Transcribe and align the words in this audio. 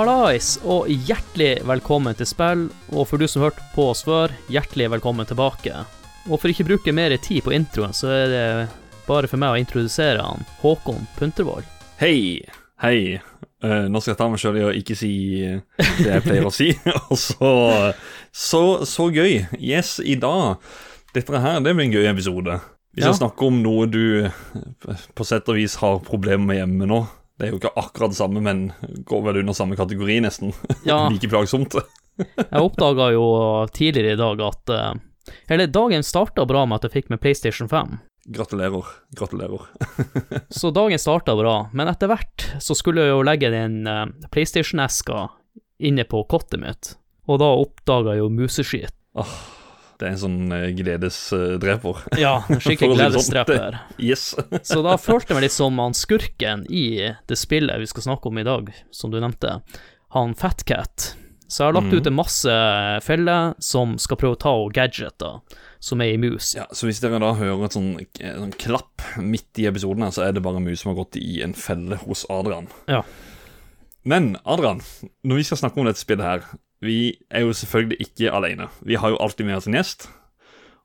Hallais, 0.00 0.54
og 0.64 0.86
hjertelig 0.88 1.58
velkommen 1.68 2.16
til 2.16 2.24
spill. 2.24 2.62
Og 2.96 3.04
for 3.10 3.20
du 3.20 3.26
som 3.28 3.42
hørte 3.44 3.60
på 3.74 3.90
oss 3.90 4.00
før, 4.06 4.32
hjertelig 4.48 4.86
velkommen 4.94 5.28
tilbake. 5.28 5.82
Og 6.24 6.40
for 6.40 6.48
ikke 6.48 6.64
å 6.64 6.68
bruke 6.70 6.94
mer 6.96 7.12
tid 7.20 7.42
på 7.44 7.52
introen, 7.52 7.92
så 7.92 8.08
er 8.14 8.32
det 8.32 8.46
bare 9.04 9.28
for 9.28 9.36
meg 9.42 9.52
å 9.52 9.58
introdusere 9.60 10.24
han, 10.24 10.46
Håkon 10.62 11.04
Puntervold. 11.18 11.68
Hei. 12.00 12.40
Hei. 12.80 13.18
Uh, 13.60 13.90
nå 13.92 14.00
skal 14.00 14.14
jeg 14.14 14.20
ta 14.22 14.30
meg 14.32 14.40
sjøl 14.40 14.56
i 14.62 14.64
å 14.70 14.72
ikke 14.80 14.96
si 14.96 15.12
det 15.44 16.08
jeg 16.08 16.24
pleier 16.24 16.48
å 16.48 16.54
si. 16.62 16.70
Og 17.12 17.20
så, 17.20 17.52
så 18.32 18.64
Så 18.88 19.10
gøy. 19.12 19.42
Yes, 19.60 19.98
i 20.00 20.16
dag 20.16 20.64
Dette 21.12 21.44
her, 21.44 21.60
det 21.60 21.76
blir 21.76 21.90
en 21.90 21.96
gøy 22.00 22.08
episode. 22.08 22.56
Vi 22.96 23.04
skal 23.04 23.12
Ja. 23.12 23.20
snakke 23.26 23.52
om 23.52 23.60
noe 23.60 23.84
du 23.84 24.30
på 25.12 25.28
sett 25.28 25.52
og 25.52 25.60
vis 25.60 25.76
har 25.84 26.00
problemer 26.08 26.46
med 26.54 26.62
hjemme 26.64 26.88
nå. 26.88 27.04
Det 27.40 27.46
er 27.48 27.54
jo 27.54 27.56
ikke 27.56 27.72
akkurat 27.80 28.12
det 28.12 28.18
samme, 28.18 28.40
men 28.44 28.66
går 29.08 29.22
vel 29.24 29.38
under 29.40 29.56
samme 29.56 29.76
kategori, 29.78 30.18
nesten. 30.26 30.52
Ja, 30.88 31.06
like 31.08 31.28
plagsomt. 31.32 31.72
jeg 32.20 32.60
oppdaga 32.60 33.06
jo 33.14 33.24
tidligere 33.72 34.12
i 34.12 34.20
dag 34.20 34.42
at 34.44 34.72
eh, 34.74 34.90
Eller 35.48 35.70
dagen 35.72 36.04
starta 36.04 36.44
bra 36.44 36.66
med 36.68 36.76
at 36.80 36.90
jeg 36.90 36.98
fikk 36.98 37.12
med 37.14 37.22
PlayStation 37.24 37.70
5. 37.70 37.96
Gratulerer. 38.28 38.90
Gratulerer. 39.16 39.64
Så 40.60 40.68
dagen 40.76 41.00
starta 41.00 41.32
bra, 41.38 41.54
men 41.72 41.88
etter 41.88 42.12
hvert 42.12 42.50
så 42.60 42.76
skulle 42.76 43.06
jeg 43.06 43.14
jo 43.14 43.24
legge 43.24 43.52
den 43.54 43.86
eh, 43.88 44.04
PlayStation-eska 44.28 45.30
inne 45.80 46.04
på 46.04 46.26
kottet 46.28 46.60
mitt, 46.60 46.92
og 47.24 47.40
da 47.40 47.54
oppdaga 47.56 48.18
jeg 48.18 48.26
jo 48.26 48.34
museskit. 48.36 48.92
Det 50.00 50.08
er 50.08 50.14
en 50.14 50.20
sånn 50.22 50.52
eh, 50.56 50.70
gledesdreper. 50.78 52.04
Ja, 52.16 52.38
en 52.48 52.60
skikkelig 52.64 52.94
sånn. 52.94 53.00
gledesdreper. 53.02 53.80
Yes. 54.00 54.32
Så 54.64 54.80
da 54.84 54.96
følte 54.96 55.34
jeg 55.34 55.36
meg 55.36 55.44
litt 55.44 55.54
som 55.54 55.76
han 55.82 55.96
skurken 55.96 56.64
i 56.72 57.12
det 57.28 57.36
spillet 57.36 57.82
vi 57.82 57.88
skal 57.90 58.06
snakke 58.08 58.30
om 58.30 58.40
i 58.40 58.46
dag, 58.46 58.70
som 58.94 59.12
du 59.12 59.18
nevnte, 59.20 59.58
han 60.16 60.32
Fatcat. 60.38 61.12
Så 61.50 61.64
jeg 61.64 61.68
har 61.68 61.76
lagt 61.76 61.90
mm. 61.90 61.98
ut 61.98 62.08
en 62.08 62.16
masse 62.16 62.56
feller 63.04 63.52
som 63.60 63.96
skal 64.00 64.18
prøve 64.20 64.38
å 64.38 64.40
ta 64.40 64.54
og 64.54 64.72
gadgeter 64.72 65.40
som 65.82 66.00
er 66.04 66.14
i 66.14 66.20
mus. 66.20 66.52
Ja, 66.56 66.68
så 66.72 66.86
hvis 66.86 67.00
dere 67.02 67.18
da 67.20 67.32
hører 67.36 67.66
et 67.66 67.74
sånn, 67.74 67.90
et 67.98 68.20
sånn 68.22 68.54
klapp 68.60 69.04
midt 69.18 69.58
i 69.58 69.66
episoden 69.68 70.06
her, 70.06 70.14
så 70.14 70.24
er 70.28 70.36
det 70.36 70.44
bare 70.46 70.62
mus 70.62 70.84
som 70.84 70.92
har 70.92 71.00
gått 71.02 71.18
i 71.20 71.40
en 71.44 71.56
felle 71.58 71.98
hos 72.04 72.22
Adrian. 72.32 72.70
Ja. 72.88 73.02
Men 74.06 74.36
Adrian, 74.44 74.80
når 75.26 75.40
vi 75.40 75.46
skal 75.48 75.60
snakke 75.64 75.82
om 75.82 75.90
dette 75.90 76.00
spillet 76.00 76.24
her, 76.24 76.46
vi 76.80 77.12
er 77.28 77.44
jo 77.44 77.52
selvfølgelig 77.56 78.00
ikke 78.06 78.32
alene. 78.32 78.70
Vi 78.80 78.96
har 78.96 79.12
jo 79.12 79.20
alltid 79.20 79.46
med 79.48 79.58
oss 79.58 79.68
en 79.68 79.76
gjest. 79.76 80.08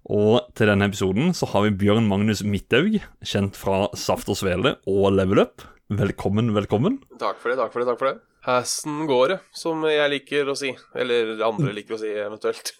Og 0.05 0.43
til 0.53 0.69
denne 0.69 0.85
episoden 0.89 1.33
så 1.33 1.47
har 1.49 1.65
vi 1.65 1.77
Bjørn 1.81 2.09
Magnus 2.09 2.43
Midthaug, 2.45 2.99
kjent 3.25 3.57
fra 3.57 3.87
Saft 3.97 4.29
og 4.29 4.37
Svele 4.37 4.75
og 4.85 5.07
Level 5.15 5.41
Up. 5.47 5.65
Velkommen, 5.89 6.51
velkommen. 6.53 6.99
Takk 7.21 7.39
for 7.41 7.53
det, 7.53 7.57
takk 7.61 7.73
for 7.73 7.81
det, 7.81 7.87
takk 7.89 8.01
for 8.01 8.11
det. 8.11 8.17
Hesten 8.45 9.07
går 9.09 9.31
det, 9.31 9.39
som 9.57 9.81
jeg 9.89 10.11
liker 10.11 10.51
å 10.51 10.57
si. 10.59 10.75
Eller 10.93 11.39
andre 11.47 11.73
liker 11.73 11.97
å 11.97 12.01
si, 12.01 12.11
eventuelt. 12.13 12.75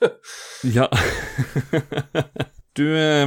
Ja. 0.76 0.90
Du, 2.76 2.84
eh, 2.92 3.24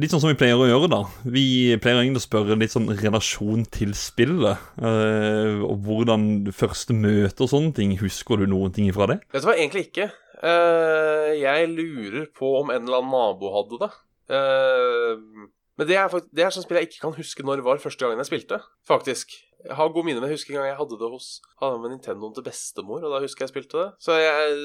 litt 0.00 0.12
sånn 0.12 0.22
som 0.22 0.30
vi 0.30 0.38
pleier 0.40 0.56
å 0.56 0.68
gjøre, 0.68 0.88
da. 0.88 1.02
Vi 1.28 1.76
pleier 1.82 2.00
egentlig 2.00 2.22
å 2.22 2.24
spørre 2.24 2.56
litt 2.56 2.72
sånn 2.72 2.88
relasjon 2.88 3.66
til 3.68 3.92
spillet. 3.96 4.62
Uh, 4.80 5.60
og 5.66 5.84
hvordan 5.84 6.46
første 6.56 6.96
møte 6.96 7.44
og 7.44 7.52
sånne 7.52 7.74
ting. 7.76 7.92
Husker 8.00 8.40
du 8.40 8.46
noen 8.48 8.72
ting 8.72 8.88
fra 8.96 9.10
det? 9.12 9.18
Vet 9.34 9.44
du 9.44 9.50
hva, 9.50 9.58
egentlig 9.58 9.90
ikke. 9.90 10.08
Uh, 10.40 11.36
jeg 11.36 11.68
lurer 11.74 12.30
på 12.32 12.54
om 12.62 12.72
en 12.72 12.88
eller 12.88 13.02
annen 13.02 13.12
nabo 13.12 13.52
hadde 13.58 13.82
det. 13.84 13.90
Uh, 14.32 15.44
men 15.76 15.90
det 15.90 16.00
er, 16.00 16.08
faktisk, 16.08 16.32
det 16.32 16.46
er 16.46 16.56
sånn 16.56 16.64
spill 16.64 16.80
jeg 16.80 16.88
ikke 16.88 17.04
kan 17.04 17.16
huske 17.18 17.44
når 17.44 17.60
det 17.60 17.68
var 17.68 17.82
første 17.82 18.06
gangen 18.06 18.24
jeg 18.24 18.30
spilte, 18.30 18.62
faktisk. 18.88 19.36
Jeg 19.66 19.76
har 19.76 19.92
god 19.92 20.06
minne, 20.06 20.22
men 20.22 20.30
jeg 20.30 20.38
husker 20.38 20.54
en 20.54 20.62
gang 20.62 20.70
jeg 20.70 20.78
hadde 20.78 20.96
det 21.00 21.08
hos 21.10 21.28
Hadde 21.60 21.80
med 21.82 21.92
Nintendoen 21.92 22.34
til 22.36 22.44
bestemor, 22.46 23.04
og 23.04 23.12
da 23.12 23.20
husker 23.20 23.44
jeg 23.44 23.52
spilte 23.52 23.82
det. 23.82 23.88
Så 24.00 24.16
jeg 24.16 24.56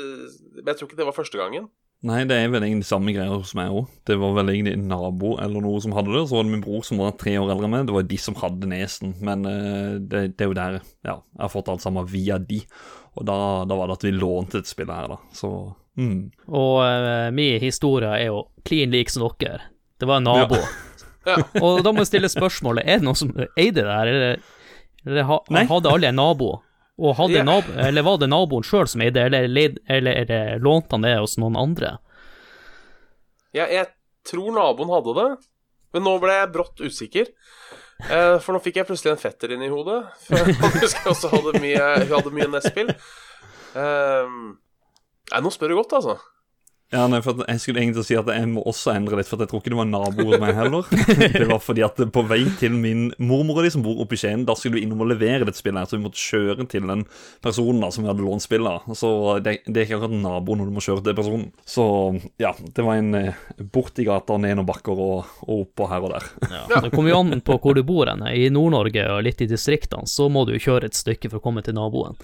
jeg 0.61 0.75
tror 0.77 0.87
ikke 0.87 0.99
det 0.99 1.07
var 1.09 1.17
første 1.17 1.39
gangen. 1.41 1.67
Nei, 2.01 2.23
det 2.25 2.33
er 2.33 2.47
vel 2.49 2.63
egentlig 2.65 2.87
samme 2.89 3.13
greier 3.13 3.35
hos 3.35 3.51
meg 3.57 3.69
òg. 3.77 3.89
Det 4.09 4.15
var 4.17 4.31
vel 4.39 4.49
egentlig 4.49 4.73
en 4.73 4.87
nabo 4.89 5.35
eller 5.41 5.61
noe 5.61 5.81
som 5.83 5.93
hadde 5.93 6.15
det. 6.15 6.23
Så 6.25 6.37
var 6.37 6.47
det 6.47 6.53
min 6.55 6.63
bror 6.63 6.85
som 6.87 7.01
var 7.01 7.13
tre 7.21 7.35
år 7.37 7.51
eldre 7.53 7.67
enn 7.67 7.73
meg. 7.75 7.83
Det 7.89 7.93
var 7.93 8.07
de 8.09 8.17
som 8.21 8.37
hadde 8.39 8.69
nesen. 8.71 9.11
Men 9.21 9.45
eh, 9.45 9.99
det, 9.99 10.23
det 10.33 10.47
er 10.47 10.49
jo 10.49 10.57
der 10.57 10.79
Ja, 10.79 11.19
jeg 11.19 11.43
har 11.43 11.51
fått 11.53 11.69
alt 11.69 11.85
sammen 11.85 12.09
via 12.09 12.39
de. 12.41 12.63
Og 13.19 13.27
da, 13.29 13.35
da 13.69 13.77
var 13.77 13.91
det 13.91 13.99
at 13.99 14.07
vi 14.07 14.15
lånte 14.15 14.63
et 14.63 14.71
spill 14.71 14.89
her, 14.89 15.13
da. 15.13 15.19
Så 15.37 15.51
mm. 16.01 16.17
Og 16.49 16.79
uh, 16.81 17.27
min 17.37 17.61
historie 17.61 18.09
er 18.17 18.31
jo 18.31 18.47
klin 18.65 18.93
lik 18.95 19.13
som 19.13 19.27
dere. 19.37 19.69
Det 20.01 20.09
var 20.09 20.23
en 20.23 20.31
nabo. 20.31 20.61
Ja. 21.21 21.35
Og 21.61 21.83
da 21.85 21.91
må 21.93 22.01
jeg 22.01 22.07
stille 22.09 22.29
spørsmålet, 22.33 22.81
er 22.81 22.97
det 22.97 23.05
noen 23.05 23.17
som 23.19 23.29
eide 23.37 23.83
det 23.83 23.83
her, 23.85 24.09
eller, 24.09 24.39
eller 25.05 25.27
ha, 25.29 25.35
hadde 25.69 25.91
alle 25.93 26.09
en 26.09 26.17
nabo? 26.17 26.47
Og 27.01 27.17
Ja. 27.33 27.41
nabo, 27.47 27.73
eller 27.81 28.03
var 28.05 28.17
det 28.21 28.27
naboen 28.29 28.63
sjøl 28.67 28.85
som 28.87 29.01
eide, 29.01 29.23
eller, 29.25 29.47
eller, 29.49 29.77
eller, 29.89 30.19
eller 30.21 30.59
lånte 30.61 30.93
han 30.93 31.01
det 31.07 31.15
hos 31.17 31.33
noen 31.41 31.55
andre? 31.57 31.95
Jeg, 33.57 33.67
jeg 33.73 33.87
tror 34.29 34.51
naboen 34.55 34.91
hadde 34.93 35.15
det, 35.17 35.29
men 35.95 36.05
nå 36.05 36.13
ble 36.21 36.35
jeg 36.37 36.51
brått 36.53 36.83
usikker. 36.85 37.31
Eh, 38.05 38.37
for 38.41 38.53
nå 38.55 38.61
fikk 38.63 38.79
jeg 38.81 38.87
plutselig 38.89 39.11
en 39.15 39.21
fetter 39.21 39.51
inn 39.55 39.63
i 39.65 39.71
hodet. 39.71 39.99
For 40.27 40.45
husker 40.77 41.01
jeg 41.03 41.11
også 41.15 41.31
hadde 41.33 41.59
mye, 41.63 41.87
hun 42.05 42.13
hadde 42.15 42.33
mye 42.37 42.47
NES-spill. 42.53 42.93
Eh, 43.71 44.31
nei, 45.33 45.41
nå 45.45 45.51
spør 45.53 45.73
du 45.73 45.77
godt, 45.81 45.97
altså. 45.99 46.15
Ja, 46.91 47.05
nei, 47.07 47.21
for 47.23 47.39
Jeg 47.47 47.61
skulle 47.63 47.79
egentlig 47.79 48.03
si 48.03 48.17
at 48.19 48.27
jeg 48.27 48.47
må 48.51 48.63
også 48.67 48.91
endre 48.91 49.19
litt, 49.19 49.29
for 49.29 49.39
jeg 49.39 49.47
tror 49.51 49.61
ikke 49.61 49.71
det 49.71 49.79
var 49.79 49.87
naboer 49.87 50.41
meg 50.41 50.57
heller. 50.57 50.87
Det 51.41 51.47
var 51.47 51.61
fordi 51.63 51.85
at 51.85 51.99
på 52.11 52.23
vei 52.27 52.41
til 52.59 52.75
min 52.75 53.05
mormor 53.21 53.61
og 53.61 53.65
de 53.65 53.71
som 53.71 53.83
bor 53.85 54.01
oppe 54.03 54.17
i 54.17 54.19
Skien, 54.19 54.43
da 54.47 54.55
skulle 54.59 54.77
vi 54.77 54.83
innom 54.85 55.03
og 55.05 55.11
levere 55.13 55.47
dette 55.47 55.59
spillet, 55.61 55.79
her, 55.79 55.87
så 55.87 55.95
vi 55.95 56.03
måtte 56.03 56.19
kjøre 56.19 56.67
til 56.71 56.89
den 56.89 57.05
personen 57.43 57.79
da 57.83 57.91
som 57.95 58.03
vi 58.03 58.11
hadde 58.11 58.25
lånt 58.25 58.43
spillet 58.43 58.67
av. 58.67 58.91
Så 58.97 59.13
det, 59.39 59.55
det 59.67 59.83
er 59.83 59.87
ikke 59.87 60.01
akkurat 60.01 60.17
nabo 60.25 60.57
når 60.59 60.67
du 60.67 60.75
må 60.75 60.83
kjøre 60.83 61.05
til 61.07 61.17
personen. 61.21 61.47
Så 61.63 61.87
ja, 62.41 62.51
det 62.59 62.85
var 62.87 62.99
en 62.99 63.15
eh, 63.21 63.41
bort 63.71 64.01
i 64.01 64.07
gata, 64.07 64.35
ned 64.41 64.59
noen 64.59 64.67
bakker 64.67 65.05
og, 65.07 65.33
og 65.47 65.65
opp 65.65 65.85
og 65.85 65.91
her 65.93 66.07
og 66.09 66.15
der. 66.17 66.29
Ja. 66.51 66.83
Det 66.83 66.91
kommer 66.91 67.13
jo 67.13 67.23
an 67.23 67.45
på 67.45 67.59
hvor 67.61 67.77
du 67.77 67.85
bor 67.87 68.11
hen. 68.11 68.27
I 68.27 68.49
Nord-Norge 68.51 69.07
og 69.15 69.23
litt 69.29 69.43
i 69.43 69.49
distriktene, 69.49 70.09
så 70.11 70.27
må 70.27 70.43
du 70.47 70.57
jo 70.57 70.65
kjøre 70.67 70.91
et 70.91 70.99
stykke 70.99 71.31
for 71.31 71.39
å 71.39 71.45
komme 71.47 71.63
til 71.63 71.79
naboen. 71.79 72.19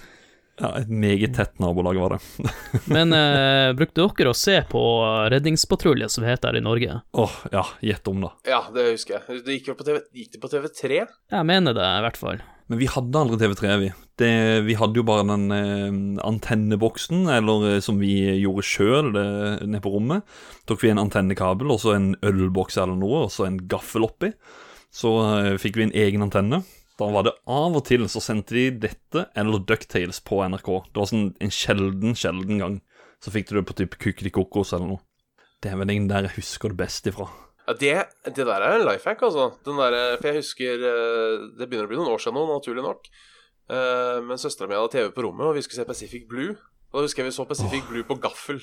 Ja, 0.58 0.72
Et 0.80 0.88
meget 0.90 1.36
tett 1.36 1.58
nabolag 1.62 1.98
var 2.00 2.16
det. 2.16 2.48
Men 2.94 3.14
eh, 3.14 3.70
brukte 3.78 4.02
dere 4.02 4.32
å 4.32 4.36
se 4.36 4.58
på 4.70 4.82
Redningspatrulje, 5.32 6.08
som 6.10 6.26
heter 6.26 6.50
her 6.52 6.60
i 6.60 6.64
Norge? 6.64 7.00
Åh, 7.12 7.40
ja, 7.54 7.64
gjett 7.84 8.10
om, 8.10 8.24
da. 8.26 8.32
Ja, 8.48 8.64
det 8.74 8.90
husker 8.92 9.18
jeg. 9.18 9.42
Det 9.46 9.58
gikk, 9.58 9.72
på 9.78 9.86
TV, 9.86 10.02
gikk 10.18 10.34
det 10.34 10.42
på 10.42 10.50
TV3? 10.52 11.02
Jeg 11.34 11.48
mener 11.48 11.76
det, 11.76 11.86
i 11.86 12.04
hvert 12.06 12.20
fall. 12.20 12.42
Men 12.68 12.82
vi 12.82 12.88
hadde 12.90 13.20
aldri 13.22 13.38
TV3, 13.40 13.76
vi. 13.80 13.90
Det, 14.18 14.30
vi 14.66 14.74
hadde 14.76 14.98
jo 14.98 15.06
bare 15.08 15.24
den 15.30 15.46
eh, 15.54 15.98
antenneboksen, 16.26 17.28
eller 17.38 17.68
eh, 17.74 17.82
som 17.84 18.00
vi 18.02 18.14
gjorde 18.42 18.66
sjøl 18.66 19.12
nede 19.14 19.82
på 19.84 19.94
rommet. 19.94 20.26
Tok 20.68 20.82
vi 20.84 20.90
en 20.92 21.00
antennekabel 21.00 21.70
og 21.72 21.80
så 21.84 21.94
en 21.94 22.10
ølboks 22.26 22.80
eller 22.82 22.98
noe, 22.98 23.28
og 23.28 23.32
så 23.32 23.46
en 23.46 23.62
gaffel 23.70 24.04
oppi. 24.08 24.34
Så 24.94 25.14
eh, 25.22 25.54
fikk 25.60 25.78
vi 25.78 25.86
en 25.88 25.96
egen 25.96 26.24
antenne. 26.24 26.62
Da 26.98 27.06
var 27.14 27.26
det 27.28 27.34
av 27.46 27.76
og 27.78 27.84
til 27.86 28.06
så 28.10 28.20
sendte 28.22 28.56
de 28.56 28.64
dette 28.88 29.28
eller 29.38 29.62
Ducktales 29.62 30.18
på 30.26 30.40
NRK. 30.50 30.70
Det 30.90 30.98
var 30.98 31.10
sånn 31.10 31.28
en 31.38 31.52
sjelden, 31.54 32.16
sjelden 32.18 32.58
gang. 32.62 32.78
Så 33.22 33.30
fikk 33.34 33.50
du 33.50 33.58
det 33.58 33.66
på 33.68 33.76
type 33.78 33.98
Kukelikokos 34.02 34.72
eller 34.74 34.94
noe. 34.96 35.04
Det 35.62 35.70
er 35.72 35.78
vel 35.78 35.90
den 35.90 36.08
der 36.10 36.26
jeg 36.28 36.36
husker 36.38 36.70
det 36.74 36.78
best 36.78 37.06
ifra. 37.10 37.26
Ja, 37.68 37.74
det, 37.78 37.94
det 38.34 38.46
der 38.48 38.64
er 38.64 38.78
en 38.78 38.86
life 38.88 39.06
hack, 39.10 39.22
altså. 39.26 39.50
Den 39.66 39.78
der, 39.78 40.16
for 40.18 40.30
jeg 40.30 40.38
husker 40.40 40.84
eh, 40.88 41.32
Det 41.58 41.66
begynner 41.68 41.84
å 41.84 41.90
bli 41.90 41.98
noen 41.98 42.14
år 42.14 42.22
siden 42.22 42.38
nå, 42.38 42.44
naturlig 42.48 42.84
nok. 42.86 43.10
Eh, 43.68 44.18
Men 44.24 44.40
søstera 44.40 44.70
mi 44.70 44.78
hadde 44.78 44.94
TV 44.94 45.10
på 45.14 45.26
rommet, 45.26 45.46
og 45.50 45.58
vi 45.58 45.62
skulle 45.66 45.82
se 45.82 45.88
Pacific 45.88 46.24
Blue. 46.30 46.54
Og 46.88 47.00
da 47.00 47.04
husker 47.04 47.22
jeg 47.22 47.30
vi 47.30 47.36
så 47.36 47.44
Pacific 47.50 47.84
Blue 47.90 48.06
på 48.08 48.16
gaffel. 48.22 48.62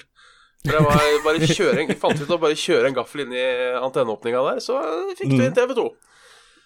For 0.66 0.74
det 0.74 0.82
var 0.82 1.04
bare 1.28 1.46
kjøre 1.52 1.84
en, 1.84 1.94
fant 2.02 2.18
ut 2.24 2.32
å 2.34 2.40
bare 2.42 2.58
kjøre 2.58 2.90
en 2.90 2.98
gaffel 2.98 3.22
inn 3.26 3.36
i 3.38 3.46
antenneåpninga 3.78 4.42
der, 4.48 4.64
så 4.66 4.80
fikk 5.20 5.36
du 5.36 5.44
inn 5.46 5.54
TV2. 5.54 5.86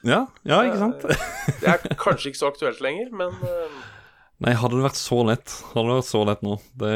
Ja, 0.08 0.26
ja, 0.48 0.60
ikke 0.64 0.80
sant? 0.80 1.08
Det 1.60 1.68
er 1.68 1.98
kanskje 2.00 2.32
ikke 2.32 2.40
så 2.40 2.52
aktuelt 2.54 2.84
lenger, 2.84 3.10
men 3.12 3.34
eh, 3.44 3.80
Nei, 4.40 4.54
hadde 4.56 4.78
det 4.78 4.86
vært 4.86 5.00
så 5.00 5.18
lett 5.28 5.52
Hadde 5.74 5.90
det 5.90 5.98
vært 5.98 6.08
så 6.08 6.22
lett 6.24 6.44
nå 6.46 6.54
Det, 6.80 6.92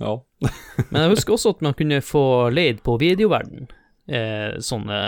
ja 0.00 0.14
Men 0.88 1.02
jeg 1.02 1.12
husker 1.12 1.34
også 1.36 1.52
at 1.56 1.66
man 1.66 1.76
kunne 1.76 1.98
få 2.00 2.22
leid 2.54 2.80
på 2.86 2.96
videoverden 3.02 3.68
eh, 4.08 4.56
sånne 4.64 4.98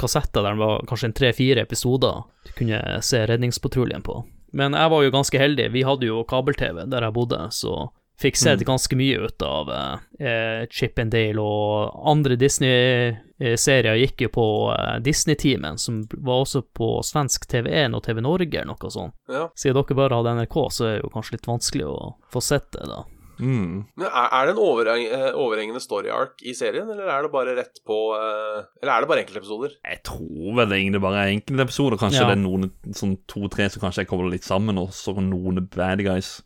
kassetter 0.00 0.44
der 0.44 0.56
det 0.56 0.62
var 0.62 0.86
kanskje 0.88 1.10
en 1.10 1.16
tre-fire 1.20 1.64
episoder 1.66 2.22
du 2.48 2.52
kunne 2.56 2.80
se 3.04 3.20
Redningspatruljen 3.28 4.00
på. 4.06 4.22
Men 4.56 4.72
jeg 4.72 4.88
var 4.88 5.04
jo 5.04 5.12
ganske 5.12 5.40
heldig, 5.40 5.66
vi 5.74 5.84
hadde 5.84 6.08
jo 6.08 6.22
kabel-TV 6.28 6.86
der 6.88 7.04
jeg 7.04 7.16
bodde, 7.18 7.42
så 7.52 7.90
fikk 8.18 8.36
sett 8.38 8.64
ganske 8.66 8.96
mye 8.98 9.18
ut 9.28 9.42
av 9.46 9.68
eh, 9.70 10.64
Chip 10.74 10.98
and 10.98 11.12
Dale, 11.14 11.38
og 11.42 11.92
andre 12.10 12.36
Disney-serier 12.40 13.98
gikk 14.02 14.24
jo 14.26 14.30
på 14.34 14.46
eh, 14.74 14.96
Disney-teamen, 15.04 15.78
som 15.78 16.00
var 16.12 16.42
også 16.44 16.64
på 16.74 16.96
svensk 17.06 17.46
TV1 17.50 17.94
og 17.94 18.02
TV 18.06 18.22
Norge 18.24 18.50
eller 18.58 18.72
noe 18.72 18.90
sånt. 18.90 19.14
ja. 19.30 19.46
Siden 19.58 19.78
dere 19.78 19.98
bare 20.00 20.18
hadde 20.18 20.34
NRK, 20.42 20.58
så 20.74 20.88
er 20.88 20.98
det 20.98 21.06
jo 21.06 21.14
kanskje 21.14 21.38
litt 21.38 21.48
vanskelig 21.50 21.86
å 21.86 22.00
få 22.34 22.42
sett 22.42 22.72
det, 22.74 22.88
da. 22.90 23.04
Mm. 23.38 23.84
Men 23.94 24.06
er, 24.08 24.32
er 24.34 24.48
det 24.48 24.54
en 24.58 25.02
eh, 25.14 25.28
overhengende 25.38 25.80
story 25.82 26.10
arc 26.10 26.42
i 26.42 26.56
serien, 26.58 26.88
eller 26.90 27.06
er 27.06 27.22
det 27.22 27.30
bare 27.30 27.54
rett 27.54 27.78
på 27.86 27.98
eh, 28.16 28.64
Eller 28.82 28.92
er 28.96 29.04
det 29.04 29.10
bare 29.12 29.22
enkeltepisoder? 29.22 29.76
Jeg 29.86 30.02
tror 30.08 30.56
vel 30.58 30.74
egentlig 30.74 31.02
bare 31.04 31.22
er 31.22 31.34
enkeltepisoder. 31.36 32.00
Kanskje 32.02 32.24
Ja. 32.24 32.32
det 32.32 32.38
er 32.38 32.42
noen 32.42 32.72
sånn 32.90 33.14
to-tre 33.30 33.68
som 33.70 33.84
kanskje 33.84 34.02
jeg 34.02 34.10
kobler 34.10 34.34
litt 34.34 34.46
sammen, 34.46 34.80
og 34.82 34.90
så 34.90 35.14
noen 35.22 35.68
bad 35.70 36.02
guys 36.02 36.40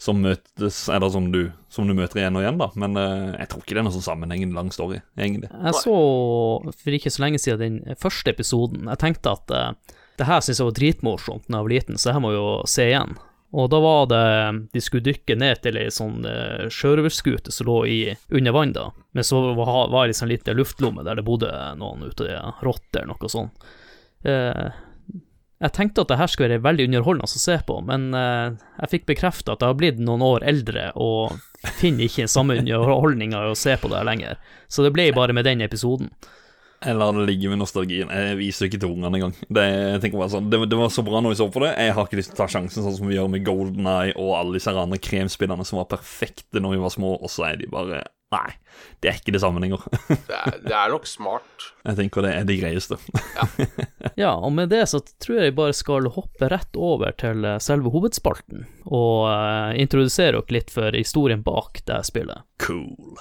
som 0.00 0.22
møtes, 0.24 0.88
eller 0.88 1.12
som 1.12 1.26
du, 1.32 1.42
som 1.68 1.88
du 1.88 1.92
møter 1.96 2.22
igjen 2.22 2.38
og 2.38 2.44
igjen, 2.44 2.60
da. 2.60 2.70
Men 2.80 2.96
uh, 2.96 3.32
jeg 3.36 3.50
tror 3.52 3.62
ikke 3.62 3.74
det 3.76 3.80
er 3.82 3.84
noen 3.84 3.96
sånn 3.98 4.06
sammenhengende 4.06 4.56
lang 4.56 4.70
story, 4.72 5.02
egentlig. 5.20 5.50
Jeg 5.52 5.76
så 5.76 5.96
for 6.64 6.96
ikke 6.96 7.12
så 7.12 7.24
lenge 7.26 7.40
siden 7.42 7.80
den 7.84 7.98
første 8.00 8.32
episoden. 8.32 8.88
Jeg 8.88 9.02
tenkte 9.02 9.34
at 9.36 9.52
uh, 9.52 9.96
det 10.16 10.28
her 10.28 10.40
syntes 10.40 10.62
jeg 10.62 10.70
var 10.70 10.78
dritmorsomt 10.78 11.44
da 11.48 11.58
jeg 11.58 11.66
var 11.66 11.74
liten, 11.74 12.00
så 12.00 12.08
det 12.08 12.16
her 12.16 12.24
må 12.24 12.32
jo 12.32 12.46
se 12.68 12.88
igjen. 12.88 13.18
Og 13.50 13.66
da 13.66 13.80
var 13.82 14.04
det 14.06 14.26
De 14.70 14.78
skulle 14.78 15.02
dykke 15.02 15.34
ned 15.34 15.58
til 15.64 15.76
ei 15.80 15.88
sånn 15.92 16.24
uh, 16.24 16.68
sjørøverskute 16.72 17.52
som 17.52 17.68
lå 17.68 17.78
i, 17.90 18.00
under 18.32 18.56
vann, 18.56 18.72
da. 18.76 18.88
Men 19.12 19.26
så 19.26 19.42
var, 19.58 19.90
det 19.90 20.14
liksom 20.14 20.30
lite 20.30 20.56
luftlomme 20.56 21.04
der 21.04 21.20
det 21.20 21.26
bodde 21.26 21.50
noen 21.76 22.08
ute, 22.08 22.30
i 22.30 22.40
rotter 22.64 23.02
eller 23.02 23.12
noe 23.12 23.32
sånt. 23.32 23.68
Eh, 24.22 24.66
jeg 25.60 25.74
tenkte 25.76 26.04
at 26.04 26.08
det 26.08 26.16
her 26.16 26.30
skulle 26.32 26.54
være 26.54 26.64
veldig 26.64 26.86
underholdende 26.88 27.28
å 27.28 27.40
se 27.42 27.58
på, 27.68 27.78
men 27.84 28.10
eh, 28.16 28.58
jeg 28.80 28.92
fikk 28.94 29.08
bekrefta 29.12 29.54
at 29.54 29.64
jeg 29.64 29.74
har 29.74 29.80
blitt 29.80 30.00
noen 30.00 30.24
år 30.24 30.44
eldre 30.48 30.88
og 30.96 31.36
finner 31.80 32.06
ikke 32.06 32.28
samme 32.32 32.56
underholdninga 32.62 33.42
i 33.44 33.50
å 33.52 33.58
se 33.58 33.76
på 33.80 33.90
det 33.92 34.00
lenger. 34.08 34.38
Så 34.72 34.86
det 34.86 34.94
ble 34.96 35.10
bare 35.16 35.36
med 35.36 35.44
den 35.44 35.60
episoden. 35.66 36.08
Jeg 36.80 36.96
lar 36.96 37.12
det 37.12 37.26
ligge 37.28 37.50
med 37.52 37.60
nostalgien. 37.60 38.08
Jeg 38.08 38.38
viser 38.38 38.70
ikke 38.70 38.78
til 38.80 38.94
ungene 38.94 39.18
engang. 39.18 39.34
Det, 39.52 39.64
sånn, 40.32 40.46
det, 40.48 40.62
det 40.72 40.78
var 40.80 40.88
så 40.88 41.04
bra 41.04 41.20
når 41.20 41.34
vi 41.34 41.40
så 41.42 41.50
på 41.52 41.60
det. 41.60 41.74
Jeg 41.76 41.92
har 41.92 42.08
ikke 42.08 42.20
lyst 42.22 42.32
til 42.32 42.38
å 42.38 42.40
ta 42.40 42.46
sjansen 42.54 42.86
sånn 42.86 42.96
som 42.96 43.10
vi 43.10 43.18
gjør 43.18 43.28
med 43.34 43.44
Golden 43.44 43.90
Eye 43.90 44.14
og 44.14 44.32
alle 44.38 44.56
disse 44.56 44.72
andre 44.72 45.00
kremspillene 45.04 45.66
som 45.68 45.82
var 45.82 45.90
perfekte 45.92 46.62
når 46.64 46.78
vi 46.78 46.80
var 46.86 46.94
små, 46.96 47.12
og 47.20 47.28
så 47.28 47.50
er 47.50 47.60
de 47.60 47.68
bare 47.68 48.00
Nei, 48.30 48.52
det 49.02 49.10
er 49.10 49.16
ikke 49.18 49.32
det 49.34 49.40
samme 49.42 49.58
lenger. 49.62 49.82
Det 50.30 50.36
er, 50.36 50.58
det 50.62 50.74
er 50.76 50.92
nok 50.92 51.08
smart. 51.10 51.64
Jeg 51.82 51.98
tenker 51.98 52.22
det 52.22 52.30
er 52.36 52.46
det 52.46 52.60
greieste. 52.60 52.98
Ja, 54.20 54.34
og 54.34 54.52
med 54.52 54.70
det 54.72 54.82
så 54.90 55.00
tror 55.22 55.38
jeg 55.38 55.50
jeg 55.50 55.56
bare 55.56 55.74
skal 55.76 56.08
hoppe 56.12 56.48
rett 56.52 56.76
over 56.76 57.14
til 57.18 57.46
eh, 57.46 57.60
selve 57.62 57.92
hovedspalten, 57.94 58.66
og 58.90 59.30
uh, 59.30 59.70
introdusere 59.80 60.36
dere 60.38 60.56
litt 60.58 60.72
for 60.74 60.96
historien 60.96 61.44
bak 61.46 61.82
det 61.88 62.02
spillet. 62.10 62.44
Cool. 62.60 63.16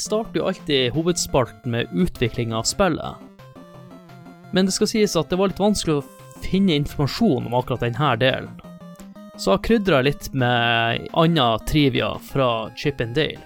Starter 0.00 0.40
jo 0.40 0.48
alltid 0.50 0.92
hovedspalten 0.96 1.76
med 1.76 1.92
utvikling 1.92 2.54
av 2.54 2.66
spillet. 2.68 3.14
Men 4.50 4.66
det 4.66 4.74
skal 4.74 4.90
sies 4.90 5.16
at 5.16 5.30
det 5.30 5.38
var 5.38 5.52
litt 5.52 5.62
vanskelig 5.62 6.00
å 6.00 6.06
finne 6.42 6.74
informasjon 6.80 7.46
om 7.46 7.54
akkurat 7.54 7.84
denne 7.84 8.10
delen. 8.20 8.50
Så 9.40 9.54
jeg 9.54 9.64
krydra 9.68 10.02
litt 10.04 10.28
med 10.36 11.06
anna 11.16 11.54
trivia 11.68 12.12
fra 12.20 12.68
Chippendale. 12.76 13.40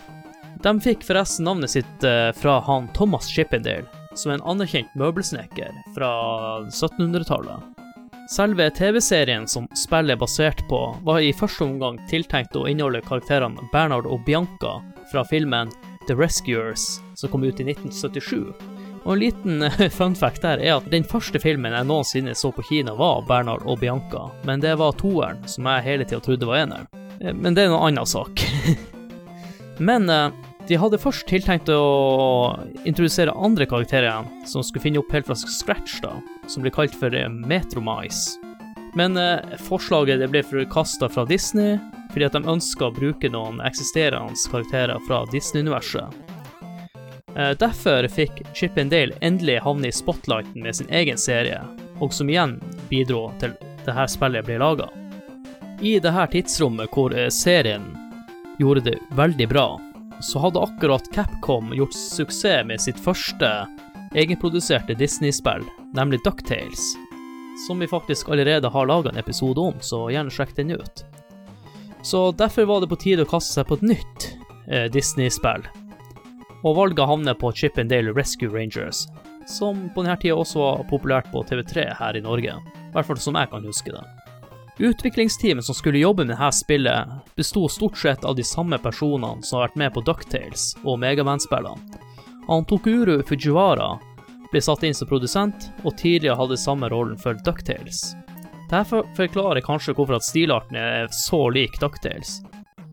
De 0.65 0.73
fikk 0.81 1.05
forresten 1.05 1.45
navnet 1.45 1.71
sitt 1.75 2.07
eh, 2.09 2.33
fra 2.35 2.57
han 2.67 2.89
Thomas 2.97 3.29
Chippendale, 3.31 3.85
som 4.17 4.33
er 4.33 4.39
en 4.39 4.47
anerkjent 4.55 4.95
møbelsnekker 4.99 5.71
fra 5.95 6.11
1700-tallet. 6.71 7.75
Selve 8.33 8.71
TV-serien 8.73 9.45
som 9.47 9.69
spillet 9.77 10.17
er 10.17 10.21
basert 10.21 10.63
på, 10.71 10.81
var 11.05 11.21
i 11.21 11.35
første 11.37 11.67
omgang 11.67 11.99
tiltenkt 12.09 12.57
å 12.57 12.65
inneholde 12.71 13.05
karakterene 13.05 13.69
Bernard 13.73 14.09
og 14.09 14.25
Bianca 14.25 14.79
fra 15.13 15.27
filmen 15.29 15.69
The 16.09 16.17
Rescuers, 16.19 17.01
som 17.15 17.31
kom 17.33 17.45
ut 17.45 17.61
i 17.61 17.67
1977. 17.71 18.53
Og 19.05 19.13
en 19.13 19.21
liten 19.21 19.63
eh, 19.63 19.89
fun 19.99 20.15
fact 20.17 20.43
der 20.45 20.63
er 20.63 20.79
at 20.79 20.89
den 20.93 21.05
første 21.05 21.41
filmen 21.43 21.77
jeg 21.77 21.89
noensinne 21.89 22.35
så 22.39 22.53
på 22.55 22.65
Kina, 22.71 22.95
var 22.97 23.25
Bernard 23.29 23.67
og 23.69 23.81
Bianca, 23.83 24.29
men 24.49 24.65
det 24.65 24.77
var 24.81 24.97
toeren, 25.01 25.43
som 25.49 25.69
jeg 25.69 25.87
hele 25.89 26.09
tida 26.09 26.23
trodde 26.25 26.49
var 26.49 26.63
eneren. 26.65 26.89
Eh, 27.21 27.33
Men 27.35 27.55
det 27.55 27.65
er 27.65 27.73
en 27.73 27.79
annen 27.81 28.09
sak. 28.09 28.45
men 29.91 30.09
eh, 30.11 30.31
de 30.69 30.79
hadde 30.81 31.01
først 31.01 31.27
tiltenkt 31.29 31.69
å 31.69 32.57
introdusere 32.89 33.35
andre 33.37 33.69
karakterer 33.69 34.09
igjen, 34.09 34.31
som 34.49 34.65
skulle 34.65 34.87
finne 34.87 35.03
opp 35.03 35.13
helt 35.13 35.29
fra 35.29 35.37
scratch, 35.37 35.99
da, 36.01 36.17
som 36.49 36.65
ble 36.65 36.73
kalt 36.73 36.97
for 36.97 37.13
Metromice. 37.45 38.39
Men 38.95 39.17
eh, 39.17 39.39
forslaget 39.59 40.21
det 40.23 40.29
ble 40.31 40.43
forkasta 40.47 41.09
fra 41.09 41.25
Disney, 41.27 41.79
fordi 42.13 42.29
at 42.29 42.37
de 42.37 42.47
ønska 42.47 42.89
å 42.89 42.95
bruke 42.95 43.31
noen 43.31 43.59
eksisterende 43.67 44.39
karakterer 44.51 45.03
fra 45.09 45.25
Disney-universet. 45.33 46.15
Eh, 47.37 47.51
derfor 47.59 48.07
fikk 48.09 48.43
Chip 48.55 48.79
and 48.79 48.95
Dale 48.95 49.17
endelig 49.21 49.59
havne 49.65 49.91
i 49.91 49.93
spotlighten 49.93 50.63
med 50.63 50.77
sin 50.77 50.91
egen 50.91 51.19
serie, 51.19 51.59
og 51.99 52.15
som 52.15 52.31
igjen 52.31 52.61
bidro 52.91 53.27
til 53.43 53.57
dette 53.85 54.07
spillet 54.15 54.47
ble 54.47 54.61
laga. 54.63 54.87
I 55.83 55.99
dette 55.99 56.29
tidsrommet 56.37 56.95
hvor 56.95 57.15
eh, 57.19 57.33
serien 57.35 57.91
gjorde 58.63 58.87
det 58.93 58.99
veldig 59.19 59.49
bra, 59.51 59.67
så 60.23 60.39
hadde 60.39 60.63
akkurat 60.63 61.11
Capcom 61.13 61.75
gjort 61.75 61.97
suksess 61.99 62.63
med 62.67 62.81
sitt 62.81 63.01
første 63.03 63.51
egenproduserte 64.15 64.95
Disney-spill, 64.95 65.67
nemlig 65.99 66.23
Ducktales, 66.23 66.95
som 67.57 67.79
vi 67.79 67.89
faktisk 67.89 68.29
allerede 68.29 68.69
har 68.69 68.87
laga 68.87 69.11
en 69.11 69.21
episode 69.21 69.61
om, 69.61 69.75
så 69.81 70.09
gjerne 70.11 70.33
sjekk 70.33 70.57
den 70.57 70.75
ut. 70.75 71.05
Så 72.03 72.33
derfor 72.33 72.65
var 72.65 72.81
det 72.81 72.91
på 72.91 73.01
tide 73.01 73.25
å 73.25 73.31
kaste 73.31 73.57
seg 73.57 73.69
på 73.69 73.79
et 73.79 73.87
nytt 73.95 74.27
eh, 74.69 74.91
Disney-spill. 74.93 75.65
Og 76.65 76.77
valget 76.77 77.09
havner 77.09 77.37
på 77.39 77.53
Chip 77.57 77.79
and 77.81 77.93
Dale 77.93 78.13
Rescue 78.13 78.51
Rangers, 78.53 79.07
som 79.49 79.89
på 79.95 80.05
denne 80.05 80.19
tida 80.21 80.37
også 80.37 80.61
var 80.61 80.85
populært 80.91 81.31
på 81.33 81.45
TV3 81.49 81.87
her 82.01 82.19
i 82.19 82.25
Norge. 82.25 82.59
I 82.61 82.93
hvert 82.93 83.09
fall 83.09 83.21
som 83.21 83.39
jeg 83.41 83.51
kan 83.53 83.65
huske 83.65 83.95
det. 83.95 84.05
Utviklingsteamet 84.79 85.65
som 85.65 85.75
skulle 85.75 86.03
jobbe 86.03 86.25
med 86.25 86.35
dette 86.35 86.51
spillet, 86.57 87.13
besto 87.39 87.69
stort 87.71 87.99
sett 87.99 88.25
av 88.25 88.35
de 88.35 88.45
samme 88.45 88.79
personene 88.83 89.45
som 89.47 89.61
har 89.61 89.69
vært 89.69 89.79
med 89.85 89.95
på 89.95 90.03
Ducktales 90.03 90.73
og 90.83 90.99
Megaman-spillene. 91.05 92.03
Han 92.49 92.67
Tokuru 92.69 93.23
Fujiwara 93.25 93.95
ble 94.55 94.63
satt 94.63 94.85
inn 94.87 94.95
som 94.95 95.11
produsent, 95.11 95.71
og 95.83 95.97
tidligere 95.99 96.39
hadde 96.39 96.61
samme 96.61 96.89
rollen 96.93 97.19
for 97.19 97.35
Ducktales. 97.47 98.13
Dette 98.71 99.03
forklarer 99.17 99.65
kanskje 99.67 99.95
hvorfor 99.97 100.21
at 100.21 100.27
stilarten 100.27 100.79
er 100.79 101.09
så 101.13 101.49
lik 101.51 101.75
Ducktales. 101.83 102.39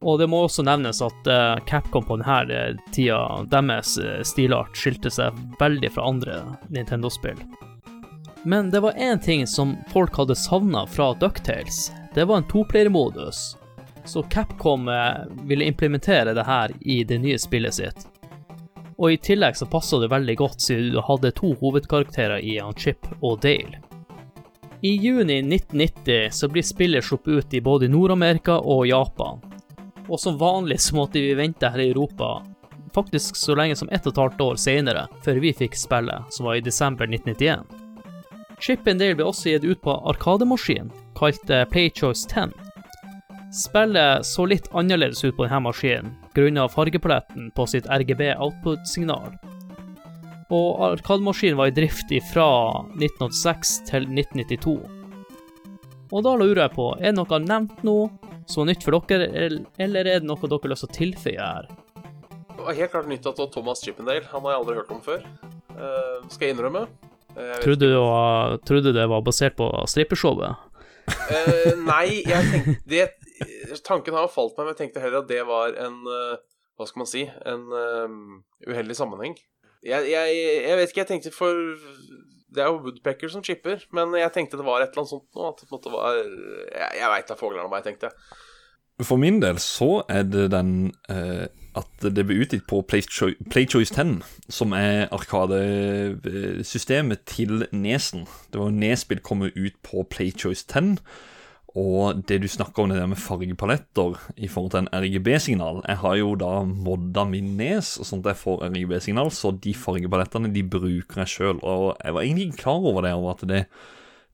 Og 0.02 0.18
det 0.20 0.28
må 0.32 0.40
også 0.42 0.66
nevnes 0.66 1.02
at 1.06 1.28
eh, 1.30 1.60
Capcom 1.70 2.06
på 2.08 2.18
denne 2.18 2.40
eh, 2.50 2.78
tida, 2.94 3.22
deres 3.52 3.94
eh, 4.02 4.24
stilart, 4.26 4.74
skilte 4.78 5.12
seg 5.14 5.38
veldig 5.60 5.92
fra 5.94 6.08
andre 6.10 6.40
Nintendo-spill. 6.74 7.38
Men 8.42 8.72
det 8.74 8.82
var 8.82 8.98
én 8.98 9.22
ting 9.22 9.46
som 9.48 9.76
folk 9.94 10.18
hadde 10.18 10.36
savna 10.36 10.88
fra 10.90 11.12
Ducktales. 11.14 11.92
Det 12.16 12.26
var 12.26 12.42
en 12.42 12.50
toplayermodus. 12.50 13.44
Så 14.06 14.24
Capcom 14.34 14.90
ville 15.46 15.68
implementere 15.70 16.34
det 16.34 16.44
her 16.44 16.72
i 16.82 17.04
det 17.06 17.20
nye 17.22 17.38
spillet 17.40 17.78
sitt. 17.78 18.08
Og 19.02 19.16
i 19.16 19.18
tillegg 19.18 19.58
så 19.58 19.66
passa 19.66 19.98
det 19.98 20.12
veldig 20.14 20.36
godt 20.38 20.62
siden 20.62 20.94
du 20.94 21.02
hadde 21.02 21.34
to 21.38 21.56
hovedkarakterer 21.62 22.44
i 22.46 22.60
han 22.62 22.78
Chip 22.78 23.08
og 23.22 23.40
Dale. 23.42 23.82
I 24.82 24.96
juni 24.98 25.40
1990 25.42 26.30
så 26.34 26.50
blir 26.50 26.66
spillet 26.66 27.06
sluppet 27.06 27.34
ut 27.34 27.54
i 27.54 27.62
både 27.62 27.90
Nord-Amerika 27.90 28.60
og 28.62 28.88
Japan. 28.90 29.42
Og 30.08 30.20
som 30.20 30.38
vanlig 30.38 30.80
så 30.82 30.98
måtte 30.98 31.22
vi 31.22 31.36
vente 31.38 31.70
her 31.70 31.82
i 31.82 31.92
Europa 31.92 32.40
faktisk 32.94 33.36
så 33.36 33.56
lenge 33.56 33.76
som 33.76 33.90
ett 33.90 34.08
og 34.08 34.14
et 34.14 34.22
halvt 34.22 34.42
år 34.42 34.58
senere 34.60 35.06
før 35.26 35.40
vi 35.44 35.54
fikk 35.56 35.78
spillet, 35.80 36.28
som 36.30 36.48
var 36.48 36.60
i 36.60 36.66
desember 36.66 37.08
1991. 37.08 37.64
Chip 38.62 38.88
and 38.88 39.02
Dale 39.02 39.18
ble 39.18 39.26
også 39.26 39.56
gitt 39.56 39.66
ut 39.66 39.82
på 39.82 39.96
arkademaskin, 40.12 40.92
kalt 41.18 41.50
eh, 41.50 41.66
PlayChoice 41.72 42.28
10. 42.30 42.52
Spillet 43.56 44.28
så 44.28 44.46
litt 44.46 44.70
annerledes 44.78 45.24
ut 45.24 45.36
på 45.38 45.48
denne 45.48 45.64
maskinen, 45.66 46.14
grunnet 46.36 46.74
fargepaletten 46.74 47.52
på 47.56 47.68
sitt 47.70 47.90
RGB 47.92 48.34
output-signal. 48.38 49.36
Og 50.52 50.82
arkademaskinen 50.90 51.60
var 51.60 51.72
i 51.72 51.76
drift 51.76 52.12
fra 52.32 52.48
1986 52.98 53.78
til 53.88 54.08
1992. 54.10 54.80
Og 56.12 56.26
da 56.26 56.34
lurer 56.36 56.66
jeg 56.66 56.76
på, 56.76 56.90
er 57.00 57.14
det 57.14 57.20
noe 57.22 57.40
nevnt 57.40 57.86
nå 57.88 57.96
som 58.50 58.66
er 58.66 58.74
nytt 58.74 58.84
for 58.84 58.98
dere, 59.08 59.30
eller 59.80 60.08
er 60.10 60.20
det 60.20 60.28
noe 60.28 60.42
dere 60.44 60.60
har 60.66 60.74
lyst 60.74 60.84
til 60.84 60.92
å 60.92 60.98
tilføye 60.98 61.46
her? 61.46 61.70
Det 62.52 62.66
var 62.66 62.78
helt 62.78 62.92
klart 62.94 63.08
nytt 63.10 63.30
at 63.30 63.40
Thomas 63.54 63.80
Chippendale. 63.82 64.28
Han 64.34 64.44
har 64.46 64.54
jeg 64.54 64.62
aldri 64.62 64.76
hørt 64.82 64.92
om 64.94 65.00
før. 65.02 65.24
Uh, 65.72 66.20
skal 66.28 66.50
jeg 66.50 66.58
innrømme. 66.58 66.84
Eh, 67.32 67.48
jeg 67.48 67.64
Trodde 67.64 67.88
du 67.90 67.96
var, 67.96 68.58
trodde 68.68 68.94
det 68.94 69.08
var 69.10 69.24
basert 69.26 69.56
på 69.58 69.70
strippeshowet? 69.90 70.68
uh, 71.10 71.72
nei, 71.88 72.22
tenkte 72.28 72.76
det, 72.92 73.08
Tanken 73.88 74.18
har 74.18 74.32
falt 74.32 74.58
meg, 74.58 74.66
men 74.66 74.74
jeg 74.74 74.82
tenkte 74.84 75.04
heller 75.04 75.24
at 75.24 75.32
det 75.32 75.42
var 75.48 75.78
en 75.80 76.02
eh, 76.10 76.42
Hva 76.80 76.88
skal 76.90 77.04
man 77.04 77.10
si? 77.10 77.24
En 77.48 77.64
eh, 77.78 78.18
uheldig 78.70 78.98
sammenheng. 78.98 79.38
Jeg, 79.82 80.12
jeg, 80.12 80.42
jeg 80.68 80.78
vet 80.78 80.92
ikke, 80.92 81.02
jeg 81.02 81.10
tenkte 81.10 81.32
for 81.34 81.58
Det 82.54 82.62
er 82.62 82.70
jo 82.70 82.84
Woodpecker 82.84 83.32
som 83.34 83.46
chipper, 83.46 83.82
men 83.96 84.14
jeg 84.20 84.34
tenkte 84.36 84.60
det 84.60 84.68
var 84.68 84.84
et 84.84 84.92
eller 84.92 85.06
annet 85.06 85.16
sånt 85.16 85.38
nå. 85.38 85.50
At 85.50 85.62
det 85.62 85.70
på 85.70 85.76
en 85.76 85.80
måte 85.80 85.96
var 85.96 86.22
Jeg, 86.22 86.90
jeg 87.00 87.14
veit 87.16 87.32
da 87.32 87.40
hva 87.40 87.68
meg, 87.72 87.88
tenkte. 87.88 88.14
For 89.02 89.18
min 89.18 89.40
del 89.42 89.58
så 89.64 90.04
er 90.12 90.28
det 90.30 90.52
den 90.54 90.92
eh, 91.10 91.48
at 91.78 92.04
det 92.04 92.26
ble 92.28 92.42
utgitt 92.44 92.66
på 92.68 92.82
PlayChoice 92.84 93.38
Play 93.52 93.66
10, 93.66 94.22
som 94.52 94.74
er 94.76 95.08
arkadesystemet 95.16 97.20
til 97.30 97.68
Nesen. 97.72 98.26
Det 98.52 98.60
var 98.60 98.70
jo 98.70 98.80
Nes-spill 98.82 99.22
kommet 99.24 99.56
ut 99.56 99.76
på 99.84 100.04
PlayChoice 100.12 100.66
10. 100.68 100.98
Og 101.80 102.24
det 102.28 102.42
du 102.44 102.48
snakker 102.52 102.84
om 102.84 102.92
det 102.92 102.98
der 103.00 103.08
med 103.08 103.20
fargepaletter 103.22 104.18
i 104.44 104.50
forhold 104.52 104.74
til 104.74 104.82
en 104.82 104.90
RGB-signal 104.92 105.80
Jeg 105.86 106.02
har 106.02 106.16
jo 106.20 106.34
da 106.36 106.50
modda 106.68 107.24
min 107.30 107.54
nes, 107.60 107.94
sånn 108.04 108.20
at 108.26 108.34
jeg 108.34 108.42
får 108.42 108.66
RGB-signal, 108.68 109.32
så 109.32 109.54
de 109.56 109.72
fargepalettene 109.78 110.52
de 110.52 110.66
bruker 110.68 111.24
jeg 111.24 111.32
sjøl. 111.32 111.62
Og 111.64 111.94
jeg 112.02 112.18
var 112.18 112.26
egentlig 112.26 112.50
ikke 112.50 112.64
klar 112.66 112.90
over 112.92 113.08
det, 113.08 113.14
over 113.16 113.38
at 113.38 113.46
det, 113.48 113.62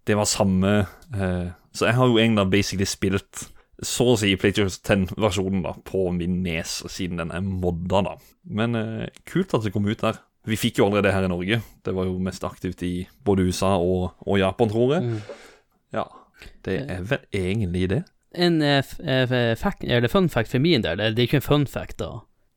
det 0.09 0.17
var 0.17 0.29
samme 0.29 0.73
eh, 1.13 1.53
Så 1.77 1.85
jeg 1.85 1.99
har 1.99 2.09
jo 2.09 2.17
egentlig 2.17 2.49
basically 2.49 2.89
spilt 2.89 3.47
så 3.85 4.07
å 4.09 4.17
si 4.17 4.31
PlayStation 4.41 5.05
10-versjonen 5.13 5.61
da 5.61 5.75
på 5.85 6.07
min 6.15 6.39
nes, 6.41 6.79
siden 6.89 7.21
den 7.21 7.29
er 7.29 7.43
modda, 7.45 8.01
da. 8.07 8.15
Men 8.49 8.73
eh, 8.79 9.19
kult 9.29 9.53
at 9.53 9.67
det 9.67 9.75
kom 9.75 9.85
ut 9.85 10.01
der. 10.01 10.17
Vi 10.47 10.57
fikk 10.57 10.79
jo 10.79 10.87
allerede 10.87 11.09
det 11.09 11.13
her 11.13 11.27
i 11.27 11.29
Norge. 11.29 11.59
Det 11.85 11.93
var 11.93 12.07
jo 12.07 12.17
mest 12.23 12.45
aktivt 12.47 12.81
i 12.87 13.03
både 13.27 13.45
USA 13.45 13.75
og, 13.77 14.15
og 14.25 14.39
Japan, 14.39 14.71
tror 14.71 14.95
jeg. 14.95 15.19
Ja. 15.93 16.07
Det 16.65 16.77
er 16.89 17.01
vel 17.09 17.25
egentlig 17.33 17.89
det. 17.89 18.03
En 18.37 18.61
eh, 18.61 18.79
f- 18.83 18.99
eh, 19.01 19.55
fact, 19.55 19.83
eller 19.83 20.07
fun 20.11 20.29
fact 20.29 20.51
for 20.51 20.59
min 20.61 20.81
del, 20.85 20.99
eller 20.99 21.15
det 21.15 21.23
er 21.23 21.29
ikke 21.31 21.41
en 21.41 21.47
fun 21.49 21.67
fact, 21.67 21.97
da. 22.03 22.11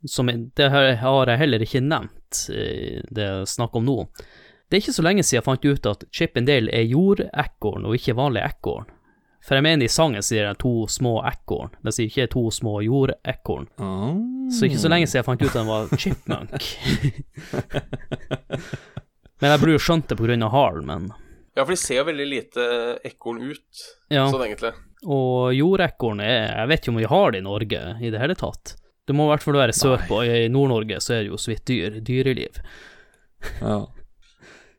Som, 0.08 0.30
det 0.56 0.70
har 0.72 0.94
har 1.02 1.28
jeg 1.28 1.38
heller 1.42 1.60
ikke 1.64 1.80
nevnt, 1.84 2.46
eh, 2.52 3.00
det 3.10 3.26
jeg 3.26 3.46
snakker 3.52 3.80
om 3.80 3.88
nå. 3.88 3.98
Det 4.70 4.76
er 4.78 4.82
ikke 4.84 4.96
så 4.96 5.02
lenge 5.04 5.22
siden 5.26 5.40
jeg 5.40 5.46
fant 5.48 5.64
ut 5.66 5.86
at 5.90 6.04
Chip 6.14 6.36
and 6.38 6.46
Dale 6.46 6.70
er 6.72 6.86
jordekorn 6.86 7.86
og 7.88 7.96
ikke 7.98 8.14
vanlig 8.16 8.44
ekorn. 8.46 8.86
For 9.40 9.56
jeg 9.56 9.64
mener 9.64 9.86
i 9.86 9.90
sangen 9.90 10.22
sier 10.22 10.50
de 10.50 10.58
to 10.60 10.84
små 10.92 11.14
ekorn, 11.26 11.72
det 11.82 11.94
sier 11.96 12.10
ikke 12.10 12.28
to 12.34 12.42
små 12.52 12.76
jordekorn. 12.84 13.66
Oh. 13.80 14.20
Så 14.52 14.68
ikke 14.68 14.82
så 14.82 14.90
lenge 14.92 15.08
siden 15.08 15.22
jeg 15.22 15.28
fant 15.30 15.42
ut 15.42 15.48
at 15.48 15.56
den 15.56 15.70
var 15.70 15.88
chipmunk. 15.96 16.68
men 19.40 19.54
jeg 19.54 19.62
burde 19.62 19.74
jo 19.78 19.82
skjønt 19.82 20.12
det 20.12 20.20
av 20.44 20.52
halen, 20.54 20.86
men 20.86 21.10
Ja, 21.56 21.64
for 21.64 21.74
de 21.74 21.80
ser 21.80 22.00
jo 22.00 22.06
veldig 22.06 22.26
lite 22.30 22.64
ekorn 23.06 23.40
ut, 23.50 23.84
ja. 24.12 24.26
sånn 24.30 24.44
egentlig. 24.46 24.70
Og 25.00 25.54
jordekorn 25.56 26.20
er 26.20 26.42
Jeg 26.44 26.68
vet 26.68 26.82
ikke 26.82 26.92
om 26.92 26.98
vi 27.00 27.08
har 27.08 27.32
det 27.32 27.40
i 27.40 27.46
Norge 27.46 27.80
i 28.04 28.10
det 28.12 28.20
hele 28.20 28.36
tatt. 28.38 28.74
Det 29.08 29.16
må 29.16 29.26
i 29.26 29.32
hvert 29.32 29.42
fall 29.42 29.58
være 29.58 29.74
sørpå. 29.74 30.20
I 30.22 30.50
Nord-Norge 30.52 31.00
så 31.02 31.16
er 31.16 31.24
det 31.24 31.32
jo 31.32 31.38
så 31.40 31.50
vidt 31.50 31.64
dyr. 31.66 31.96
Dyreliv. 32.04 32.60
Ja. 33.58 33.80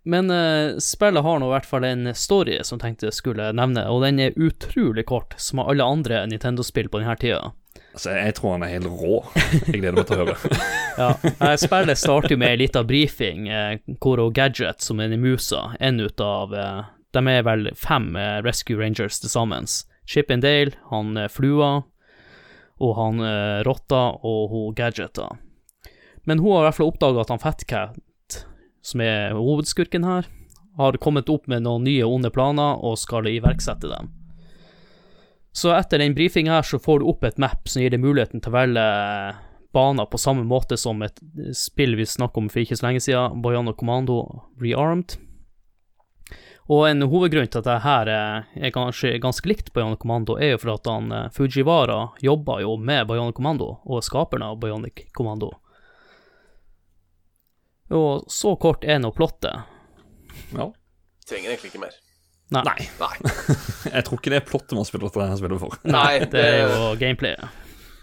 Men 0.07 0.31
uh, 0.31 0.77
spillet 0.81 1.25
har 1.25 1.41
nå 1.41 1.49
i 1.49 1.53
hvert 1.55 1.67
fall 1.67 1.85
en 1.85 2.13
story 2.17 2.55
som 2.65 2.79
jeg 2.79 2.85
tenkte 2.85 3.09
jeg 3.09 3.17
skulle 3.17 3.49
nevne, 3.57 3.83
og 3.91 4.05
den 4.05 4.21
er 4.23 4.37
utrolig 4.39 5.03
kort, 5.09 5.35
som 5.41 5.61
alle 5.61 5.85
andre 5.85 6.23
Nintendo-spill 6.29 6.89
på 6.89 7.01
denne 7.01 7.17
tida. 7.21 7.51
Altså, 7.91 8.13
jeg 8.15 8.35
tror 8.37 8.55
han 8.55 8.63
er 8.63 8.71
helt 8.71 8.87
rå. 8.87 9.17
Jeg 9.67 9.81
gleder 9.81 9.97
meg 9.97 10.07
til 10.07 10.15
å 10.15 10.25
høre. 10.25 10.61
Ja, 11.01 11.13
eh, 11.23 11.53
Spillet 11.55 11.97
starter 11.97 12.33
jo 12.33 12.37
med 12.41 12.51
ei 12.51 12.57
lita 12.59 12.81
brifing, 12.83 13.45
eh, 13.47 13.77
hvor 14.03 14.19
Gadget, 14.35 14.83
som 14.83 14.99
er 14.99 15.13
Musa, 15.17 15.69
en 15.79 16.01
ut 16.03 16.19
av 16.19 16.51
eh, 16.53 16.81
De 17.15 17.23
er 17.31 17.45
vel 17.47 17.69
fem 17.79 18.11
Rescue 18.43 18.75
Rangers 18.79 19.21
til 19.23 19.31
sammen. 19.31 19.67
Chip 20.07 20.31
and 20.31 20.43
Dale, 20.43 20.75
han 20.91 21.15
Flua, 21.31 21.71
og 22.81 22.93
han 22.97 23.23
Rotta 23.67 24.03
og 24.27 24.51
hun 24.51 24.75
Gadget. 24.75 25.19
Men 26.27 26.39
hun 26.39 26.55
har 26.55 26.63
i 26.63 26.69
hvert 26.69 26.79
fall 26.79 26.91
oppdaga 26.91 27.23
at 27.23 27.33
han 27.33 27.43
Fatcat, 27.43 28.39
som 28.83 29.03
er 29.03 29.35
hovedskurken 29.35 30.07
her, 30.07 30.27
har 30.79 30.99
kommet 31.03 31.29
opp 31.31 31.47
med 31.51 31.65
noen 31.67 31.83
nye 31.87 32.07
onde 32.07 32.31
planer 32.31 32.79
og 32.79 32.99
skal 32.99 33.27
iverksette 33.31 33.91
dem. 33.91 34.11
Så 35.51 35.73
etter 35.75 35.99
den 35.99 36.15
brifinga 36.15 36.53
her, 36.57 36.67
så 36.67 36.79
får 36.79 37.01
du 37.01 37.09
opp 37.11 37.25
et 37.27 37.39
map 37.41 37.67
som 37.67 37.83
gir 37.83 37.91
deg 37.91 37.99
muligheten 38.03 38.39
til 38.39 38.53
å 38.53 38.55
velge 38.55 38.85
baner 39.71 40.07
på 40.07 40.19
samme 40.19 40.43
måte 40.47 40.77
som 40.79 41.01
et 41.03 41.19
spill 41.55 41.95
vi 41.99 42.05
snakket 42.07 42.39
om 42.39 42.47
for 42.51 42.63
ikke 42.63 42.77
så 42.79 42.87
lenge 42.87 43.03
siden, 43.03 43.41
Boyano 43.43 43.73
Commando 43.75 44.21
Rearmed. 44.59 45.17
Og 46.71 46.85
en 46.87 47.03
hovedgrunn 47.09 47.49
til 47.51 47.59
at 47.59 47.67
det 47.67 47.79
her 47.83 48.09
er 48.11 48.73
kanskje 48.75 49.17
ganske 49.19 49.49
likt 49.49 49.73
Bionic 49.75 49.99
Commando, 50.03 50.37
er 50.39 50.53
jo 50.53 50.61
for 50.61 50.75
at 50.77 50.87
han 50.87 51.11
eh, 51.11 51.31
Fujiwara 51.35 52.13
jobba 52.23 52.61
jo 52.63 52.77
med 52.79 53.09
Bionic 53.09 53.35
Commando, 53.35 53.73
og 53.83 53.99
er 53.99 54.05
skaperen 54.07 54.45
av 54.47 54.59
Bionic 54.61 55.09
Commando. 55.17 55.51
Og 57.91 58.29
så 58.31 58.55
kort 58.55 58.87
er 58.87 59.01
nå 59.03 59.11
plottet. 59.11 59.67
Ja. 60.55 60.69
Trenger 61.27 61.51
egentlig 61.51 61.73
ikke 61.73 61.83
mer. 61.83 61.97
Nei, 62.51 62.87
Nei. 62.99 63.13
Jeg 63.95 64.05
tror 64.07 64.19
ikke 64.19 64.33
det 64.33 64.41
er 64.41 64.47
plottet 64.47 64.75
man 64.75 64.87
spiller 64.87 65.07
dette 65.07 65.27
her 65.29 65.37
spillet 65.39 65.61
for. 65.61 65.77
Nei, 65.87 66.25
det 66.31 66.41
er 66.43 66.57
jo 66.65 66.89
gameplayet. 66.99 67.59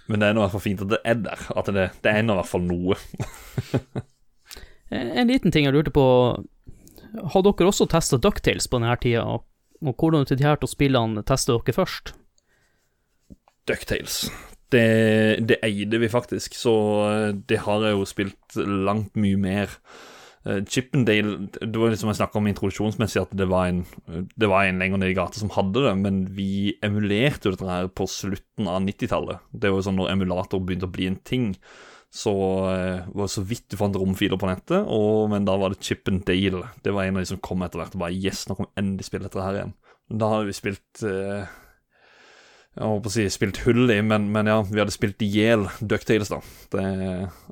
Men 0.08 0.22
det 0.22 0.30
er 0.30 0.36
nå 0.36 0.40
i 0.40 0.46
hvert 0.46 0.54
fall 0.56 0.64
fint 0.64 0.84
at 0.86 0.92
det 0.94 1.02
er 1.04 1.18
der. 1.20 1.42
At 1.52 1.68
det, 1.76 1.90
det 2.04 2.14
er 2.14 2.24
nå 2.24 2.32
i 2.32 2.40
hvert 2.40 2.52
fall 2.54 2.64
noe. 2.64 2.96
En 4.88 5.10
en 5.20 5.28
liten 5.28 5.52
ting 5.52 5.66
jeg 5.66 5.74
lurte 5.76 5.92
på, 5.92 6.02
har 7.34 7.42
dere 7.44 7.68
også 7.68 7.84
testa 7.92 8.16
Ducktales 8.16 8.70
på 8.72 8.80
denne 8.80 8.94
tida, 9.02 9.26
og 9.28 9.44
og 9.82 9.94
hvordan 9.94 10.26
til 10.26 10.38
de 10.38 10.46
her 10.46 10.58
to 10.58 10.66
spillene 10.66 11.22
tester 11.26 11.58
dere 11.58 11.76
først? 11.76 12.14
Ducktales. 13.68 14.26
Det, 14.72 15.48
det 15.48 15.60
eide 15.64 16.00
vi 16.02 16.08
faktisk, 16.12 16.54
så 16.58 16.74
eh, 17.08 17.34
det 17.48 17.62
har 17.64 17.84
jeg 17.86 17.96
jo 17.96 18.08
spilt 18.08 18.56
langt 18.58 19.16
mye 19.16 19.38
mer. 19.40 19.78
Eh, 20.46 20.62
Chippendale 20.64 21.48
Det 21.58 21.74
var 21.74 21.90
liksom 21.90 22.12
jeg 22.12 22.20
snakka 22.20 22.38
om 22.40 22.48
introduksjonsmessig, 22.50 23.20
at 23.24 23.34
det 23.36 23.48
var, 23.50 23.72
en, 23.72 23.84
det 24.36 24.48
var 24.50 24.68
en 24.68 24.80
lenger 24.82 25.02
ned 25.02 25.12
i 25.12 25.18
gata 25.18 25.40
som 25.40 25.52
hadde 25.56 25.84
det, 25.84 25.94
men 25.98 26.24
vi 26.36 26.76
emulerte 26.84 27.48
jo 27.48 27.56
dette 27.56 27.68
her 27.68 27.90
på 27.90 28.06
slutten 28.10 28.70
av 28.70 28.80
90-tallet. 28.86 29.44
Det 29.52 29.70
var 29.72 29.80
jo 29.80 29.86
sånn 29.88 29.98
når 30.00 30.12
emulator 30.14 30.62
begynte 30.62 30.88
å 30.88 30.94
bli 30.94 31.10
en 31.10 31.20
ting. 31.26 31.52
Så 32.14 32.32
eh, 32.72 33.04
var 33.12 33.26
det 33.26 33.34
så 33.34 33.44
vidt 33.44 33.66
du 33.68 33.76
fant 33.76 33.96
romfiler 33.98 34.40
på 34.40 34.48
nettet, 34.48 34.86
og, 34.88 35.26
men 35.32 35.44
da 35.44 35.58
var 35.60 35.74
det 35.74 35.82
Chippendale. 35.84 36.64
Det 36.84 36.94
var 36.94 37.04
en 37.04 37.18
av 37.18 37.24
de 37.26 37.32
som 37.34 37.40
kom 37.44 37.64
etter 37.66 37.82
hvert 37.82 37.96
og 37.98 38.04
bare 38.06 38.16
Yes, 38.16 38.46
nå 38.48 38.56
kan 38.56 38.68
vi 38.70 38.80
endelig 38.80 39.08
spille 39.10 39.28
dette 39.28 39.44
her 39.44 39.58
igjen. 39.58 39.74
Da 40.08 40.30
hadde 40.32 40.48
vi 40.48 40.54
spilt 40.56 41.02
eh, 41.04 41.42
Jeg 42.78 42.86
holdt 42.86 43.10
å 43.10 43.12
si 43.12 43.26
spilt 43.28 43.60
hull 43.66 43.92
i, 43.92 43.98
men, 44.00 44.30
men 44.32 44.48
ja, 44.48 44.62
vi 44.64 44.80
hadde 44.80 44.94
spilt 44.94 45.20
i 45.20 45.28
hjel 45.28 45.66
Ducktales, 45.84 46.32
da. 46.32 46.40
Det, 46.72 46.86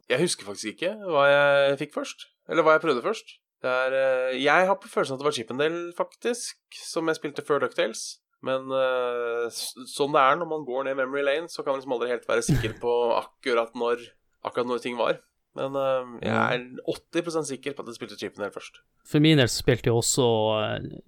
Jeg 0.08 0.22
husker 0.22 0.48
faktisk 0.48 0.72
ikke 0.72 0.94
hva 1.04 1.26
jeg 1.28 1.76
fikk 1.82 1.92
først. 1.98 2.30
Eller 2.50 2.66
hva 2.66 2.76
jeg 2.76 2.84
prøvde 2.84 3.04
først. 3.04 3.36
Det 3.64 3.72
er, 3.72 3.96
eh, 3.96 4.36
jeg 4.42 4.68
har 4.68 4.78
på 4.78 4.90
følelsen 4.90 5.16
at 5.16 5.22
det 5.22 5.26
var 5.26 5.34
Chippendale, 5.34 5.82
faktisk, 5.96 6.58
som 6.76 7.08
jeg 7.08 7.18
spilte 7.18 7.44
før 7.46 7.64
Ducktales. 7.64 8.18
Men 8.46 8.68
uh, 8.70 9.48
sånn 9.50 10.12
det 10.14 10.20
er 10.22 10.36
når 10.38 10.48
man 10.50 10.66
går 10.66 10.84
ned 10.86 10.98
memory 10.98 11.24
lane, 11.24 11.48
så 11.50 11.64
kan 11.64 11.72
man 11.72 11.80
liksom 11.80 11.94
aldri 11.96 12.10
helt 12.12 12.28
være 12.28 12.44
sikker 12.46 12.76
på 12.82 12.92
akkurat 13.16 13.72
når, 13.74 14.04
akkurat 14.46 14.68
når 14.70 14.82
ting 14.84 14.98
var. 15.00 15.18
Men 15.56 15.72
uh, 15.72 16.12
jeg 16.20 16.36
er 16.36 16.66
80 16.84 17.48
sikker 17.48 17.74
på 17.74 17.82
at 17.82 17.90
jeg 17.90 17.98
spilte 17.98 18.18
Chippendale 18.20 18.54
først. 18.54 18.82
For 19.08 19.24
min 19.24 19.40
del 19.40 19.50
spilte 19.50 19.88
jeg 19.88 19.96
også 19.98 20.28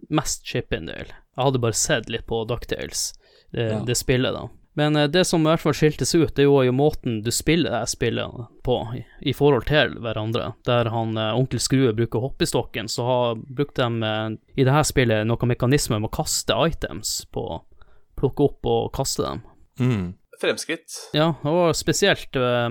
mest 0.08 0.48
Chippendale. 0.48 1.12
Jeg 1.12 1.44
hadde 1.44 1.62
bare 1.62 1.78
sett 1.78 2.08
litt 2.10 2.26
på 2.26 2.40
Ducktales, 2.48 3.12
det, 3.52 3.68
Ja. 3.74 3.82
det 3.86 4.00
spillet, 4.00 4.34
da. 4.34 4.48
Men 4.78 4.96
eh, 4.96 5.08
det 5.10 5.24
som 5.26 5.42
i 5.42 5.50
hvert 5.50 5.62
fall 5.64 5.74
skiltes 5.74 6.14
ut, 6.14 6.30
det 6.36 6.44
er 6.44 6.68
jo 6.68 6.74
måten 6.76 7.18
du 7.26 7.32
spiller 7.34 7.72
det 7.72 7.80
her 7.80 7.88
spillet 7.90 8.42
på, 8.62 8.76
i, 9.26 9.32
forhold 9.34 9.66
til 9.66 9.96
hverandre. 9.98 10.52
Der 10.68 10.90
han 10.94 11.18
eh, 11.18 11.34
onkel 11.34 11.58
Skrue 11.58 11.90
bruker 11.98 12.22
hoppestokken, 12.22 12.86
så 12.86 13.06
har 13.08 13.40
brukt 13.42 13.74
de 13.80 13.88
eh, 14.06 14.28
i 14.54 14.66
det 14.68 14.76
her 14.76 14.86
spillet 14.86 15.26
noen 15.26 15.50
mekanismer 15.50 15.98
med 15.98 16.12
å 16.12 16.16
kaste 16.20 16.54
items 16.70 17.24
på. 17.34 17.48
Plukke 18.22 18.46
opp 18.46 18.70
og 18.70 18.92
kaste 18.94 19.26
dem. 19.26 19.42
mm. 19.82 20.06
Fremskritt. 20.38 20.94
Ja, 21.18 21.32
og 21.50 21.74
spesielt 21.74 22.38
eh, 22.38 22.70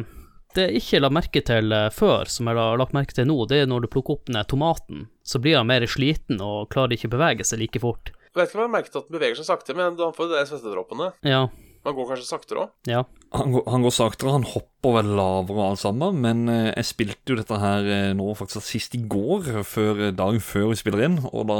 det 0.56 0.70
jeg 0.70 0.80
ikke 0.80 1.04
la 1.04 1.12
merke 1.12 1.44
til 1.44 1.76
eh, 1.76 1.90
før, 1.92 2.32
som 2.32 2.48
jeg 2.48 2.56
har 2.56 2.80
lagt 2.80 2.96
merke 2.96 3.20
til 3.20 3.28
nå, 3.28 3.42
det 3.52 3.66
er 3.66 3.68
når 3.68 3.84
du 3.84 3.92
plukker 3.92 4.16
opp 4.16 4.32
den 4.32 4.40
tomaten, 4.48 5.10
så 5.28 5.44
blir 5.44 5.60
han 5.60 5.68
mer 5.68 5.84
sliten 5.92 6.40
og 6.40 6.70
klarer 6.72 6.96
ikke 6.96 7.12
å 7.12 7.18
bevege 7.18 7.48
seg 7.48 7.66
like 7.66 7.84
fort. 7.84 8.14
Jeg 8.32 8.40
vet 8.40 8.48
ikke 8.48 8.62
om 8.62 8.64
jeg 8.64 8.70
har 8.70 8.76
merket 8.80 8.96
at 8.96 9.10
den 9.10 9.18
beveger 9.20 9.42
seg 9.42 9.52
sakte, 9.52 9.76
men 9.76 10.00
han 10.00 10.16
får 10.16 10.30
jo 10.30 10.38
de 10.38 10.48
svettedråpene. 10.48 11.12
Ja, 11.28 11.48
Man 11.88 11.96
går 11.96 12.10
kanskje 12.10 12.28
saktere 12.28 12.66
òg. 12.66 12.72
ja. 12.92 13.06
han, 13.32 13.52
går, 13.54 13.64
han 13.72 13.84
går 13.86 13.94
saktere, 13.96 14.32
han 14.36 14.44
hopper 14.48 14.94
vel 14.98 15.12
lavere 15.16 15.56
og 15.56 15.64
alt 15.70 15.80
sammen, 15.80 16.18
men 16.24 16.42
eh, 16.52 16.70
jeg 16.74 16.88
spilte 16.90 17.32
jo 17.32 17.38
dette 17.40 17.60
her 17.62 17.88
eh, 17.88 18.10
nå 18.18 18.26
faktisk 18.36 18.66
sist 18.68 18.96
i 18.98 19.02
går, 19.08 19.48
før, 19.68 20.02
eh, 20.10 20.14
dagen 20.16 20.44
før 20.44 20.70
vi 20.74 20.80
spiller 20.80 21.06
inn, 21.08 21.18
og 21.32 21.48
da, 21.48 21.58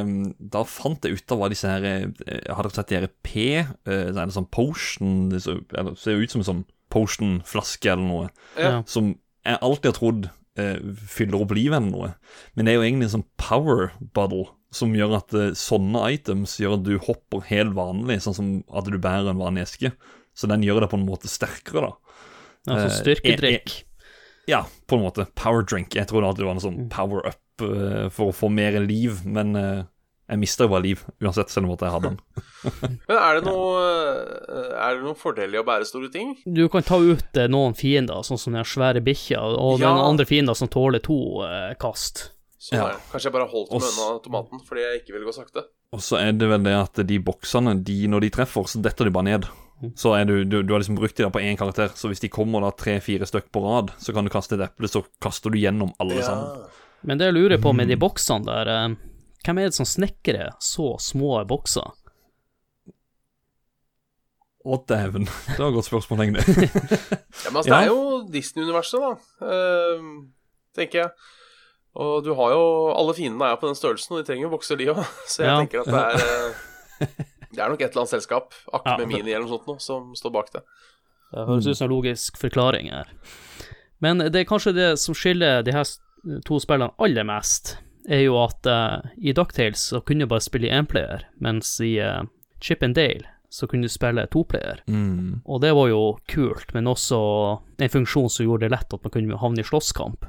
eh, 0.00 0.10
da 0.56 0.64
fant 0.66 1.06
jeg 1.06 1.20
ut 1.20 1.34
av 1.36 1.40
hva 1.44 1.50
disse 1.52 1.70
her 1.70 1.86
eh, 1.86 2.08
Har 2.50 2.66
dere 2.66 2.74
sett 2.74 2.90
de 2.90 2.98
her 2.98 3.08
P, 3.22 3.46
eh, 3.62 4.08
så 4.10 4.18
er 4.18 4.24
det 4.26 4.34
sånn 4.34 4.50
potion 4.50 5.14
Det 5.30 5.44
ser, 5.46 5.62
eller, 5.78 5.94
ser 6.00 6.18
ut 6.18 6.34
som 6.34 6.42
en 6.42 6.50
sånn 6.50 6.64
potion-flaske 6.92 7.90
eller 7.94 8.06
noe, 8.08 8.28
Ja. 8.58 8.68
Ja. 8.70 8.82
som 8.86 9.14
jeg 9.46 9.62
alltid 9.62 9.92
har 9.92 9.98
trodd 10.00 10.30
eh, 10.58 10.78
fyller 11.08 11.42
opp 11.44 11.52
livet 11.56 11.78
eller 11.78 11.92
noe. 11.94 12.14
Men 12.54 12.66
det 12.66 12.72
er 12.74 12.80
jo 12.80 12.86
egentlig 12.88 13.08
en 13.08 13.16
sånn 13.20 13.28
power 13.40 13.92
bottle 14.12 14.48
som 14.74 14.92
gjør 14.96 15.16
at 15.20 15.34
eh, 15.34 15.50
sånne 15.56 16.02
items 16.12 16.58
gjør 16.60 16.76
at 16.78 16.84
du 16.86 16.94
hopper 17.00 17.44
helt 17.48 17.74
vanlig, 17.78 18.18
sånn 18.24 18.36
som 18.36 18.48
at 18.68 18.88
du 18.90 18.98
bærer 19.00 19.30
en 19.32 19.40
vanlig 19.40 19.64
eske. 19.64 19.92
Så 20.36 20.46
den 20.50 20.62
gjør 20.66 20.84
det 20.84 20.90
på 20.92 20.98
en 21.00 21.06
måte 21.08 21.30
sterkere, 21.30 21.88
da. 21.88 22.16
Altså 22.68 22.88
Eh, 22.88 22.96
styrkedrikk. 23.00 23.76
Ja, 24.48 24.62
på 24.88 24.96
en 24.96 25.02
måte. 25.04 25.26
Power 25.36 25.62
drink. 25.64 25.94
Jeg 25.96 26.08
trodde 26.08 26.28
alltid 26.28 26.44
det 26.44 26.48
var 26.48 26.56
noe 26.58 26.64
sånn 26.64 26.88
power 26.92 27.24
up 27.28 27.64
eh, 27.64 28.08
for 28.12 28.30
å 28.30 28.36
få 28.36 28.48
mer 28.52 28.76
liv, 28.84 29.22
men 29.28 29.56
eh, 29.56 29.82
jeg 30.28 30.40
mista 30.42 30.64
jo 30.66 30.72
bare 30.74 30.84
liv 30.84 31.02
uansett, 31.24 31.48
selv 31.52 31.68
om 31.68 31.74
jeg 31.76 31.88
hadde 31.92 32.10
den. 32.12 32.18
Men 33.08 33.16
er 33.16 33.38
det 33.38 33.44
noe 33.46 33.78
eh, 33.80 34.72
Er 34.76 34.98
det 34.98 35.04
noen 35.06 35.16
fordel 35.16 35.54
i 35.56 35.60
å 35.60 35.64
bære 35.64 35.86
store 35.88 36.10
ting? 36.12 36.34
Du 36.44 36.66
kan 36.68 36.84
ta 36.84 36.98
ut 37.00 37.36
eh, 37.40 37.48
noen 37.48 37.72
fiender, 37.78 38.20
sånn 38.28 38.40
som 38.40 38.52
den 38.56 38.66
svære 38.68 39.00
bikkja, 39.06 39.40
og 39.40 39.80
Ja. 39.80 39.88
den 39.88 40.02
andre 40.04 40.26
fiender 40.28 40.56
som 40.58 40.68
tåler 40.68 41.00
to 41.00 41.16
eh, 41.48 41.72
kast. 41.80 42.26
Sånn 42.58 42.78
Ja. 42.80 42.86
nei. 42.88 42.96
Kanskje 43.12 43.28
jeg 43.30 43.32
bare 43.36 43.48
holdt 43.52 43.70
meg 43.70 43.82
unna 43.86 44.18
tomaten 44.24 44.60
fordi 44.66 44.80
jeg 44.82 45.00
ikke 45.02 45.12
ville 45.14 45.26
gå 45.28 45.34
sakte. 45.36 45.62
Og 45.94 46.00
så 46.02 46.18
er 46.18 46.32
det 46.32 46.48
vel 46.50 46.62
det 46.66 46.74
at 46.74 47.00
de 47.06 47.18
boksene, 47.22 47.76
de, 47.84 48.06
når 48.10 48.20
de 48.26 48.30
treffer, 48.30 48.66
så 48.66 48.82
detter 48.82 49.04
de 49.06 49.10
bare 49.14 49.24
ned. 49.24 49.46
Så 49.94 50.10
er 50.18 50.24
du, 50.26 50.42
du, 50.44 50.62
du 50.66 50.72
har 50.74 50.80
liksom 50.82 50.96
brukt 50.98 51.14
de 51.16 51.22
der 51.22 51.30
på 51.30 51.38
én 51.40 51.56
karakter, 51.56 51.92
så 51.94 52.08
hvis 52.10 52.18
de 52.20 52.28
kommer 52.28 52.60
da 52.66 52.72
tre-fire 52.74 53.22
stykk 53.30 53.52
på 53.54 53.62
rad, 53.62 53.92
så 54.02 54.12
kan 54.12 54.26
du 54.26 54.30
kaste 54.34 54.56
et 54.58 54.64
eple, 54.66 54.88
så 54.90 55.04
kaster 55.22 55.54
du 55.54 55.58
gjennom 55.60 55.92
alle 56.02 56.18
sammen. 56.26 56.66
Men 57.06 57.16
det 57.20 57.28
jeg 57.30 57.34
lurer 57.38 57.62
på 57.62 57.70
med 57.72 57.86
Mm. 57.86 57.92
de 57.94 57.96
boksene 58.02 58.44
der, 58.44 58.66
eh, 58.68 58.96
hvem 59.46 59.58
er 59.62 59.70
det 59.70 59.74
som 59.78 59.86
snekrer 59.86 60.50
så 60.58 60.98
små 60.98 61.46
bokser? 61.46 61.92
Å, 64.66 64.76
dæven. 64.90 65.24
Det 65.30 65.58
var 65.62 65.70
et 65.70 65.76
godt 65.78 65.86
spørsmål, 65.88 66.24
egentlig. 66.26 66.68
Ja, 67.44 67.50
men 67.52 67.60
altså, 67.62 67.70
Ja. 67.70 67.78
det 67.78 67.84
er 67.86 67.92
jo 67.92 68.28
Disney-universet, 68.34 69.00
da, 69.00 69.46
uh, 69.46 70.08
tenker 70.76 71.04
jeg. 71.04 71.10
Og 71.96 72.24
du 72.24 72.34
har 72.34 72.50
jo 72.52 72.62
Alle 72.94 73.14
fiendene 73.16 73.44
er 73.48 73.54
jo 73.56 73.60
på 73.62 73.66
den 73.70 73.78
størrelsen, 73.78 74.12
og 74.16 74.20
de 74.22 74.28
trenger 74.28 74.42
jo 74.48 74.50
bokser, 74.52 74.76
de 74.76 74.90
òg. 74.92 75.00
Så 75.30 75.42
jeg 75.42 75.48
Ja. 75.50 75.58
tenker 75.62 75.80
at 75.80 75.86
det 75.86 76.02
er 76.04 76.14
eh, 77.06 77.08
Det 77.54 77.62
er 77.64 77.68
nok 77.72 77.80
et 77.80 77.90
eller 77.90 78.02
annet 78.04 78.12
selskap, 78.12 78.52
Akme 78.72 79.00
Ja. 79.00 79.06
Mini 79.08 79.32
eller 79.32 79.46
noe 79.46 79.56
sånt, 79.56 79.66
noe, 79.66 79.80
som 79.80 80.10
står 80.14 80.30
bak 80.34 80.50
det. 80.52 80.62
Det 81.32 81.46
høres 81.48 81.66
ut 81.66 81.76
som 81.78 81.86
en 81.88 81.94
logisk 81.96 82.36
forklaring 82.40 82.90
her. 82.92 83.08
Men 84.00 84.18
det 84.18 84.36
er 84.36 84.44
kanskje 84.48 84.74
det 84.76 84.88
som 85.00 85.14
skiller 85.16 85.62
de 85.66 85.72
her 85.72 85.84
to 86.44 86.58
spillene 86.60 86.92
aller 87.02 87.24
mest, 87.26 87.78
er 88.08 88.22
jo 88.26 88.36
at 88.40 88.64
uh, 88.68 89.00
i 89.20 89.32
Ducktales 89.36 89.80
så 89.90 90.00
kunne 90.04 90.24
du 90.24 90.30
bare 90.30 90.44
spille 90.44 90.68
i 90.68 90.72
énplayer, 90.76 91.24
mens 91.44 91.74
i 91.84 91.98
uh, 92.00 92.22
Chip 92.60 92.82
and 92.84 92.94
Dale 92.96 93.26
så 93.50 93.66
kunne 93.68 93.88
du 93.88 93.92
spille 93.92 94.26
toplayer. 94.32 94.82
Mm. 94.86 95.40
Og 95.48 95.60
det 95.64 95.72
var 95.76 95.88
jo 95.88 96.02
kult, 96.28 96.72
men 96.76 96.86
også 96.88 97.18
en 97.80 97.92
funksjon 97.92 98.28
som 98.32 98.44
gjorde 98.46 98.66
det 98.68 98.74
lett 98.76 98.92
at 98.92 99.04
man 99.04 99.10
kunne 99.14 99.40
havne 99.40 99.64
i 99.64 99.68
slåsskamp. 99.68 100.28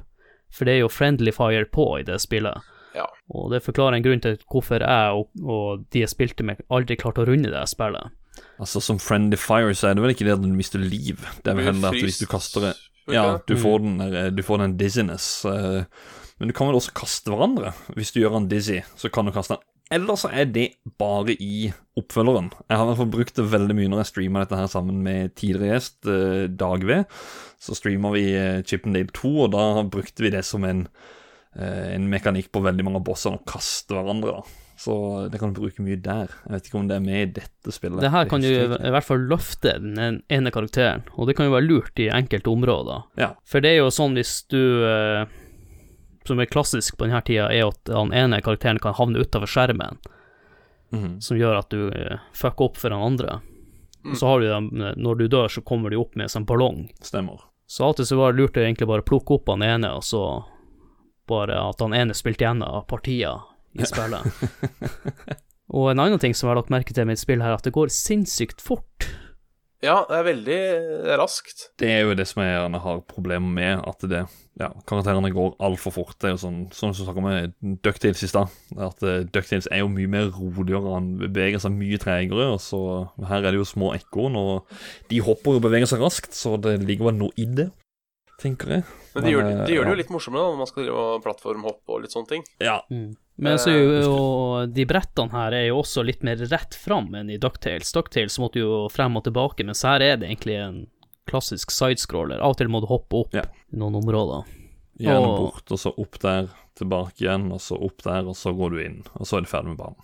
For 0.53 0.65
det 0.65 0.75
er 0.77 0.84
jo 0.84 0.91
friendly 0.91 1.32
fire 1.36 1.65
på 1.72 1.86
i 2.00 2.06
det 2.08 2.20
spillet. 2.22 2.58
Ja. 2.96 3.06
Og 3.29 3.51
det 3.53 3.62
forklarer 3.63 4.00
en 4.00 4.03
grunn 4.06 4.22
til 4.24 4.38
hvorfor 4.50 4.82
jeg 4.82 5.13
og, 5.13 5.29
og 5.46 5.84
de 5.94 6.01
jeg 6.01 6.10
spilte 6.12 6.44
med, 6.48 6.63
aldri 6.74 6.98
klarte 7.00 7.22
å 7.22 7.27
runde 7.29 7.51
det 7.53 7.62
spillet. 7.70 8.15
Altså, 8.60 8.79
som 8.82 9.00
Friendly 9.00 9.38
Fire, 9.39 9.74
så 9.75 9.89
er 9.89 9.98
det 9.98 10.03
vel 10.03 10.13
ikke 10.15 10.25
det 10.27 10.38
at 10.38 10.41
du 10.44 10.48
mister 10.56 10.79
liv. 10.79 11.20
Det 11.44 11.51
er 11.51 11.58
vel 11.60 11.68
heller 11.70 11.91
at 11.91 12.00
hvis 12.00 12.20
du 12.22 12.25
kaster 12.29 12.70
det 12.70 12.74
Ja, 13.12 13.39
du 13.48 13.56
får 13.60 13.79
den, 13.84 13.98
der, 14.00 14.29
du 14.32 14.41
får 14.46 14.62
den 14.63 14.77
dizziness. 14.79 15.44
eh, 15.46 15.84
Men 16.39 16.48
du 16.48 16.53
kan 16.56 16.70
vel 16.70 16.77
også 16.79 16.94
kaste 16.96 17.32
hverandre. 17.34 17.74
Hvis 17.98 18.13
du 18.15 18.22
gjør 18.22 18.38
han 18.38 18.48
dizzy, 18.51 18.79
så 18.96 19.10
kan 19.12 19.27
du 19.27 19.34
kaste 19.36 19.58
han. 19.58 19.63
Eller 19.89 20.17
så 20.22 20.29
er 20.29 20.50
det 20.53 20.67
bare 21.01 21.34
i 21.34 21.72
oppfølgeren. 21.98 22.51
Jeg 22.69 22.77
har 22.77 22.86
i 22.86 22.89
hvert 22.91 23.00
fall 23.01 23.13
brukt 23.15 23.39
det 23.39 23.48
veldig 23.50 23.75
mye 23.77 23.89
når 23.89 24.03
jeg 24.03 24.12
streamer 24.12 24.46
dette 24.46 24.60
her 24.60 24.69
sammen 24.69 25.01
med 25.05 25.34
tidligere 25.39 25.74
gjest, 25.79 26.00
eh, 26.05 26.46
Dag 26.62 26.86
V. 26.86 27.00
Så 27.60 27.77
streamer 27.77 28.13
vi 28.13 28.25
eh, 28.38 28.62
Chippendale 28.62 29.10
2, 29.17 29.34
og 29.48 29.51
da 29.58 29.65
brukte 29.89 30.25
vi 30.25 30.31
det 30.36 30.46
som 30.46 30.67
en, 30.69 30.86
eh, 31.58 31.96
en 31.96 32.05
mekanikk 32.12 32.51
på 32.53 32.62
veldig 32.65 32.86
mange 32.86 33.01
av 33.01 33.08
bossene, 33.10 33.41
å 33.41 33.50
kaste 33.50 33.98
hverandre. 33.98 34.38
da. 34.38 34.69
Så 34.79 34.93
det 35.27 35.41
kan 35.41 35.51
du 35.51 35.60
bruke 35.60 35.84
mye 35.84 36.00
der. 36.00 36.31
Jeg 36.46 36.53
vet 36.53 36.69
ikke 36.69 36.79
om 36.79 36.88
det 36.88 36.96
er 36.96 37.03
med 37.03 37.19
i 37.19 37.34
dette 37.41 37.74
spillet. 37.75 38.00
Det 38.00 38.13
her 38.13 38.29
kan 38.31 38.46
jo 38.46 38.53
i 38.77 38.93
hvert 38.93 39.08
fall 39.10 39.25
løfte 39.27 39.74
den 39.81 40.22
ene 40.31 40.53
karakteren, 40.55 41.03
og 41.17 41.27
det 41.27 41.36
kan 41.36 41.50
jo 41.50 41.58
være 41.58 41.67
lurt 41.67 42.00
i 42.00 42.08
enkelte 42.13 42.53
områder. 42.53 43.03
Ja. 43.19 43.34
For 43.43 43.60
det 43.65 43.74
er 43.74 43.81
jo 43.81 43.91
sånn 43.91 44.15
hvis 44.15 44.38
du 44.53 44.62
eh, 44.88 45.25
Som 46.29 46.41
er 46.41 46.50
klassisk 46.51 47.00
på 47.00 47.07
denne 47.07 47.24
tida, 47.25 47.48
er 47.50 47.71
at 47.71 47.79
den 47.89 48.13
ene 48.13 48.38
karakteren 48.45 48.77
kan 48.81 48.93
havne 48.93 49.24
utafor 49.25 49.50
skjermen, 49.50 49.98
mm. 50.93 51.15
som 51.25 51.39
gjør 51.39 51.63
at 51.63 51.74
du 51.74 51.88
eh, 51.89 52.21
fucker 52.38 52.69
opp 52.69 52.77
for 52.77 52.93
den 52.93 53.01
andre. 53.01 53.39
Mm. 54.05 54.15
så 54.15 54.27
har 54.27 54.39
du 54.39 54.48
dem, 54.48 54.81
eh, 54.81 54.93
når 54.95 55.15
du 55.15 55.27
dør, 55.27 55.47
så 55.47 55.62
kommer 55.65 55.89
de 55.89 55.97
opp 55.99 56.15
med 56.15 56.27
en 56.27 56.36
sånn 56.38 56.45
ballong. 56.47 56.86
Stemmer. 57.01 57.41
Så 57.69 57.86
alltid 57.86 58.08
så 58.08 58.17
var 58.19 58.34
det 58.34 58.41
lurt 58.41 58.58
å 58.58 58.63
egentlig 58.63 58.88
bare 58.89 59.06
plukke 59.06 59.36
opp 59.36 59.49
han 59.51 59.65
ene, 59.65 59.91
og 59.97 60.06
så 60.06 60.23
bare 61.30 61.58
at 61.62 61.82
han 61.84 61.93
ene 61.93 62.15
spilte 62.17 62.49
av 62.49 62.86
partier 62.89 63.43
i 63.77 63.86
spillet. 63.86 64.25
og 65.75 65.91
en 65.91 66.01
annen 66.01 66.21
ting 66.21 66.34
som 66.34 66.47
jeg 66.47 66.56
har 66.56 66.62
lagt 66.62 66.73
merke 66.73 66.95
til 66.95 67.06
med 67.06 67.19
et 67.19 67.21
spill 67.21 67.43
her, 67.45 67.54
at 67.58 67.67
det 67.67 67.75
går 67.75 67.91
sinnssykt 67.93 68.63
fort. 68.63 69.10
Ja, 69.80 70.02
det 70.10 70.18
er 70.18 70.26
veldig 70.28 70.60
raskt. 71.22 71.70
Det 71.80 71.88
er 71.88 72.02
jo 72.04 72.15
det 72.18 72.26
som 72.28 72.42
jeg 72.44 72.52
gjerne 72.52 72.82
har 72.84 73.02
problemer 73.08 73.54
med, 73.56 73.84
at 73.88 74.06
det 74.12 74.26
Ja, 74.60 74.74
karakterene 74.84 75.32
går 75.32 75.54
altfor 75.63 75.94
fort. 75.96 76.18
Det 76.20 76.28
er 76.28 76.34
jo 76.34 76.42
sånn 76.42 76.58
Sånn 76.76 76.92
som 76.92 77.06
du 77.06 77.08
snakka 77.08 77.24
med 77.24 77.54
Ducktales 77.86 78.24
i 78.26 78.28
stad. 78.28 78.52
At 78.76 79.00
uh, 79.08 79.24
Ducktales 79.24 79.70
er 79.72 79.86
jo 79.86 79.92
mye 79.94 80.12
mer 80.12 80.28
roligere, 80.36 80.98
han 80.98 81.13
beveger 81.22 81.63
seg 81.63 81.78
mye 81.78 82.00
tregere. 82.02 82.50
Så 82.60 82.82
Her 83.24 83.39
er 83.39 83.54
det 83.54 83.62
jo 83.62 83.70
små 83.70 83.94
ekorn, 83.96 84.36
og 84.36 84.68
de 85.08 85.22
hopper 85.24 85.62
og 85.62 85.63
beveger 85.63 85.88
seg 85.88 86.04
raskt, 86.04 86.36
så 86.36 86.58
det 86.60 86.82
ligger 86.84 87.13
vel 87.13 87.22
noe 87.22 87.39
i 87.39 87.48
det, 87.48 87.70
tenker 88.41 88.71
jeg. 88.78 88.84
Men 89.15 89.23
det 89.25 89.32
gjør, 89.34 89.47
de 89.67 89.73
gjør 89.73 89.88
det 89.89 89.93
jo 89.93 89.99
litt 89.99 90.12
morsommere 90.13 90.43
da, 90.45 90.52
når 90.54 90.62
man 90.62 90.69
skal 90.69 90.84
drive 90.86 91.02
og 91.04 91.23
plattformhoppe 91.25 91.95
og 91.95 92.04
litt 92.04 92.13
sånne 92.15 92.30
ting. 92.32 92.43
Ja. 92.63 92.78
Men 93.39 93.58
så 93.60 93.71
er 93.71 93.80
jo, 93.80 93.97
jo 94.04 94.15
de 94.75 94.86
brettene 94.89 95.32
her 95.32 95.56
er 95.58 95.65
jo 95.69 95.80
også 95.82 96.04
litt 96.06 96.23
mer 96.28 96.39
rett 96.52 96.75
fram 96.75 97.12
enn 97.15 97.30
i 97.32 97.38
Ducktales. 97.41 97.91
Ducktales 97.95 98.38
måtte 98.43 98.60
jo 98.63 98.86
frem 98.93 99.15
og 99.19 99.25
tilbake, 99.28 99.65
mens 99.67 99.84
her 99.88 100.04
er 100.04 100.17
det 100.21 100.30
egentlig 100.30 100.58
en 100.60 100.80
klassisk 101.30 101.71
sidescroller. 101.71 102.39
Av 102.41 102.56
og 102.56 102.58
til 102.58 102.71
må 102.73 102.82
du 102.84 102.88
hoppe 102.89 103.19
opp 103.23 103.34
Ja. 103.38 103.43
i 103.71 103.78
noen 103.78 103.95
områder. 104.02 104.47
Gjerne 104.99 105.28
Og- 105.28 105.39
bort, 105.45 105.71
og 105.71 105.80
så 105.80 105.93
opp 105.97 106.19
der, 106.19 106.49
tilbake 106.75 107.21
igjen, 107.23 107.52
og 107.52 107.60
så 107.60 107.75
opp 107.80 108.02
der, 108.04 108.28
og 108.28 108.36
så 108.36 108.54
går 108.56 108.69
du 108.71 108.80
inn. 108.84 109.04
Og 109.19 109.28
så 109.28 109.38
er 109.38 109.41
du 109.41 109.47
ferdig 109.52 109.73
med 109.75 109.78
banen. 109.78 109.95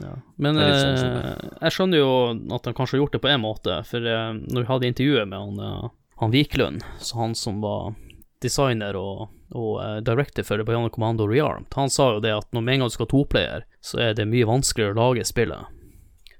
Ja. 0.00 0.12
Men 0.36 0.56
litt 0.60 0.76
sånn 0.76 1.24
eh, 1.24 1.60
jeg 1.62 1.72
skjønner 1.72 1.96
jo 2.02 2.54
at 2.54 2.66
han 2.68 2.74
kanskje 2.76 2.96
har 2.98 3.00
gjort 3.00 3.12
det 3.16 3.22
på 3.24 3.30
en 3.32 3.40
måte, 3.40 3.76
for 3.88 4.04
eh, 4.04 4.32
når 4.52 4.60
vi 4.60 4.68
hadde 4.68 4.90
intervjuet 4.92 5.28
med 5.30 5.38
han, 5.40 5.60
eh, 5.60 5.88
han 6.16 6.30
Wiklund, 6.30 6.84
så 6.98 7.18
han 7.18 7.34
som 7.34 7.60
var 7.60 7.94
designer 8.42 8.96
og, 8.96 9.28
og 9.56 9.72
uh, 9.80 9.98
director 10.04 10.44
for 10.46 10.62
Bayana 10.64 10.90
Commando 10.92 11.26
Rearmed, 11.28 11.68
han 11.74 11.90
sa 11.90 12.12
jo 12.14 12.22
det 12.24 12.34
at 12.34 12.48
når 12.52 12.64
med 12.64 12.74
en 12.74 12.84
gang 12.84 12.92
du 12.92 12.96
skal 12.96 13.08
ha 13.08 13.12
toplayer, 13.12 13.66
så 13.84 14.00
er 14.08 14.16
det 14.16 14.28
mye 14.30 14.48
vanskeligere 14.48 14.96
å 14.96 15.00
lage 15.00 15.26
spillet. 15.28 15.72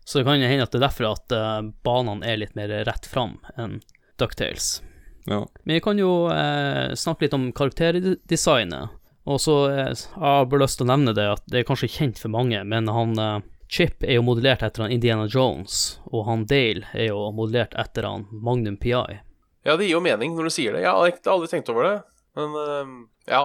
Så 0.07 0.19
det 0.19 0.27
kan 0.29 0.43
hende 0.43 0.65
at 0.65 0.73
det 0.73 0.79
er 0.79 0.87
derfor 0.87 1.11
at 1.11 1.35
uh, 1.35 1.63
banene 1.85 2.27
er 2.27 2.41
litt 2.41 2.55
mer 2.59 2.73
rett 2.87 3.09
fram 3.11 3.37
enn 3.59 3.81
Ducktales. 4.21 4.79
Ja. 5.27 5.43
Men 5.65 5.75
vi 5.75 5.83
kan 5.83 5.99
jo 5.99 6.29
uh, 6.31 6.95
snakke 6.95 7.27
litt 7.27 7.35
om 7.37 7.51
karakterdesignet. 7.53 8.95
Og 9.27 9.41
så 9.43 9.57
uh, 9.67 9.83
jeg 9.91 10.23
har 10.23 10.47
bare 10.47 10.63
lyst 10.63 10.79
til 10.79 10.87
å 10.87 10.93
nevne 10.93 11.17
det 11.17 11.27
at 11.35 11.45
det 11.51 11.61
er 11.61 11.69
kanskje 11.69 11.91
kjent 11.99 12.23
for 12.23 12.33
mange, 12.33 12.63
men 12.65 12.89
han 12.93 13.19
Chip 13.67 14.05
er 14.07 14.21
jo 14.21 14.23
modellert 14.23 14.63
etter 14.63 14.85
han 14.85 14.93
Indiana 14.95 15.27
Jones, 15.27 15.99
og 16.07 16.29
han 16.29 16.45
Dale 16.47 16.87
er 16.95 17.09
jo 17.09 17.25
modellert 17.35 17.75
etter 17.75 18.07
han 18.07 18.29
Magnum 18.31 18.77
PI. 18.79 19.19
Ja, 19.67 19.75
det 19.77 19.89
gir 19.89 19.97
jo 19.97 20.05
mening 20.05 20.37
når 20.37 20.49
du 20.49 20.55
sier 20.55 20.77
det. 20.77 20.85
Jeg 20.87 20.95
har 20.95 21.11
ikke- 21.11 21.33
aldri 21.33 21.51
tenkt 21.51 21.73
over 21.73 21.89
det. 21.89 21.97
Men 22.37 22.53
øhm, 22.61 22.97
ja, 23.27 23.41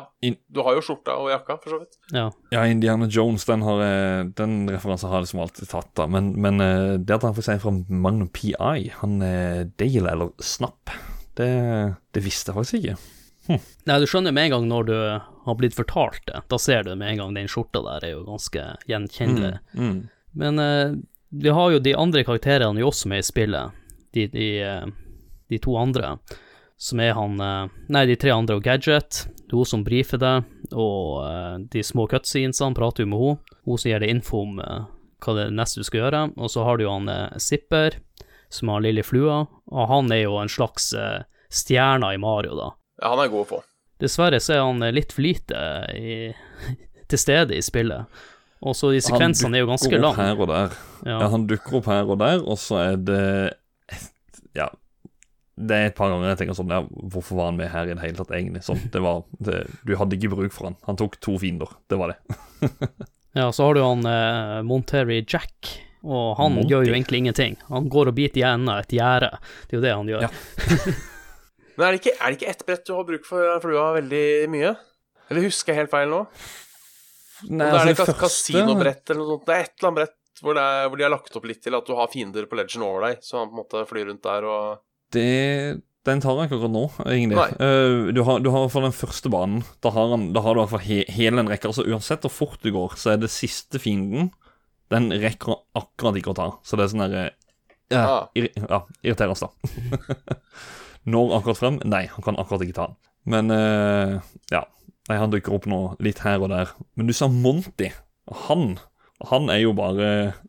du 0.51 0.59
har 0.61 0.75
jo 0.75 0.81
skjorta 0.83 1.13
og 1.15 1.29
jakka, 1.31 1.55
for 1.63 1.71
så 1.73 1.77
vidt. 1.79 1.95
Ja. 2.11 2.25
Ja, 2.51 2.65
Indiana 2.67 3.07
Jones, 3.07 3.45
den, 3.47 3.63
har, 3.63 3.79
den 4.35 4.67
referansen 4.69 5.09
har 5.09 5.21
jeg 5.21 5.29
liksom 5.29 5.41
alltid 5.45 5.69
tatt, 5.71 5.89
da. 5.95 6.07
Men, 6.11 6.33
men 6.43 6.59
eh, 6.59 6.97
det 6.99 7.15
at 7.15 7.23
han 7.23 7.37
får 7.37 7.47
si 7.47 7.55
fra 7.63 7.71
Magnum 7.87 8.27
PI, 8.35 8.91
han 8.99 9.21
er 9.23 9.71
Dale 9.79 10.11
eller 10.11 10.33
Snapp, 10.43 10.91
det, 11.39 11.49
det 12.11 12.23
visste 12.25 12.51
jeg 12.51 12.59
faktisk 12.59 12.81
ikke. 12.81 12.97
Nei, 13.87 13.97
du 13.99 14.05
skjønner 14.05 14.35
med 14.35 14.49
en 14.49 14.53
gang 14.57 14.67
når 14.69 14.89
du 14.91 14.95
har 15.47 15.55
blitt 15.57 15.75
fortalt 15.75 16.21
det. 16.27 16.43
Da 16.51 16.59
ser 16.61 16.83
du 16.85 16.91
med 16.95 17.13
en 17.13 17.21
gang 17.23 17.37
den 17.39 17.49
skjorta 17.51 17.81
der 17.87 18.05
er 18.05 18.13
jo 18.13 18.25
ganske 18.27 18.65
gjenkjennelig. 18.91 19.55
Mm. 19.73 19.97
Men 20.37 20.61
uh, 20.61 20.99
vi 21.31 21.55
har 21.55 21.71
jo 21.73 21.79
de 21.83 21.95
andre 21.97 22.23
karakterene 22.27 22.83
jo 22.83 22.91
også 22.91 23.09
med 23.11 23.23
i 23.23 23.27
spillet. 23.27 23.79
De, 24.11 24.27
de, 24.27 24.47
eh, 24.67 24.85
de 25.51 25.59
to 25.61 25.75
andre. 25.79 26.15
Som 26.81 27.01
er 27.03 27.13
han 27.13 27.35
eh, 27.43 27.67
Nei, 27.93 28.05
de 28.09 28.15
tre 28.17 28.31
andre 28.33 28.57
og 28.57 28.63
Gadget. 28.65 29.25
Det 29.37 29.51
er 29.53 29.59
hun 29.59 29.67
som 29.69 29.83
brifer 29.85 30.17
det, 30.21 30.33
og 30.73 31.19
eh, 31.27 31.57
de 31.75 31.83
små 31.85 32.07
cutscenesene 32.09 32.77
prater 32.77 33.05
jo 33.05 33.11
med 33.11 33.21
hun, 33.21 33.39
Hun 33.67 33.77
som 33.77 33.91
gir 33.91 34.01
deg 34.01 34.15
info 34.15 34.41
om 34.47 34.57
eh, 34.63 34.87
hva 35.21 35.35
det 35.37 35.49
neste 35.53 35.83
du 35.83 35.85
skal 35.85 36.05
gjøre. 36.05 36.21
Og 36.41 36.49
så 36.49 36.63
har 36.65 36.79
du 36.79 36.87
jo 36.87 36.95
han 36.95 37.11
Zipper, 37.37 37.99
som 38.49 38.71
har 38.73 38.81
lille 38.81 39.03
flua, 39.05 39.43
og 39.69 39.91
han 39.91 40.09
er 40.15 40.23
jo 40.23 40.39
en 40.41 40.49
slags 40.49 40.89
stjerne 41.51 42.09
i 42.15 42.17
Mario, 42.19 42.55
da. 42.57 42.71
Ja, 43.03 43.11
han 43.13 43.21
er 43.21 43.29
god 43.29 43.43
å 43.45 43.49
få. 43.51 43.59
Dessverre 44.01 44.39
så 44.41 44.55
er 44.55 44.63
han 44.65 44.81
litt 44.95 45.13
for 45.13 45.21
lite 45.21 45.61
i, 45.93 46.15
til 47.11 47.21
stede 47.21 47.53
i 47.59 47.61
spillet. 47.61 48.09
Og 48.65 48.75
så 48.77 48.89
de 48.93 49.01
sekvensene 49.01 49.57
er 49.57 49.63
jo 49.63 49.69
ganske 49.69 49.89
dukker 49.89 50.09
opp 50.09 50.19
her 50.21 50.41
og 50.41 50.49
der. 50.49 50.75
Ja. 51.05 51.15
Ja, 51.17 51.29
han 51.33 51.45
dukker 51.49 51.79
opp 51.79 51.89
her 51.89 52.09
og 52.09 52.19
der, 52.21 52.41
og 52.41 52.57
så 52.61 52.81
er 52.81 52.97
det 53.01 53.23
Ja. 54.57 54.71
Det 55.61 55.77
er 55.77 55.89
et 55.91 55.95
par 55.97 56.09
ganger 56.09 56.31
jeg 56.31 56.39
tenker 56.41 56.57
sånn 56.57 56.71
ja, 56.73 56.79
Hvorfor 57.13 57.37
var 57.37 57.49
han 57.51 57.57
med 57.59 57.69
her 57.69 57.89
i 57.89 57.93
det 57.93 58.01
hele 58.01 58.17
tatt, 58.17 58.31
egentlig? 58.33 58.63
Sånn, 58.65 58.79
det 58.93 59.01
var 59.03 59.23
det, 59.43 59.59
Du 59.85 59.93
hadde 59.99 60.17
ikke 60.17 60.31
bruk 60.33 60.55
for 60.55 60.71
han. 60.71 60.77
Han 60.87 60.97
tok 60.99 61.19
to 61.21 61.35
fiender. 61.41 61.69
Det 61.91 61.99
var 62.01 62.15
det. 62.15 62.19
Ja, 63.31 63.45
så 63.55 63.63
har 63.63 63.77
du 63.77 63.79
han 63.79 64.01
eh, 64.03 64.57
Monterey 64.67 65.21
Jack, 65.23 65.69
og 66.03 66.33
han 66.35 66.57
Monty. 66.57 66.67
gjør 66.73 66.89
jo 66.89 66.95
egentlig 66.97 67.21
ingenting. 67.21 67.53
Han 67.69 67.85
går 67.87 68.09
og 68.11 68.17
biter 68.17 68.41
i 68.41 68.43
enden 68.43 68.67
av 68.73 68.81
et 68.83 68.91
gjerde. 68.97 69.29
Det 69.69 69.77
er 69.77 69.77
jo 69.77 69.83
det 69.85 69.93
han 69.95 70.09
gjør. 70.11 70.25
Ja. 70.25 70.95
Men 71.77 71.85
er 71.87 71.95
det 71.95 72.01
ikke, 72.01 72.15
er 72.17 72.25
det 72.33 72.39
ikke 72.41 72.49
ett 72.51 72.65
brett 72.67 72.83
du 72.89 72.91
har 72.97 73.07
bruk 73.07 73.23
for 73.29 73.53
flua 73.63 73.85
veldig 74.01 74.25
mye? 74.51 74.73
Eller 75.31 75.47
husker 75.47 75.71
jeg 75.71 75.85
helt 75.85 75.93
feil 75.93 76.11
nå? 76.11 76.19
Nei, 77.47 77.69
altså, 77.71 77.85
er 77.85 77.93
det 77.93 77.95
kas 78.01 78.19
kasinobrett 78.19 79.13
eller 79.13 79.23
noe 79.23 79.37
sånt. 79.37 79.47
Det 79.47 79.55
er 79.55 79.63
et 79.63 79.71
eller 79.79 79.89
annet 79.93 80.01
brett 80.01 80.43
hvor, 80.43 80.57
det 80.57 80.65
er, 80.67 80.87
hvor 80.89 80.99
de 80.99 81.05
har 81.07 81.13
lagt 81.13 81.35
opp 81.37 81.47
litt 81.47 81.63
til 81.63 81.77
at 81.77 81.87
du 81.87 81.95
har 81.97 82.11
fiender 82.11 82.51
på 82.51 82.57
Legend 82.59 82.85
over 82.85 83.07
deg, 83.07 83.23
så 83.23 83.39
han 83.39 83.49
på 83.49 83.55
en 83.55 83.61
måte 83.63 83.85
flyr 83.89 84.09
rundt 84.11 84.23
der 84.27 84.47
og 84.49 84.81
Det, 85.13 85.81
den 86.07 86.21
tar 86.23 86.37
jeg 86.39 86.49
ikke 86.49 86.57
akkurat 86.57 86.73
nå, 86.73 86.83
egentlig. 87.05 87.45
Eh, 87.61 88.11
du, 88.15 88.21
har, 88.27 88.41
du 88.41 88.49
har 88.53 88.69
fall 88.73 88.87
den 88.87 88.95
første 88.95 89.31
banen. 89.33 89.61
Da 89.83 89.91
har, 89.93 90.13
han, 90.15 90.29
da 90.35 90.43
har 90.45 90.55
du 90.55 90.61
i 90.61 90.63
hvert 90.63 90.73
fall 90.73 90.85
he, 90.87 91.01
hele 91.13 91.43
en 91.43 91.51
rekke. 91.51 91.69
Altså 91.69 91.85
Uansett 91.85 92.25
hvor 92.25 92.33
fort 92.33 92.63
du 92.65 92.71
går, 92.73 92.97
så 92.99 93.13
er 93.13 93.21
det 93.21 93.31
siste 93.33 93.81
fienden 93.81 94.31
Den 94.91 95.11
rekker 95.13 95.61
akkurat 95.77 96.17
ikke 96.19 96.33
å 96.33 96.37
ta. 96.39 96.49
Så 96.67 96.79
det 96.79 96.87
er 96.87 96.93
sånn 96.95 97.05
derre 97.05 97.29
ja, 97.91 98.01
Ah. 98.07 98.27
ir, 98.39 98.47
ja, 98.55 98.77
irriterende, 99.03 99.49
da. 99.49 100.27
Når 101.11 101.33
akkurat 101.37 101.59
frem? 101.59 101.79
Nei, 101.91 102.05
han 102.07 102.23
kan 102.23 102.37
akkurat 102.39 102.63
ikke 102.63 102.77
ta 102.77 102.85
den. 102.91 102.99
Men 103.31 103.51
uh, 103.51 104.21
ja. 104.53 104.61
Nei, 105.09 105.17
han 105.19 105.33
dukker 105.33 105.55
opp 105.57 105.65
nå 105.67 105.79
litt 106.03 106.21
her 106.23 106.39
og 106.39 106.53
der. 106.53 106.71
Men 106.95 107.09
du 107.09 107.13
sa 107.17 107.27
Monty. 107.27 107.89
Han 108.47 108.77
han 109.29 109.49
er 109.53 109.59
jo 109.61 109.71
bare 109.77 110.05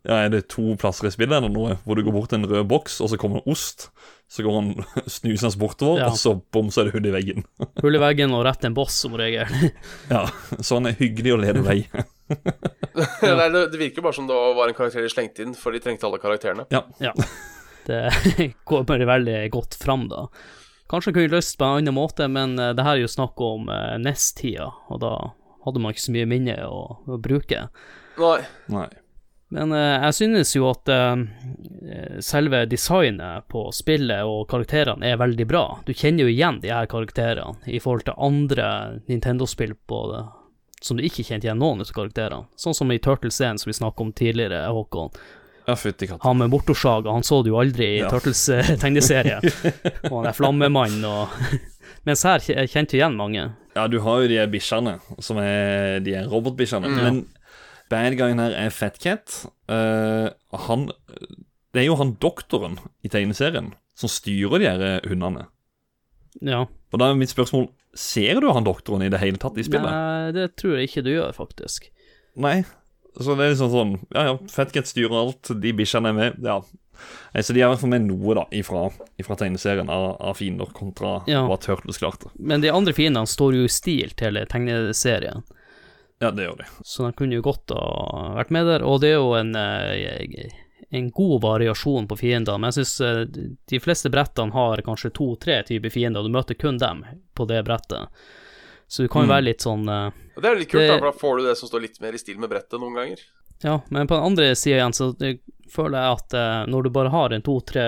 ja, 0.06 0.16
Er 0.24 0.30
det 0.32 0.46
to 0.52 0.72
plasser 0.80 1.08
i 1.08 1.12
spillet 1.12 1.36
eller 1.38 1.52
noe 1.52 1.74
hvor 1.84 1.98
du 1.98 2.02
går 2.06 2.14
bort 2.14 2.30
til 2.32 2.40
en 2.40 2.48
rød 2.48 2.66
boks, 2.70 3.00
og 3.04 3.10
så 3.12 3.18
kommer 3.20 3.42
en 3.42 3.52
ost? 3.52 3.90
Så 4.32 4.44
går 4.46 4.54
han 4.56 4.70
snusende 5.16 5.58
bortover, 5.60 6.00
Ja. 6.00 6.08
og 6.08 6.16
så 6.16 6.32
bom, 6.54 6.70
så 6.72 6.80
er 6.82 6.88
det 6.88 6.94
hull 6.96 7.10
i 7.10 7.12
veggen. 7.12 7.44
Hull 7.82 7.98
i 7.98 8.00
veggen 8.00 8.32
og 8.32 8.46
rett 8.46 8.62
til 8.62 8.70
en 8.70 8.76
boss, 8.78 8.96
som 9.04 9.16
regel. 9.20 9.44
Ja, 10.14 10.24
Så 10.60 10.78
han 10.78 10.88
er 10.88 10.96
hyggelig 10.96 11.34
å 11.34 11.40
lede 11.42 11.60
vei. 11.66 11.82
Nei, 12.32 13.48
det, 13.52 13.66
det 13.74 13.80
virker 13.80 14.04
bare 14.04 14.16
som 14.16 14.26
det 14.30 14.38
var 14.56 14.70
en 14.70 14.76
karakter 14.78 15.04
de 15.04 15.10
slengte 15.12 15.44
inn, 15.44 15.52
for 15.58 15.74
de 15.76 15.82
trengte 15.84 16.08
alle 16.08 16.20
karakterene. 16.22 16.64
Ja. 16.72 17.12
Det 17.86 18.02
går 18.68 18.84
bare 18.88 19.08
veldig 19.10 19.38
godt 19.52 19.76
fram, 19.82 20.06
da. 20.12 20.26
Kanskje 20.92 21.12
kunne 21.16 21.32
løst 21.32 21.56
på 21.60 21.64
en 21.68 21.80
annen 21.82 21.96
måte, 21.96 22.26
men 22.28 22.56
eh, 22.60 22.72
det 22.76 22.84
her 22.84 22.98
er 22.98 23.04
jo 23.04 23.08
snakk 23.10 23.40
om 23.40 23.68
uh, 23.72 23.96
NES-tida, 24.00 24.66
og 24.92 25.00
da 25.00 25.12
hadde 25.64 25.80
man 25.80 25.94
ikke 25.94 26.04
så 26.04 26.12
mye 26.14 26.28
minne 26.28 26.56
å, 26.68 26.82
å 27.08 27.16
bruke. 27.22 27.66
Nei. 28.18 28.42
Nei. 28.72 28.88
Men 29.52 29.72
eh, 29.76 30.04
jeg 30.06 30.16
synes 30.16 30.54
jo 30.56 30.68
at 30.70 30.88
eh, 30.88 32.20
selve 32.24 32.62
designet 32.70 33.48
på 33.52 33.66
spillet 33.76 34.24
og 34.24 34.46
karakterene 34.48 35.10
er 35.10 35.20
veldig 35.20 35.46
bra. 35.48 35.64
Du 35.84 35.92
kjenner 35.92 36.24
jo 36.24 36.32
igjen 36.32 36.62
de 36.62 36.72
her 36.72 36.88
karakterene 36.88 37.60
i 37.68 37.80
forhold 37.82 38.06
til 38.06 38.16
andre 38.16 38.70
Nintendo-spill 39.12 39.74
på 39.88 40.00
det, 40.14 40.22
som 40.80 40.96
du 40.96 41.04
ikke 41.04 41.26
kjente 41.26 41.48
igjen 41.48 41.60
noen 41.60 41.84
av 41.84 41.92
karakterene. 41.92 42.48
Sånn 42.56 42.76
som 42.78 42.92
i 42.92 43.00
Turtles-scenen 43.02 43.60
som 43.60 43.68
vi 43.68 43.76
snakket 43.76 44.06
om 44.06 44.14
tidligere, 44.16 44.64
Håkon. 44.72 45.12
Ja, 45.66 45.76
fytti 45.76 46.08
katta. 46.08 46.24
Han 46.24 46.40
med 46.40 46.50
motorsaga, 46.50 47.12
han 47.12 47.22
så 47.22 47.42
du 47.44 47.52
jo 47.52 47.60
aldri 47.60 47.98
i 47.98 48.00
Ja. 48.00 48.08
Turtles-tegneserien. 48.10 49.44
og 50.10 50.16
han 50.16 50.30
er 50.32 50.38
flammemann 50.38 51.04
og 51.06 51.36
Mens 52.08 52.24
her 52.26 52.42
kjente 52.42 52.96
jeg 52.96 52.98
igjen 52.98 53.14
mange. 53.14 53.44
Ja, 53.76 53.84
du 53.86 54.00
har 54.02 54.24
jo 54.24 54.30
de 54.32 54.40
bikkjene, 54.50 54.96
som 55.22 55.38
er 55.38 56.00
de 56.02 56.16
robotbikkjene. 56.26 56.88
Mm. 56.90 56.96
Men 56.98 57.20
bad 57.92 58.16
guyen 58.18 58.40
her 58.42 58.56
er 58.56 58.72
Fatcat. 58.74 59.42
Uh, 59.70 60.32
han 60.66 60.88
Det 61.72 61.84
er 61.84 61.88
jo 61.90 61.98
han 62.00 62.16
doktoren 62.20 62.78
i 63.04 63.12
tegneserien 63.12 63.72
som 63.98 64.08
styrer 64.10 64.60
de 64.62 64.66
her 64.70 64.82
eh, 64.88 65.08
hundene. 65.08 65.46
Ja. 66.40 66.64
Og 66.92 67.00
da 67.00 67.10
er 67.12 67.18
mitt 67.20 67.32
spørsmål 67.32 67.68
Ser 67.92 68.38
du 68.40 68.46
han 68.56 68.64
doktoren 68.64 69.04
i 69.04 69.10
det 69.12 69.18
hele 69.20 69.36
tatt 69.36 69.58
i 69.60 69.64
spillet? 69.66 69.84
Nei, 69.84 70.30
det 70.32 70.54
tror 70.56 70.78
jeg 70.78 70.88
ikke 70.88 71.02
du 71.04 71.10
gjør, 71.12 71.34
faktisk. 71.36 71.90
Nei. 72.40 72.62
Så 73.20 73.34
det 73.36 73.44
er 73.44 73.52
liksom 73.52 73.68
sånn 73.72 73.90
Ja, 74.14 74.22
ja, 74.30 74.36
Fatcat 74.48 74.88
styrer 74.88 75.12
alt, 75.18 75.50
de 75.60 75.72
bikkjene 75.76 76.08
er 76.08 76.16
med. 76.16 76.38
Ja. 76.40 76.62
Så 77.36 77.52
de 77.52 77.60
er 77.60 77.66
i 77.66 77.70
hvert 77.72 77.82
fall 77.82 77.92
med 77.92 78.06
noe, 78.06 78.36
da, 78.38 78.46
ifra, 78.56 78.86
ifra 79.20 79.36
tegneserien 79.40 79.90
av, 79.92 80.14
av 80.24 80.38
fiender 80.40 80.72
kontra 80.76 81.18
Ja. 81.28 81.44
hva 81.48 81.58
Turtles 81.60 82.00
klarte. 82.00 82.32
Men 82.38 82.64
de 82.64 82.72
andre 82.72 82.94
fiendene 82.96 83.28
står 83.28 83.58
jo 83.58 83.66
i 83.68 83.72
stil 83.72 84.12
til 84.16 84.40
tegneserien, 84.48 85.44
Ja, 86.22 86.30
det 86.30 86.46
gjør 86.46 86.60
de. 86.62 86.66
så 86.86 87.08
de 87.08 87.16
kunne 87.18 87.34
jo 87.36 87.42
godt 87.44 87.72
ha 87.74 88.34
vært 88.38 88.52
med 88.54 88.68
der. 88.70 88.84
Og 88.86 89.00
det 89.02 89.10
er 89.12 89.18
jo 89.18 89.32
en, 89.34 89.50
eh, 89.58 90.52
en 90.92 91.10
god 91.10 91.40
variasjon 91.42 92.06
på 92.08 92.18
fiendene. 92.20 92.58
men 92.62 92.70
jeg 92.70 92.84
syns 92.84 93.34
de 93.68 93.80
fleste 93.82 94.10
brettene 94.12 94.52
har 94.54 94.82
kanskje 94.86 95.10
to-tre 95.16 95.62
typer 95.66 95.90
fiender, 95.90 96.20
og 96.22 96.30
du 96.30 96.36
møter 96.38 96.54
kun 96.58 96.78
dem 96.78 97.04
på 97.34 97.46
det 97.50 97.64
brettet. 97.66 98.08
Så 98.92 99.02
du 99.02 99.08
kan 99.08 99.22
jo 99.24 99.28
Mm. 99.30 99.34
være 99.34 99.44
litt 99.50 99.60
sånn 99.64 99.88
eh, 99.88 100.10
det 100.36 100.44
er 100.50 100.56
litt 100.56 100.68
kult, 100.70 100.86
da, 100.88 100.98
for 100.98 101.10
da 101.10 101.18
får 101.18 101.38
du 101.38 101.46
det 101.48 101.56
som 101.58 101.68
står 101.68 101.80
litt 101.80 102.00
mer 102.00 102.12
i 102.12 102.18
stil 102.20 102.38
med 102.38 102.50
brettet 102.50 102.78
noen 102.80 102.94
ganger. 102.94 103.18
Ja, 103.64 103.80
men 103.90 104.06
på 104.06 104.14
den 104.16 104.24
andre 104.24 104.54
sida 104.58 104.76
igjen, 104.82 104.92
så 104.92 105.14
føler 105.70 105.96
jeg 106.02 106.12
at 106.18 106.34
uh, 106.34 106.66
når 106.66 106.82
du 106.82 106.90
bare 106.90 107.08
har 107.14 107.32
en 107.32 107.42
to-tre 107.46 107.84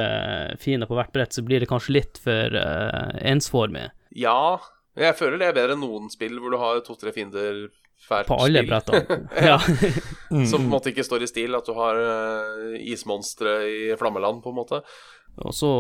fiender 0.56 0.86
på 0.86 0.94
hvert 0.96 1.12
brett, 1.12 1.32
så 1.34 1.42
blir 1.44 1.60
det 1.60 1.68
kanskje 1.68 1.92
litt 1.96 2.16
for 2.22 2.54
uh, 2.56 3.10
ensformig 3.20 3.90
Ja, 4.14 4.60
jeg 4.96 5.16
føler 5.18 5.38
det 5.42 5.48
er 5.48 5.56
bedre 5.58 5.74
enn 5.74 5.82
noen 5.82 6.08
spill 6.12 6.38
hvor 6.38 6.54
du 6.54 6.58
har 6.62 6.78
to-tre 6.86 7.12
fiender 7.12 7.68
hvert 8.08 8.28
på 8.28 8.38
alle 8.44 8.62
brettene. 8.68 9.18
ja. 9.50 9.58
Som 10.50 10.64
på 10.64 10.64
en 10.66 10.72
måte 10.72 10.92
ikke 10.92 11.04
står 11.06 11.24
i 11.26 11.30
stil, 11.30 11.54
at 11.56 11.66
du 11.68 11.74
har 11.78 11.98
uh, 11.98 12.78
ismonstre 12.80 13.58
i 13.68 13.82
flammeland, 14.00 14.42
på 14.44 14.52
en 14.52 14.58
måte. 14.60 14.80
Og 15.42 15.50
så 15.56 15.70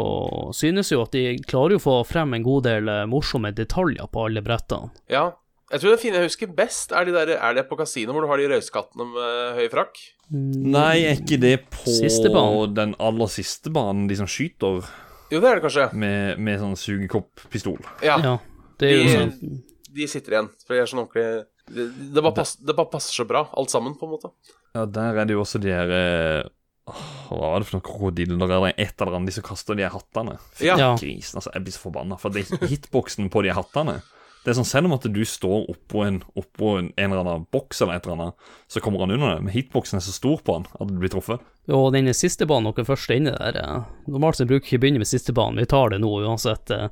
synes 0.56 0.90
jo 0.90 1.04
at 1.04 1.14
de 1.14 1.36
klarer 1.46 1.78
å 1.78 1.82
få 1.82 2.00
frem 2.08 2.32
en 2.34 2.42
god 2.42 2.64
del 2.66 2.88
eh, 2.90 3.04
morsomme 3.06 3.52
detaljer 3.54 4.08
på 4.10 4.24
alle 4.26 4.42
brettene. 4.42 4.90
Ja. 5.12 5.28
Jeg 5.70 5.80
tror 5.80 5.94
det 5.94 6.00
fine 6.02 6.18
jeg 6.18 6.28
husker 6.28 6.50
best, 6.54 6.90
er, 6.92 7.06
de 7.06 7.14
der, 7.14 7.30
er 7.38 7.54
det 7.56 7.64
på 7.70 7.78
kasino 7.78 8.12
hvor 8.12 8.26
du 8.26 8.28
har 8.32 8.38
de 8.42 8.48
røyskattene 8.50 9.06
med 9.12 9.60
høy 9.60 9.68
frakk. 9.72 10.00
Nei, 10.34 11.04
er 11.06 11.20
ikke 11.20 11.38
det 11.40 11.54
på 11.72 11.86
Siste 11.86 12.30
den 12.74 12.96
aller 13.02 13.30
siste 13.32 13.70
banen, 13.74 14.08
de 14.10 14.18
som 14.18 14.28
skyter 14.30 14.82
Jo, 15.30 15.38
det 15.38 15.48
er 15.48 15.58
det 15.60 15.64
kanskje. 15.64 15.86
med, 16.02 16.42
med 16.42 16.60
sånn 16.60 16.76
sugekopppistol? 16.78 17.78
Ja, 18.04 18.18
Ja, 18.22 18.34
det 18.82 18.90
er 18.90 18.96
jo 18.98 19.06
De- 19.06 19.14
sånn 19.14 19.62
de 19.94 20.06
sitter 20.10 20.34
igjen. 20.34 20.48
For 20.66 20.74
de 20.74 20.80
er 20.82 20.88
sånn 20.90 21.04
ordentlig 21.04 21.44
det, 21.70 21.86
det, 22.14 22.20
bare 22.22 22.34
pass, 22.36 22.56
det 22.60 22.74
bare 22.76 22.90
passer 22.92 23.14
så 23.16 23.24
bra, 23.28 23.46
alt 23.56 23.70
sammen, 23.72 23.94
på 23.98 24.06
en 24.08 24.14
måte. 24.16 24.30
Ja, 24.74 24.84
der 24.86 25.16
er 25.22 25.24
det 25.28 25.36
jo 25.36 25.42
også 25.44 25.60
de 25.62 25.70
her 25.72 25.90
eh, 25.94 26.48
åh, 26.90 27.04
Hva 27.30 27.38
var 27.54 27.62
det 27.62 27.68
for 27.68 27.78
noen 27.78 27.86
krokodiller? 27.86 28.42
Eller 28.50 28.74
et 28.76 29.00
eller 29.00 29.16
annet, 29.16 29.30
de 29.30 29.36
som 29.38 29.46
kaster 29.46 29.78
de 29.78 29.86
her 29.86 29.94
hattene. 29.94 30.34
Fy 30.58 30.66
Ja. 30.68 30.90
Grisen, 31.00 31.38
altså. 31.40 31.52
Jeg 31.54 31.64
blir 31.64 31.76
så 31.76 31.84
forbanna. 31.86 32.18
For 32.20 32.34
det 32.34 32.44
hitboksen 32.68 33.30
på 33.32 33.42
de 33.46 33.52
her 33.52 33.60
hattene 33.62 34.00
Det 34.44 34.52
er 34.52 34.58
sånn, 34.58 34.68
Selv 34.68 34.90
om 34.90 34.96
at 34.98 35.06
du 35.08 35.22
står 35.24 35.70
oppå 35.72 36.02
en, 36.04 36.18
oppå 36.36 36.74
en, 36.82 36.90
en 37.00 37.12
eller 37.14 37.22
annen 37.22 37.46
boks 37.54 37.80
eller 37.80 37.96
et 37.96 38.04
eller 38.04 38.18
annet, 38.18 38.48
så 38.68 38.82
kommer 38.84 39.00
han 39.00 39.14
under 39.16 39.36
det. 39.36 39.44
Men 39.46 39.54
hitboksen 39.54 39.96
er 39.96 40.04
så 40.04 40.12
stor 40.12 40.42
på 40.44 40.58
han 40.58 40.66
at 40.76 40.90
du 40.90 40.98
blir 41.00 41.08
truffet. 41.14 41.40
Og 41.72 41.86
den 41.94 42.10
siste 42.12 42.44
banen, 42.44 42.68
dere 42.76 42.84
første 42.84 43.16
inne 43.16 43.32
der 43.40 43.56
Normalt 44.04 44.36
så 44.36 44.44
bruker 44.44 44.66
vi 44.68 44.74
ikke 44.76 44.82
begynne 44.82 45.00
med 45.00 45.08
siste 45.08 45.32
banen, 45.32 45.62
vi 45.62 45.70
tar 45.70 45.94
det 45.94 46.02
nå 46.04 46.10
uansett. 46.26 46.68
eh. 46.76 46.90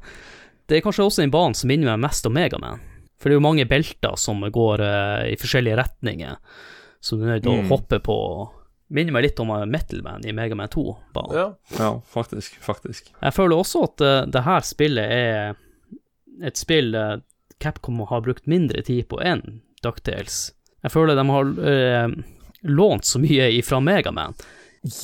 Det 0.64 0.78
er 0.78 0.84
kanskje 0.86 1.04
også 1.04 1.20
den 1.26 1.34
banen 1.34 1.52
som 1.58 1.68
minner 1.68 1.90
meg 1.92 2.06
mest 2.06 2.24
om 2.24 2.32
Megaman. 2.32 2.80
For 3.22 3.30
det 3.30 3.36
er 3.36 3.38
jo 3.38 3.44
mange 3.46 3.64
belter 3.70 4.16
som 4.18 4.42
går 4.42 4.82
eh, 4.82 5.28
i 5.30 5.36
forskjellige 5.38 5.76
retninger, 5.78 6.36
så 7.02 7.16
du 7.18 7.22
er 7.22 7.36
nødt 7.36 7.44
til 7.46 7.52
Mm. 7.54 7.64
å 7.68 7.70
hoppe 7.76 8.00
på. 8.02 8.16
Minner 8.92 9.14
meg 9.14 9.24
litt 9.24 9.38
om 9.40 9.48
Metal 9.70 10.02
Man 10.04 10.26
i 10.28 10.32
Megaman 10.36 10.68
2-banen. 10.68 11.32
Ja. 11.38 11.46
Ja, 11.78 11.92
faktisk. 12.12 12.58
Faktisk. 12.60 13.12
Jeg 13.22 13.32
føler 13.32 13.56
også 13.62 13.84
at 13.86 14.02
eh, 14.04 14.24
det 14.34 14.42
her 14.44 14.66
spillet 14.66 15.14
er 15.14 15.54
et 16.44 16.58
spill 16.60 16.94
eh, 16.98 17.14
Capcom 17.62 18.02
har 18.10 18.20
brukt 18.26 18.46
mindre 18.50 18.82
tid 18.84 19.06
på 19.08 19.20
enn 19.22 19.60
DuckTales. 19.86 20.50
Jeg 20.82 20.90
føler 20.92 21.14
de 21.16 21.24
har 21.30 21.52
eh, 21.72 22.08
lånt 22.68 23.06
så 23.06 23.22
mye 23.22 23.48
ifra 23.54 23.78
Megaman. 23.80 24.34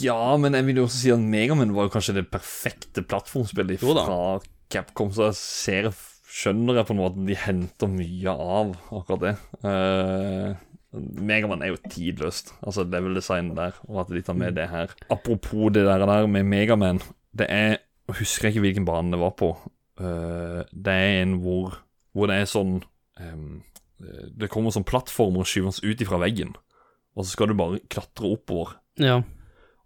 Ja, 0.02 0.36
men 0.36 0.52
jeg 0.58 0.66
vil 0.66 0.80
jo 0.82 0.86
også 0.88 0.98
si 1.04 1.10
at 1.14 1.22
Megaman 1.22 1.70
var 1.76 1.86
jo 1.86 1.92
kanskje 1.94 2.16
det 2.18 2.26
perfekte 2.32 3.04
plattformspillet 3.06 3.78
fra 3.80 4.40
Capcom, 4.74 5.12
så 5.14 5.30
jeg 5.30 5.38
ser, 5.38 5.88
skjønner 6.28 6.76
jeg 6.78 6.88
på 6.88 6.94
en 6.94 7.00
måte 7.00 7.24
de 7.28 7.36
henter 7.40 7.90
mye 7.90 8.32
av 8.32 8.74
akkurat 8.92 9.22
det. 9.24 9.34
Uh, 9.64 10.56
Megaman 10.98 11.62
er 11.64 11.72
jo 11.74 11.80
tidløst, 11.92 12.54
altså 12.64 12.84
level-designet 12.88 13.56
der, 13.58 13.76
og 13.88 14.02
at 14.04 14.12
de 14.12 14.22
tar 14.24 14.36
med 14.38 14.54
det 14.56 14.68
her. 14.70 14.92
Apropos 15.12 15.72
det 15.74 15.84
der, 15.88 16.04
der 16.08 16.26
med 16.30 16.46
Megaman, 16.48 17.00
det 17.36 17.46
er 17.52 17.76
Jeg 18.08 18.16
husker 18.22 18.48
ikke 18.48 18.62
hvilken 18.64 18.86
bane 18.88 19.12
det 19.12 19.18
var 19.20 19.34
på. 19.36 19.50
Uh, 20.00 20.62
det 20.72 20.92
er 20.94 21.22
en 21.22 21.34
hvor, 21.42 21.74
hvor 22.16 22.30
det 22.30 22.38
er 22.40 22.46
sånn 22.48 22.78
um, 23.20 23.58
Det 24.38 24.48
kommer 24.48 24.72
sånn 24.72 24.86
plattformer 24.88 25.42
og 25.42 25.50
skyver 25.50 25.68
oss 25.68 25.82
ut 25.84 26.00
ifra 26.00 26.20
veggen, 26.22 26.54
og 27.18 27.26
så 27.26 27.34
skal 27.34 27.50
du 27.50 27.56
bare 27.58 27.82
klatre 27.92 28.30
oppover. 28.32 28.78
Ja. 28.96 29.18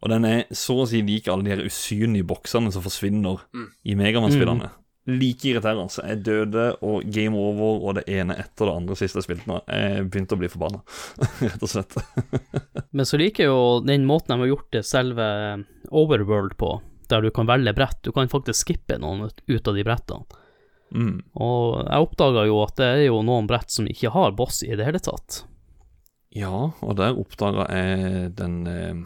Og 0.02 0.11
den 0.12 0.24
er 0.28 0.44
så 0.55 0.76
å 0.83 0.87
si 0.87 1.00
lik 1.07 1.26
alle 1.33 1.46
de 1.46 1.55
her 1.55 1.64
usynlige 1.66 2.26
boksene 2.31 2.70
som 2.74 2.83
forsvinner 2.85 3.42
Mm. 3.55 3.66
i 3.85 3.94
Megaman-spillene. 3.98 4.70
Like 5.10 5.48
irriterende. 5.50 5.88
Så 5.90 6.04
jeg 6.06 6.20
døde, 6.22 6.68
og 6.86 7.02
game 7.10 7.34
over, 7.38 7.80
og 7.88 7.96
det 7.98 8.04
ene 8.12 8.36
etter 8.38 8.68
det 8.68 8.74
andre 8.76 8.94
siste 8.98 9.18
jeg 9.18 9.26
spilte 9.26 9.48
nå. 9.50 9.56
Jeg 9.66 10.04
begynte 10.12 10.36
å 10.36 10.40
bli 10.42 10.50
forbanna, 10.52 10.82
rett 11.42 11.64
og 11.66 11.72
slett. 11.72 11.96
Men 12.96 13.08
så 13.08 13.18
liker 13.18 13.44
jeg 13.46 13.50
jo 13.50 13.64
den 13.86 14.06
måten 14.06 14.34
de 14.36 14.44
har 14.44 14.52
gjort 14.52 14.70
det 14.76 14.84
selve 14.86 15.26
Overworld 15.90 16.54
på, 16.60 16.70
der 17.10 17.24
du 17.26 17.32
kan 17.34 17.50
velge 17.50 17.74
brett. 17.76 17.98
Du 18.06 18.12
kan 18.14 18.30
faktisk 18.30 18.62
skippe 18.68 19.00
noen 19.02 19.26
ut- 19.26 19.42
ut 19.50 19.68
av 19.72 19.74
de 19.80 19.84
brettene. 19.90 20.38
Mm. 20.92 21.18
Og 21.40 21.82
jeg 21.88 22.04
oppdaga 22.06 22.46
jo 22.46 22.58
at 22.62 22.76
det 22.78 22.86
er 22.92 23.02
jo 23.08 23.22
noen 23.24 23.46
brett 23.48 23.72
som 23.72 23.86
ikke 23.88 24.10
har 24.12 24.34
boss 24.36 24.62
i 24.62 24.74
det 24.76 24.84
hele 24.86 25.00
tatt. 25.02 25.42
Ja, 26.36 26.70
og 26.80 26.94
der 26.96 27.18
oppdaga 27.20 27.66
jeg 27.74 28.30
den 28.38 28.54
eh, 28.70 29.02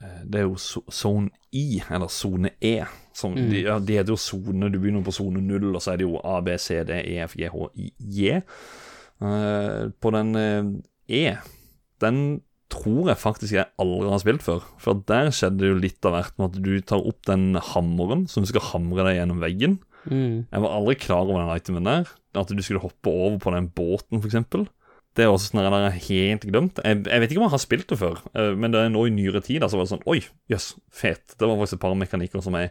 Det 0.00 0.38
er 0.38 0.44
jo 0.46 0.54
Zone 0.92 1.30
I, 1.52 1.80
eller 1.90 2.06
Sone 2.12 2.52
E. 2.62 2.76
Som, 3.18 3.32
Mm. 3.34 3.48
de, 3.50 3.62
ja, 3.64 3.78
de 3.82 3.96
heter 3.98 4.12
jo 4.14 4.16
sone. 4.16 4.68
Du 4.70 4.78
begynner 4.78 5.02
på 5.02 5.10
sone 5.16 5.40
null, 5.42 5.72
og 5.74 5.82
så 5.82 5.92
er 5.92 5.96
det 5.98 6.06
jo 6.06 6.20
A, 6.22 6.36
B, 6.40 6.52
C, 6.58 6.84
D, 6.86 7.00
E, 7.02 7.16
F, 7.24 7.34
G, 7.34 7.48
H, 7.50 7.64
I, 7.74 7.88
J. 7.98 8.42
Uh, 9.18 9.88
på 9.98 10.12
den 10.14 10.30
uh, 10.38 10.68
E, 11.10 11.32
den 12.00 12.20
tror 12.70 13.08
jeg 13.08 13.18
faktisk 13.18 13.56
jeg 13.56 13.66
aldri 13.80 14.10
har 14.12 14.20
spilt 14.22 14.44
før. 14.44 14.62
For 14.78 15.00
der 15.08 15.32
skjedde 15.34 15.58
det 15.64 15.70
jo 15.72 15.80
litt 15.82 16.04
av 16.06 16.14
hvert 16.14 16.34
med 16.38 16.50
at 16.52 16.62
du 16.62 16.72
tar 16.86 17.02
opp 17.08 17.24
den 17.26 17.56
hammeren 17.72 18.26
som 18.30 18.44
du 18.44 18.50
skal 18.52 18.66
hamre 18.70 19.06
deg 19.08 19.16
gjennom 19.18 19.40
veggen. 19.42 19.78
Mm. 20.04 20.44
Jeg 20.52 20.62
var 20.62 20.76
aldri 20.76 20.94
klar 21.00 21.24
over 21.24 21.40
den 21.40 21.56
itemen 21.58 21.88
der. 21.88 22.12
At 22.38 22.52
du 22.54 22.60
skulle 22.62 22.84
hoppe 22.84 23.10
over 23.10 23.38
på 23.42 23.50
den 23.56 23.70
båten, 23.74 24.20
f.eks. 24.22 24.36
Det 25.18 25.24
er 25.26 25.32
også 25.32 25.50
sånn 25.50 25.64
jeg 25.64 25.72
har 25.74 25.96
helt 26.08 26.44
glemt. 26.46 26.78
Jeg, 26.84 27.00
jeg 27.10 27.22
vet 27.24 27.32
ikke 27.32 27.40
om 27.42 27.46
jeg 27.48 27.54
har 27.56 27.62
spilt 27.64 27.88
det 27.90 27.98
før, 27.98 28.20
eh, 28.38 28.52
men 28.54 28.74
det 28.74 28.84
er 28.84 28.92
nå 28.94 29.02
i 29.08 29.14
nyere 29.14 29.42
tid 29.42 29.64
altså, 29.66 29.74
så 29.74 29.80
var 29.80 29.88
det 29.88 29.94
sånn 29.96 30.08
Oi, 30.14 30.20
jøss, 30.52 30.68
fet. 30.94 31.34
Det 31.34 31.48
var 31.48 31.58
faktisk 31.58 31.78
et 31.80 31.84
par 31.84 31.96
mekanikker 31.98 32.44
som 32.44 32.56
jeg 32.60 32.70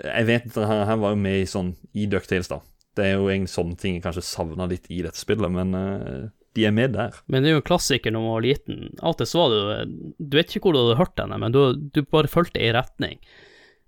Jeg 0.00 0.26
vet 0.30 0.46
at 0.48 0.54
dette 0.56 0.78
her 0.90 0.96
var 1.02 1.12
jo 1.14 1.20
med 1.20 1.42
i 1.42 1.48
sånn 1.50 1.74
i 1.94 2.06
Ducktails, 2.10 2.50
da. 2.50 2.58
Det 2.96 3.04
er 3.08 3.18
jo 3.18 3.28
en 3.30 3.46
sånn 3.50 3.74
ting 3.78 3.98
jeg 3.98 4.04
kanskje 4.04 4.22
savna 4.26 4.66
litt 4.70 4.86
i 4.90 5.02
dette 5.04 5.18
spillet, 5.18 5.50
men 5.52 5.74
uh, 5.74 6.28
de 6.54 6.64
er 6.68 6.72
med 6.74 6.94
der. 6.94 7.16
Men 7.26 7.42
det 7.42 7.50
er 7.50 7.56
jo 7.56 7.62
en 7.62 7.66
klassiker 7.66 8.14
når 8.14 8.22
man 8.22 8.34
var 8.36 8.44
liten. 8.46 8.78
Av 9.00 9.12
og 9.12 9.18
til 9.18 9.26
så 9.28 9.42
var 9.42 9.54
du 9.54 10.04
Du 10.22 10.36
vet 10.38 10.54
ikke 10.54 10.68
hvor 10.68 10.76
du 10.76 10.80
hadde 10.84 11.00
hørt 11.00 11.18
henne, 11.20 11.38
men 11.42 11.52
du, 11.54 11.60
du 11.94 12.00
bare 12.06 12.30
fulgte 12.30 12.62
i 12.62 12.70
retning. 12.74 13.18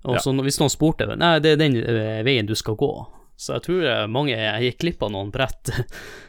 Og 0.06 0.18
Ja. 0.18 0.22
så 0.22 0.34
hvis 0.36 0.58
noen 0.60 0.70
spurte 0.74 1.06
Nei, 1.16 1.38
det 1.42 1.54
er 1.54 1.62
den 1.62 1.78
eh, 1.80 2.22
veien 2.26 2.46
du 2.46 2.54
skal 2.58 2.76
gå. 2.78 2.90
Så 3.38 3.56
jeg 3.56 3.66
tror 3.66 3.86
eh, 3.86 4.06
mange 4.10 4.36
gikk 4.36 4.78
glipp 4.82 5.06
av 5.06 5.14
noen 5.14 5.32
brett. 5.34 5.70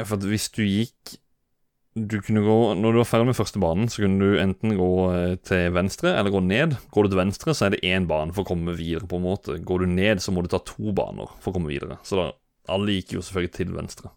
Ja, 0.00 0.06
for 0.08 0.22
hvis 0.30 0.48
du 0.56 0.62
gikk 0.64 1.18
du 1.98 2.20
kunne 2.22 2.40
gå, 2.46 2.54
Når 2.78 2.92
du 2.94 2.98
var 3.00 3.08
ferdig 3.10 3.26
med 3.26 3.34
første 3.36 3.58
banen, 3.60 3.88
så 3.90 4.04
kunne 4.04 4.22
du 4.22 4.36
enten 4.38 4.76
gå 4.78 4.86
eh, 5.10 5.32
til 5.44 5.72
venstre 5.74 6.12
eller 6.16 6.30
gå 6.30 6.38
ned. 6.46 6.76
Går 6.94 7.04
du 7.04 7.10
til 7.10 7.18
venstre, 7.18 7.52
så 7.52 7.66
er 7.66 7.74
det 7.74 7.80
én 7.84 8.06
bane 8.08 8.30
for 8.32 8.44
å 8.46 8.50
komme 8.52 8.76
videre. 8.78 9.08
på 9.10 9.18
en 9.18 9.24
måte. 9.26 9.56
Går 9.66 9.82
du 9.82 9.86
ned, 9.90 10.22
så 10.22 10.30
må 10.32 10.44
du 10.46 10.48
ta 10.52 10.60
to 10.62 10.94
baner 10.96 11.26
for 11.42 11.50
å 11.50 11.56
komme 11.58 11.68
videre. 11.72 11.98
Så 12.06 12.16
da, 12.20 12.28
alle 12.70 12.94
gikk 12.94 13.16
jo 13.18 13.24
selvfølgelig 13.26 13.52
til 13.58 13.74
venstre. 13.74 14.12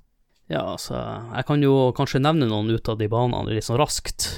Ja, 0.53 0.61
altså 0.75 0.93
jeg 1.33 1.47
kan 1.49 1.65
jo 1.65 1.73
kanskje 1.97 2.21
nevne 2.21 2.45
noen 2.51 2.69
ut 2.75 2.89
av 2.93 2.99
de 3.01 3.09
banene 3.09 3.55
litt 3.57 3.65
sånn 3.65 3.81
raskt. 3.81 4.29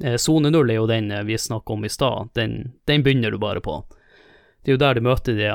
Eh, 0.00 0.14
Sone 0.22 0.54
null 0.54 0.70
er 0.70 0.78
jo 0.78 0.86
den 0.86 1.10
eh, 1.10 1.26
vi 1.26 1.34
snakka 1.40 1.74
om 1.74 1.84
i 1.84 1.90
stad. 1.92 2.30
Den, 2.38 2.74
den 2.86 3.02
begynner 3.02 3.34
du 3.34 3.40
bare 3.42 3.60
på. 3.64 3.80
Det 4.62 4.70
er 4.70 4.78
jo 4.78 4.84
der 4.86 4.94
du 4.94 5.04
møter 5.10 5.34
de 5.36 5.50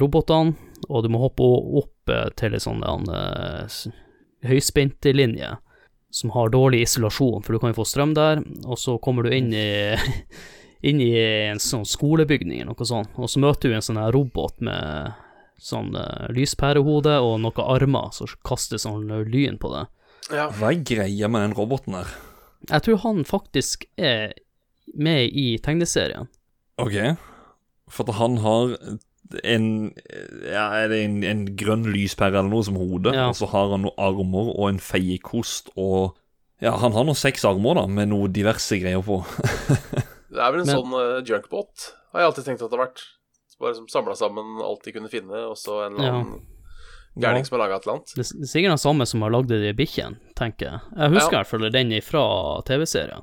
robotene, 0.00 0.54
og 0.88 1.02
du 1.04 1.10
må 1.12 1.18
hoppe 1.26 1.44
opp 1.82 2.14
til 2.38 2.54
ei 2.54 2.62
sånn 2.62 2.86
han, 2.86 3.10
eh, 3.10 3.64
s- 3.66 3.88
høyspentlinje 4.44 5.54
som 6.16 6.32
har 6.32 6.52
dårlig 6.52 6.84
isolasjon, 6.86 7.42
for 7.44 7.52
du 7.52 7.60
kan 7.60 7.72
jo 7.72 7.80
få 7.80 7.86
strøm 7.88 8.14
der, 8.16 8.40
og 8.64 8.78
så 8.80 8.96
kommer 9.02 9.26
du 9.26 9.34
inn 9.36 9.52
i 9.56 9.96
inn 10.86 11.00
i 11.00 11.12
en 11.50 11.60
sånn 11.62 11.86
skolebygning 11.88 12.60
eller 12.60 12.74
noe 12.74 12.88
sånt, 12.88 13.16
og 13.16 13.30
så 13.30 13.40
møter 13.42 13.70
du 13.70 13.76
en 13.76 13.84
sånn 13.84 14.00
her 14.00 14.12
robot 14.14 14.60
med 14.64 15.16
sånn 15.62 15.94
uh, 15.96 16.28
lyspærehode 16.36 17.16
og 17.24 17.38
noen 17.40 17.62
armer 17.64 18.12
som 18.14 18.30
kaster 18.46 18.80
sånn 18.80 19.08
eh, 19.10 19.24
lyn 19.24 19.56
på 19.60 19.72
det. 19.72 19.86
Ja. 20.28 20.50
Hva 20.52 20.72
er 20.72 20.82
greia 20.84 21.30
med 21.32 21.46
den 21.46 21.56
roboten 21.56 21.96
der? 21.96 22.12
Jeg 22.68 22.84
tror 22.84 23.00
han 23.06 23.24
faktisk 23.28 23.86
er 23.96 24.34
med 24.94 25.32
i 25.32 25.56
tegneserien. 25.62 26.28
Ok, 26.82 27.16
for 27.88 28.08
at 28.08 28.18
han 28.18 28.40
har 28.44 28.76
en 29.44 29.92
Ja, 30.46 30.66
er 30.82 30.88
det 30.92 31.00
en, 31.04 31.16
en 31.24 31.44
grønn 31.58 31.84
lyspære 31.92 32.38
eller 32.38 32.50
noe 32.52 32.64
som 32.66 32.76
hode? 32.80 33.12
Ja. 33.14 33.28
Og 33.30 33.36
så 33.38 33.48
har 33.50 33.70
han 33.74 33.82
noen 33.86 33.98
armer 33.98 34.52
og 34.54 34.68
en 34.70 34.78
feiekost 34.82 35.70
og 35.76 36.16
Ja, 36.62 36.72
han 36.80 36.92
har 36.96 37.04
nå 37.04 37.12
seks 37.18 37.44
armer, 37.44 37.74
da, 37.76 37.86
med 37.86 38.08
noe 38.08 38.28
diverse 38.32 38.78
greier 38.80 39.02
på. 39.04 39.18
Det 40.32 40.40
er 40.42 40.52
vel 40.52 40.62
en 40.62 40.66
Men- 40.66 40.76
sånn 40.78 40.94
uh, 40.96 41.20
junkbåt, 41.24 41.90
har 42.12 42.20
jeg 42.22 42.28
alltid 42.30 42.44
tenkt 42.48 42.62
at 42.64 42.70
det 42.72 42.76
har 42.78 42.86
vært. 42.88 43.02
Bare 43.60 43.74
som 43.76 43.86
samla 43.88 44.14
sammen 44.18 44.58
alt 44.60 44.82
de 44.84 44.92
kunne 44.92 45.08
finne, 45.08 45.38
og 45.48 45.56
så 45.56 45.86
en 45.86 45.94
eller 45.96 46.06
Ja. 46.08 46.14
annen 46.20 46.42
gærning 47.16 47.46
som 47.46 47.54
har 47.56 47.62
laga 47.66 47.76
et 47.78 47.86
eller 47.86 47.94
annet. 47.96 48.10
Det 48.16 48.24
er 48.26 48.48
sikkert 48.50 48.74
den 48.74 48.82
samme 48.82 49.06
som 49.08 49.22
har 49.24 49.32
lagd 49.32 49.48
de 49.48 49.70
bikkjene, 49.78 50.18
tenker 50.36 50.66
jeg. 50.68 50.80
Jeg 50.98 51.14
husker 51.14 51.30
i 51.32 51.36
Ja. 51.36 51.38
hvert 51.42 51.52
fall 51.52 51.70
den 51.72 51.94
fra 52.04 52.24
TV-serien. 52.68 53.22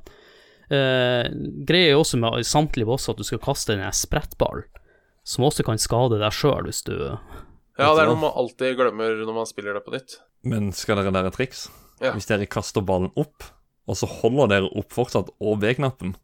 Uh, 0.72 1.28
greia 1.68 1.90
er 1.90 1.94
jo 1.94 2.00
også 2.02 2.18
med 2.18 2.46
samtlige 2.48 2.88
bosser 2.88 3.12
at 3.14 3.20
du 3.20 3.26
skal 3.28 3.38
kaste 3.44 3.76
en 3.76 3.84
sprettball, 3.94 4.64
som 5.24 5.46
også 5.48 5.64
kan 5.66 5.80
skade 5.80 6.20
deg 6.20 6.34
sjøl 6.36 6.68
hvis 6.68 6.82
du 6.86 6.94
Ja, 6.94 7.90
det 7.96 8.04
er 8.04 8.10
noe 8.10 8.20
man 8.20 8.36
alltid 8.38 8.76
glemmer 8.78 9.16
når 9.24 9.34
man 9.40 9.48
spiller 9.50 9.74
det 9.76 9.82
på 9.86 9.94
nytt. 9.96 10.18
Men 10.46 10.70
skal 10.76 11.00
dere 11.00 11.12
lære 11.14 11.32
triks? 11.34 11.66
Ja. 12.02 12.12
Hvis 12.14 12.28
dere 12.28 12.46
kaster 12.50 12.84
ballen 12.84 13.10
opp, 13.18 13.46
og 13.88 13.98
så 13.98 14.08
holder 14.20 14.50
dere 14.52 14.70
opp 14.78 14.92
fortsatt 14.94 15.32
og 15.40 15.58
B-knappen 15.62 16.14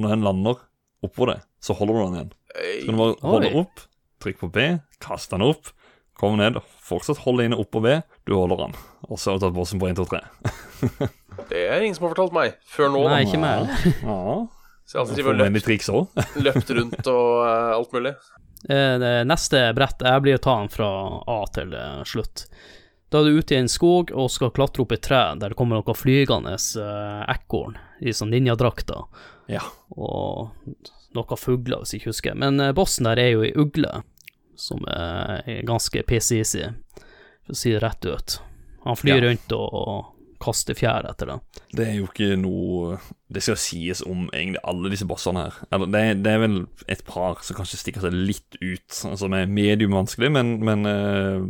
når 0.00 0.14
den 0.14 0.26
lander 0.26 0.60
oppå 1.04 1.26
det, 1.30 1.40
så 1.64 1.74
holder 1.76 1.96
du 1.96 2.00
den 2.04 2.18
igjen. 2.18 2.32
Så 2.52 2.86
kan 2.86 2.96
du 2.96 3.00
bare 3.00 3.16
Oi. 3.16 3.30
holde 3.32 3.50
opp, 3.62 3.82
trykk 4.22 4.40
på 4.42 4.50
B, 4.54 4.66
kast 5.02 5.32
den 5.32 5.44
opp, 5.44 5.72
kom 6.20 6.36
ned, 6.40 6.58
fortsatt 6.84 7.22
holde 7.24 7.46
inne 7.48 7.58
oppå 7.60 7.80
B, 7.84 7.96
du 8.28 8.34
holder 8.36 8.66
den. 8.66 8.76
Og 9.08 9.20
så 9.20 9.32
har 9.32 9.40
du 9.40 9.46
tatt 9.46 9.56
bossen 9.56 9.80
på 9.80 9.88
1, 9.88 9.96
2, 10.00 10.08
3. 10.12 11.10
Det 11.50 11.60
er 11.72 11.80
ingen 11.84 11.96
som 11.96 12.06
har 12.06 12.14
fortalt 12.14 12.34
meg 12.36 12.56
før 12.68 12.92
nå. 12.92 13.04
Nei, 13.08 13.22
ikke 13.24 13.40
meg. 13.40 13.70
Ja, 14.04 14.20
Så 14.84 14.96
jeg 14.96 15.00
har 15.00 15.06
alltid 15.06 15.24
løpt, 15.40 16.40
løpt 16.44 16.72
rundt 16.76 17.08
og 17.12 17.26
uh, 17.46 17.72
alt 17.78 17.92
mulig. 17.96 18.12
Eh, 18.68 19.24
neste 19.24 19.62
brett 19.72 20.02
Jeg 20.04 20.20
blir 20.22 20.36
å 20.36 20.42
ta 20.44 20.58
den 20.60 20.68
fra 20.68 20.88
A 21.26 21.38
til 21.54 21.72
eh, 21.74 22.02
slutt. 22.04 22.44
Da 23.10 23.18
er 23.22 23.24
du 23.30 23.38
ute 23.40 23.54
i 23.56 23.58
en 23.58 23.68
skog 23.70 24.12
og 24.14 24.28
skal 24.30 24.52
klatre 24.54 24.84
opp 24.84 24.92
et 24.94 25.02
tre 25.02 25.22
der 25.40 25.50
det 25.50 25.56
kommer 25.58 25.80
noen 25.80 25.96
flygende 25.98 26.52
uh, 26.54 27.24
ekorn 27.32 27.74
i 28.00 28.12
sånn 28.14 28.30
ninjadrakter, 28.30 29.02
Ja. 29.50 29.64
og 29.96 30.52
noen 31.16 31.40
fugler, 31.40 31.80
hvis 31.82 31.96
jeg 31.96 32.04
ikke 32.04 32.12
husker. 32.12 32.36
Men 32.38 32.60
eh, 32.62 32.70
bossen 32.76 33.08
der 33.08 33.18
er 33.18 33.32
jo 33.32 33.42
ei 33.42 33.50
ugle, 33.58 34.04
som 34.54 34.84
eh, 34.86 35.40
er 35.56 35.66
ganske 35.66 36.04
pissig, 36.06 36.44
for 37.42 37.50
å 37.50 37.58
si 37.58 37.72
det 37.74 37.82
rett 37.82 38.06
ut. 38.06 38.36
Han 38.86 38.96
flyr 39.00 39.16
Ja. 39.18 39.24
rundt 39.26 39.56
og, 39.58 40.14
og 40.40 40.46
kaster 40.46 40.76
fjær 40.76 41.06
etter 41.10 41.28
det. 41.28 41.36
Det 41.76 41.86
er 41.86 41.98
jo 41.98 42.08
ikke 42.08 42.32
noe 42.40 42.96
Det 43.30 43.42
skal 43.44 43.58
sies 43.60 44.00
om 44.02 44.28
egentlig 44.32 44.62
alle 44.64 44.90
disse 44.92 45.06
bossene 45.08 45.44
her. 45.46 45.58
Eller 45.70 45.90
det, 45.92 46.02
det 46.24 46.32
er 46.32 46.42
vel 46.42 46.56
et 46.90 47.04
par 47.06 47.42
som 47.44 47.60
kanskje 47.60 47.82
stikker 47.82 48.06
seg 48.06 48.16
litt 48.16 48.56
ut, 48.58 48.88
som 48.90 49.36
er 49.36 49.50
medium 49.50 49.94
vanskelig, 49.94 50.32
men, 50.34 50.56
men 50.64 50.88
eh, 50.88 51.44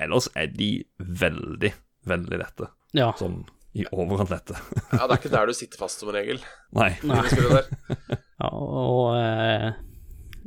ellers 0.00 0.30
er 0.34 0.50
de 0.56 0.72
veldig, 0.98 1.72
veldig 2.08 2.40
lette. 2.40 2.70
Ja. 2.96 3.12
Sånn 3.20 3.44
i 3.78 3.84
overkant 3.94 4.32
lette. 4.32 4.56
Ja, 4.90 5.04
det 5.04 5.12
er 5.12 5.18
ikke 5.20 5.30
der 5.30 5.46
du 5.46 5.54
sitter 5.54 5.78
fast, 5.78 6.00
som 6.00 6.10
en 6.10 6.16
regel. 6.18 6.42
Nei. 6.80 6.94
Nei. 7.06 7.22
Ja, 8.40 8.48
og 8.56 9.18
eh, 9.20 9.74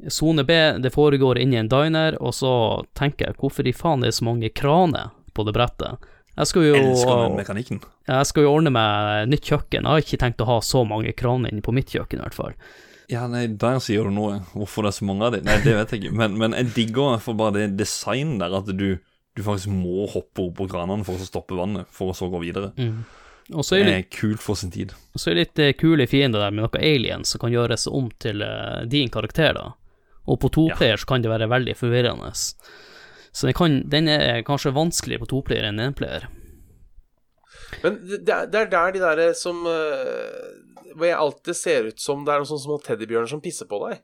Sone 0.09 0.41
B, 0.43 0.55
det 0.81 0.89
foregår 0.95 1.37
inni 1.37 1.59
en 1.59 1.69
diner, 1.69 2.15
og 2.17 2.33
så 2.33 2.53
tenker 2.97 3.29
jeg 3.29 3.37
hvorfor 3.37 3.69
i 3.69 3.73
faen 3.77 4.01
det 4.01 4.09
er 4.09 4.15
så 4.17 4.25
mange 4.25 4.49
kraner 4.49 5.11
på 5.37 5.45
det 5.45 5.53
brettet. 5.53 6.07
Jeg 6.33 6.49
skal 6.49 6.63
jo, 6.65 6.73
Elsker 6.79 7.19
den 7.27 7.35
mekanikken. 7.37 7.79
jeg 8.09 8.25
skal 8.25 8.43
jo 8.47 8.53
ordne 8.55 8.71
meg 8.73 9.27
nytt 9.29 9.45
kjøkken. 9.45 9.83
Jeg 9.85 9.91
har 9.91 10.01
ikke 10.01 10.17
tenkt 10.23 10.41
å 10.41 10.47
ha 10.49 10.55
så 10.65 10.81
mange 10.87 11.13
kraner 11.13 11.53
inne 11.53 11.61
på 11.61 11.73
mitt 11.75 11.91
kjøkken, 11.93 12.19
i 12.21 12.25
hvert 12.25 12.37
fall. 12.37 12.55
Ja, 13.11 13.27
nei, 13.29 13.45
der 13.47 13.77
sier 13.83 14.07
du 14.07 14.13
noe. 14.15 14.39
Hvorfor 14.55 14.81
det 14.87 14.93
er 14.93 14.97
så 14.97 15.05
mange 15.05 15.27
av 15.27 15.35
dem? 15.35 15.43
Nei, 15.45 15.59
det 15.61 15.75
vet 15.77 15.91
jeg 15.93 16.01
ikke. 16.05 16.13
Men, 16.17 16.37
men 16.41 16.55
jeg 16.57 16.71
digger 16.73 17.19
for 17.21 17.37
bare 17.37 17.53
det 17.59 17.75
design 17.77 18.39
der, 18.41 18.55
at 18.57 18.71
du, 18.73 18.95
du 19.37 19.41
faktisk 19.45 19.69
må 19.75 20.07
hoppe 20.09 20.47
opp 20.47 20.55
på 20.57 20.69
kranene 20.71 21.05
for 21.05 21.19
å 21.21 21.27
stoppe 21.27 21.57
vannet, 21.59 21.85
for 21.93 22.09
å 22.09 22.17
så 22.17 22.31
gå 22.33 22.41
videre. 22.41 22.71
Og 23.53 23.61
så 23.67 23.75
er 23.77 23.85
Det 23.91 23.93
er 23.99 24.09
kult 24.17 24.41
for 24.41 24.55
sin 24.57 24.71
tid. 24.73 24.95
Og 25.13 25.19
så 25.21 25.29
er 25.29 25.35
det 25.37 25.43
litt 25.43 25.59
eh, 25.61 25.73
kule 25.77 26.07
fiender 26.09 26.39
der 26.41 26.55
med 26.55 26.63
noen 26.63 26.79
aliens 26.81 27.35
som 27.35 27.43
kan 27.43 27.51
gjøres 27.53 27.85
om 27.91 28.07
til 28.23 28.41
eh, 28.41 28.85
din 28.89 29.11
karakter, 29.13 29.53
da. 29.59 29.67
Og 30.31 30.39
på 30.39 30.49
toplayer 30.55 30.97
så 30.97 31.05
kan 31.11 31.21
det 31.21 31.29
være 31.29 31.51
veldig 31.51 31.75
forvirrende. 31.75 32.31
Så 33.33 33.47
den, 33.49 33.55
kan, 33.57 33.79
den 33.89 34.07
er 34.13 34.43
kanskje 34.45 34.73
vanskeligere 34.75 35.23
på 35.25 35.31
toplayer 35.33 35.65
enn 35.71 35.79
enplayer. 35.81 36.27
Men 37.83 37.95
det 38.05 38.29
er, 38.29 38.45
det 38.53 38.59
er 38.59 38.69
der 38.69 38.91
de 38.93 38.99
derre 39.01 39.25
som 39.37 39.63
eh, 39.65 40.91
Hvor 40.93 41.07
jeg 41.07 41.17
alltid 41.17 41.57
ser 41.57 41.87
ut 41.89 41.99
som 42.01 42.21
det 42.25 42.33
er 42.35 42.43
noen 42.43 42.49
sånne 42.51 42.61
små 42.67 42.75
teddybjørner 42.85 43.31
som 43.31 43.41
pisser 43.41 43.65
på 43.69 43.79
deg. 43.87 44.01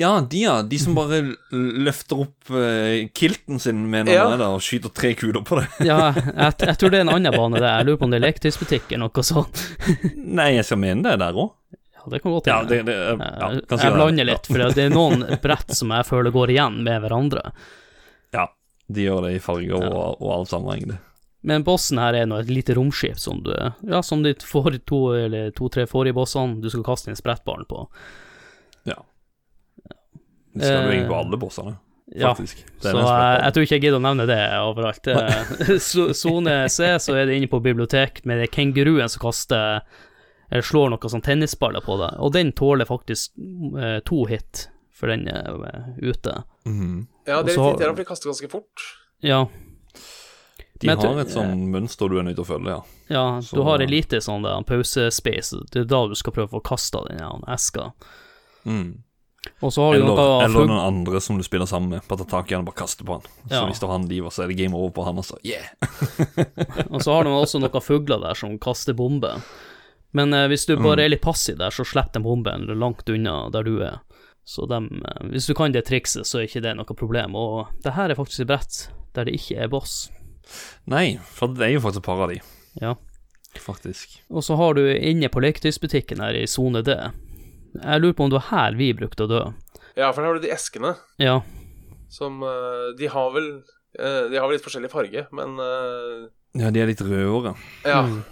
Ja, 0.00 0.14
de 0.24 0.40
ja. 0.46 0.54
De 0.64 0.78
som 0.80 0.96
bare 0.96 1.18
løfter 1.52 2.22
opp 2.24 2.52
eh, 2.56 3.10
kilten 3.14 3.60
sin 3.60 3.82
med 3.92 4.08
en 4.08 4.14
Ja. 4.14 4.24
der 4.40 4.46
og 4.56 4.64
skyter 4.64 4.92
tre 4.96 5.12
kuler 5.20 5.44
på 5.44 5.60
det. 5.60 5.66
Ja, 5.84 5.98
jeg, 6.16 6.54
jeg 6.70 6.78
tror 6.80 6.94
det 6.94 7.02
er 7.02 7.04
en 7.04 7.12
annen 7.18 7.36
bane 7.36 7.60
der. 7.60 7.68
Jeg 7.82 7.90
lurer 7.90 8.00
på 8.00 8.08
om 8.08 8.14
det 8.16 8.22
er 8.22 8.26
leketøysbutikk 8.30 8.88
eller 8.96 9.04
noe 9.10 9.26
sånt. 9.28 9.60
Nei, 10.40 10.54
jeg 10.56 10.64
skal 10.70 10.80
mene 10.82 11.04
det 11.10 11.18
der 11.20 11.36
òg. 11.44 11.52
Ja, 11.76 12.08
det 12.16 12.22
kan 12.24 12.32
godt 12.38 12.48
Ja, 12.50 12.56
hende. 12.64 12.80
det, 12.80 12.82
det, 12.88 12.96
ja, 12.96 13.52
Jeg- 13.60 13.84
jeg 13.84 13.94
blander 14.00 14.26
litt, 14.32 14.48
for 14.48 14.64
det 14.72 14.86
er 14.88 14.96
noen 14.96 15.20
brett 15.44 15.76
som 15.76 15.92
jeg 15.94 16.08
føler 16.08 16.32
går 16.34 16.56
igjen 16.56 16.80
med 16.88 17.04
hverandre. 17.04 17.44
Ja, 18.92 18.96
de 18.96 19.08
gjør 19.08 19.26
det 19.26 19.36
i 19.36 19.42
farger 19.42 19.88
og, 19.88 20.20
og 20.20 20.28
alt 20.36 20.52
sammen, 20.52 20.76
egentlig. 20.76 20.98
Men 21.42 21.64
bossen 21.66 21.98
her 21.98 22.14
er 22.14 22.28
nå 22.30 22.38
et 22.38 22.50
lite 22.50 22.74
romskip 22.78 23.18
som 23.18 23.40
du 23.42 23.50
Ja, 23.52 24.02
som 24.02 24.22
de 24.22 24.34
får 24.38 24.78
to 24.86 25.00
eller 25.18 25.50
to-tre 25.56 25.88
forrige 25.90 26.14
bossene 26.14 26.62
du 26.62 26.68
skal 26.70 26.84
kaste 26.86 27.10
inn 27.10 27.18
sprettballen 27.18 27.66
på. 27.66 27.86
Ja. 28.86 29.00
Det 30.54 30.68
skal 30.68 30.86
du 30.86 30.94
inn 30.94 31.08
på 31.10 31.16
alle 31.18 31.40
bossene, 31.40 31.74
faktisk. 32.12 32.62
Er 32.62 32.84
så 32.84 32.92
som 32.92 33.00
er 33.02 33.18
jeg, 33.24 33.42
jeg 33.42 33.56
tror 33.56 33.66
ikke 33.66 33.74
jeg 33.74 33.84
gidder 33.86 33.98
å 33.98 34.04
nevne 34.06 34.28
det 34.30 34.40
overalt. 34.60 35.10
Eh, 35.10 35.74
Sone 36.22 36.56
C, 36.70 36.92
så 37.02 37.18
er 37.18 37.26
det 37.26 37.40
inne 37.40 37.50
på 37.50 37.62
bibliotek 37.64 38.22
med 38.28 38.44
kenguruen 38.54 39.10
som 39.10 39.24
kaster 39.24 39.82
Eller 40.52 40.66
slår 40.68 40.92
noen 40.92 41.14
sånn 41.16 41.24
tennisballer 41.24 41.82
på 41.82 41.96
deg, 42.04 42.20
og 42.22 42.34
den 42.36 42.52
tåler 42.54 42.86
faktisk 42.86 43.32
eh, 43.80 43.98
to 44.06 44.26
hit 44.30 44.68
før 44.92 45.08
den 45.16 45.28
er 45.28 45.52
ute. 45.52 46.02
ute. 46.02 46.42
-hmm. 46.66 47.06
Ja, 47.26 47.42
det 47.42 47.52
er 47.52 47.56
litt 47.56 47.56
irriterende, 47.56 47.96
for 47.96 48.02
de 48.04 48.04
kaster 48.04 48.28
ganske 48.30 48.50
fort. 48.50 48.80
Ja. 49.22 49.46
De 50.80 50.86
Men 50.88 50.98
har 50.98 51.20
et 51.20 51.28
sånn 51.30 51.70
mønster 51.70 52.08
du 52.10 52.18
er 52.18 52.22
nødt 52.26 52.34
til 52.36 52.44
å 52.44 52.46
følge, 52.58 52.68
ja. 52.68 52.82
Ja, 53.08 53.40
Så- 53.40 53.56
du 53.56 53.62
har 53.62 53.80
en 53.80 53.88
lite 53.90 54.16
sånn 54.20 54.42
der 54.42 54.62
pausespace, 54.64 55.54
det 55.70 55.80
er 55.80 55.84
da 55.84 56.06
du 56.08 56.14
skal 56.14 56.32
prøve 56.32 56.48
å 56.50 56.60
få 56.60 56.62
kasta 56.62 57.04
den 57.08 57.18
her 57.20 57.38
eska. 57.48 57.92
Mm. 58.66 59.02
Og 59.60 59.72
så 59.72 59.82
har 59.82 59.92
du 59.94 60.02
Eller, 60.02 60.14
noe 60.14 60.44
eller 60.44 60.66
noen 60.66 60.86
andre 60.86 61.20
som 61.20 61.36
du 61.36 61.42
spiller 61.42 61.66
sammen 61.66 61.88
med. 61.90 62.02
Bare 62.08 62.18
ta 62.18 62.24
tak 62.24 62.50
i 62.50 62.54
han 62.54 62.66
og 62.66 62.74
bare 62.74 62.86
kaste 62.86 63.04
på 63.04 63.12
han. 63.12 63.22
Så 63.48 63.50
Ja. 63.50 63.66
hvis 63.66 63.78
det 63.80 63.88
har 63.88 63.98
han 63.98 64.08
livet, 64.08 64.32
så 64.32 64.44
er 64.44 64.48
det 64.48 64.56
game 64.56 64.74
over 64.74 64.90
på 64.90 65.04
han 65.04 65.16
også. 65.16 65.36
Yeah! 65.44 65.66
Og 66.92 67.00
så 67.02 67.12
har 67.12 67.24
de 67.24 67.30
også 67.30 67.60
noen 67.60 67.82
fugler 67.82 68.20
der 68.20 68.34
som 68.34 68.58
kaster 68.58 68.94
bomber. 68.94 69.42
Men 70.12 70.32
eh, 70.34 70.46
hvis 70.48 70.66
du 70.66 70.76
Mm. 70.76 70.82
bare 70.84 71.04
er 71.04 71.08
litt 71.08 71.22
passiv 71.22 71.58
der, 71.58 71.70
så 71.70 71.84
slipper 71.84 72.12
de 72.12 72.20
bomben 72.20 72.66
langt 72.78 73.08
unna 73.08 73.50
der 73.50 73.62
du 73.62 73.80
er. 73.82 74.00
Så 74.44 74.66
dem, 74.68 74.88
eh, 75.06 75.26
hvis 75.30 75.46
du 75.46 75.54
kan 75.54 75.72
det 75.72 75.84
trikset, 75.86 76.26
så 76.26 76.40
er 76.40 76.48
ikke 76.48 76.62
det 76.64 76.74
noe 76.76 76.96
problem. 76.98 77.36
Og 77.38 77.68
det 77.84 77.94
her 77.94 78.10
er 78.10 78.18
faktisk 78.18 78.42
et 78.44 78.50
brett 78.50 78.80
der 79.14 79.24
det 79.28 79.36
ikke 79.38 79.60
er 79.62 79.68
boss. 79.70 80.10
Nei, 80.90 81.18
for 81.22 81.52
det 81.54 81.68
er 81.68 81.74
jo 81.76 81.82
faktisk 81.84 82.02
et 82.02 82.08
par 82.08 82.22
av 82.24 82.32
de, 82.32 82.40
Ja. 82.80 82.94
faktisk. 83.60 84.18
Og 84.30 84.42
så 84.42 84.56
har 84.56 84.74
du 84.74 84.82
inne 84.88 85.28
på 85.28 85.40
leketøysbutikken 85.44 86.18
her 86.24 86.34
i 86.34 86.46
sone 86.46 86.82
D. 86.82 86.96
Jeg 87.76 88.00
lurer 88.02 88.16
på 88.16 88.24
om 88.24 88.30
det 88.30 88.40
var 88.40 88.48
her 88.50 88.74
vi 88.76 88.92
brukte 88.92 89.24
å 89.24 89.28
dø. 89.30 89.42
Ja, 89.96 90.10
for 90.12 90.22
her 90.22 90.32
har 90.32 90.40
du 90.40 90.40
de 90.46 90.52
eskene 90.52 90.96
Ja, 91.20 91.42
som 92.08 92.42
eh, 92.42 92.96
De 92.96 93.06
har 93.12 93.30
vel 93.34 93.62
eh, 93.98 94.28
De 94.32 94.38
har 94.40 94.46
vel 94.48 94.56
litt 94.56 94.64
forskjellig 94.64 94.90
farge, 94.90 95.26
men 95.32 95.56
Ja, 96.56 96.70
de 96.70 96.80
er 96.80 96.86
litt 96.88 97.00
rødere. 97.00 97.54
Ja. 97.84 98.02
Mm. 98.08 98.22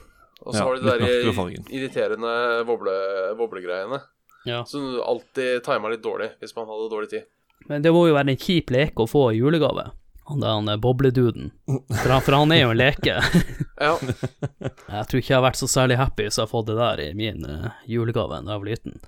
Og 0.40 0.55
så 0.55 0.59
Ja, 0.59 0.64
har 0.64 0.77
du 0.77 0.81
de 0.81 0.90
der 0.90 1.64
irriterende 1.68 2.64
boble, 2.66 2.92
voblegreiene. 3.37 4.01
Ja. 4.48 4.62
Så 4.64 4.79
du 4.81 5.00
alltid 5.03 5.62
tima 5.66 5.88
litt 5.92 6.03
dårlig 6.05 6.31
hvis 6.40 6.55
man 6.57 6.68
hadde 6.70 6.90
dårlig 6.92 7.11
tid. 7.12 7.26
Men 7.68 7.83
det 7.85 7.92
må 7.92 8.07
jo 8.09 8.14
være 8.16 8.33
en 8.33 8.40
kjip 8.40 8.70
leke 8.72 9.05
å 9.05 9.09
få 9.11 9.26
i 9.35 9.40
julegave. 9.40 9.90
Han 10.31 10.40
der 10.40 10.55
han 10.55 10.68
er 10.70 10.79
bobleduden. 10.81 11.50
For 11.66 12.09
han, 12.14 12.22
for 12.22 12.37
han 12.38 12.53
er 12.55 12.62
jo 12.64 12.70
en 12.74 12.79
leke. 12.81 13.16
Ja, 13.81 13.94
Jeg 14.92 15.07
tror 15.09 15.18
ikke 15.22 15.31
jeg 15.33 15.38
har 15.38 15.44
vært 15.46 15.57
så 15.57 15.66
særlig 15.70 15.96
happy 15.96 16.26
hvis 16.26 16.37
jeg 16.37 16.44
har 16.44 16.50
fått 16.50 16.66
det 16.68 16.74
der 16.76 17.00
i 17.00 17.07
min 17.16 17.46
uh, 17.48 17.70
julegave 17.88 18.37
da 18.44 18.53
jeg 18.53 18.61
var 18.61 18.68
liten. 18.68 18.98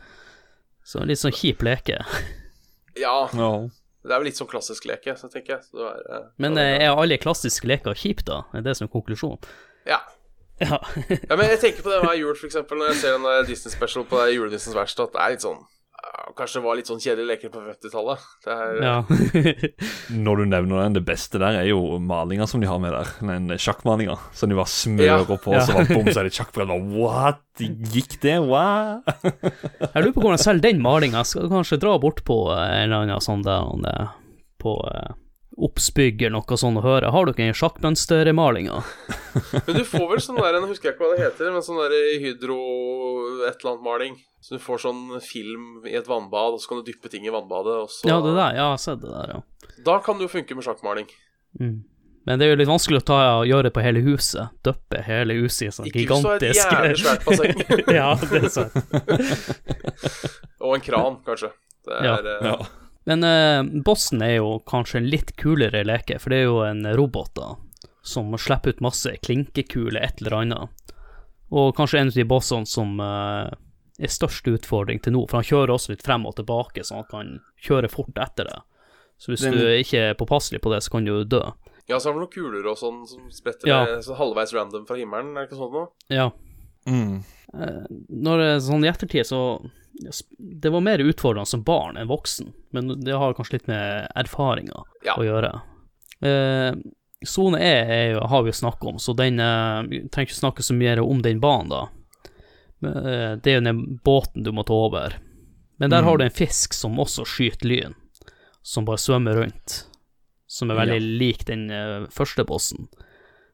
Så 0.89 1.03
en 1.03 1.11
litt 1.13 1.21
sånn 1.21 1.35
kjip 1.37 1.61
leke. 1.67 1.99
ja 2.99 3.17
Ja. 3.37 3.51
det 4.03 4.11
er 4.15 4.17
vel 4.23 4.27
litt 4.31 4.41
sånn 4.41 4.49
klassisk 4.51 4.87
leke, 4.89 5.13
så 5.21 5.29
tenker 5.31 5.59
jeg. 5.59 5.67
Så 5.69 5.77
det 5.77 5.91
er, 5.91 6.01
eh, 6.17 6.25
Men 6.43 6.57
eh, 6.59 6.79
er 6.87 6.97
alle 6.97 7.21
klassiske 7.23 7.69
leker 7.69 7.95
kjipe, 8.01 8.25
da? 8.27 8.41
Er 8.57 8.65
det 8.65 8.75
som 8.81 8.89
er 8.89 8.93
konklusjonen? 8.97 9.39
ja. 9.89 10.01
Ja. 10.63 10.79
ja, 11.29 11.37
men 11.37 11.47
jeg 11.51 11.61
tenker 11.67 11.85
på 11.85 11.93
det 11.93 12.01
hver 12.07 12.17
jul, 12.19 12.33
for 12.39 12.49
eksempel, 12.49 12.81
når 12.81 12.93
jeg 12.95 13.03
ser 13.03 13.19
den 13.19 13.47
Disney 13.51 13.75
Special 13.75 14.07
på 14.09 14.25
julenissens 14.33 14.77
verksted, 14.79 15.11
at 15.11 15.17
det 15.19 15.23
er 15.27 15.37
litt 15.37 15.47
sånn 15.47 15.63
Kanskje 16.37 16.59
det 16.61 16.65
var 16.65 16.77
litt 16.79 16.89
sånn 16.89 17.01
kjedelige 17.03 17.29
leker 17.29 17.51
på 17.53 17.61
50-tallet. 17.63 18.23
Er 18.51 18.79
ja. 18.83 18.95
Når 20.27 20.41
du 20.41 20.45
nevner 20.49 20.83
den, 20.85 20.97
det 20.97 21.03
beste 21.07 21.39
der 21.41 21.59
er 21.61 21.67
jo 21.69 21.99
malinga 22.03 22.47
som 22.49 22.63
de 22.63 22.69
har 22.71 22.81
med 22.83 22.95
der. 22.95 23.11
Den 23.27 23.51
sjakkmalinga 23.61 24.17
som 24.37 24.51
de 24.51 24.57
bare 24.59 24.71
smører 24.73 25.25
Ja. 25.25 25.39
på, 25.45 25.55
så 25.61 25.77
bare 25.77 25.89
bom, 25.93 26.09
så 26.09 26.23
er 26.23 26.29
det 26.29 26.35
sjakkbrett. 26.37 26.73
What? 26.95 27.43
Gikk 27.59 28.19
det? 28.25 28.39
What? 28.49 29.09
Jeg 29.93 30.05
lurer 30.05 30.15
på 30.17 30.25
hvordan 30.25 30.43
selv 30.43 30.65
den 30.65 30.83
malinga. 30.85 31.25
Skal 31.29 31.51
kanskje 31.53 31.81
dra 31.83 31.97
bort 32.03 32.23
på 32.29 32.39
eh, 32.55 32.61
en 32.61 32.87
eller 32.89 33.07
annen 33.07 33.25
sånn 33.25 33.45
der 33.47 34.15
På 34.63 34.79
eh, 34.89 35.13
Obsbygg 35.59 36.23
eller 36.23 36.39
noe 36.41 36.57
sånt 36.57 36.79
å 36.81 36.83
høre. 36.85 37.11
Har 37.13 37.27
dere 37.29 37.49
en 37.51 37.57
sjakkmønstermalinga? 37.57 38.79
Men 39.67 39.77
du 39.77 39.85
får 39.85 40.07
vel 40.15 40.21
sånn 40.25 40.41
der, 40.41 40.55
jeg 40.57 40.69
husker 40.71 40.93
ikke 40.95 41.05
hva 41.05 41.11
det 41.17 41.25
heter, 41.27 41.53
men 41.53 41.63
sånn 41.65 41.81
der 41.81 41.93
hydro 42.23 42.57
et 43.49 43.61
eller 43.61 43.71
annet 43.75 43.85
maling. 43.85 44.17
Så 44.43 44.57
du 44.57 44.63
får 44.65 44.81
sånn 44.83 45.03
film 45.23 45.85
i 45.87 45.95
et 45.99 46.09
vannbad, 46.09 46.57
og 46.57 46.61
så 46.61 46.73
kan 46.73 46.81
du 46.83 46.89
dyppe 46.91 47.09
ting 47.13 47.25
i 47.29 47.33
vannbadet, 47.33 47.77
og 47.85 47.91
så 47.93 48.09
Ja, 48.09 48.17
det 48.25 48.33
der. 48.35 48.57
Ja, 48.57 48.59
jeg 48.59 48.67
har 48.73 48.81
sett 48.83 49.01
det 49.05 49.13
der, 49.13 49.37
ja. 49.37 49.41
Da 49.87 49.99
kan 50.05 50.19
det 50.19 50.27
jo 50.29 50.33
funke 50.35 50.57
med 50.59 50.65
sjakkmaling. 50.67 51.07
Mm. 51.61 51.79
Men 52.27 52.39
det 52.39 52.47
er 52.47 52.53
jo 52.53 52.59
litt 52.61 52.71
vanskelig 52.71 53.01
å 53.03 53.07
ta 53.07 53.17
og 53.41 53.47
gjøre 53.51 53.67
det 53.69 53.73
på 53.75 53.83
hele 53.83 54.03
huset. 54.07 54.53
Døppe 54.63 55.01
hele 55.07 55.35
huset 55.41 55.65
i 55.67 55.71
sånn 55.75 55.89
Ikke 55.91 56.05
hvis 56.05 56.23
du 56.23 56.29
har 56.29 56.37
et 56.39 56.59
jævlig 56.59 57.01
svært 57.03 57.25
basseng. 57.27 57.65
Ja, 57.99 58.11
det 58.21 58.43
er 58.45 58.53
sant. 58.53 58.77
og 60.63 60.77
en 60.77 60.85
kran, 60.87 61.19
kanskje. 61.27 61.51
Det 61.83 61.99
er 61.99 62.07
Ja. 62.07 62.15
eh, 62.23 62.47
Ja. 62.53 62.57
Men 63.05 63.25
eh, 63.27 63.63
bossen 63.83 64.23
er 64.23 64.37
jo 64.37 64.61
kanskje 64.69 65.01
en 65.01 65.09
litt 65.11 65.33
kulere 65.41 65.83
leke, 65.85 66.19
for 66.23 66.31
det 66.31 66.39
er 66.43 66.45
jo 66.47 66.61
en 66.67 66.85
robot 66.99 67.33
da, 67.35 67.49
som 68.03 68.31
slipper 68.39 68.77
ut 68.77 68.81
masse 68.85 69.11
klinkekuler, 69.27 70.01
et 70.03 70.23
eller 70.23 70.37
annet. 70.43 70.95
Og 71.53 71.75
kanskje 71.77 71.99
en 72.01 72.13
av 72.13 72.15
de 72.15 72.25
bossene 72.31 72.67
som 72.71 72.95
eh, 73.03 73.51
er 74.03 74.13
størst 74.13 74.47
utfordring 74.49 75.03
til 75.03 75.13
nå, 75.17 75.25
for 75.29 75.41
han 75.41 75.49
kjører 75.49 75.75
også 75.75 75.93
litt 75.97 76.07
frem 76.07 76.25
og 76.31 76.37
tilbake, 76.39 76.85
så 76.87 77.01
han 77.03 77.11
kan 77.11 77.35
kjøre 77.63 77.91
fort 77.93 78.17
etter 78.23 78.49
det. 78.49 78.61
Så 79.19 79.31
hvis 79.35 79.43
Den- 79.45 79.53
du 79.59 79.67
ikke 79.67 79.99
er 80.11 80.15
påpasselig 80.19 80.61
på 80.63 80.71
det, 80.73 80.81
så 80.83 80.91
kan 80.97 81.05
du 81.05 81.25
dø. 81.25 81.43
Ja, 81.89 81.99
så 81.99 82.09
har 82.09 82.15
vi 82.15 82.23
noen 82.25 82.33
kuler 82.33 82.67
og 82.71 82.79
sånn 82.79 83.03
som 83.07 83.29
spretter 83.31 83.69
Ja. 83.69 83.85
halvveis 84.15 84.55
random 84.55 84.87
fra 84.87 84.97
himmelen, 84.97 85.37
er 85.37 85.47
det 85.47 85.51
ikke 85.51 85.59
sånn 85.61 85.73
noe? 85.73 85.89
Ja. 86.09 86.31
Mm. 86.87 87.23
Eh, 87.55 87.85
når 88.11 88.39
det 88.39 88.49
er 88.55 88.59
sånn 88.65 88.85
i 88.87 88.89
ettertid, 88.91 89.27
så 89.27 89.71
Det 90.39 90.71
var 90.73 90.81
mer 90.81 90.99
utfordrende 90.99 91.47
som 91.47 91.63
barn 91.63 91.97
enn 92.01 92.09
voksen, 92.09 92.53
men 92.73 92.89
det 93.05 93.13
har 93.19 93.35
kanskje 93.35 93.53
litt 93.59 93.69
med 93.69 94.09
erfaringer 94.17 94.85
Ja. 95.05 95.15
å 95.19 95.25
gjøre. 95.27 95.53
Eh, 96.23 96.75
E 97.23 97.57
er 97.63 98.13
jo, 98.15 98.21
har 98.27 98.43
vi 98.43 98.51
jo 98.51 98.53
snakket 98.53 98.89
om, 98.89 98.97
så 98.99 99.15
den 99.15 99.39
eh, 99.39 99.83
trenger 100.11 100.27
ikke 100.27 100.41
snakke 100.41 100.63
så 100.63 100.75
mye 100.75 100.99
om 101.01 101.21
den 101.23 101.39
banen, 101.41 101.69
da. 101.69 101.89
Men, 102.81 102.97
eh, 102.97 103.37
det 103.37 103.47
er 103.53 103.61
jo 103.61 103.65
den 103.69 104.01
båten 104.05 104.43
du 104.43 104.51
må 104.51 104.65
ta 104.67 104.73
over. 104.75 105.19
Men 105.79 105.91
der 105.91 106.03
Mm. 106.03 106.05
har 106.09 106.19
du 106.19 106.25
en 106.25 106.31
fisk 106.31 106.73
som 106.75 106.97
også 106.99 107.25
skyter 107.25 107.69
lyn, 107.69 107.95
som 108.63 108.85
bare 108.85 108.97
svømmer 108.99 109.35
rundt. 109.39 109.87
Som 110.49 110.71
er 110.71 110.77
veldig 110.77 111.19
lik 111.19 111.45
den 111.45 111.71
eh, 111.71 112.07
første 112.11 112.45
bossen. 112.45 112.89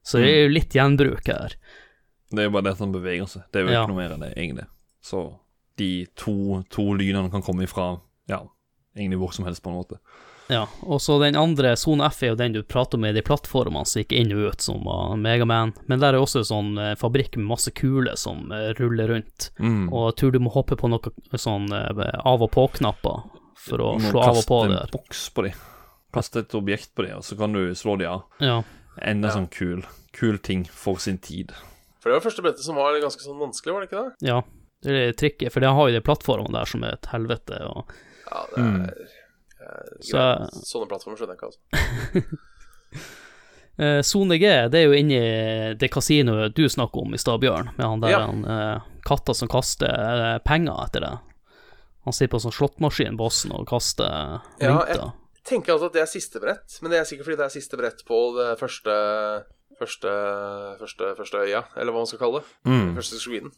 Så 0.03 0.19
det 0.19 0.29
er 0.29 0.49
jo 0.49 0.55
litt 0.55 0.71
gjenbruk 0.73 1.27
her. 1.27 1.53
Det 2.31 2.39
er 2.39 2.45
jo 2.49 2.51
bare 2.51 2.63
det 2.65 2.73
at 2.73 2.79
han 2.79 2.93
beveger 2.93 3.27
seg. 3.29 3.43
Det 3.53 3.61
er 3.61 3.67
jo 3.67 3.73
Ja. 3.73 3.85
ikke 3.85 3.89
noe 3.95 3.97
mer 4.09 4.15
enn 4.15 4.21
det, 4.21 4.35
egentlig. 4.37 4.67
Så 5.03 5.39
de 5.79 6.07
to, 6.19 6.63
to 6.71 6.91
lynene 6.99 7.31
kan 7.33 7.43
komme 7.47 7.65
ifra 7.67 7.95
ja, 8.29 8.43
egentlig 8.97 9.19
hvor 9.23 9.33
som 9.37 9.47
helst, 9.49 9.63
på 9.65 9.71
en 9.73 9.79
måte. 9.81 9.99
Ja, 10.49 10.63
og 10.89 11.01
så 11.05 11.19
den 11.21 11.37
andre, 11.37 11.75
Sone 11.77 12.07
F, 12.09 12.23
er 12.25 12.31
jo 12.33 12.37
den 12.41 12.55
du 12.55 12.63
prater 12.65 12.97
om 12.97 13.05
i 13.05 13.13
de 13.13 13.21
plattformene 13.21 13.85
som 13.85 14.01
gikk 14.01 14.15
inn 14.17 14.31
og 14.33 14.47
ut, 14.55 14.63
som 14.65 14.81
var 14.87 15.13
Megaman. 15.21 15.75
Men 15.93 16.01
der 16.01 16.17
er 16.17 16.23
også 16.25 16.41
en 16.41 16.49
sånn 16.49 16.71
eh, 16.81 16.95
fabrikk 16.97 17.37
med 17.37 17.51
masse 17.51 17.69
kuler 17.77 18.17
som 18.17 18.49
eh, 18.57 18.71
ruller 18.79 19.13
rundt. 19.13 19.51
Mm. 19.61 19.91
Og 19.93 20.07
jeg 20.09 20.17
tror 20.23 20.33
du 20.33 20.41
må 20.41 20.53
hoppe 20.55 20.79
på 20.81 20.89
noen 20.89 21.37
sånn 21.37 21.69
eh, 21.77 22.01
av 22.25 22.47
og 22.47 22.51
på-knapper 22.57 23.27
for 23.69 23.85
å 23.85 23.91
slå 24.01 24.23
av 24.25 24.31
og 24.31 24.39
kaste 24.41 24.49
på 24.49 24.61
en 24.65 24.73
der. 24.79 24.89
boks 24.97 25.27
på 25.37 25.45
de. 25.51 25.53
Kaste 26.17 26.41
et 26.47 26.57
objekt 26.57 26.95
på 26.97 27.05
de, 27.05 27.13
og 27.21 27.25
så 27.29 27.37
kan 27.37 27.53
du 27.53 27.67
slå 27.77 27.99
de 28.01 28.09
av. 28.09 28.25
Ja. 28.41 28.63
Enda 29.05 29.29
Ja. 29.29 29.35
sånn 29.37 29.51
kul, 29.53 29.85
kul 30.17 30.39
ting 30.41 30.65
for 30.65 30.97
sin 30.97 31.19
tid. 31.21 31.53
For 32.01 32.09
det 32.09 32.23
var 32.23 32.25
første 32.31 32.41
brettet 32.47 32.65
som 32.65 32.79
var 32.81 32.97
ganske 33.05 33.21
sånn 33.21 33.37
vanskelig, 33.43 33.75
var 33.77 33.85
det 33.85 33.91
ikke 33.93 34.07
det? 34.09 34.33
ja. 34.33 34.41
Det 34.83 34.95
er 35.09 35.13
tricky, 35.19 35.49
for 35.51 35.61
det 35.65 35.71
har 35.75 35.89
jo 35.89 35.97
de 35.99 36.05
plattformene 36.07 36.55
der 36.55 36.69
som 36.71 36.85
er 36.87 36.93
et 36.99 37.09
helvete. 37.13 37.59
Og, 37.67 37.91
Ja, 38.31 38.43
det 38.55 38.59
er 38.59 38.63
Mm. 38.63 38.83
eh, 38.85 39.97
Så-. 40.01 40.63
Sånne 40.69 40.89
plattformer 40.89 41.17
skjønner 41.19 41.35
jeg 41.35 41.41
ikke, 41.41 41.49
altså. 41.49 42.39
eh, 43.83 44.01
Sone 44.03 44.39
G, 44.39 44.47
det 44.71 44.81
er 44.83 44.87
jo 44.87 44.97
inni 44.99 45.19
det 45.81 45.91
kasinoet 45.93 46.55
du 46.57 46.69
snakker 46.69 47.03
om 47.03 47.15
i 47.15 47.19
stad, 47.21 47.41
Bjørn, 47.43 47.71
med 47.77 47.87
han 47.87 48.01
der 48.05 48.11
Ja. 48.15 48.21
han, 48.27 48.45
uh, 48.45 48.81
katta 49.05 49.35
som 49.35 49.49
kaster 49.49 49.89
uh, 49.89 50.39
penger 50.45 50.85
etter 50.87 51.01
det. 51.01 51.15
Han 52.05 52.13
sitter 52.13 52.37
på 52.37 52.41
sånn 52.47 52.55
slåttmaskin, 52.57 53.17
bossen, 53.19 53.53
og 53.53 53.67
kaster 53.69 54.41
Ja, 54.61 54.79
mynter. 54.79 55.13
tenker 55.45 55.73
altså 55.75 55.87
at 55.87 55.93
det 55.93 56.03
er 56.03 56.07
siste 56.13 56.41
brett, 56.41 56.79
men 56.83 56.91
det 56.91 57.01
er 57.01 57.05
sikkert 57.05 57.25
fordi 57.27 57.37
det 57.37 57.47
er 57.47 57.55
siste 57.61 57.77
brett 57.77 58.05
på 58.07 58.23
det 58.39 58.59
første 58.61 59.45
Første, 59.79 60.11
første, 60.81 61.15
første 61.15 61.39
øya, 61.39 61.61
eller 61.77 61.93
hva 61.93 62.01
man 62.01 62.07
skal 62.11 62.19
kalle 62.19 62.41
det. 62.41 62.49
Mm. 62.67 62.97
Første 62.97 63.15
Sweden. 63.23 63.53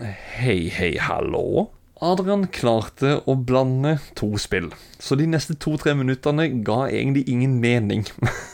Hei, 0.00 0.68
hei, 0.74 0.96
hallo. 0.98 1.70
Adrian 2.02 2.48
klarte 2.50 3.20
å 3.30 3.36
blande 3.38 3.94
to 4.18 4.32
spill, 4.42 4.72
så 4.98 5.14
de 5.16 5.28
neste 5.30 5.54
to-tre 5.62 5.94
minuttene 5.96 6.48
ga 6.66 6.88
egentlig 6.90 7.22
ingen 7.30 7.60
mening. 7.62 8.02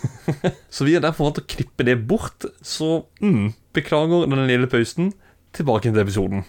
så 0.69 0.85
vi 0.85 0.95
har 0.95 1.03
derfor 1.03 1.31
valgt 1.31 1.41
å 1.41 1.47
klippe 1.49 1.87
det 1.89 1.97
bort, 2.07 2.45
så 2.61 3.07
mm, 3.25 3.49
beklager 3.75 4.29
den 4.29 4.45
lille 4.51 4.69
pausen. 4.71 5.15
Tilbake 5.57 5.89
til 5.91 5.99
episoden. 5.99 6.45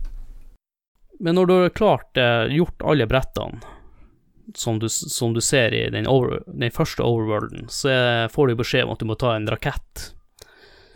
Men 1.22 1.36
når 1.38 1.46
du 1.46 1.52
har 1.54 1.76
klart 1.76 2.18
eh, 2.18 2.48
gjort 2.56 2.82
alle 2.82 3.06
brettene 3.06 3.60
som 4.56 4.80
du, 4.80 4.88
som 4.90 5.36
du 5.36 5.40
ser 5.44 5.74
i 5.76 5.84
den, 5.92 6.08
over, 6.10 6.40
den 6.48 6.72
første 6.74 7.04
overworlden, 7.04 7.68
så 7.70 7.92
eh, 7.92 8.24
får 8.32 8.48
du 8.50 8.56
beskjed 8.58 8.88
om 8.88 8.96
at 8.96 9.04
du 9.04 9.06
må 9.12 9.20
ta 9.20 9.36
en 9.36 9.46
rakett, 9.52 10.08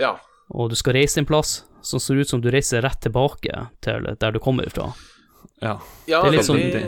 Ja. 0.00 0.16
og 0.48 0.72
du 0.72 0.76
skal 0.80 0.96
reise 0.98 1.20
en 1.20 1.28
plass 1.28 1.60
som 1.82 2.00
ser 2.00 2.20
ut 2.20 2.28
som 2.28 2.40
du 2.40 2.50
reiser 2.50 2.82
rett 2.82 3.00
tilbake 3.00 3.66
til 3.84 4.06
der 4.20 4.32
du 4.32 4.38
kommer 4.42 4.66
ifra. 4.68 4.90
Ja. 5.60 5.78
ja 6.06 6.22
Det 6.22 6.28
er 6.28 6.36
litt 6.38 6.46
sånn- 6.48 6.60
veldig 6.60 6.84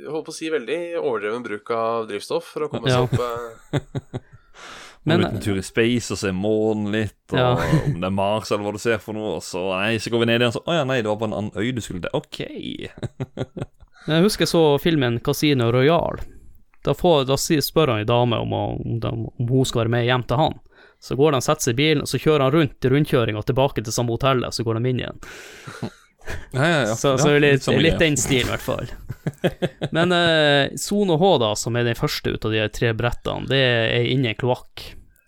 Jeg 0.00 0.08
holdt 0.12 0.26
på 0.26 0.32
å 0.32 0.34
si 0.34 0.48
veldig 0.50 0.78
overdreven 1.00 1.42
bruk 1.44 1.70
av 1.76 2.06
drivstoff 2.08 2.44
for 2.54 2.66
å 2.66 2.68
komme 2.72 2.88
Ja. 2.88 3.02
seg 3.06 3.12
opp 3.12 3.20
eh, 3.20 4.20
Men, 5.04 5.24
en 5.24 5.40
tur 5.40 5.56
i 5.56 5.62
space 5.64 6.12
og 6.12 6.18
se 6.20 6.28
månen 6.32 6.90
litt, 6.92 7.16
og 7.32 7.38
Ja. 7.38 7.54
om 7.86 8.00
det 8.00 8.04
er 8.04 8.10
Mars 8.12 8.50
eller 8.52 8.64
hva 8.66 8.72
du 8.72 8.78
ser 8.82 8.98
for 9.00 9.16
noe, 9.16 9.36
og 9.38 9.42
så 9.42 9.62
nei, 9.78 9.94
så 9.96 10.10
går 10.12 10.20
vi 10.20 10.26
ned 10.28 10.42
igjen, 10.42 10.52
så 10.52 10.60
å 10.66 10.74
ja, 10.76 10.84
nei, 10.84 10.98
det 11.00 11.08
var 11.08 11.16
på 11.22 11.28
en 11.30 11.36
annen 11.38 11.56
øy 11.56 11.70
du 11.72 11.80
skulle 11.80 12.02
til. 12.04 12.10
Ok. 12.12 12.40
Jeg 14.10 14.24
husker 14.24 14.46
jeg 14.46 14.52
så 14.52 14.62
filmen 14.80 15.18
Casino 15.20 15.70
Royal, 15.72 16.20
Da, 16.84 16.94
får, 16.96 17.26
da 17.28 17.36
spør 17.36 17.90
han 17.92 18.00
en 18.00 18.06
dame 18.08 18.38
om, 18.40 18.52
om, 18.56 19.26
om 19.38 19.48
hun 19.50 19.64
skal 19.68 19.82
være 19.82 19.92
med 19.92 20.06
hjem 20.08 20.22
til 20.28 20.36
han. 20.40 20.54
Så 21.00 21.16
går 21.16 21.32
han, 21.32 21.42
setter 21.44 21.70
seg 21.70 21.78
i 21.78 21.80
bilen, 21.80 22.02
og 22.04 22.10
så 22.10 22.20
kjører 22.20 22.44
han 22.44 22.52
rundt 22.52 22.84
i 22.84 22.90
rundkjøringa 22.92 23.42
tilbake 23.48 23.84
til 23.86 23.94
samme 23.94 24.12
hotellet, 24.12 24.52
så 24.52 24.66
går 24.66 24.78
de 24.80 24.92
inn 24.92 25.02
igjen. 25.04 25.24
Ja, 26.52 26.62
ja, 26.68 26.80
ja. 26.84 26.94
Så, 26.94 27.08
ja, 27.16 27.18
så 27.18 27.30
litt, 27.42 27.64
litt 27.82 27.96
den 27.98 28.14
stilen, 28.20 28.46
i 28.46 28.50
hvert 28.52 28.62
fall. 28.62 28.90
Men 29.96 30.12
uh, 30.14 30.68
Zone 30.78 31.16
H, 31.18 31.30
da, 31.42 31.48
som 31.58 31.74
er 31.80 31.88
den 31.88 31.98
første 31.98 32.34
ut 32.36 32.44
av 32.46 32.52
de 32.54 32.60
tre 32.76 32.92
brettene, 32.94 33.48
det 33.50 33.58
er 33.58 34.06
inni 34.12 34.30
en 34.30 34.38
kloakk. 34.38 34.84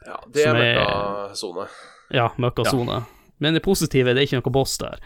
Ja, 0.06 0.20
det 0.30 0.44
er 0.46 0.60
er- 0.60 0.78
møkkasone. 0.78 1.66
Ja, 2.14 2.28
møkkasone. 2.44 3.00
Men 3.42 3.56
det 3.56 3.64
positive, 3.64 4.12
det 4.14 4.22
er 4.22 4.28
ikke 4.28 4.42
noe 4.42 4.54
boss 4.54 4.76
der. 4.78 5.00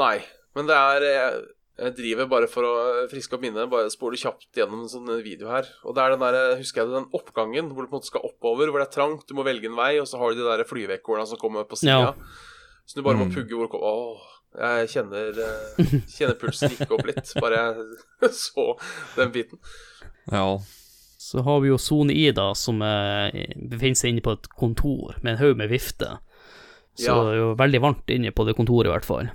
Nei, 0.00 0.16
men 0.56 0.66
det 0.72 0.80
er 0.80 1.36
jeg, 1.78 1.94
driver 1.96 2.26
bare 2.30 2.46
for 2.50 2.62
å 2.68 2.74
friske 3.10 3.34
opp 3.34 3.42
minnet, 3.42 3.68
bare 3.70 3.90
spoler 3.90 4.20
kjapt 4.20 4.52
gjennom 4.60 4.84
en 4.84 4.90
sånn 4.92 5.10
video 5.24 5.48
her. 5.50 5.66
Og 5.84 5.94
det 5.96 6.02
er 6.04 6.14
den 6.14 6.22
der, 6.22 6.56
husker 6.60 6.82
jeg 6.84 6.92
den 6.94 7.08
oppgangen 7.16 7.72
hvor 7.72 7.82
du 7.82 7.90
på 7.90 7.96
en 7.96 8.00
måte 8.02 8.10
skal 8.12 8.26
oppover, 8.28 8.70
hvor 8.70 8.78
det 8.82 8.88
er 8.88 8.94
trangt, 8.94 9.26
du 9.28 9.34
må 9.34 9.44
velge 9.46 9.66
en 9.70 9.76
vei, 9.78 9.98
og 10.00 10.06
så 10.10 10.18
har 10.20 10.30
du 10.34 10.42
de 10.42 10.46
der 10.46 10.64
flyvekkordene 10.68 11.26
som 11.32 11.40
kommer 11.40 11.66
på 11.66 11.76
sida. 11.80 11.98
Ja. 11.98 12.14
Så 12.86 12.98
du 12.98 13.02
bare 13.02 13.16
må 13.18 13.26
Mm. 13.26 13.34
pugge 13.34 13.56
hvor 13.56 13.74
Åh, 13.80 14.30
jeg 14.60 14.88
kjenner, 14.92 15.32
eh, 15.34 15.84
kjenner 16.14 16.36
pulsen 16.38 16.70
gikk 16.76 16.90
opp 16.94 17.06
litt, 17.08 17.32
bare 17.40 17.56
jeg 18.20 18.30
så 18.44 18.76
den 19.16 19.32
biten. 19.34 19.58
Ja. 20.30 20.58
Så 21.24 21.40
har 21.42 21.60
vi 21.64 21.68
jo 21.72 21.78
Sone 21.80 22.12
I, 22.12 22.30
da, 22.36 22.52
som 22.54 22.82
eh, 22.84 23.32
befinner 23.56 23.96
seg 23.96 24.12
inne 24.12 24.20
på 24.22 24.34
et 24.36 24.46
kontor 24.60 25.16
med 25.22 25.32
en 25.34 25.40
haug 25.40 25.56
med 25.56 25.70
vifter. 25.72 26.18
Så 26.94 27.08
Ja. 27.08 27.14
det 27.24 27.32
er 27.32 27.38
jo 27.40 27.54
veldig 27.58 27.80
varmt 27.82 28.10
inne 28.14 28.30
på 28.30 28.44
det 28.46 28.54
kontoret, 28.54 28.86
i 28.86 28.92
hvert 28.92 29.04
fall. 29.08 29.30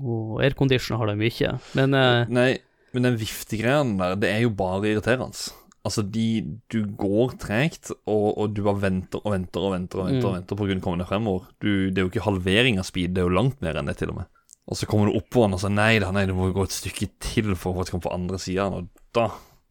Og 0.00 0.40
aircondition 0.44 0.98
har 1.00 1.10
de 1.12 1.28
ikke. 1.28 1.54
Men 1.76 1.94
uh, 1.94 2.24
Nei, 2.32 2.58
men 2.94 3.04
den 3.06 3.18
viftegreien 3.20 3.96
der, 4.00 4.16
det 4.20 4.30
er 4.32 4.44
jo 4.46 4.50
bare 4.56 4.88
irriterende. 4.88 5.52
Altså, 5.84 6.02
de, 6.04 6.42
du 6.72 6.82
går 7.00 7.36
tregt, 7.40 7.88
og, 8.04 8.26
og 8.36 8.50
du 8.56 8.60
bare 8.66 8.82
venter 8.82 9.22
og 9.24 9.32
venter 9.32 9.62
og 9.64 9.72
venter 9.72 10.02
og 10.02 10.08
venter, 10.10 10.26
og 10.26 10.32
Mm. 10.34 10.38
venter 10.40 10.58
på 10.58 10.66
grunn 10.68 10.80
kunne 10.84 10.98
komme 11.00 11.06
fremover. 11.08 11.46
Du, 11.62 11.70
det 11.88 11.96
er 12.00 12.04
jo 12.04 12.10
ikke 12.12 12.24
halvering 12.26 12.80
av 12.80 12.84
speed, 12.88 13.14
det 13.16 13.22
er 13.22 13.28
jo 13.30 13.36
langt 13.38 13.62
mer 13.64 13.78
enn 13.80 13.88
det, 13.88 13.96
til 14.00 14.12
og 14.12 14.18
med. 14.20 14.28
Og 14.70 14.76
så 14.76 14.86
kommer 14.86 15.08
du 15.08 15.16
opp 15.18 15.30
på 15.32 15.44
den 15.46 15.56
og 15.56 15.62
sier 15.62 15.72
nei 15.72 15.94
da, 16.02 16.10
nei, 16.12 16.26
du 16.28 16.34
må 16.36 16.50
gå 16.54 16.66
et 16.68 16.74
stykke 16.76 17.08
til 17.24 17.54
for 17.58 17.72
å 17.80 17.86
komme 17.88 18.04
på 18.04 18.12
andre 18.12 18.38
sida, 18.38 18.68
og 18.68 18.90
da, 19.16 19.24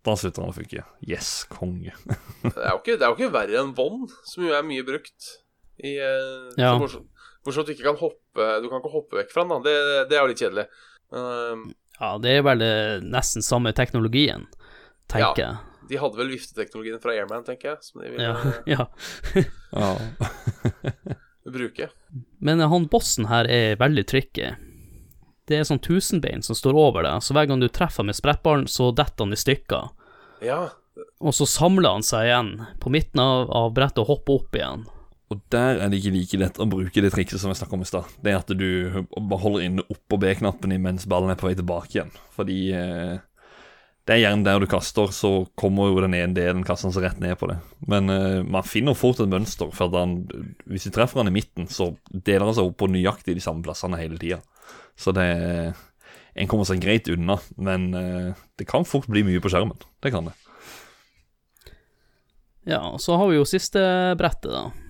da 0.04 0.16
slutter 0.18 0.44
han 0.44 0.50
å 0.52 0.58
funke. 0.58 0.82
Yes, 1.06 1.30
konge. 1.54 1.94
Det 2.44 2.56
er 2.58 2.74
jo 2.74 2.82
ikke, 2.82 2.98
det 2.98 3.06
er 3.06 3.14
jo 3.14 3.16
ikke 3.20 3.34
verre 3.38 3.62
enn 3.62 3.76
vann, 3.78 4.10
som 4.28 4.44
jo 4.48 4.56
er 4.58 4.66
mye 4.66 4.84
brukt 4.88 5.30
i 5.86 5.94
eh, 6.02 6.50
Ja. 6.58 6.74
Bortsett 7.46 7.64
at 7.64 7.70
du 7.70 7.76
ikke 7.76 7.88
kan 7.88 8.00
hoppe 8.02 8.48
Du 8.64 8.68
kan 8.68 8.82
ikke 8.82 8.92
hoppe 8.94 9.20
vekk 9.22 9.34
fra 9.34 9.46
den, 9.46 9.54
da. 9.54 9.60
Det, 9.64 9.76
det 10.12 10.18
er 10.18 10.24
jo 10.26 10.32
litt 10.32 10.44
kjedelig. 10.44 10.66
Um, 11.10 11.70
ja, 12.00 12.14
det 12.22 12.36
er 12.38 12.46
vel 12.48 12.64
eh, 12.64 13.02
nesten 13.04 13.44
samme 13.44 13.74
teknologien, 13.76 14.46
tenker 15.12 15.44
jeg. 15.44 15.58
Ja, 15.58 15.86
De 15.90 16.00
hadde 16.00 16.20
vel 16.22 16.32
vifteteknologien 16.32 17.02
fra 17.04 17.16
Airman, 17.16 17.44
tenker 17.48 17.74
jeg, 17.74 17.82
som 17.84 18.04
de 18.04 18.14
ville 18.14 18.54
Ja, 18.76 18.86
ja. 19.74 19.90
Bruke. 21.50 21.90
Men 22.40 22.62
han 22.62 22.88
bossen 22.92 23.26
her 23.32 23.50
er 23.50 23.80
veldig 23.82 24.06
tricky. 24.08 24.52
Det 25.50 25.58
er 25.58 25.66
sånn 25.66 25.82
tusenbein 25.82 26.44
som 26.46 26.56
står 26.56 26.78
over 26.78 27.08
deg, 27.08 27.24
så 27.26 27.34
hver 27.34 27.50
gang 27.50 27.64
du 27.64 27.68
treffer 27.74 28.06
med 28.06 28.16
sprettballen, 28.16 28.68
så 28.70 28.92
detter 28.94 29.26
han 29.26 29.34
i 29.34 29.40
stykker. 29.40 29.90
Ja. 30.46 30.60
Og 31.20 31.34
så 31.36 31.48
samler 31.50 31.98
han 31.98 32.06
seg 32.06 32.28
igjen 32.30 32.52
på 32.80 32.92
midten 32.94 33.24
av, 33.24 33.50
av 33.50 33.74
brettet 33.74 34.04
og 34.04 34.12
hopper 34.14 34.44
opp 34.44 34.60
igjen. 34.60 34.86
Og 35.30 35.42
der 35.54 35.78
er 35.78 35.92
det 35.92 36.00
ikke 36.00 36.16
like 36.16 36.38
lett 36.42 36.58
å 36.58 36.66
bruke 36.70 37.02
det 37.06 37.12
trikset 37.14 37.42
som 37.42 37.52
jeg 37.52 37.60
snakket 37.60 37.78
om 37.78 37.86
i 37.86 37.88
stad. 37.90 38.14
Det 38.18 38.32
er 38.32 38.40
at 38.40 38.50
du 38.50 38.70
bare 39.14 39.42
holder 39.44 39.66
inne 39.68 39.86
opp- 39.86 40.16
og 40.16 40.22
B-knappen 40.24 40.74
mens 40.82 41.06
ballen 41.10 41.30
er 41.30 41.38
på 41.38 41.46
vei 41.46 41.54
tilbake 41.58 41.94
igjen. 41.94 42.10
Fordi 42.34 42.58
eh, 42.74 43.20
det 44.10 44.16
er 44.16 44.24
gjerne 44.24 44.48
der 44.48 44.58
du 44.58 44.66
kaster, 44.66 45.12
så 45.14 45.30
kommer 45.60 45.92
jo 45.92 46.02
den 46.02 46.16
ene 46.18 46.34
delen 46.34 46.66
kastende 46.66 46.96
seg 46.96 47.06
rett 47.06 47.22
ned 47.22 47.38
på 47.38 47.52
det. 47.52 47.60
Men 47.86 48.10
eh, 48.10 48.40
man 48.42 48.66
finner 48.66 48.98
fort 48.98 49.22
et 49.22 49.30
mønster, 49.30 49.70
for 49.76 49.94
han, 49.94 50.24
hvis 50.66 50.90
du 50.90 50.96
treffer 50.96 51.22
han 51.22 51.30
i 51.30 51.36
midten, 51.36 51.70
så 51.70 51.92
deler 52.10 52.50
han 52.50 52.58
seg 52.58 52.72
opp 52.72 52.80
på 52.82 52.90
nøyaktig 52.90 53.38
de 53.38 53.46
samme 53.46 53.62
plassene 53.62 54.02
hele 54.02 54.18
tida. 54.18 54.42
Så 54.98 55.14
det 55.16 55.30
En 56.40 56.48
kommer 56.48 56.64
seg 56.64 56.80
greit 56.80 57.08
unna, 57.12 57.36
men 57.58 57.90
eh, 57.98 58.34
det 58.58 58.66
kan 58.70 58.86
fort 58.88 59.10
bli 59.12 59.26
mye 59.28 59.42
på 59.44 59.50
skjermen. 59.52 59.78
Det 60.00 60.12
kan 60.14 60.30
det. 60.30 60.36
Ja, 62.70 62.80
og 62.94 63.02
så 63.02 63.18
har 63.18 63.28
vi 63.28 63.36
jo 63.38 63.48
siste 63.50 63.82
brettet, 64.18 64.54
da. 64.54 64.89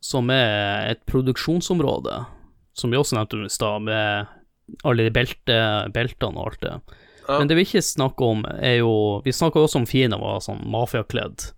Som 0.00 0.30
er 0.30 0.90
et 0.92 1.00
produksjonsområde, 1.10 2.24
som 2.78 2.90
vi 2.92 2.96
også 3.00 3.16
nevnte 3.18 3.40
i 3.44 3.50
stad, 3.50 3.82
med 3.82 4.26
alle 4.84 5.06
de 5.08 5.10
belte, 5.10 5.56
beltene 5.94 6.38
og 6.38 6.52
alt 6.52 6.60
det. 6.62 6.74
Ja. 7.28 7.38
Men 7.38 7.48
det 7.50 7.56
vi 7.58 7.64
ikke 7.66 7.82
snakker 7.84 8.24
om, 8.24 8.44
er 8.62 8.78
jo 8.78 9.20
Vi 9.24 9.32
snakka 9.32 9.60
også 9.60 9.80
om 9.82 9.86
Fina 9.86 10.16
var 10.20 10.38
sånn 10.40 10.62
mafiakledd, 10.70 11.50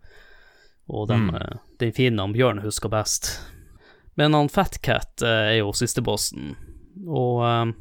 og 0.89 1.09
den, 1.09 1.29
Mm. 1.29 1.35
eh, 1.37 1.57
den 1.79 1.93
fienden 1.93 2.33
Bjørn 2.33 2.63
husker 2.65 2.89
best. 2.91 3.39
Men 4.17 4.33
han 4.35 4.49
Fatcat 4.49 5.23
eh, 5.23 5.29
er 5.55 5.59
jo 5.61 5.71
sistebossen, 5.73 6.57
og 7.07 7.45
eh, 7.45 7.73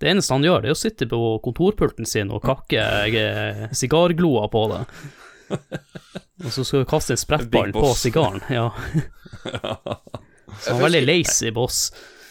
det 0.00 0.08
eneste 0.08 0.32
han 0.32 0.42
gjør, 0.44 0.62
det 0.62 0.68
er 0.70 0.76
å 0.76 0.80
sitte 0.80 1.06
på 1.08 1.40
kontorpulten 1.44 2.06
sin 2.08 2.30
og 2.30 2.42
kakke 2.42 2.80
sigargloa 3.76 4.48
på 4.48 4.62
det. 4.72 4.80
Og 5.50 6.50
så 6.52 6.64
skal 6.66 6.82
du 6.84 6.88
kaste 6.90 7.14
en 7.16 7.20
sprettball 7.20 7.72
på 7.74 7.90
sigaren. 7.96 8.42
Ja. 8.52 8.70
Så 10.60 10.72
han 10.72 10.78
er 10.80 10.84
veldig 10.86 11.02
lazy 11.06 11.50
boss. 11.54 11.90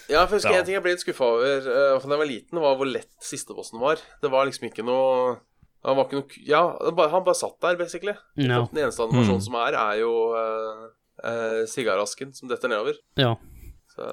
Ja, 0.09 0.21
for 0.27 0.35
jeg 0.35 0.43
husker 0.43 0.53
Ja. 0.53 0.59
en 0.61 0.65
ting 0.67 0.75
jeg 0.77 0.83
ble 0.85 0.93
litt 0.93 1.01
skuffa 1.03 1.25
over 1.25 1.65
uh, 1.65 1.97
da 1.97 2.13
jeg 2.13 2.21
var 2.21 2.29
liten, 2.29 2.59
var 2.61 2.75
hvor 2.77 2.89
lett 2.89 3.09
sistebossen 3.25 3.81
var. 3.81 4.01
Det 4.21 4.29
var 4.31 4.45
liksom 4.45 4.67
ikke 4.69 4.85
noe 4.85 5.39
Han 5.85 5.97
var 5.97 6.05
ikke 6.07 6.19
noe 6.19 6.43
Ja, 6.45 6.61
han 6.81 6.95
bare, 6.97 7.09
han 7.13 7.23
bare 7.25 7.37
satt 7.37 7.57
der, 7.61 7.75
basically. 7.77 8.13
No. 8.37 8.67
Den 8.73 8.83
eneste 8.85 9.03
animasjonen 9.05 9.41
Mm. 9.41 9.45
som 9.47 9.57
er, 9.61 9.77
er 9.81 9.99
jo 10.01 10.11
uh, 10.33 10.85
uh, 11.25 11.61
sigarasken 11.69 12.33
som 12.37 12.49
detter 12.49 12.69
nedover. 12.71 12.97
ja. 13.17 13.35
Så 13.95 14.03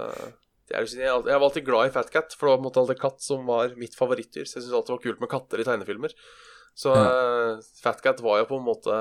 jeg, 0.70 0.88
jeg 0.94 1.24
var 1.26 1.42
alltid 1.42 1.64
glad 1.66 1.88
i 1.88 1.92
Fat 1.92 2.11
Cat, 2.14 2.32
for 2.38 2.46
det 2.46 2.53
var 2.53 2.59
på 2.59 2.62
en 2.62 2.66
måte 2.70 2.80
alltid 2.80 3.00
katt 3.03 3.20
som 3.20 3.42
var 3.48 3.72
mitt 3.76 3.96
favorittdyr. 3.98 4.46
Så 4.46 4.57
jeg 4.57 4.62
syntes 4.64 4.76
alltid 4.78 4.92
det 4.92 4.96
var 4.96 5.03
kult 5.05 5.20
med 5.24 5.28
katter 5.32 5.61
i 5.61 5.64
tegnefilmer. 5.66 6.14
Så 6.75 6.93
uh, 6.97 7.61
Fat 7.83 8.01
Cat 8.03 8.20
var 8.25 8.39
jo 8.41 8.47
på 8.49 8.57
en 8.59 8.64
måte 8.64 8.95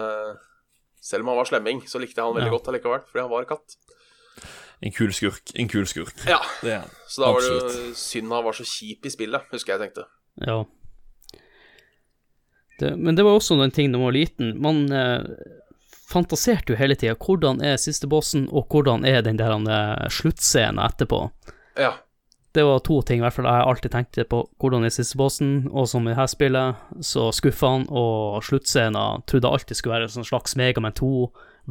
Selv 1.01 1.23
om 1.23 1.31
han 1.31 1.37
var 1.39 1.47
slemming, 1.49 1.79
så 1.87 1.97
likte 2.01 2.19
jeg 2.19 2.25
han 2.27 2.35
veldig 2.35 2.49
Ja. 2.51 2.57
godt 2.57 2.67
allikevel, 2.69 3.01
fordi 3.09 3.23
han 3.23 3.31
var 3.31 3.47
katt. 3.49 3.77
En 4.81 4.91
kul 4.93 5.13
skurk. 5.13 5.51
En 5.55 5.69
kul 5.69 5.85
skurk. 5.89 6.13
Ja, 6.29 6.39
Det 6.61 6.75
er. 6.75 6.83
Så 7.07 7.21
da 7.23 7.31
var 7.31 7.41
det 7.41 7.49
jo 7.53 7.93
synd 7.97 8.31
han 8.33 8.43
var 8.45 8.53
så 8.57 8.65
kjip 8.65 9.05
i 9.05 9.13
spillet, 9.13 9.47
husker 9.53 9.73
jeg 9.75 9.81
tenkte. 9.87 10.05
Ja. 10.41 10.59
Det, 12.79 12.95
men 12.97 13.15
det 13.15 13.23
var 13.25 13.37
også 13.37 13.57
en 13.61 13.71
ting 13.73 13.91
da 13.91 13.97
man 14.01 14.09
var 14.09 14.15
liten. 14.17 14.55
Man 14.61 14.83
eh, 14.91 15.21
fantaserte 16.09 16.73
jo 16.73 16.79
hele 16.79 16.95
tida 16.97 17.13
hvordan 17.17 17.61
er 17.65 17.77
siste 17.81 18.09
bossen, 18.09 18.47
og 18.49 18.69
hvordan 18.73 19.05
er 19.05 19.21
den 19.25 19.37
der 19.37 19.53
eh, 19.53 20.07
sluttscenen 20.09 20.81
etterpå. 20.81 21.27
Ja. 21.77 21.93
Det 22.51 22.63
var 22.67 22.81
to 22.83 22.97
ting 23.07 23.21
i 23.21 23.23
hvert 23.23 23.35
fall 23.37 23.47
jeg 23.47 23.67
alltid 23.67 23.93
tenkte 23.93 24.25
på. 24.27 24.41
Hvordan 24.59 24.83
er 24.83 24.91
siste 24.91 25.19
bossen, 25.19 25.69
og 25.71 25.87
som 25.87 26.07
i 26.07 26.11
dette 26.11 26.27
spillet, 26.33 26.81
så 27.05 27.29
skuffa 27.35 27.75
han, 27.77 27.85
og 27.87 28.41
sluttscenen 28.43 29.23
trodde 29.29 29.47
jeg 29.47 29.59
alltid 29.59 29.79
skulle 29.79 29.95
være 29.95 30.09
en 30.09 30.15
sånn 30.17 30.27
slags 30.27 30.57
Megaman 30.59 30.97
2, 30.97 31.11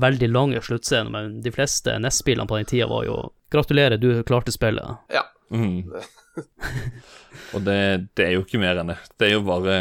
veldig 0.00 0.30
lange 0.32 0.62
sluttscener, 0.64 1.12
men 1.12 1.40
de 1.44 1.52
fleste 1.52 1.98
NES-spillene 2.00 2.48
på 2.48 2.60
den 2.60 2.70
tida 2.70 2.88
var 2.90 3.04
jo 3.08 3.20
Gratulerer, 3.50 3.98
du 3.98 4.22
klarte 4.22 4.54
spillet. 4.54 5.00
ja. 5.10 5.26
Mm. 5.50 5.90
og 7.54 7.64
det, 7.66 7.80
det 8.14 8.26
er 8.28 8.36
jo 8.36 8.44
ikke 8.44 8.60
mer 8.62 8.78
enn 8.78 8.92
det. 8.92 9.00
Det 9.18 9.26
er 9.26 9.32
jo 9.34 9.42
bare 9.48 9.74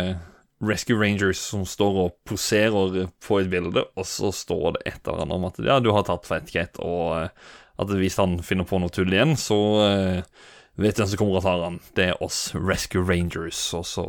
Rescue 0.66 0.98
Rangers 0.98 1.40
som 1.52 1.64
står 1.70 2.00
og 2.04 2.16
poserer 2.28 3.06
på 3.24 3.40
et 3.40 3.50
bilde, 3.52 3.86
og 3.96 4.08
så 4.10 4.34
står 4.36 4.76
det 4.76 4.88
et 4.90 5.00
eller 5.06 5.24
annet 5.24 5.38
om 5.38 5.48
at 5.48 5.60
ja, 5.64 5.80
du 5.80 5.92
har 5.96 6.08
tatt 6.08 6.28
Fatcat, 6.28 6.82
og 6.84 7.14
eh, 7.22 7.52
at 7.80 7.94
hvis 7.96 8.18
han 8.20 8.40
finner 8.44 8.68
på 8.68 8.82
noe 8.82 8.92
tull 8.92 9.14
igjen, 9.14 9.38
så 9.40 9.60
eh, 9.86 10.42
vet 10.82 10.98
du 10.98 11.04
hvem 11.04 11.10
som 11.12 11.20
kommer 11.22 11.40
og 11.40 11.46
tar 11.46 11.64
han. 11.66 11.80
Det 11.98 12.10
er 12.12 12.24
oss 12.24 12.50
Rescue 12.56 13.04
Rangers, 13.06 13.62
og 13.78 13.86
så 13.88 14.06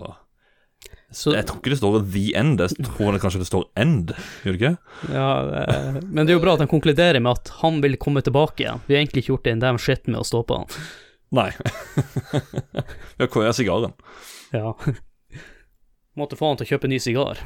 Så, 1.13 1.33
Jeg 1.35 1.47
tror 1.49 1.59
ikke 1.59 1.73
det 1.73 1.81
står 1.81 1.97
The 2.15 2.25
End, 2.39 2.61
jeg 2.63 2.87
tror 2.87 3.13
det 3.13 3.21
kanskje 3.21 3.41
det 3.43 3.49
står 3.49 3.65
End, 3.77 4.13
gjør 4.45 4.55
det 4.55 4.61
ikke? 4.61 4.77
ja, 5.11 5.31
eh, 5.65 6.01
men 6.07 6.23
det 6.23 6.31
er 6.31 6.37
jo 6.39 6.45
bra 6.45 6.55
at 6.55 6.63
han 6.63 6.71
konkluderer 6.71 7.19
med 7.19 7.33
at 7.33 7.51
han 7.65 7.81
vil 7.83 7.99
komme 7.99 8.23
tilbake 8.23 8.63
igjen. 8.63 8.83
Vi 8.87 8.95
har 8.95 9.03
egentlig 9.03 9.25
ikke 9.25 9.35
gjort 9.35 9.51
en 9.51 9.65
damn 9.65 9.81
shit 9.83 10.07
med 10.07 10.21
å 10.23 10.27
stoppe 10.29 10.61
han. 10.61 10.71
Nei. 11.35 11.51
Vi 13.19 13.27
har 13.27 13.43
er 13.47 13.53
sigaren? 13.59 13.93
Ja. 14.55 14.75
Måtte 16.19 16.39
få 16.39 16.53
han 16.53 16.59
til 16.61 16.67
å 16.67 16.73
kjøpe 16.75 16.91
ny 16.91 16.99
sigar. 17.03 17.43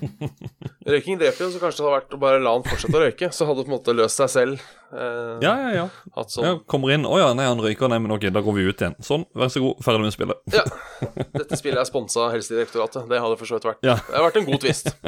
Røyking 0.86 1.18
dreper 1.18 1.44
jo, 1.44 1.50
så 1.50 1.58
kanskje 1.58 1.80
det 1.82 1.86
hadde 1.86 1.96
vært 1.96 2.14
å 2.14 2.18
bare 2.22 2.38
la 2.42 2.52
han 2.54 2.62
fortsette 2.66 2.94
å 2.94 3.00
røyke. 3.02 3.28
Så 3.34 3.46
hadde 3.48 3.58
det 3.58 3.66
på 3.66 3.72
en 3.72 3.76
måte 3.76 3.94
løst 3.98 4.20
seg 4.20 4.30
selv. 4.30 4.66
Eh, 4.94 5.32
Ja, 5.42 5.54
ja, 5.64 5.70
ja. 5.74 5.86
Hatt 6.14 6.30
sånn 6.30 6.46
ja 6.46 6.52
kommer 6.70 6.94
inn, 6.94 7.02
å 7.08 7.18
ja, 7.18 7.32
nei, 7.34 7.48
han 7.48 7.58
røyker, 7.62 7.90
nei, 7.90 7.98
men 8.04 8.14
ok, 8.14 8.28
da 8.30 8.42
går 8.46 8.54
vi 8.54 8.66
ut 8.68 8.84
igjen. 8.84 8.94
Sånn, 9.02 9.24
vær 9.34 9.50
så 9.50 9.64
god, 9.64 9.82
ferdig 9.82 10.04
med 10.04 10.14
spillet. 10.14 10.54
Ja. 10.54 10.62
Dette 11.40 11.58
spillet 11.58 11.82
er 11.82 11.88
sponsa 11.90 12.28
av 12.28 12.36
Helsedirektoratet. 12.36 13.08
Det 13.10 13.18
hadde 13.24 13.40
for 13.40 13.50
så 13.50 13.58
vidt 13.58 13.66
vært. 13.72 13.82
Ja. 13.86 13.98
Det 14.06 14.14
har 14.14 14.28
vært 14.28 14.38
en 14.42 14.48
god 14.52 14.62
twist. 14.66 14.94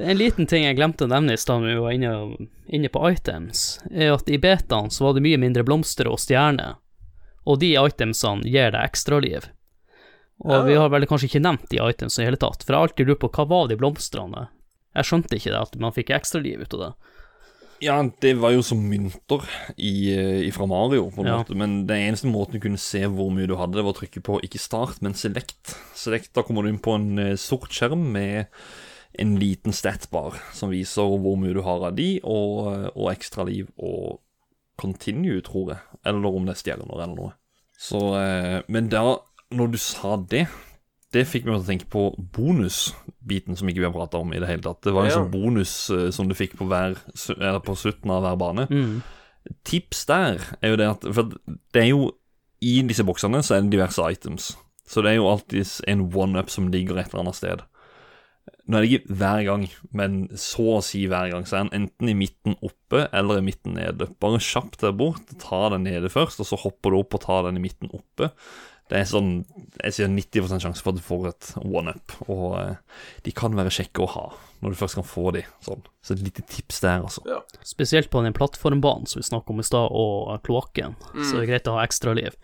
En 0.00 0.16
liten 0.16 0.46
ting 0.48 0.62
jeg 0.64 0.76
glemte 0.78 1.04
å 1.04 1.10
nevne 1.10 1.34
i 1.34 1.40
stad 1.40 1.64
vi 1.66 1.74
var 1.76 1.92
inne, 1.92 2.10
inne 2.72 2.88
på 2.88 3.02
items, 3.10 3.80
er 3.90 4.14
at 4.14 4.30
i 4.32 4.38
betaen 4.40 4.88
så 4.88 5.04
var 5.04 5.16
det 5.16 5.22
mye 5.26 5.40
mindre 5.42 5.64
blomster 5.66 6.08
og 6.08 6.16
stjerner, 6.22 6.78
og 7.44 7.58
de 7.60 7.74
itemsene 7.76 8.46
gir 8.48 8.70
deg 8.72 8.80
ekstraliv. 8.86 9.50
Og 10.40 10.50
Ja. 10.52 10.62
vi 10.64 10.74
har 10.74 10.88
vel 10.88 11.06
kanskje 11.06 11.28
ikke 11.28 11.42
nevnt 11.44 11.68
de 11.68 11.76
items 11.84 12.18
i 12.18 12.24
hele 12.24 12.36
tatt, 12.40 12.62
for 12.64 12.72
jeg 12.72 12.78
har 12.80 12.88
alltid 12.88 13.06
lurt 13.08 13.20
på 13.20 13.30
hva 13.30 13.46
var 13.48 13.68
de 13.68 13.76
blomstene? 13.76 14.48
Jeg 14.96 15.04
skjønte 15.04 15.36
ikke 15.36 15.52
det, 15.52 15.60
at 15.60 15.76
man 15.78 15.92
fikk 15.92 16.10
ekstraliv 16.16 16.62
ut 16.62 16.74
av 16.74 16.80
det. 16.80 16.92
Ja, 17.82 18.02
det 18.20 18.34
var 18.38 18.50
jo 18.52 18.60
som 18.60 18.80
mynter 18.90 19.40
eh, 19.78 20.50
fra 20.52 20.66
Mario, 20.66 21.10
på 21.10 21.20
en 21.22 21.26
Ja. 21.26 21.38
måte. 21.42 21.54
Men 21.56 21.86
den 21.86 21.96
eneste 22.12 22.26
måten 22.28 22.52
du 22.52 22.60
kunne 22.60 22.76
se 22.78 23.00
hvor 23.06 23.30
mye 23.32 23.46
du 23.46 23.56
hadde, 23.56 23.72
det 23.76 23.84
var 23.84 23.94
å 23.94 24.00
trykke 24.00 24.20
på 24.22 24.40
ikke 24.42 24.58
start, 24.60 25.00
men 25.00 25.14
select. 25.14 25.76
Select, 25.94 26.32
Da 26.34 26.42
kommer 26.42 26.62
du 26.62 26.68
inn 26.68 26.78
på 26.78 26.94
en 26.94 27.18
eh, 27.18 27.36
sort 27.36 27.70
skjerm 27.70 28.12
med 28.12 28.46
en 29.18 29.36
liten 29.38 29.72
statbar 29.72 30.38
som 30.52 30.70
viser 30.70 31.02
hvor 31.02 31.36
mye 31.38 31.54
du 31.54 31.62
har 31.62 31.80
av 31.88 31.96
de, 31.96 32.20
og, 32.22 32.72
eh, 32.74 32.90
og 32.96 33.12
ekstra 33.16 33.46
liv 33.46 33.68
og 33.78 34.20
continue, 34.78 35.40
tror 35.42 35.68
jeg. 35.70 35.80
Eller 36.04 36.26
om 36.26 36.44
det 36.46 36.56
er 36.56 36.62
stjerner 36.76 36.92
eller 37.02 37.16
noe. 37.16 37.32
Så, 37.80 37.96
men 38.68 38.88
da, 38.90 39.16
når 39.50 39.72
du 39.74 39.78
sa 39.82 40.16
det 40.30 40.46
det 41.10 41.24
fikk 41.26 41.42
meg 41.48 41.56
til 41.56 41.64
å 41.64 41.66
tenke 41.66 41.88
på 41.90 42.02
bonusbiten 42.36 43.56
som 43.58 43.66
ikke 43.66 43.82
vi 43.82 43.86
har 43.88 43.94
prata 43.94 44.20
om 44.22 44.30
i 44.30 44.38
det 44.38 44.46
hele 44.46 44.62
tatt. 44.62 44.80
Det 44.86 44.92
var 44.94 45.08
en 45.08 45.10
Ja. 45.10 45.16
sånn 45.18 45.30
bonus 45.32 45.72
eh, 45.90 46.10
som 46.14 46.28
du 46.28 46.34
fikk 46.38 46.56
på, 46.56 46.68
hver, 46.70 46.94
eller 47.34 47.58
på 47.58 47.74
slutten 47.74 48.10
av 48.14 48.22
hver 48.22 48.38
bane. 48.38 48.66
Mm. 48.70 49.02
Tips 49.64 50.04
der 50.06 50.38
er 50.62 50.70
jo 50.70 50.76
det 50.76 50.86
at 50.90 51.06
For 51.14 51.32
det 51.72 51.82
er 51.82 51.88
jo 51.90 52.12
I 52.62 52.82
disse 52.86 53.02
boksene 53.02 53.40
så 53.42 53.56
er 53.56 53.62
det 53.64 53.72
diverse 53.72 53.98
items. 53.98 54.52
Så 54.86 55.02
det 55.02 55.12
er 55.14 55.16
jo 55.16 55.26
alltid 55.30 55.66
en 55.88 56.06
one-up 56.14 56.50
som 56.52 56.68
ligger 56.70 56.98
et 57.00 57.08
eller 57.10 57.22
annet 57.24 57.34
sted. 57.38 57.62
Nå 58.68 58.76
er 58.76 58.82
det 58.84 58.90
ikke 59.00 59.14
hver 59.16 59.44
gang, 59.46 59.64
men 59.96 60.28
så 60.36 60.76
å 60.76 60.82
si 60.84 61.06
hver 61.08 61.30
gang. 61.32 61.46
Så 61.48 61.56
er 61.56 61.64
den 61.70 61.88
enten 61.88 62.08
i 62.08 62.14
midten 62.14 62.54
oppe 62.62 63.08
eller 63.16 63.38
i 63.40 63.46
midten 63.46 63.74
nede. 63.74 64.10
Bare 64.20 64.38
kjapt 64.38 64.78
der 64.84 64.92
bort, 64.92 65.24
ta 65.40 65.70
den 65.70 65.84
nede 65.88 66.10
først, 66.12 66.38
og 66.38 66.46
så 66.46 66.58
hopper 66.60 66.90
du 66.92 67.00
opp 67.00 67.14
og 67.14 67.22
tar 67.24 67.48
den 67.48 67.56
i 67.56 67.64
midten 67.64 67.90
oppe. 67.96 68.30
Det 68.90 68.98
er 68.98 69.06
sånn 69.06 69.28
Jeg 69.84 69.94
sier 69.94 70.08
90 70.10 70.62
sjanse 70.64 70.82
for 70.82 70.92
at 70.92 70.98
du 70.98 71.04
får 71.06 71.28
et 71.30 71.50
one-up. 71.62 72.14
Og 72.26 72.56
eh, 72.58 73.02
de 73.26 73.34
kan 73.36 73.54
være 73.56 73.72
kjekke 73.74 74.02
å 74.04 74.10
ha 74.16 74.24
når 74.60 74.74
du 74.74 74.80
først 74.80 74.98
kan 74.98 75.06
få 75.08 75.30
de 75.32 75.44
sånn. 75.64 75.84
Så 76.04 76.16
et 76.16 76.24
lite 76.26 76.42
tips 76.50 76.82
der, 76.84 77.04
altså. 77.06 77.22
Ja. 77.28 77.38
Spesielt 77.64 78.10
på 78.12 78.20
den 78.26 78.34
plattformbanen 78.36 79.08
som 79.08 79.22
vi 79.22 79.24
snakket 79.24 79.54
om 79.54 79.62
i 79.62 79.64
stad, 79.64 79.94
og 79.96 80.34
kloakken, 80.44 80.98
så 81.14 81.38
det 81.38 81.46
er 81.46 81.48
greit 81.54 81.70
å 81.70 81.78
ha 81.78 81.86
ekstra 81.86 82.12
liv. 82.18 82.36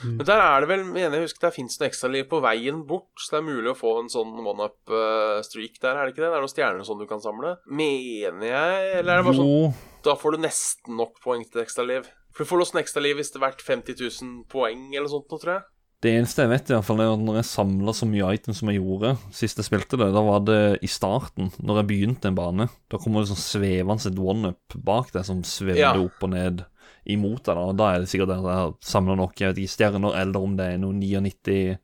Men 0.00 0.22
der 0.22 0.40
er 0.40 0.62
det 0.62 0.68
vel, 0.70 0.84
mener 0.86 1.18
jeg 1.18 1.26
husker, 1.26 1.42
der 1.48 1.54
fins 1.56 1.76
noe 1.76 1.88
ekstraliv 1.90 2.28
på 2.30 2.38
veien 2.40 2.84
bort, 2.86 3.10
så 3.18 3.34
det 3.34 3.38
er 3.40 3.46
mulig 3.48 3.72
å 3.72 3.78
få 3.78 3.96
en 4.00 4.10
sånn 4.12 4.30
one-up-streak 4.38 5.80
der, 5.82 5.96
er 5.98 6.06
det 6.06 6.14
ikke 6.14 6.22
det? 6.22 6.30
Det 6.30 6.38
er 6.38 6.44
noen 6.44 6.52
stjerner 6.52 6.86
sånn 6.86 7.02
du 7.02 7.08
kan 7.10 7.22
samle. 7.22 7.56
Mener 7.66 8.46
jeg, 8.46 8.92
eller 9.00 9.12
er 9.12 9.20
det 9.20 9.26
bare 9.26 9.40
sånn 9.40 9.50
Jo, 9.50 9.72
Da 10.06 10.14
får 10.16 10.36
du 10.36 10.44
nesten 10.46 11.00
nok 11.00 11.18
poeng 11.24 11.42
til 11.44 11.64
ekstraliv. 11.64 12.06
For 12.30 12.46
du 12.46 12.52
får 12.52 12.62
låst 12.62 12.76
en 12.76 12.84
ekstraliv 12.84 13.18
hvis 13.18 13.34
det 13.34 13.40
er 13.40 13.48
verdt 13.48 13.64
50 13.66 13.98
000 13.98 14.36
poeng 14.52 14.86
eller 14.94 15.10
sånt 15.10 15.28
nå, 15.28 15.40
tror 15.42 15.56
jeg. 15.56 15.66
Det 16.00 16.12
eneste 16.14 16.44
jeg 16.44 16.50
vet, 16.52 16.68
i 16.70 16.74
hvert 16.76 16.86
fall, 16.86 17.00
er 17.02 17.10
at 17.10 17.22
når 17.26 17.40
jeg 17.40 17.48
samla 17.48 17.92
så 17.96 18.06
mye 18.06 18.28
items 18.36 18.60
som 18.60 18.68
jeg 18.70 18.78
gjorde 18.78 19.16
sist 19.34 19.58
jeg 19.58 19.66
spilte 19.66 19.98
det, 19.98 20.06
da 20.14 20.20
var 20.22 20.44
det 20.46 20.58
i 20.86 20.90
starten, 20.90 21.48
når 21.58 21.80
jeg 21.80 21.88
begynte 21.90 22.30
en 22.30 22.36
bane. 22.38 22.68
Da 22.92 23.00
kommer 23.02 23.24
det 23.24 23.32
sånn 23.32 23.40
svevende 23.42 24.06
et 24.12 24.20
one-up 24.22 24.76
bak 24.86 25.10
deg 25.16 25.26
som 25.26 25.40
svevde 25.42 25.80
Ja. 25.82 25.94
opp 25.98 26.22
og 26.22 26.30
ned 26.36 26.62
imot 27.10 27.42
deg. 27.48 27.56
Da 27.58 27.72
da 27.80 27.88
er 27.96 27.98
det 28.04 28.12
sikkert 28.12 28.30
at 28.30 28.46
jeg 28.46 28.58
har 28.60 28.76
samla 28.80 29.16
nok 29.18 29.34
jeg 29.42 29.50
vet 29.50 29.58
ikke, 29.64 29.74
stjerner, 29.74 30.14
eller 30.22 30.38
om 30.46 30.54
det 30.56 30.66
er 30.74 30.78
noe 30.78 30.94
99 30.94 31.78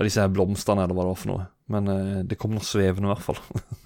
av 0.00 0.06
disse 0.08 0.22
her 0.22 0.30
blomstene, 0.32 0.86
eller 0.86 0.96
hva 0.96 1.04
det 1.04 1.12
var 1.12 1.18
for 1.20 1.30
noe. 1.34 1.46
Men 1.70 1.90
eh, 1.92 2.22
det 2.26 2.38
kom 2.40 2.54
noe 2.56 2.64
svevende, 2.66 3.06
i 3.06 3.12
hvert 3.12 3.26
fall. 3.26 3.38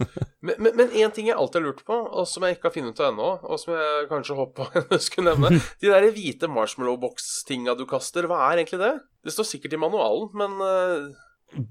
Men, 0.45 0.81
en 0.85 1.13
ting 1.17 1.27
jeg 1.31 1.37
alltid 1.41 1.59
har 1.61 1.67
lurt 1.67 1.83
på, 1.89 1.97
og 1.97 2.27
som 2.29 2.45
jeg 2.47 2.57
ikke 2.59 2.69
har 2.69 2.75
funnet 2.77 2.95
ut 2.95 3.03
av 3.03 3.11
ennå, 3.11 3.29
og 3.49 3.61
som 3.61 3.75
jeg 3.75 4.09
kanskje 4.13 4.39
håper 4.39 4.99
skulle 5.07 5.35
nevne 5.35 5.59
De 5.83 5.91
der 5.91 6.07
hvite 6.15 6.51
marshmallow-boks-tinga 6.53 7.75
du 7.81 7.85
kaster, 7.91 8.29
hva 8.31 8.41
er 8.51 8.63
egentlig 8.63 8.81
det? 8.85 8.95
Det 9.25 9.35
står 9.35 9.49
sikkert 9.51 9.77
i 9.77 9.81
manualen, 9.81 10.31
men 10.39 10.59
eh, 10.69 11.07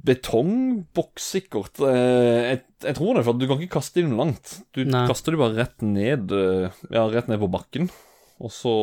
Betongboks, 0.08 1.26
sikkert. 1.36 1.82
Eh, 1.84 2.54
Jeg, 2.54 2.62
jeg 2.86 2.98
tror 2.98 3.18
det, 3.18 3.26
for 3.28 3.38
du 3.40 3.46
kan 3.50 3.62
ikke 3.62 3.78
kaste 3.80 4.02
dem 4.02 4.16
langt. 4.20 4.58
Du 4.76 4.84
Nei. 4.88 5.06
kaster 5.10 5.36
dem 5.36 5.42
bare 5.44 5.58
rett 5.60 5.84
ned 5.86 6.32
eh, 6.36 6.84
Ja, 6.94 7.08
rett 7.12 7.30
ned 7.32 7.42
på 7.42 7.50
bakken. 7.52 7.90
Og 8.44 8.52
så 8.52 8.74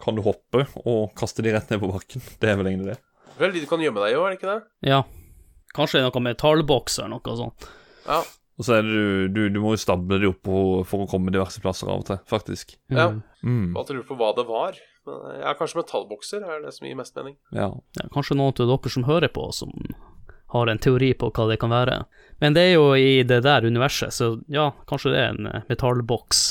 kan 0.00 0.16
du 0.16 0.22
hoppe 0.24 0.66
og 0.84 1.10
kaste 1.18 1.42
dem 1.44 1.56
rett 1.56 1.72
ned 1.72 1.82
på 1.82 1.90
bakken. 1.92 2.22
Det 2.40 2.50
er 2.50 2.58
vel 2.60 2.70
egentlig 2.70 2.94
det. 2.94 3.00
Vel, 3.40 3.52
du 3.56 3.66
kan 3.70 3.82
gjemme 3.82 4.02
deg 4.04 4.14
jo, 4.14 4.24
er 4.24 4.34
det 4.34 4.40
ikke 4.40 4.52
det? 4.52 4.60
Ja. 4.90 5.02
Kanskje 5.74 5.98
det 5.98 6.04
er 6.04 6.10
noe 6.10 6.24
metallboks 6.28 6.98
eller 7.00 7.16
noe 7.16 7.36
sånt. 7.38 7.68
Ja. 8.06 8.22
Og 8.54 8.66
så 8.66 8.76
er 8.76 8.86
det 8.86 8.94
du, 8.94 9.28
du, 9.34 9.40
du 9.56 9.60
må 9.62 9.74
jo 9.74 9.82
stable 9.82 10.20
det 10.22 10.30
opp 10.30 10.46
for, 10.86 11.02
å 11.02 11.08
komme 11.10 11.32
diverse 11.34 11.58
plasser 11.62 11.90
av 11.90 12.04
og 12.04 12.08
til, 12.10 12.20
faktisk. 12.30 12.76
Ja. 12.94 13.08
Mm. 13.10 13.22
Mm, 13.42 13.70
alltid 13.76 13.98
lurt 13.98 14.10
på 14.12 14.18
hva 14.20 14.30
det 14.36 14.46
var. 14.46 14.78
Men, 15.04 15.22
ja, 15.42 15.54
kanskje 15.58 15.82
metallbokser 15.82 16.44
er 16.46 16.62
det 16.62 16.74
som 16.76 16.86
gir 16.86 16.98
mest 16.98 17.16
mening. 17.18 17.36
ja. 17.52 17.72
Ja, 17.98 18.08
kanskje 18.14 18.38
noen 18.38 18.54
av 18.54 18.70
dere 18.70 18.92
som 18.94 19.08
hører 19.08 19.32
på, 19.34 19.48
som 19.52 19.74
har 20.54 20.70
en 20.70 20.78
teori 20.78 21.10
på 21.18 21.32
hva 21.34 21.48
det 21.50 21.58
kan 21.58 21.74
være. 21.74 22.04
Men 22.38 22.54
det 22.54 22.68
er 22.68 22.76
jo 22.76 22.92
i 22.94 23.24
det 23.26 23.40
der 23.42 23.66
universet, 23.66 24.14
så 24.14 24.36
ja, 24.46 24.70
kanskje 24.86 25.10
det 25.10 25.18
er 25.18 25.32
en 25.34 25.48
eh, 25.50 25.66
metallboks. 25.66 26.44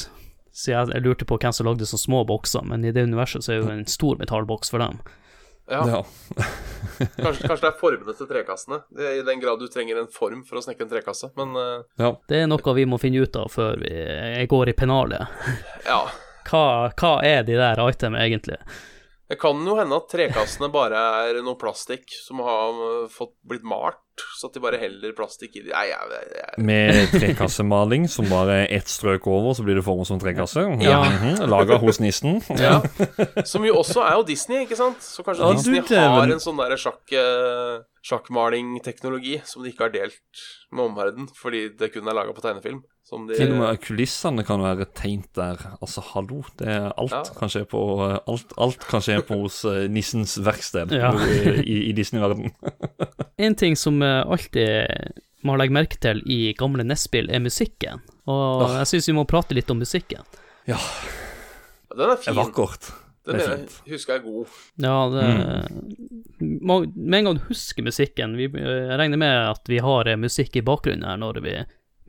Så 0.52 0.74
jeg, 0.74 0.92
jeg 0.92 1.06
lurte 1.06 1.26
på 1.26 1.40
hvem 1.40 1.56
som 1.56 1.70
lagde 1.70 1.88
så 1.88 1.98
små 1.98 2.26
bokser, 2.28 2.66
men 2.68 2.84
i 2.84 2.92
det 2.92 3.08
universet 3.08 3.46
så 3.46 3.56
er 3.56 3.62
jo 3.62 3.72
en 3.72 3.88
stor 3.88 4.20
metallboks 4.20 4.74
for 4.74 4.84
dem. 4.84 5.00
Ja, 5.72 5.84
ja. 5.88 6.06
kanskje, 7.16 7.48
kanskje 7.48 7.62
det 7.64 7.70
er 7.70 7.80
formene 7.80 8.16
til 8.18 8.30
trekassene. 8.30 8.82
I 9.00 9.24
den 9.26 9.42
grad 9.44 9.62
du 9.62 9.68
trenger 9.72 10.02
en 10.02 10.10
form 10.12 10.44
for 10.48 10.60
å 10.60 10.64
snekre 10.66 10.88
en 10.88 10.92
trekasse. 10.92 11.32
Men 11.40 11.56
eh, 11.60 11.86
ja. 12.04 12.12
Det 12.30 12.44
er 12.44 12.50
noe 12.52 12.76
vi 12.78 12.88
må 12.90 13.00
finne 13.02 13.24
ut 13.24 13.40
av 13.40 13.52
før 13.54 13.80
vi, 13.84 13.94
jeg 13.94 14.50
går 14.52 14.74
i 14.74 14.78
pennalet. 14.78 15.46
ja. 15.92 16.02
Hva, 16.50 16.66
hva 17.00 17.14
er 17.26 17.46
de 17.48 17.56
der 17.60 17.80
itemene 17.88 18.26
egentlig? 18.28 18.60
Det 19.32 19.40
kan 19.40 19.62
jo 19.66 19.78
hende 19.80 19.98
at 19.98 20.12
trekassene 20.12 20.68
bare 20.70 21.00
er 21.24 21.40
noe 21.42 21.58
plastikk 21.58 22.12
som 22.12 22.44
har 22.44 23.08
fått 23.10 23.38
blitt 23.48 23.64
malt, 23.66 24.03
så 24.38 24.50
at 24.50 24.58
de 24.58 24.62
bare 24.62 24.78
heller 24.82 25.14
plastikk 25.18 25.56
i 25.58 25.64
de 25.66 25.72
Nei, 25.74 25.86
jeg, 25.90 26.10
jeg, 26.14 26.28
jeg. 26.38 26.64
Med 26.68 27.14
trekassemaling 27.14 28.06
som 28.12 28.28
bare 28.30 28.60
er 28.64 28.76
ett 28.78 28.92
strøk 28.92 29.26
over, 29.32 29.56
så 29.58 29.66
blir 29.66 29.80
det 29.80 29.86
formet 29.86 30.10
som 30.10 30.20
trekasse. 30.22 30.66
Ja. 30.84 31.00
Mhm, 31.08 31.46
Laga 31.50 31.80
hos 31.82 32.00
nissen. 32.04 32.42
Ja. 32.60 32.80
Som 33.50 33.66
jo 33.66 33.80
også 33.82 34.04
er 34.06 34.18
jo 34.20 34.28
Disney, 34.28 34.64
ikke 34.68 34.78
sant? 34.80 35.02
Så 35.04 35.26
kanskje 35.26 35.48
Ja, 35.48 35.58
Disney 35.58 35.82
du, 35.88 35.96
har 35.98 36.36
en 36.36 36.44
sånn 36.44 36.60
derre 36.62 36.78
sjakk, 36.80 37.02
eh, 37.18 37.82
sjakkmalingteknologi 38.06 39.40
som 39.48 39.64
de 39.64 39.74
ikke 39.74 39.88
har 39.88 39.96
delt 39.96 40.44
med 40.74 40.92
omverdenen, 40.92 41.30
fordi 41.40 41.68
det 41.80 41.94
kun 41.94 42.08
er 42.08 42.18
laga 42.18 42.36
på 42.36 42.44
tegnefilm. 42.46 42.84
Som 43.04 43.26
de 43.28 43.36
Til 43.36 43.52
og 43.52 43.60
med 43.60 43.82
kulissene 43.84 44.46
kan 44.48 44.62
være 44.64 44.86
tegnet 44.96 45.28
der. 45.36 45.60
Altså, 45.84 46.00
hallo. 46.14 46.42
Det 46.60 46.68
er 46.72 46.86
alt 46.98 47.12
Ja. 47.12 47.24
kan 47.36 47.50
skje 47.52 47.66
på 47.68 47.82
Alt, 48.32 48.54
alt 48.58 48.80
kan 48.88 49.02
skje 49.04 49.18
på 49.28 49.42
hos 49.42 49.64
eh, 49.68 49.90
nissens 49.92 50.38
verksted 50.40 50.92
Ja. 50.96 51.12
i, 51.60 51.90
i, 51.90 51.92
Disney-verden. 51.92 52.54
En 53.44 53.56
ting 53.60 53.76
som 53.76 54.02
eh, 54.02 54.22
alltid 54.24 54.88
man 55.44 55.60
legger 55.60 55.76
merke 55.76 55.98
til 56.00 56.22
i 56.32 56.54
gamle 56.56 56.86
NES-spill, 56.88 57.28
er 57.30 57.42
musikken. 57.44 58.00
Og 58.32 58.62
ja. 58.70 58.78
jeg 58.80 58.88
syns 58.94 59.10
vi 59.10 59.16
må 59.18 59.26
prate 59.28 59.54
litt 59.58 59.70
om 59.74 59.82
musikken. 59.84 60.24
Ja, 60.70 60.78
Den 61.92 62.00
er 62.08 62.16
Det 62.16 62.22
er 62.22 62.22
fin. 62.30 62.38
vakkert. 62.40 62.88
Den 63.28 63.36
det 63.36 63.44
er 63.44 63.58
fint. 63.58 63.76
jeg 63.86 63.94
husker 63.98 64.14
jeg 64.14 64.22
er 64.22 64.26
god. 64.32 64.48
Ja, 64.80 64.96
det 65.12 65.26
mm. 66.40 66.88
Med 66.96 67.18
en 67.20 67.26
gang 67.28 67.38
du 67.38 67.44
husker 67.50 67.84
musikken 67.84 68.34
vi, 68.40 68.48
Jeg 68.52 68.98
regner 69.00 69.18
med 69.20 69.50
at 69.52 69.68
vi 69.68 69.80
har 69.84 70.08
eh, 70.08 70.16
musikk 70.20 70.56
i 70.56 70.64
bakgrunnen 70.64 71.04
her 71.08 71.20
når 71.20 71.42
vi, 71.44 71.58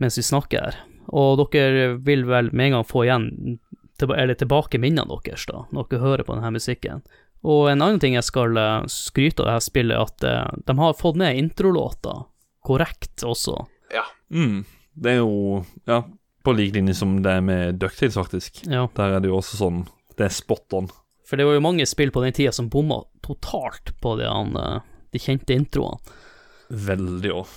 mens 0.02 0.18
vi 0.18 0.24
snakker 0.26 0.68
her. 0.68 0.80
Og 1.14 1.42
dere 1.52 1.94
vil 2.00 2.24
vel 2.28 2.48
med 2.52 2.70
en 2.70 2.78
gang 2.78 2.86
få 2.88 3.04
igjen 3.04 3.58
Eller 4.04 4.34
tilbake 4.34 4.78
minnene 4.80 5.20
deres, 5.22 5.44
da, 5.46 5.66
når 5.70 5.86
dere 5.90 6.02
hører 6.02 6.26
på 6.26 6.34
denne 6.34 6.50
musikken. 6.56 7.04
Og 7.44 7.68
en 7.70 7.82
annen 7.84 8.00
ting 8.00 8.16
jeg 8.16 8.26
skal 8.26 8.56
eh, 8.58 8.86
skryte 8.90 9.44
av 9.44 9.46
det 9.46 9.54
her 9.54 9.62
spillet, 9.62 9.94
er 9.94 10.08
at 10.08 10.24
eh, 10.26 10.62
de 10.66 10.76
har 10.80 10.96
fått 10.98 11.18
med 11.20 11.38
introlåta 11.38 12.24
korrekt 12.64 13.22
også. 13.22 13.58
Ja. 13.94 14.02
Mm. 14.32 14.64
Det 14.94 15.12
er 15.12 15.20
jo 15.20 15.64
Ja, 15.86 16.00
på 16.44 16.54
lik 16.56 16.74
linje 16.74 16.94
som 16.96 17.18
det 17.22 17.36
med 17.44 17.78
Ducktails, 17.82 18.16
faktisk. 18.16 18.64
Ja. 18.66 18.88
Der 18.96 19.16
er 19.16 19.20
det 19.22 19.30
jo 19.30 19.38
også 19.38 19.60
sånn 19.60 19.84
Det 20.16 20.26
er 20.26 20.34
spot 20.34 20.72
on. 20.76 20.88
For 21.28 21.40
det 21.40 21.46
var 21.48 21.56
jo 21.56 21.64
mange 21.64 21.86
spill 21.88 22.12
på 22.14 22.22
den 22.24 22.34
tida 22.36 22.52
som 22.52 22.68
bomma 22.72 23.00
totalt 23.24 23.94
på 24.00 24.16
de, 24.20 24.26
eh, 24.28 24.80
de 25.12 25.22
kjente 25.22 25.56
introene. 25.56 26.00
Veldig 26.70 27.32
òg. 27.32 27.54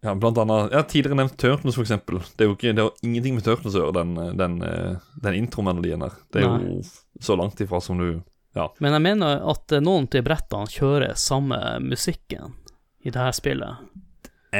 Ja, 0.00 0.14
blant 0.14 0.38
annet 0.38 0.72
Ja, 0.72 0.82
tidligere 0.82 1.18
nevnt 1.18 1.36
Turtles, 1.36 1.74
for 1.76 1.84
eksempel. 1.84 2.22
Det 2.36 2.44
er 2.44 2.48
jo 2.48 2.56
ikke 2.56 2.74
Det 2.76 2.84
har 2.86 3.04
ingenting 3.04 3.36
med 3.36 3.44
Turtles 3.44 3.76
å 3.76 3.84
gjøre, 3.84 3.96
den, 4.00 4.36
den, 4.40 4.60
eh, 4.64 5.00
den 5.20 5.40
intromelodien 5.42 6.04
der. 6.06 6.14
Det 6.32 6.44
er 6.44 6.46
jo 6.48 6.78
så 7.20 7.36
langt 7.36 7.60
ifra 7.60 7.82
som 7.84 8.00
du 8.00 8.22
Ja. 8.56 8.66
Men 8.82 8.96
jeg 8.96 9.04
mener 9.04 9.44
at 9.52 9.72
eh, 9.72 9.82
noen 9.84 10.08
til 10.10 10.24
brettene 10.26 10.66
kjører 10.66 11.18
samme 11.20 11.58
musikken 11.84 12.56
i 13.04 13.12
det 13.12 13.20
her 13.20 13.36
spillet. 13.36 13.92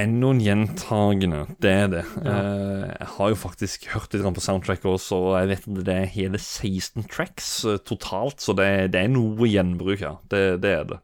noen 0.06 0.38
gjentagende, 0.38 1.56
det 1.58 1.72
er 1.72 1.88
det. 1.88 2.04
Ja. 2.22 2.36
Eh, 2.36 2.84
jeg 3.00 3.08
har 3.16 3.32
jo 3.32 3.40
faktisk 3.40 3.88
hørt 3.90 4.14
litt 4.14 4.22
på 4.22 4.44
soundtracket 4.44 4.86
også, 4.92 5.18
og 5.18 5.38
jeg 5.40 5.50
vet 5.50 5.66
at 5.66 5.84
det 5.88 5.96
er 5.96 6.14
hele 6.14 6.38
16 6.38 7.08
tracks 7.10 7.66
totalt, 7.88 8.38
så 8.40 8.54
det, 8.54 8.92
det 8.92 9.02
er 9.02 9.10
noe 9.10 9.48
gjenbruk 9.48 10.04
her. 10.04 10.20
Det, 10.30 10.60
det 10.62 10.76
er 10.76 10.84
det. 10.92 11.00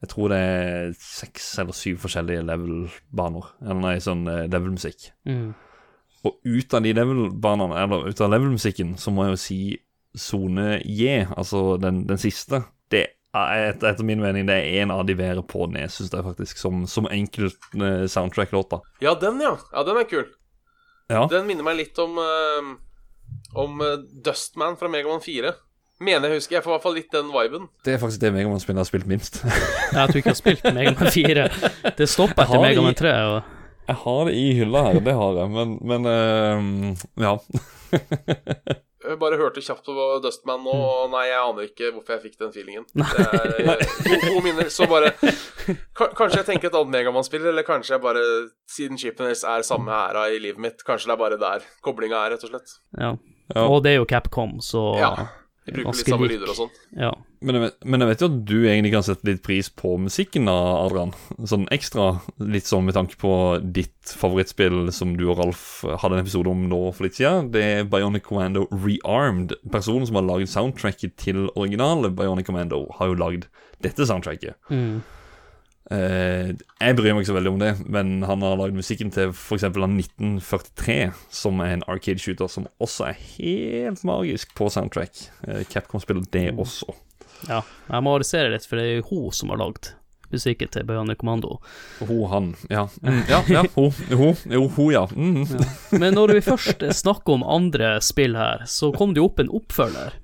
Jeg 0.00 0.12
tror 0.14 0.32
det 0.32 0.38
er 0.40 0.94
seks 0.96 1.50
eller 1.60 1.76
syv 1.76 1.98
forskjellige 2.06 2.44
level-baner, 2.48 3.50
eller 3.66 3.80
nei, 3.82 3.98
sånn 4.00 4.24
eh, 4.32 4.46
level-musikk. 4.48 5.10
Mm. 5.28 5.50
Og 6.24 6.36
ut 6.48 6.76
av 6.76 6.84
de 6.84 6.94
level-banene, 6.96 7.76
eller 7.84 8.08
ut 8.08 8.22
av 8.24 8.32
level-musikken, 8.32 8.94
så 9.00 9.12
må 9.12 9.26
jeg 9.26 9.34
jo 9.34 9.40
si 9.44 9.60
Sone 10.16 10.80
J, 10.82 11.26
altså 11.36 11.76
den, 11.80 12.02
den 12.08 12.20
siste. 12.20 12.62
Det 12.90 13.04
er 13.36 13.74
etter 13.76 14.02
min 14.02 14.24
mening 14.24 14.48
det 14.48 14.56
er 14.56 14.80
en 14.82 14.90
av 14.94 15.04
de 15.06 15.14
bedre 15.14 15.44
på 15.46 15.68
Nes, 15.70 16.00
syns 16.00 16.16
jeg 16.16 16.26
faktisk, 16.26 16.58
som, 16.58 16.86
som 16.88 17.08
enkelt 17.12 17.68
eh, 17.76 18.06
soundtrack-låt. 18.08 18.80
Ja, 19.04 19.14
den, 19.20 19.40
ja. 19.44 19.58
Ja, 19.70 19.84
Den 19.84 20.00
er 20.00 20.08
kul. 20.08 20.24
Ja. 21.12 21.26
Den 21.28 21.44
minner 21.44 21.66
meg 21.66 21.76
litt 21.80 21.98
om 21.98 22.14
uh, 22.22 22.76
Om 23.58 23.80
Dustman 24.22 24.76
fra 24.78 24.88
Megaman 24.88 25.20
4. 25.20 25.52
Mener 26.00 26.30
jeg 26.32 26.40
husker. 26.40 26.56
Jeg 26.56 26.64
får 26.64 26.70
i 26.70 26.74
hvert 26.78 26.84
fall 26.86 26.94
litt 26.96 27.12
den 27.12 27.30
viben. 27.34 27.66
Det 27.84 27.92
er 27.94 27.98
faktisk 28.00 28.22
det 28.22 28.30
Megaman-spillet 28.32 28.80
har 28.80 28.88
spilt 28.88 29.08
minst. 29.10 29.42
Jeg 29.44 30.00
tror 30.08 30.16
ikke 30.20 30.30
jeg 30.30 30.36
har 30.36 30.38
spilt 30.38 30.68
Megaman 30.72 31.10
4. 31.12 31.48
Det 31.98 32.06
stopper 32.08 32.46
etter 32.46 32.62
Megaman 32.62 32.96
3. 32.96 33.10
Og, 33.34 33.56
Jeg 33.90 33.98
har 34.04 34.20
det 34.28 34.36
i 34.38 34.46
hylla 34.56 34.84
her, 34.86 35.00
det 35.04 35.14
har 35.18 35.40
jeg, 35.42 35.50
men, 35.50 35.74
men 35.90 36.06
uh, 36.06 37.24
ja. 37.24 37.32
Jeg 39.00 39.16
bare 39.18 39.38
hørte 39.40 39.62
kjapt 39.64 39.88
på 39.88 40.04
Dustman 40.22 40.60
nå, 40.62 40.74
og 40.76 41.08
nei, 41.10 41.24
jeg 41.30 41.40
aner 41.40 41.66
ikke 41.66 41.88
hvorfor 41.96 42.14
jeg 42.14 42.22
fikk 42.28 42.36
den 42.44 42.52
feelingen. 42.54 42.84
Det 42.94 43.24
er 43.26 43.74
eh, 43.80 43.96
to, 44.04 44.18
to 44.28 44.42
minner, 44.44 44.68
så 44.70 44.86
bare 44.90 45.10
Kanskje 45.96 46.42
jeg 46.42 46.46
tenker 46.52 46.68
et 46.70 46.76
annet 46.78 46.94
Megaman-spill, 46.94 47.48
eller 47.50 47.66
kanskje 47.66 47.96
jeg 47.96 48.04
bare, 48.04 48.22
siden 48.70 49.00
Chippeners 49.00 49.42
er 49.48 49.64
samme 49.66 49.90
æra 49.96 50.28
i 50.30 50.38
livet 50.38 50.62
mitt, 50.62 50.84
kanskje 50.86 51.10
det 51.10 51.16
er 51.16 51.22
bare 51.24 51.40
der 51.40 51.66
koblinga 51.84 52.20
er, 52.28 52.36
rett 52.36 52.46
og 52.46 52.54
slett. 52.54 52.76
ja. 52.96 53.12
Ja. 53.50 53.64
og 53.66 53.80
det 53.82 53.96
er 53.96 53.96
jo 53.98 54.04
Capcom, 54.06 54.60
så 54.62 54.80
Ja. 55.00 55.10
De 55.70 55.76
bruker 55.78 55.96
litt 55.96 56.10
samme 56.12 56.28
lyder 56.30 56.52
og 56.52 56.58
sånn. 56.58 56.78
ja. 56.98 57.10
Men 57.40 57.56
jeg, 57.56 57.62
vet, 57.62 57.76
men 57.88 58.02
jeg 58.02 58.10
vet 58.10 58.20
jo 58.20 58.26
at 58.28 58.40
du 58.50 58.56
egentlig 58.58 58.90
kan 58.92 59.04
sette 59.06 59.24
litt 59.24 59.38
pris 59.40 59.70
på 59.72 59.94
musikken, 59.96 60.44
da, 60.50 60.56
Adrian. 60.82 61.14
Sånn 61.48 61.62
ekstra, 61.72 62.10
litt 62.36 62.68
sånn 62.68 62.84
med 62.84 62.98
tanke 62.98 63.16
på 63.16 63.32
ditt 63.64 64.12
favorittspill 64.20 64.90
som 64.92 65.14
du 65.16 65.24
og 65.30 65.38
Ralf 65.38 65.62
hadde 65.88 66.18
en 66.18 66.24
episode 66.26 66.52
om 66.52 66.66
nå 66.68 66.82
for 66.92 67.06
litt 67.06 67.16
siden. 67.16 67.48
Det 67.54 67.62
er 67.64 67.88
Bionic 67.88 68.26
Commando 68.28 68.66
Rearmed. 68.74 69.56
Personen 69.72 70.04
som 70.10 70.20
har 70.20 70.28
lagd 70.28 70.52
soundtracket 70.52 71.16
til 71.22 71.46
originale 71.54 72.12
Bionic 72.12 72.50
Commando, 72.50 72.82
har 72.98 73.08
jo 73.08 73.16
lagd 73.22 73.48
dette 73.80 74.04
soundtracket. 74.04 74.60
Mm. 74.68 75.00
Eh, 75.90 76.50
jeg 76.54 76.96
bryr 76.98 77.14
meg 77.14 77.24
ikke 77.24 77.32
så 77.32 77.36
veldig 77.38 77.52
om 77.54 77.62
det, 77.62 77.70
men 77.90 78.10
han 78.28 78.44
har 78.46 78.58
lagd 78.60 78.76
musikken 78.78 79.12
til 79.14 79.32
f.eks. 79.32 79.64
1943, 79.64 80.98
som 81.34 81.62
er 81.64 81.76
en 81.76 81.86
arcade-shooter 81.90 82.50
som 82.52 82.68
også 82.82 83.08
er 83.10 83.22
helt 83.38 84.04
magisk 84.06 84.52
på 84.58 84.68
soundtrack. 84.70 85.24
Eh, 85.48 85.64
Capcom 85.70 86.02
spiller 86.02 86.26
det 86.34 86.50
også. 86.54 86.92
ja. 87.48 87.62
Jeg 87.88 88.06
må 88.06 88.14
arrestere 88.14 88.52
litt, 88.52 88.68
for 88.68 88.78
det 88.78 88.86
er 88.86 89.00
jo 89.00 89.08
hun 89.10 89.34
som 89.34 89.50
har 89.54 89.62
lagd 89.62 89.94
musikken 90.30 90.70
til 90.70 90.84
Bionic 90.86 91.18
Commando. 91.18 91.56
Hun, 91.98 92.26
han. 92.30 92.50
Ja, 92.70 92.84
mm, 93.02 93.22
ja, 93.26 93.40
ja 93.50 93.64
ho, 93.74 93.88
hun, 93.90 94.36
jo, 94.46 94.66
hun, 94.76 94.92
ja. 94.94 95.06
Mm. 95.10 95.42
Men 95.98 96.14
når 96.14 96.36
vi 96.36 96.44
først 96.46 96.84
snakker 97.02 97.34
om 97.34 97.42
andre 97.42 97.96
spill 98.04 98.38
her, 98.38 98.62
så 98.70 98.92
kom 98.94 99.16
det 99.16 99.24
jo 99.24 99.30
opp 99.32 99.42
en 99.42 99.50
oppfølger. 99.60 100.20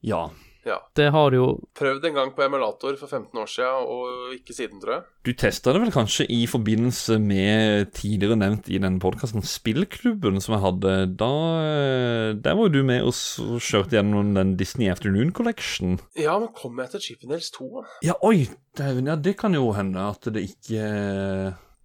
ja. 0.00 0.30
Ja. 0.70 0.76
Det 0.96 1.08
har 1.10 1.34
jo 1.34 1.46
Prøvd 1.76 2.04
en 2.06 2.14
gang 2.16 2.30
på 2.36 2.44
emulator 2.46 2.94
for 3.00 3.10
15 3.10 3.40
år 3.42 3.48
siden, 3.50 3.88
og 3.90 4.34
ikke 4.36 4.54
siden, 4.54 4.78
tror 4.82 4.94
jeg. 4.98 5.06
Du 5.26 5.32
testa 5.36 5.72
det 5.74 5.82
vel 5.82 5.92
kanskje 5.92 6.24
i 6.32 6.44
forbindelse 6.48 7.18
med 7.20 7.90
tidligere 7.96 8.38
nevnt 8.40 8.70
i 8.72 8.78
denne 8.80 9.02
podkasten 9.02 9.42
Spillklubben 9.44 10.38
som 10.40 10.54
jeg 10.56 10.62
hadde. 10.64 10.94
Da 11.20 11.30
eh, 11.64 12.28
Der 12.40 12.56
var 12.56 12.68
jo 12.68 12.74
du 12.78 12.82
med 12.86 13.02
og 13.04 13.12
kjørte 13.60 13.98
gjennom 13.98 14.32
den 14.36 14.54
Disney 14.60 14.88
Afternoon 14.92 15.32
Collection. 15.36 15.98
Ja, 16.16 16.38
men 16.38 16.52
kom 16.56 16.78
jeg 16.80 16.94
til 16.94 17.04
Chippendales 17.08 17.50
2? 17.56 17.70
da? 17.80 17.86
Ja, 18.10 18.16
oi! 18.24 18.46
Dæven, 18.78 19.10
ja, 19.10 19.16
det 19.18 19.34
kan 19.40 19.54
jo 19.58 19.72
hende 19.74 19.98
at 20.12 20.28
det 20.30 20.44
ikke 20.46 20.84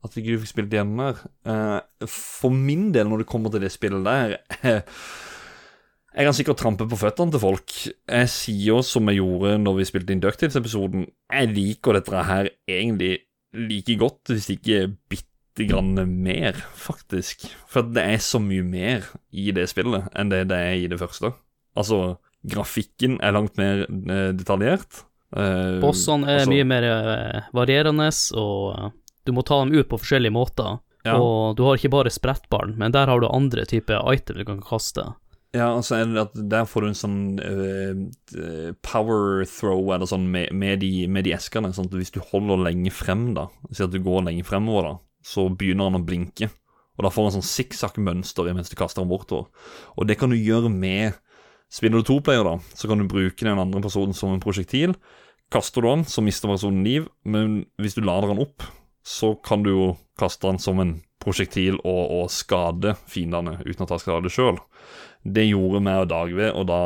At 0.06 0.14
ikke 0.20 0.36
du 0.36 0.44
fikk 0.44 0.52
spilt 0.54 0.70
der. 0.72 1.22
Eh, 1.50 2.08
For 2.08 2.54
min 2.54 2.92
del, 2.94 3.10
når 3.10 3.24
det 3.24 3.28
kommer 3.32 3.50
til 3.50 3.66
det 3.66 3.72
spillet 3.74 4.06
der 4.06 4.38
eh, 4.62 4.82
Jeg 6.16 6.30
kan 6.30 6.36
sikkert 6.38 6.59
trampe 6.61 6.86
på 6.88 6.97
føttene 6.99 7.34
til 7.34 7.41
folk. 7.43 7.74
Jeg 8.07 8.28
sier 8.32 8.68
jo 8.70 8.82
som 8.88 9.09
jeg 9.11 9.20
gjorde 9.20 9.57
når 9.59 9.80
vi 9.82 9.88
spilte 9.89 10.16
inn 10.16 10.22
Ducktales-episoden, 10.24 11.07
jeg 11.28 11.49
liker 11.51 11.97
dette 11.97 12.22
her 12.30 12.47
egentlig 12.72 13.18
like 13.55 13.97
godt, 13.99 14.32
hvis 14.32 14.47
ikke 14.53 14.86
bitte 15.11 15.68
grann 15.68 15.91
mer, 16.24 16.55
faktisk. 16.80 17.49
For 17.72 17.84
det 17.84 18.05
er 18.16 18.24
så 18.24 18.39
mye 18.43 18.63
mer 18.63 19.09
i 19.36 19.49
det 19.55 19.68
spillet 19.72 20.07
enn 20.16 20.32
det 20.32 20.45
det 20.51 20.61
er 20.70 20.78
i 20.86 20.88
det 20.91 20.99
første. 21.01 21.34
Altså, 21.76 22.16
grafikken 22.47 23.20
er 23.20 23.36
langt 23.36 23.59
mer 23.59 23.84
eh, 23.84 24.32
detaljert. 24.36 25.03
Eh, 25.36 25.82
Bossene 25.84 26.30
er 26.32 26.43
altså- 26.45 26.53
mye 26.53 26.68
mer 26.72 26.88
eh, 26.93 27.51
varierende, 27.55 28.07
og 28.39 28.93
du 29.26 29.34
må 29.36 29.43
ta 29.43 29.59
dem 29.63 29.76
ut 29.76 29.89
på 29.91 29.99
forskjellige 29.99 30.36
måter. 30.36 30.80
Ja. 31.05 31.20
Og 31.20 31.55
du 31.57 31.63
har 31.68 31.76
ikke 31.78 31.91
bare 31.93 32.09
sprettbarn, 32.09 32.78
men 32.80 32.91
der 32.91 33.05
har 33.11 33.20
du 33.20 33.28
andre 33.28 33.66
typer 33.70 34.01
item 34.13 34.39
du 34.39 34.45
kan 34.47 34.61
kaste. 34.63 35.03
Ja, 35.56 35.70
altså 35.72 36.01
det 36.03 36.20
at 36.20 36.36
der 36.51 36.66
får 36.68 36.84
du 36.84 36.89
en 36.89 36.97
sånn 36.99 37.20
uh, 37.39 38.74
power 38.84 39.45
throw 39.47 39.93
eller 39.95 40.10
sånn 40.10 40.28
med, 40.32 40.51
med, 40.51 40.82
de, 40.84 41.06
med 41.08 41.28
de 41.28 41.36
eskene. 41.38 41.72
Sånn 41.76 41.88
at 41.88 41.95
hvis 41.95 42.12
du 42.12 42.20
holder 42.34 42.66
lenge 42.66 42.91
frem, 42.91 43.30
da, 43.38 43.47
si 43.72 43.86
at 43.86 43.93
du 43.93 44.01
går 44.03 44.26
lenge 44.28 44.43
fremover, 44.47 44.89
da, 44.89 44.95
så 45.24 45.47
begynner 45.47 45.88
han 45.88 46.01
å 46.01 46.06
blinke. 46.06 46.51
Og 46.95 47.06
da 47.06 47.12
får 47.12 47.28
han 47.28 47.38
sånn 47.38 47.47
sikksakk-mønster 47.47 48.51
mens 48.56 48.72
du 48.72 48.76
kaster 48.80 49.03
han 49.03 49.12
bortover. 49.12 49.47
Og 49.95 50.08
det 50.10 50.20
kan 50.20 50.32
du 50.32 50.39
gjøre 50.39 50.72
med 50.72 51.22
Spiller 51.76 52.03
du 52.03 52.06
toplayer, 52.08 52.45
da, 52.45 52.60
så 52.78 52.88
kan 52.88 52.99
du 53.01 53.08
bruke 53.10 53.41
den 53.43 53.58
andre 53.60 53.82
personen 53.82 54.14
som 54.16 54.30
en 54.32 54.39
prosjektil. 54.39 54.93
Kaster 55.51 55.82
du 55.82 55.89
han, 55.89 56.03
så 56.08 56.22
mister 56.24 56.47
personen 56.47 56.86
liv, 56.86 57.08
men 57.26 57.64
hvis 57.82 57.97
du 57.97 58.03
lader 58.06 58.32
han 58.32 58.39
opp, 58.43 58.64
så 59.06 59.34
kan 59.43 59.66
du 59.66 59.72
jo 59.72 59.88
kaste 60.18 60.47
han 60.47 60.62
som 60.62 60.80
en 60.80 60.93
prosjektil 61.22 61.80
og, 61.82 62.03
og 62.20 62.32
skade 62.34 62.95
fiendene 63.10 63.58
uten 63.66 63.86
å 63.86 63.89
ta 63.89 63.97
skade 64.01 64.32
sjøl. 64.32 64.62
Det 65.26 65.48
gjorde 65.48 65.80
meg 65.82 66.04
og 66.04 66.10
Dagve, 66.12 66.52
og 66.54 66.68
da 66.70 66.80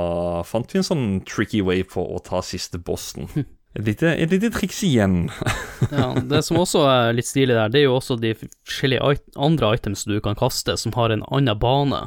fant 0.48 0.72
vi 0.72 0.80
en 0.80 0.86
sånn 0.88 1.08
tricky 1.28 1.60
way 1.66 1.82
for 1.84 2.08
å 2.16 2.22
ta 2.24 2.40
siste 2.46 2.80
bossen. 2.80 3.28
Et 3.78 3.84
lite, 3.86 4.10
et 4.18 4.32
lite 4.34 4.50
triks 4.50 4.80
igjen. 4.88 5.28
Ja, 5.94 6.08
det 6.26 6.40
som 6.48 6.58
også 6.58 6.82
er 6.90 7.12
litt 7.14 7.28
stilig 7.30 7.54
der, 7.54 7.70
det 7.70 7.84
er 7.84 7.86
jo 7.86 7.98
også 8.00 8.16
de 8.20 8.32
forskjellige 8.40 9.12
it 9.14 9.22
andre 9.38 9.70
items 9.78 10.02
du 10.10 10.16
kan 10.26 10.36
kaste, 10.40 10.74
som 10.82 10.96
har 10.98 11.14
en 11.14 11.22
annen 11.30 11.60
bane. 11.62 12.00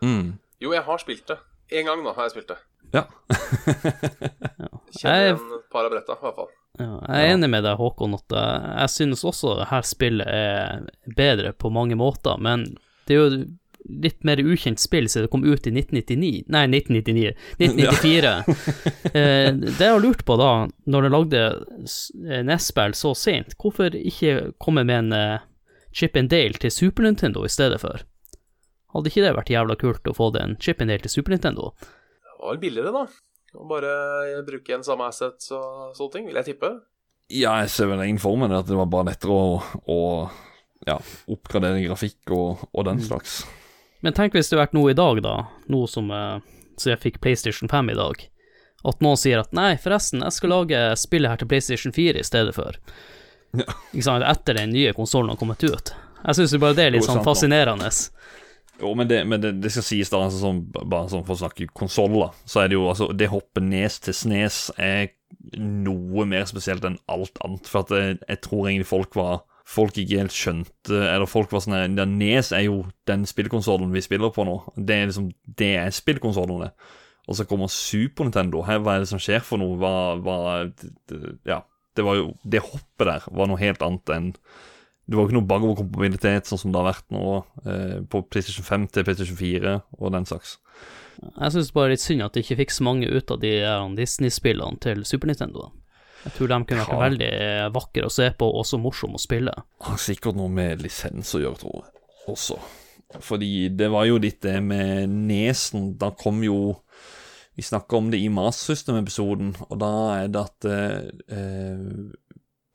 Mm. 0.00 0.38
Jo, 0.64 0.72
jeg 0.72 0.82
har 0.86 1.02
spilt 1.02 1.26
det. 1.28 1.36
En 1.76 1.90
gang, 1.90 2.00
nå 2.06 2.14
har 2.16 2.26
jeg 2.30 2.38
spilt 2.38 2.54
det. 2.54 2.58
Ja. 2.96 3.04
Kjenner 4.96 5.20
Jeg- 5.20 5.36
igjen 5.36 5.52
et 5.58 5.68
par 5.70 5.84
av 5.84 5.92
bretta, 5.92 6.16
i 6.16 6.24
hvert 6.24 6.36
fall. 6.40 6.50
Ja, 6.78 6.88
jeg 7.04 7.28
er 7.28 7.34
enig 7.36 7.50
med 7.50 7.64
deg, 7.66 7.76
Håkon, 7.80 8.14
at 8.16 8.32
eh, 8.32 8.66
jeg 8.84 8.90
synes 8.94 9.24
også 9.26 9.54
her 9.68 9.82
spillet 9.86 10.26
er 10.30 10.84
bedre 11.16 11.52
på 11.52 11.70
mange 11.74 11.96
måter, 11.98 12.38
men 12.40 12.64
det 13.08 13.16
er 13.16 13.18
jo 13.18 13.44
litt 13.84 14.24
mer 14.26 14.40
ukjent 14.42 14.80
spill 14.80 15.08
siden 15.08 15.26
det 15.26 15.32
kom 15.32 15.44
ut 15.44 15.66
i 15.66 15.72
1999 15.72 16.44
Nei, 16.52 16.64
1999. 16.68 17.32
1994. 17.58 18.32
eh, 19.18 19.52
det 19.54 19.84
jeg 19.84 19.94
har 19.94 20.02
lurt 20.02 20.24
på 20.28 20.36
da, 20.40 20.50
når 20.90 21.06
de 21.06 21.12
lagde 21.14 21.42
eh, 21.46 22.42
NES-spill 22.46 22.96
så 22.98 23.14
sent, 23.16 23.56
hvorfor 23.60 23.94
ikke 23.96 24.52
komme 24.62 24.84
med 24.88 25.04
en 25.04 25.16
eh, 25.16 25.46
Chip 25.94 26.18
and 26.20 26.30
Dale 26.32 26.60
til 26.60 26.72
Super 26.74 27.06
Nintendo 27.06 27.44
i 27.46 27.52
stedet 27.52 27.80
for? 27.82 28.04
Hadde 28.94 29.10
ikke 29.10 29.24
det 29.24 29.36
vært 29.36 29.52
jævla 29.52 29.76
kult 29.80 30.10
å 30.10 30.16
få 30.16 30.30
det 30.34 30.44
en 30.44 30.58
Chip 30.60 30.82
and 30.84 30.92
Dale 30.92 31.04
til 31.04 31.14
Super 31.18 31.36
Nintendo? 31.36 31.72
Det 31.78 32.36
var 32.38 32.54
vel 32.54 32.62
billigere, 32.62 32.92
da. 32.94 33.06
Å 33.58 33.64
bare 33.68 33.92
bruke 34.46 34.76
en 34.76 34.84
samme 34.84 35.08
asset 35.08 35.48
og 35.56 35.96
sånne 35.96 36.14
ting, 36.14 36.28
vil 36.28 36.36
jeg 36.40 36.52
tippe. 36.52 36.74
ja, 37.32 37.56
jeg 37.62 37.72
ser 37.72 37.88
vel 37.90 38.04
ingen 38.04 38.20
for 38.20 38.36
meg 38.40 38.52
det, 38.52 38.60
at 38.62 38.68
det 38.68 38.76
var 38.76 38.90
bare 38.92 39.08
lettere 39.10 39.32
å, 39.34 39.56
å 39.88 39.98
ja, 40.86 40.98
oppgradere 41.28 41.82
grafikk 41.86 42.32
og, 42.36 42.68
og 42.72 42.86
den 42.88 43.00
slags. 43.04 43.40
Men 44.00 44.14
tenk 44.14 44.36
hvis 44.36 44.50
det 44.50 44.56
hadde 44.56 44.68
vært 44.68 44.76
noe 44.78 44.92
i 44.92 44.98
dag, 44.98 45.20
da, 45.24 45.36
noe 45.72 45.88
som 45.90 46.10
eh, 46.14 46.40
Så 46.78 46.92
jeg 46.92 47.02
fikk 47.02 47.20
PlayStation 47.24 47.70
5 47.70 47.90
i 47.90 47.96
dag, 47.98 48.26
at 48.86 49.00
noen 49.02 49.18
sier 49.18 49.40
at 49.42 49.54
nei, 49.56 49.72
forresten, 49.82 50.22
jeg 50.22 50.36
skal 50.36 50.52
lage 50.54 50.82
spillet 51.00 51.32
her 51.32 51.40
til 51.40 51.50
PlayStation 51.50 51.94
4 51.94 52.20
i 52.20 52.26
stedet 52.26 52.54
for. 52.54 52.78
Ja. 53.56 53.66
Ikke 53.90 54.04
sant, 54.06 54.26
etter 54.28 54.60
den 54.60 54.70
nye 54.70 54.92
konsollen 54.94 55.32
har 55.32 55.40
kommet 55.40 55.64
ut. 55.66 55.90
Jeg 56.22 56.38
syns 56.38 56.54
bare 56.60 56.76
det 56.78 56.84
er 56.84 56.94
litt 56.94 57.06
sånn 57.06 57.24
fascinerende. 57.26 57.90
Jo, 58.78 58.92
men 58.94 59.08
det, 59.10 59.24
men 59.26 59.42
det, 59.42 59.52
det 59.62 59.72
skal 59.74 59.86
sies 59.86 60.10
da, 60.12 60.20
altså, 60.28 60.38
sånn, 60.44 60.62
bare 60.70 61.10
sånn 61.10 61.24
for 61.26 61.34
å 61.34 61.40
snakke 61.40 61.66
konsoller, 61.74 62.34
så 62.46 62.62
er 62.62 62.70
det 62.70 62.78
jo 62.78 62.86
altså 62.90 63.08
Det 63.10 63.30
hoppet 63.32 63.66
nes 63.66 63.98
til 64.04 64.14
snes 64.14 64.68
er 64.78 65.10
noe 65.58 66.26
mer 66.28 66.46
spesielt 66.46 66.86
enn 66.86 67.00
alt 67.10 67.38
annet. 67.44 67.66
For 67.66 67.82
at 67.82 67.94
jeg, 67.94 68.18
jeg 68.28 68.42
tror 68.46 68.68
egentlig 68.68 68.90
folk 68.90 69.18
var 69.18 69.42
Folk 69.68 69.98
ikke 70.00 70.22
helt 70.22 70.32
skjønte 70.32 70.96
Eller 70.96 71.28
folk 71.28 71.50
var 71.52 71.60
sånn 71.60 71.76
ja, 71.76 72.06
Nes 72.08 72.52
er 72.56 72.64
jo 72.64 72.78
den 73.08 73.26
spillkonsollen 73.28 73.92
vi 73.92 74.04
spiller 74.04 74.32
på 74.32 74.46
nå. 74.48 74.60
Det 74.76 74.96
er 74.96 75.10
liksom 75.10 75.28
Det 75.44 75.74
er 75.82 75.92
spillkonsollen, 75.94 76.64
det. 76.64 76.70
Og 77.28 77.36
så 77.36 77.44
kommer 77.44 77.68
Super 77.68 78.24
Nintendo. 78.24 78.62
Her, 78.64 78.80
hva 78.80 78.96
er 78.96 79.04
det 79.04 79.10
som 79.10 79.20
skjer 79.20 79.44
for 79.44 79.60
noe? 79.60 79.76
Hva, 79.80 79.92
hva 80.24 80.38
Ja. 81.48 81.62
Det 81.96 82.06
var 82.06 82.16
jo 82.16 82.32
Det 82.46 82.64
hoppet 82.64 83.08
der 83.10 83.28
var 83.28 83.50
noe 83.50 83.60
helt 83.60 83.84
annet 83.84 84.16
enn 84.16 84.32
det 85.08 85.16
var 85.16 85.24
jo 85.24 85.30
ikke 85.30 85.36
noe 85.38 85.48
bakoverkompabilitet, 85.48 86.48
sånn 86.50 86.58
som 86.60 86.72
det 86.72 86.76
har 86.82 86.90
vært 86.90 87.06
nå 87.14 87.22
eh, 87.64 87.94
på 88.12 88.20
PlayStation 88.28 88.66
5 88.66 88.82
til 88.92 89.06
PlayStation 89.06 89.38
4 89.38 89.70
og 89.96 90.12
den 90.12 90.28
slags. 90.28 90.58
Jeg 91.24 91.54
syns 91.54 91.70
bare 91.72 91.94
litt 91.94 92.04
synd 92.04 92.26
at 92.26 92.36
de 92.36 92.42
ikke 92.44 92.58
fikk 92.60 92.74
så 92.76 92.84
mange 92.84 93.08
ut 93.08 93.32
av 93.32 93.40
de 93.40 93.54
Disney-spillene 93.96 94.76
til 94.84 95.00
Super 95.08 95.30
Nintendo. 95.32 95.64
da. 95.64 95.87
Jeg 96.24 96.32
tror 96.34 96.48
de 96.50 96.58
kunne 96.64 96.84
vært 96.84 96.92
Ja. 96.92 96.98
veldig 97.04 97.28
eh, 97.40 97.68
vakre 97.74 98.06
å 98.08 98.10
se 98.12 98.30
på, 98.38 98.48
og 98.48 98.64
også 98.64 98.80
morsomme 98.82 99.14
å 99.14 99.22
spille. 99.22 99.52
Har 99.80 99.96
sikkert 100.02 100.36
noe 100.36 100.48
med 100.50 100.82
lisens 100.82 101.34
å 101.34 101.40
gjøre, 101.40 101.58
tror 101.62 101.76
jeg, 101.84 101.92
også. 102.28 102.58
Fordi 103.24 103.68
det 103.74 103.88
var 103.90 104.04
jo 104.04 104.18
litt 104.18 104.40
det 104.42 104.58
med 104.62 105.08
nesen. 105.08 105.94
Da 105.98 106.10
kom 106.10 106.42
jo 106.44 106.82
Vi 107.56 107.62
snakka 107.62 107.96
om 107.96 108.10
det 108.12 108.20
i 108.22 108.28
Master 108.28 108.74
System-episoden, 108.76 109.56
og 109.70 109.78
da 109.80 109.88
er 110.22 110.28
det 110.28 110.42
at 110.44 110.64
eh, 110.64 112.12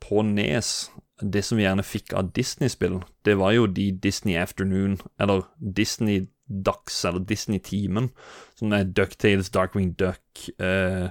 på 0.04 0.22
Nes 0.28 0.90
Det 1.22 1.40
som 1.46 1.56
vi 1.56 1.64
gjerne 1.64 1.84
fikk 1.86 2.12
av 2.18 2.32
Disney-spill, 2.36 2.98
det 3.24 3.36
var 3.38 3.52
jo 3.54 3.66
de 3.66 3.92
Disney 3.92 4.34
Afternoon, 4.36 4.98
eller 5.18 5.44
Disney 5.58 6.26
Ducks, 6.50 7.04
eller 7.08 7.20
Disney-teamen, 7.24 8.10
som 8.58 8.72
er 8.76 8.84
Ducktales, 8.84 9.48
Darkwing 9.54 9.94
Duck, 9.96 10.20
eh, 10.58 11.08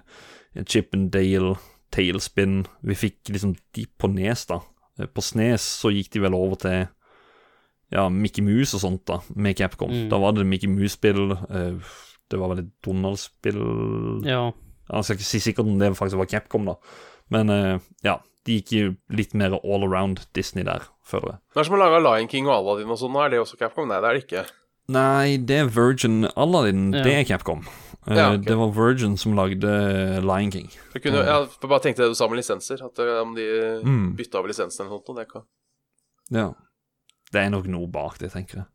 Chippendale, 0.67 1.55
Tailspin 1.93 2.63
Vi 2.83 2.95
fikk 2.97 3.29
liksom 3.31 3.53
de 3.77 3.85
på 4.01 4.09
Nes, 4.11 4.45
da. 4.49 4.59
Eh, 4.99 5.05
På 5.09 5.21
Snes 5.25 5.61
så 5.81 5.91
gikk 5.93 6.09
de 6.15 6.23
vel 6.25 6.33
over 6.37 6.59
til 6.61 6.87
ja, 7.93 8.07
Mickey 8.09 8.41
Mouse 8.41 8.73
og 8.77 8.81
sånt, 8.81 9.03
da, 9.05 9.19
med 9.37 9.55
Capcom. 9.59 9.91
Mm. 9.93 10.07
Da 10.09 10.17
var 10.17 10.33
det 10.33 10.47
Mickey 10.49 10.69
Mouse-spill. 10.71 11.31
eh, 11.31 11.95
det 12.31 12.39
var 12.41 12.49
vel 12.53 12.63
et 12.63 12.71
Donald-spill 12.85 13.59
Ja. 14.25 14.51
Jeg 14.89 15.03
skal 15.05 15.15
ikke 15.19 15.27
si 15.29 15.39
sikkert 15.39 15.67
om 15.69 15.77
det 15.79 15.91
faktisk 15.95 16.17
var 16.19 16.25
Capcom, 16.31 16.65
da. 16.65 16.73
Men 17.31 17.49
eh, 17.53 17.77
ja, 18.03 18.17
de 18.45 18.57
gikk 18.59 18.71
jo 18.75 18.89
litt 19.15 19.33
mer 19.37 19.53
all 19.63 19.85
around 19.85 20.25
Disney 20.35 20.65
der, 20.67 20.83
føler 21.07 21.35
jeg. 21.35 21.39
Det 21.53 21.61
er 21.61 21.69
som 21.69 21.77
å 21.77 21.81
lage 21.83 22.01
Lion 22.03 22.27
King 22.31 22.49
og 22.49 22.57
Aladdin 22.57 22.91
og 22.91 22.99
sånn. 22.99 23.15
Er 23.21 23.29
det 23.31 23.39
også 23.43 23.59
Capcom? 23.61 23.87
Nei, 23.87 24.01
det 24.01 24.09
er 24.09 24.17
det 24.17 24.25
ikke. 24.25 24.43
Nei, 24.93 25.37
det 25.37 25.59
er 25.61 25.69
Virgin 25.71 26.25
Aladdin, 26.35 26.89
Ja. 26.93 27.03
det 27.05 27.13
er 27.21 27.23
Capcom. 27.29 27.63
Eh, 28.07 28.17
Ja, 28.17 28.33
ok. 28.35 28.45
Det 28.45 28.55
var 28.59 28.71
Virgin 28.75 29.17
som 29.17 29.35
lagde 29.37 29.73
Lion 30.21 30.51
King. 30.51 30.69
Jeg 30.93 31.03
kunne, 31.03 31.23
jeg 31.23 31.47
bare 31.69 31.79
tenkte 31.83 32.03
det 32.03 32.11
du 32.11 32.15
sa 32.19 32.27
med 32.27 32.37
lisenser. 32.41 32.83
At 32.85 32.99
eh, 32.99 33.21
om 33.21 33.33
de 33.35 33.47
Mm. 33.83 34.15
bytta 34.17 34.39
over 34.39 34.47
lisensen 34.51 34.85
eller 34.85 34.97
noe 34.97 35.03
sånt. 35.05 35.17
Det 35.17 35.27
kan. 35.31 35.43
Ja. 36.31 36.53
Det 37.31 37.41
er 37.41 37.49
nok 37.49 37.67
noe 37.67 37.87
bak 37.87 38.17
det, 38.19 38.31
tenker 38.31 38.55
jeg. 38.63 38.65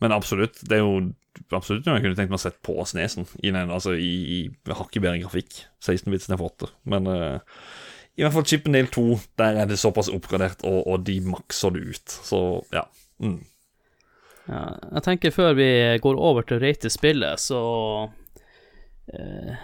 Men 0.00 0.12
absolutt, 0.12 0.60
det 0.68 0.78
er 0.78 0.82
jo 0.84 1.12
absolutt 1.52 1.86
noe 1.86 1.96
jeg 1.98 2.04
kunne 2.04 2.16
tenkt 2.18 2.30
meg 2.30 2.38
å 2.38 2.42
sette 2.42 2.62
på 2.62 2.74
Snesen. 2.86 3.26
I 3.42 3.50
den, 3.50 3.70
altså 3.70 3.94
i, 3.98 4.12
i 4.46 4.72
hakket 4.72 5.02
bedre 5.02 5.20
grafikk. 5.22 5.64
16-bits 5.82 6.28
ned 6.30 6.38
for 6.38 6.50
8. 6.54 6.68
Men 6.86 7.06
uh, 7.06 7.38
i 8.18 8.22
hvert 8.22 8.32
fall 8.34 8.46
Chippendale 8.46 8.90
2, 8.90 9.04
der 9.38 9.58
er 9.62 9.66
det 9.70 9.78
såpass 9.78 10.08
oppgradert, 10.10 10.62
og, 10.66 10.86
og 10.86 11.04
de 11.06 11.20
makser 11.26 11.70
det 11.74 11.82
ut. 11.94 12.14
Så 12.26 12.40
ja. 12.74 12.84
Mm. 13.22 13.40
Ja, 14.48 14.62
jeg 14.94 15.02
tenker 15.04 15.34
før 15.34 15.52
vi 15.58 15.68
går 16.00 16.16
over 16.16 16.46
til 16.48 16.56
å 16.56 16.62
rate 16.62 16.88
spillet, 16.92 17.40
så 17.42 17.58
eh, 19.12 19.58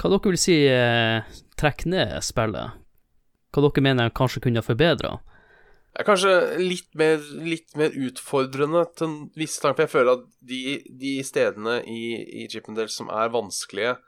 Hva 0.00 0.10
dere 0.14 0.30
vil 0.32 0.40
si 0.40 0.56
eh, 0.72 1.20
trekk 1.60 1.84
ned 1.92 2.16
spillet? 2.24 2.78
Hva 3.52 3.64
dere 3.66 3.84
mener 3.84 4.08
jeg 4.08 4.16
kanskje 4.16 4.42
kunne 4.46 4.64
forbedra? 4.64 5.18
Er 5.92 6.06
kanskje 6.08 6.32
litt 6.56 6.88
mer, 6.96 7.18
litt 7.44 7.74
mer 7.76 7.92
utfordrende 7.92 8.86
til 8.96 9.10
en 9.10 9.16
viss 9.36 9.58
tanke, 9.60 9.76
for 9.76 9.84
jeg 9.84 9.92
føler 9.92 10.14
at 10.16 10.22
de, 10.40 10.60
de 10.88 11.10
stedene 11.28 11.74
i, 11.84 12.00
i 12.40 12.46
Chippendale 12.48 12.88
som 12.88 13.10
er 13.12 13.28
vanskelige, 13.34 13.98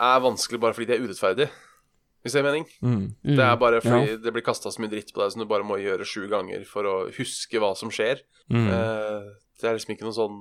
er 0.00 0.24
vanskelig 0.24 0.58
bare 0.64 0.74
fordi 0.74 0.88
de 0.90 0.96
er 0.96 1.04
urettferdige. 1.06 1.52
Hvis 2.20 2.34
det 2.34 2.40
er 2.42 2.48
mening? 2.48 2.66
Mm. 2.82 2.96
Mm. 3.22 3.36
Det 3.38 3.44
er 3.46 3.54
bare 3.62 3.78
fordi 3.80 4.10
Ja. 4.10 4.16
det 4.26 4.32
blir 4.34 4.44
kasta 4.44 4.72
så 4.74 4.82
mye 4.82 4.90
dritt 4.92 5.14
på 5.14 5.22
deg 5.22 5.30
som 5.32 5.40
du 5.40 5.46
bare 5.48 5.64
må 5.64 5.78
gjøre 5.80 6.04
sju 6.04 6.26
ganger 6.28 6.66
for 6.68 6.84
å 6.90 6.96
huske 7.16 7.62
hva 7.62 7.70
som 7.78 7.94
skjer. 7.94 8.20
Mm. 8.52 8.66
Eh, 8.66 9.30
det 9.62 9.70
er 9.70 9.78
liksom 9.78 9.94
ikke 9.94 10.08
noen 10.08 10.18
sånn 10.18 10.40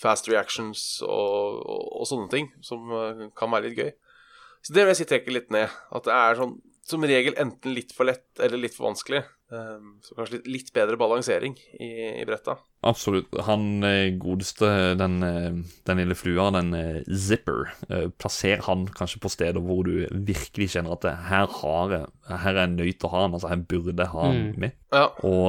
fast 0.00 0.26
reactions 0.28 0.84
og, 1.06 1.60
og, 1.62 1.82
og 2.00 2.08
sånne 2.10 2.30
ting 2.32 2.48
som 2.66 2.90
eh, 2.90 3.26
kan 3.38 3.52
være 3.54 3.70
litt 3.70 3.78
gøy. 3.78 3.92
Så 4.64 4.72
det 4.74 4.82
vil 4.86 4.94
jeg 4.94 5.02
si 5.02 5.10
trekker 5.10 5.34
litt 5.36 5.50
ned. 5.54 5.68
At 5.94 6.06
det 6.08 6.14
er 6.16 6.38
sånn 6.40 6.56
som 6.84 7.00
regel 7.08 7.32
enten 7.40 7.72
litt 7.72 7.94
for 7.96 8.04
lett 8.04 8.40
eller 8.44 8.60
litt 8.60 8.74
for 8.76 8.90
vanskelig. 8.90 9.22
Eh, 9.54 9.84
så 10.04 10.16
kanskje 10.18 10.34
litt, 10.38 10.48
litt 10.52 10.72
bedre 10.76 10.98
balansering 11.00 11.54
i, 11.78 11.88
i 12.20 12.24
bretta. 12.28 12.58
Absolutt. 12.84 13.30
Han 13.46 13.84
eh, 13.88 14.10
godeste, 14.20 14.68
den, 15.00 15.14
eh, 15.24 15.56
den 15.88 16.02
lille 16.02 16.16
flua, 16.18 16.50
den 16.58 16.74
Zipper, 17.08 17.70
plasser 18.20 18.60
han 18.66 18.84
kanskje 18.98 19.22
på 19.24 19.32
steder 19.32 19.64
hvor 19.64 19.86
du 19.88 20.02
virkelig 20.26 20.72
kjenner 20.74 20.96
at 20.98 21.06
det, 21.06 21.14
her 21.30 21.48
har 21.62 21.94
jeg, 21.96 22.12
her 22.34 22.52
er 22.52 22.62
jeg 22.66 22.74
nødt 22.76 22.98
til 23.00 23.08
å 23.08 23.14
ha 23.14 23.24
han, 23.28 23.38
altså 23.38 23.52
her 23.54 23.64
burde 23.72 23.94
jeg 23.96 24.12
ha 24.16 24.26
han 24.28 24.42
Mm. 24.44 24.54
med. 24.66 24.76
Ja. 24.92 25.06
Og 25.24 25.48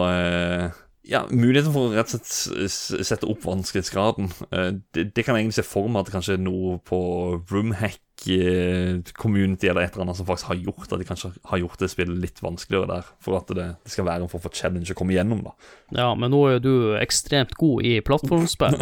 ja, 1.08 1.26
muligheten 1.30 1.74
for 1.74 1.90
å 1.90 1.94
rett 1.96 2.14
og 2.16 2.26
slett 2.26 3.06
sette 3.06 3.28
opp 3.30 3.46
vanskelighetsgraden, 3.46 4.32
eh, 4.50 4.72
det, 4.96 5.10
det 5.16 5.26
kan 5.26 5.36
jeg 5.36 5.46
egentlig 5.46 5.60
se 5.60 5.68
for 5.68 5.90
meg 5.92 6.06
at 6.06 6.14
kanskje 6.14 6.38
noe 6.42 6.78
på 6.86 7.00
Roomhack 7.52 8.26
eh, 8.32 9.02
community 9.20 9.70
eller 9.70 9.86
et 9.86 9.94
eller 9.94 10.08
annet 10.08 10.20
som 10.20 10.28
faktisk 10.28 10.50
har 10.50 10.62
gjort 10.64 10.88
at 10.90 11.02
de 11.02 11.08
kanskje 11.08 11.32
har 11.52 11.62
gjort 11.62 11.84
det 11.84 11.92
spillet 11.94 12.22
litt 12.24 12.42
vanskeligere 12.44 12.90
der, 12.90 13.12
for 13.24 13.40
at 13.40 13.54
det, 13.54 13.68
det 13.86 13.94
skal 13.94 14.08
være 14.10 14.26
en 14.26 14.32
form 14.32 14.46
for 14.48 14.58
challenge 14.58 14.94
å 14.94 14.98
komme 14.98 15.16
gjennom, 15.18 15.44
da. 15.46 15.54
Ja, 15.96 16.10
men 16.18 16.34
nå 16.34 16.42
er 16.48 16.58
jo 16.58 16.64
du 16.66 16.74
ekstremt 17.02 17.54
god 17.60 17.86
i 17.86 17.98
plattformspill. 18.06 18.80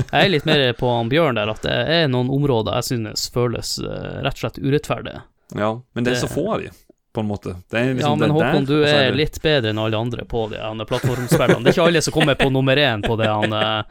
Jeg 0.00 0.20
er 0.22 0.30
litt 0.30 0.46
mer 0.48 0.62
på 0.78 0.92
Bjørn 1.10 1.40
der, 1.40 1.50
at 1.50 1.64
det 1.66 1.74
er 1.90 2.06
noen 2.12 2.30
områder 2.32 2.78
jeg 2.78 2.92
synes 2.92 3.26
føles 3.34 3.78
eh, 3.82 4.20
rett 4.22 4.38
og 4.38 4.44
slett 4.44 4.62
urettferdige. 4.62 5.24
Ja, 5.58 5.74
men 5.96 6.06
det 6.06 6.14
er 6.14 6.22
så 6.22 6.30
få 6.30 6.46
av 6.54 6.62
de, 6.62 6.70
på 7.12 7.20
en 7.24 7.26
måte. 7.30 7.56
Det 7.70 7.78
er 7.80 7.88
Ja, 7.88 7.94
liksom 7.98 8.18
men 8.22 8.30
Håkon, 8.30 8.64
der, 8.64 8.68
du 8.70 8.82
er, 8.84 8.94
er 8.94 9.10
det- 9.10 9.16
litt 9.18 9.40
bedre 9.42 9.70
enn 9.72 9.78
alle 9.82 9.98
andre 9.98 10.24
på 10.24 10.44
de 10.50 10.84
plattformspillene. 10.86 11.62
Det 11.64 11.72
er 11.72 11.76
ikke 11.78 11.86
alle 11.88 12.02
som 12.06 12.12
kommer 12.14 12.34
på 12.38 12.50
nummer 12.52 12.76
én 12.76 13.02
på 13.02 13.16
det 13.18 13.26
han 13.30 13.52
eh, 13.52 13.82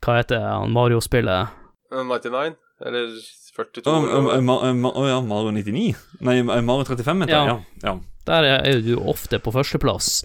Hva 0.00 0.16
heter 0.20 0.40
han 0.44 0.72
Mario-spillet? 0.72 1.48
99? 1.90 2.54
Eller 2.86 3.10
42? 3.56 3.82
Å, 3.90 3.96
eller 4.36 4.44
hva? 4.46 4.92
å, 4.94 5.08
ja, 5.08 5.18
Mario 5.20 5.50
99? 5.52 5.96
Nei, 6.24 6.38
Mario 6.42 6.84
35, 6.84 7.26
heter 7.26 7.34
Ja. 7.34 7.44
jeg. 7.44 7.66
Ja, 7.82 7.90
ja. 7.90 7.98
Der 8.30 8.44
er 8.44 8.80
du 8.84 8.94
ofte 9.00 9.38
på 9.40 9.50
førsteplass. 9.52 10.24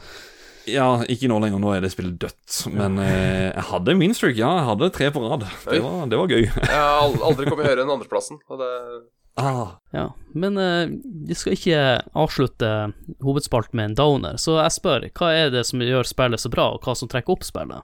ja, 0.68 1.02
ikke 1.10 1.28
nå 1.32 1.40
lenger. 1.42 1.60
Nå 1.60 1.72
er 1.76 1.82
det 1.82 1.92
spillet 1.94 2.18
dødt. 2.20 2.68
Men 2.74 3.00
eh, 3.00 3.52
jeg 3.56 3.64
hadde 3.72 3.96
winstreak, 4.00 4.36
ja. 4.38 4.52
Jeg 4.60 4.66
hadde 4.70 4.90
tre 4.94 5.10
på 5.16 5.24
rad. 5.24 5.46
Det 5.66 5.82
var, 5.82 6.06
det 6.12 6.18
var 6.20 6.28
gøy. 6.28 6.44
Jeg 6.46 6.68
har 6.70 7.16
aldri 7.24 7.46
kommet 7.50 7.66
høyere 7.70 7.84
enn 7.86 7.94
andreplassen. 7.96 8.40
Og 8.50 8.60
det 8.62 8.72
ah, 9.42 9.76
Ja, 9.96 10.10
men 10.34 10.58
eh, 10.58 10.94
vi 11.28 11.36
skal 11.38 11.56
ikke 11.58 11.82
avslutte 12.16 12.70
hovedspalten 13.24 13.78
med 13.80 13.92
en 13.92 13.98
downer, 14.00 14.38
så 14.42 14.58
jeg 14.62 14.76
spør, 14.78 15.08
hva 15.16 15.32
er 15.36 15.52
det 15.54 15.66
som 15.68 15.84
gjør 15.84 16.08
spillet 16.08 16.42
så 16.42 16.52
bra, 16.54 16.70
og 16.76 16.84
hva 16.86 16.96
som 16.96 17.12
trekker 17.12 17.36
opp 17.36 17.44
spillet? 17.48 17.84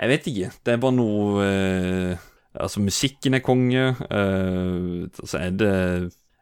jeg 0.00 0.08
vet 0.08 0.26
ikke. 0.30 0.50
Det 0.64 0.72
er 0.72 0.78
bare 0.80 0.96
noe 0.96 1.44
uh, 1.44 2.26
Altså, 2.56 2.80
musikken 2.80 3.36
er 3.36 3.42
konge. 3.44 3.82
Uh, 4.10 5.04
så 5.20 5.36
er 5.38 5.50
det 5.54 5.74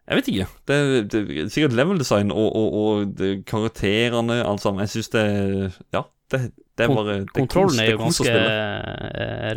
Jeg 0.06 0.16
vet 0.20 0.28
ikke. 0.30 0.46
Det 0.70 0.76
er, 0.76 1.02
det 1.02 1.18
er 1.42 1.50
sikkert 1.50 1.74
level 1.76 1.98
design 1.98 2.30
og, 2.30 2.46
og, 2.56 2.76
og 2.78 3.10
det, 3.18 3.32
karakterene, 3.50 4.38
alt 4.46 4.62
sammen. 4.62 4.86
Jeg 4.86 4.94
syns 4.94 5.10
det 5.16 5.24
Ja, 5.92 6.04
det, 6.30 6.40
det 6.78 6.86
er 6.86 6.94
bare 6.94 7.18
det 7.18 7.34
Kontrollen 7.34 7.82
er 7.82 7.90
jo 7.90 7.98
ganske 8.06 8.38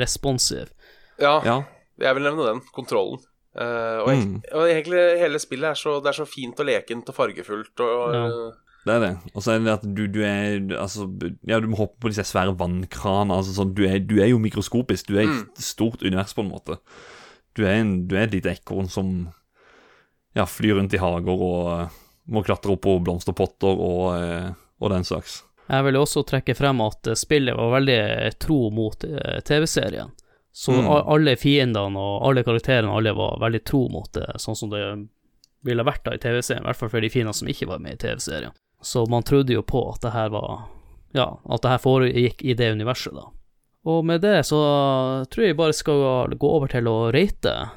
responsiv. 0.01 0.73
Ja, 1.21 1.37
Ja. 1.45 1.61
jeg 2.01 2.15
vil 2.17 2.23
nevne 2.25 2.47
den. 2.49 2.61
Kontrollen. 2.73 3.21
Eh, 3.51 3.97
og, 3.99 4.07
jeg, 4.13 4.19
Mm. 4.25 4.35
og 4.55 4.61
egentlig 4.69 4.99
hele 5.19 5.39
spillet 5.43 5.69
er 5.73 5.79
så, 5.79 5.97
det 6.03 6.07
er 6.13 6.19
så 6.23 6.27
fint 6.29 6.59
og 6.59 6.65
lekent 6.69 7.09
og 7.11 7.15
fargefullt 7.17 7.79
og 7.83 8.13
Ja. 8.15 8.25
eh, 8.27 8.51
Det 8.85 8.93
er 8.95 8.99
det. 8.99 9.17
Og 9.35 9.43
så 9.43 9.51
er 9.53 9.59
det 9.59 9.73
at 9.73 9.83
du, 9.93 10.07
du 10.07 10.21
er 10.25 10.57
Altså, 10.79 11.03
ja, 11.45 11.59
du 11.59 11.67
må 11.67 11.75
hoppe 11.77 11.99
på 12.01 12.09
disse 12.09 12.23
svære 12.25 12.55
vannkranene. 12.57 13.35
Altså, 13.37 13.53
sånn, 13.53 13.75
du, 13.75 13.83
er, 13.85 13.99
du 13.99 14.15
er 14.23 14.31
jo 14.31 14.39
mikroskopisk. 14.39 15.05
Du 15.11 15.17
er 15.19 15.27
Mm. 15.27 15.41
et 15.51 15.61
stort 15.61 16.01
univers, 16.01 16.33
på 16.33 16.41
en 16.41 16.49
måte. 16.49 16.79
Du 17.53 17.63
er, 17.65 17.75
en, 17.81 18.07
du 18.07 18.15
er 18.15 18.23
et 18.23 18.31
lite 18.33 18.49
ekorn 18.55 18.89
som 18.89 19.29
ja, 20.35 20.45
flyr 20.45 20.77
rundt 20.79 20.93
i 20.93 20.97
hager 20.97 21.27
og 21.43 21.81
eh, 21.81 21.87
må 22.31 22.41
klatre 22.43 22.71
opp 22.71 22.81
på 22.81 22.95
blomsterpotter 23.03 23.67
og, 23.77 24.55
og 24.81 24.89
den 24.89 25.03
slags. 25.03 25.43
Jeg 25.69 25.83
vil 25.85 25.95
også 25.99 26.23
trekke 26.25 26.55
frem 26.55 26.81
at 26.81 27.03
spillet 27.19 27.55
var 27.55 27.75
veldig 27.79 28.39
tro 28.39 28.69
mot 28.71 28.97
TV-serien. 29.45 30.09
Så 30.53 30.71
Mm. 30.73 30.87
alle 31.07 31.35
fiendene 31.39 31.97
og 31.97 32.25
alle 32.27 32.43
karakterene 32.43 32.91
alle 32.91 33.13
var 33.15 33.37
veldig 33.39 33.63
tro 33.63 33.87
mot 33.89 34.11
det, 34.13 34.27
sånn 34.37 34.55
som 34.55 34.69
det 34.69 35.07
ville 35.63 35.83
vært 35.83 36.03
da 36.03 36.11
i 36.11 36.17
TV-serien, 36.17 36.63
i 36.63 36.67
hvert 36.67 36.75
fall 36.75 36.89
for 36.89 36.99
de 37.01 37.09
fiendene 37.09 37.33
som 37.33 37.47
ikke 37.47 37.67
var 37.67 37.79
med 37.79 37.93
i 37.93 37.97
TV-serien. 38.07 38.51
Så 38.81 39.05
man 39.07 39.23
trodde 39.23 39.53
jo 39.53 39.61
på 39.61 39.93
at 39.93 40.01
det 40.01 40.11
her 40.11 40.29
var 40.29 40.67
Ja, 41.13 41.37
at 41.49 41.61
det 41.61 41.69
her 41.69 41.77
foregikk 41.77 42.41
i 42.41 42.53
det 42.53 42.71
universet, 42.71 43.13
da. 43.13 43.25
Og 43.85 44.05
med 44.05 44.21
det 44.21 44.45
så 44.45 45.25
tror 45.29 45.43
jeg 45.45 45.57
bare 45.57 45.73
skal 45.73 46.27
gå 46.29 46.47
over 46.47 46.67
til 46.67 46.83
å 46.87 47.11
rate. 47.11 47.69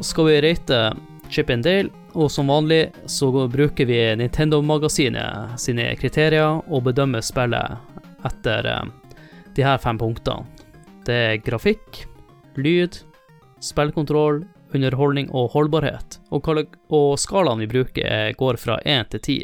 Skal 0.00 0.30
vi 0.30 0.40
rate 0.42 0.82
Chip 1.30 1.50
and 1.50 1.64
Dale 1.64 2.00
og 2.18 2.30
som 2.32 2.50
vanlig 2.50 2.90
så 3.06 3.30
bruker 3.48 3.86
vi 3.86 3.98
Nintendo-magasinet 4.18 5.60
sine 5.60 5.86
kriterier 6.00 6.58
og 6.66 6.86
bedømmer 6.88 7.22
spillet 7.22 7.78
etter 8.26 8.66
eh, 8.66 8.88
de 9.54 9.66
her 9.66 9.78
fem 9.82 9.98
punktene. 10.00 10.46
Det 11.06 11.14
er 11.14 11.38
grafikk, 11.42 12.02
lyd, 12.60 12.98
spillkontroll, 13.62 14.42
underholdning 14.74 15.30
og 15.34 15.50
holdbarhet. 15.54 16.18
Og, 16.34 16.50
og 16.92 17.16
skalaen 17.18 17.62
vi 17.62 17.70
bruker 17.70 18.04
er, 18.06 18.34
går 18.38 18.60
fra 18.60 18.78
én 18.86 19.08
til 19.10 19.24
ti. 19.24 19.38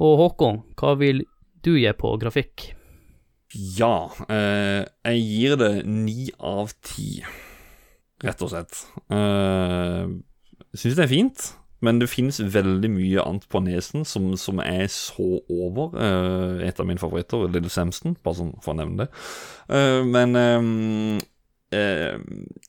Og 0.00 0.16
Håkon, 0.20 0.62
hva 0.78 0.94
vil 1.00 1.24
du 1.64 1.74
gi 1.78 1.90
på 1.96 2.14
grafikk? 2.20 2.70
Ja, 3.54 4.10
eh, 4.28 4.82
jeg 5.06 5.24
gir 5.24 5.58
det 5.60 5.72
ni 5.86 6.30
av 6.42 6.72
ti, 6.82 7.22
rett 8.22 8.44
og 8.44 8.52
slett. 8.52 8.80
Uh, 9.10 10.14
Syns 10.74 10.96
det 10.98 11.04
er 11.04 11.10
fint, 11.10 11.44
men 11.84 12.00
det 12.00 12.10
finnes 12.10 12.40
veldig 12.40 12.90
mye 12.90 13.22
annet 13.22 13.44
på 13.50 13.60
nesen 13.62 14.06
som, 14.08 14.32
som 14.40 14.62
er 14.62 14.86
så 14.92 15.40
over. 15.50 15.94
Uh, 15.94 16.62
et 16.64 16.80
av 16.80 16.88
mine 16.88 17.02
favoritter, 17.02 17.46
Little 17.48 17.72
Samson, 17.72 18.16
bare 18.24 18.40
sånn 18.40 18.56
for 18.64 18.74
å 18.74 18.80
nevne 18.80 19.04
det. 19.04 19.22
Uh, 19.70 20.02
men 20.08 20.38
eh, 20.40 21.22
eh, 21.74 22.18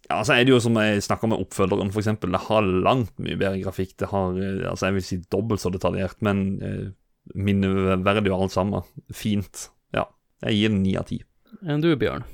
ja, 0.09 0.19
så 0.21 0.35
er 0.35 0.45
det 0.45 0.53
jo 0.53 0.61
som 0.63 0.77
jeg 0.79 1.03
snakka 1.05 1.29
med 1.31 1.41
oppfølgeren, 1.41 1.93
eksempel. 1.95 2.33
Det 2.35 2.43
har 2.47 2.65
langt 2.65 3.13
mye 3.21 3.37
bedre 3.39 3.61
grafikk. 3.63 3.95
Det 4.01 4.11
har 4.11 4.37
eh, 4.39 4.65
altså 4.69 4.89
jeg 4.89 4.97
vil 4.99 5.07
si 5.07 5.19
dobbelt 5.33 5.63
så 5.63 5.71
detaljert, 5.73 6.17
men 6.25 6.45
uh, 6.61 6.87
minneverdig 7.33 8.33
og 8.33 8.47
alt 8.47 8.55
sammen. 8.55 8.89
Fint. 9.13 9.69
Ja. 9.95 10.07
Jeg 10.45 10.59
gir 10.59 10.73
den 10.73 10.83
ni 10.85 10.95
av 10.99 11.07
ti. 11.09 11.21
Enn 11.65 11.83
du, 11.83 11.91
Bjørn? 11.97 12.27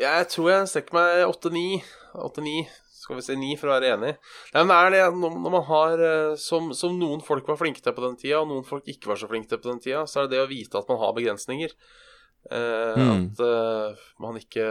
Jeg 0.00 0.28
tror 0.32 0.48
jeg 0.50 0.70
strekker 0.70 0.96
meg 0.96 1.26
8-9. 1.28 1.82
8-9, 2.14 2.66
skal 3.02 3.18
vi 3.18 3.24
si 3.26 3.34
9 3.40 3.56
for 3.58 3.70
å 3.70 3.76
være 3.76 3.94
enig. 3.96 4.12
Nei, 4.54 4.62
men 4.62 4.74
er 4.76 4.90
det 4.94 5.02
når 5.18 5.38
man 5.42 5.64
har 5.66 6.02
eh, 6.06 6.34
som, 6.38 6.70
som 6.76 6.94
noen 7.00 7.22
folk 7.24 7.48
var 7.50 7.58
flinke 7.58 7.82
til 7.82 7.96
på 7.96 8.04
den 8.04 8.18
tida, 8.20 8.40
og 8.42 8.50
noen 8.52 8.66
folk 8.68 8.86
ikke 8.90 9.10
var 9.10 9.18
så 9.20 9.30
flinke 9.30 9.50
til 9.50 9.62
på 9.62 9.70
den 9.72 9.80
tida, 9.82 10.04
så 10.06 10.22
er 10.22 10.28
det 10.28 10.36
det 10.36 10.44
å 10.44 10.50
vite 10.52 10.78
at 10.78 10.92
man 10.92 11.00
har 11.02 11.16
begrensninger. 11.18 11.74
Eh, 12.50 12.98
Mm. 12.98 13.28
At 13.32 13.38
eh, 13.40 14.00
man 14.18 14.34
ikke 14.36 14.64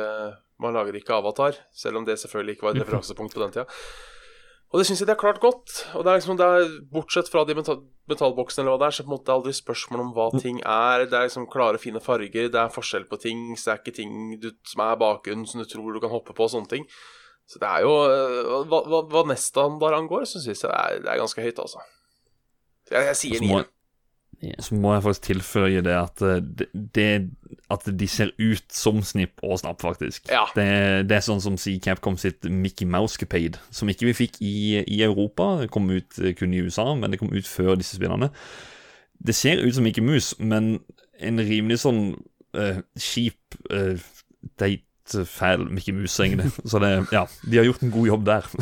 Man 0.62 0.76
lager 0.76 0.94
ikke 0.94 1.16
Avatar, 1.16 1.56
selv 1.74 1.98
om 1.98 2.04
det 2.06 2.20
selvfølgelig 2.22 2.58
ikke 2.58 2.66
var 2.68 2.76
et 2.76 2.84
referansepunkt 2.84 3.34
på 3.34 3.42
den 3.42 3.54
tida. 3.56 3.64
Og 4.72 4.78
det 4.80 4.86
syns 4.88 5.02
jeg 5.02 5.08
de 5.10 5.12
har 5.16 5.20
klart 5.20 5.39
godt. 5.42 5.72
Og 5.98 6.04
det 6.06 6.12
er 6.12 6.20
liksom, 6.20 6.38
det 6.38 6.46
er, 6.48 6.76
Bortsett 6.94 7.32
fra 7.32 7.42
de 7.50 7.56
metall, 7.58 7.80
metallboksene, 8.08 8.62
eller 8.64 8.76
hva 8.76 8.84
det 8.84 8.88
er, 8.92 8.96
så 8.96 9.04
på 9.04 9.10
en 9.10 9.16
måte 9.16 9.26
er 9.26 9.32
det 9.32 9.38
aldri 9.39 9.54
spørsmål 9.58 10.04
om 10.06 10.12
hva 10.16 10.28
ting 10.38 10.62
er. 10.62 11.08
Det 11.10 11.18
er 11.18 11.26
liksom 11.28 11.48
klare, 11.52 11.82
fine 11.82 12.00
farger, 12.00 12.48
det 12.54 12.62
er 12.62 12.72
forskjell 12.72 13.08
på 13.10 13.20
ting. 13.20 13.42
Så 13.58 13.68
det 13.68 13.74
er 13.74 13.82
ikke 13.82 13.96
ting 13.98 14.14
du, 14.39 14.52
som 14.70 14.86
er 14.86 15.02
bakgrunnen 15.02 15.50
som 15.50 15.60
du 15.60 15.68
tror 15.68 15.92
du 15.92 16.00
kan 16.04 16.14
hoppe 16.14 16.38
på, 16.38 16.46
og 16.46 16.54
sånne 16.54 16.72
ting. 16.72 16.86
Så 17.52 17.60
det 17.60 17.68
er 17.68 17.84
jo 17.84 17.91
øh, 18.08 18.62
Hva, 18.72 18.80
hva, 18.88 19.02
hva 19.12 19.26
neststandard 19.28 19.97
angår, 19.97 20.24
så 20.30 20.39
syns 20.39 20.64
jeg 20.64 20.72
det 20.72 20.78
er, 20.78 21.04
det 21.04 21.12
er 21.12 21.20
ganske 21.20 21.43
høyt, 21.43 21.60
altså. 21.60 21.84
Jeg, 22.91 23.08
jeg 23.12 23.18
sier 23.20 23.43
så 23.43 23.62
så 24.41 24.76
må 24.76 24.93
jeg 24.95 25.04
faktisk 25.06 25.26
tilføye 25.28 25.82
det 25.86 25.93
at, 25.93 26.22
eh, 26.26 26.41
det, 26.41 26.68
det, 26.95 27.30
at 27.70 27.86
de 27.99 28.08
ser 28.10 28.32
ut 28.39 28.74
som 28.74 29.02
Snipp 29.06 29.43
og 29.45 29.60
Snapp, 29.62 29.82
faktisk. 29.82 30.30
Ja. 30.32 30.47
Det, 30.56 30.66
det 31.10 31.18
er 31.18 31.26
sånn 31.26 31.43
som 31.43 31.60
si 31.62 31.76
Capcom 31.84 32.18
sitt 32.18 32.47
Mickey 32.49 32.88
Mouse-capade, 32.89 33.62
som 33.70 33.89
ikke 33.91 34.10
vi 34.10 34.18
fikk 34.24 34.41
i, 34.41 34.82
i 34.82 35.02
Europa. 35.06 35.62
Det 35.62 35.70
kom 35.74 35.89
ut 35.93 36.18
eh, 36.20 36.34
kun 36.38 36.56
i 36.58 36.64
USA, 36.66 36.88
men 36.97 37.14
det 37.14 37.22
kom 37.22 37.34
ut 37.34 37.47
før 37.47 37.78
disse 37.78 37.99
spillene. 37.99 38.32
Det 39.22 39.38
ser 39.38 39.62
ut 39.62 39.76
som 39.78 39.86
Mickey 39.86 40.02
Mouse, 40.02 40.34
men 40.41 40.80
en 41.22 41.38
rimelig 41.38 41.84
sånn 41.84 42.16
uh, 42.58 42.80
kjip, 42.97 43.60
uh, 43.70 44.02
fæl 45.28 45.66
Mikke 45.70 45.93
Mus, 45.93 46.20
egentlig. 46.20 46.52
Så 46.64 46.80
det, 46.80 46.91
ja, 47.12 47.26
de 47.43 47.58
har 47.58 47.68
gjort 47.68 47.84
en 47.84 47.91
god 47.91 48.08
jobb 48.08 48.26
der. 48.26 48.45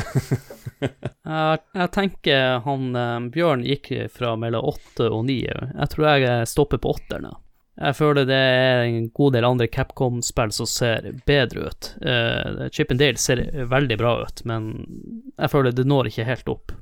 Jeg, 0.80 1.58
jeg 1.76 1.90
tenker 1.92 2.62
han 2.64 2.96
eh, 2.96 3.26
Bjørn 3.34 3.60
gikk 3.66 3.90
fra 4.14 4.32
mellom 4.40 4.64
åtte 4.72 5.10
og 5.12 5.26
ni. 5.28 5.42
Jeg 5.44 5.88
tror 5.92 6.06
jeg 6.08 6.48
stopper 6.48 6.80
på 6.80 6.94
åtterne. 6.96 7.34
Jeg 7.80 7.96
føler 7.96 8.26
det 8.28 8.36
er 8.36 8.82
en 8.84 9.06
god 9.16 9.32
del 9.36 9.46
andre 9.48 9.68
Capcom-spill 9.72 10.52
som 10.52 10.68
ser 10.68 11.06
bedre 11.28 11.68
ut. 11.70 11.90
Uh, 12.04 12.66
Chip 12.72 12.90
and 12.92 13.00
Dale 13.00 13.20
ser 13.20 13.40
veldig 13.70 13.96
bra 14.00 14.14
ut, 14.24 14.42
men 14.44 14.66
jeg 15.36 15.52
føler 15.52 15.72
det 15.72 15.86
når 15.88 16.10
ikke 16.10 16.26
helt 16.28 16.50
opp. 16.52 16.74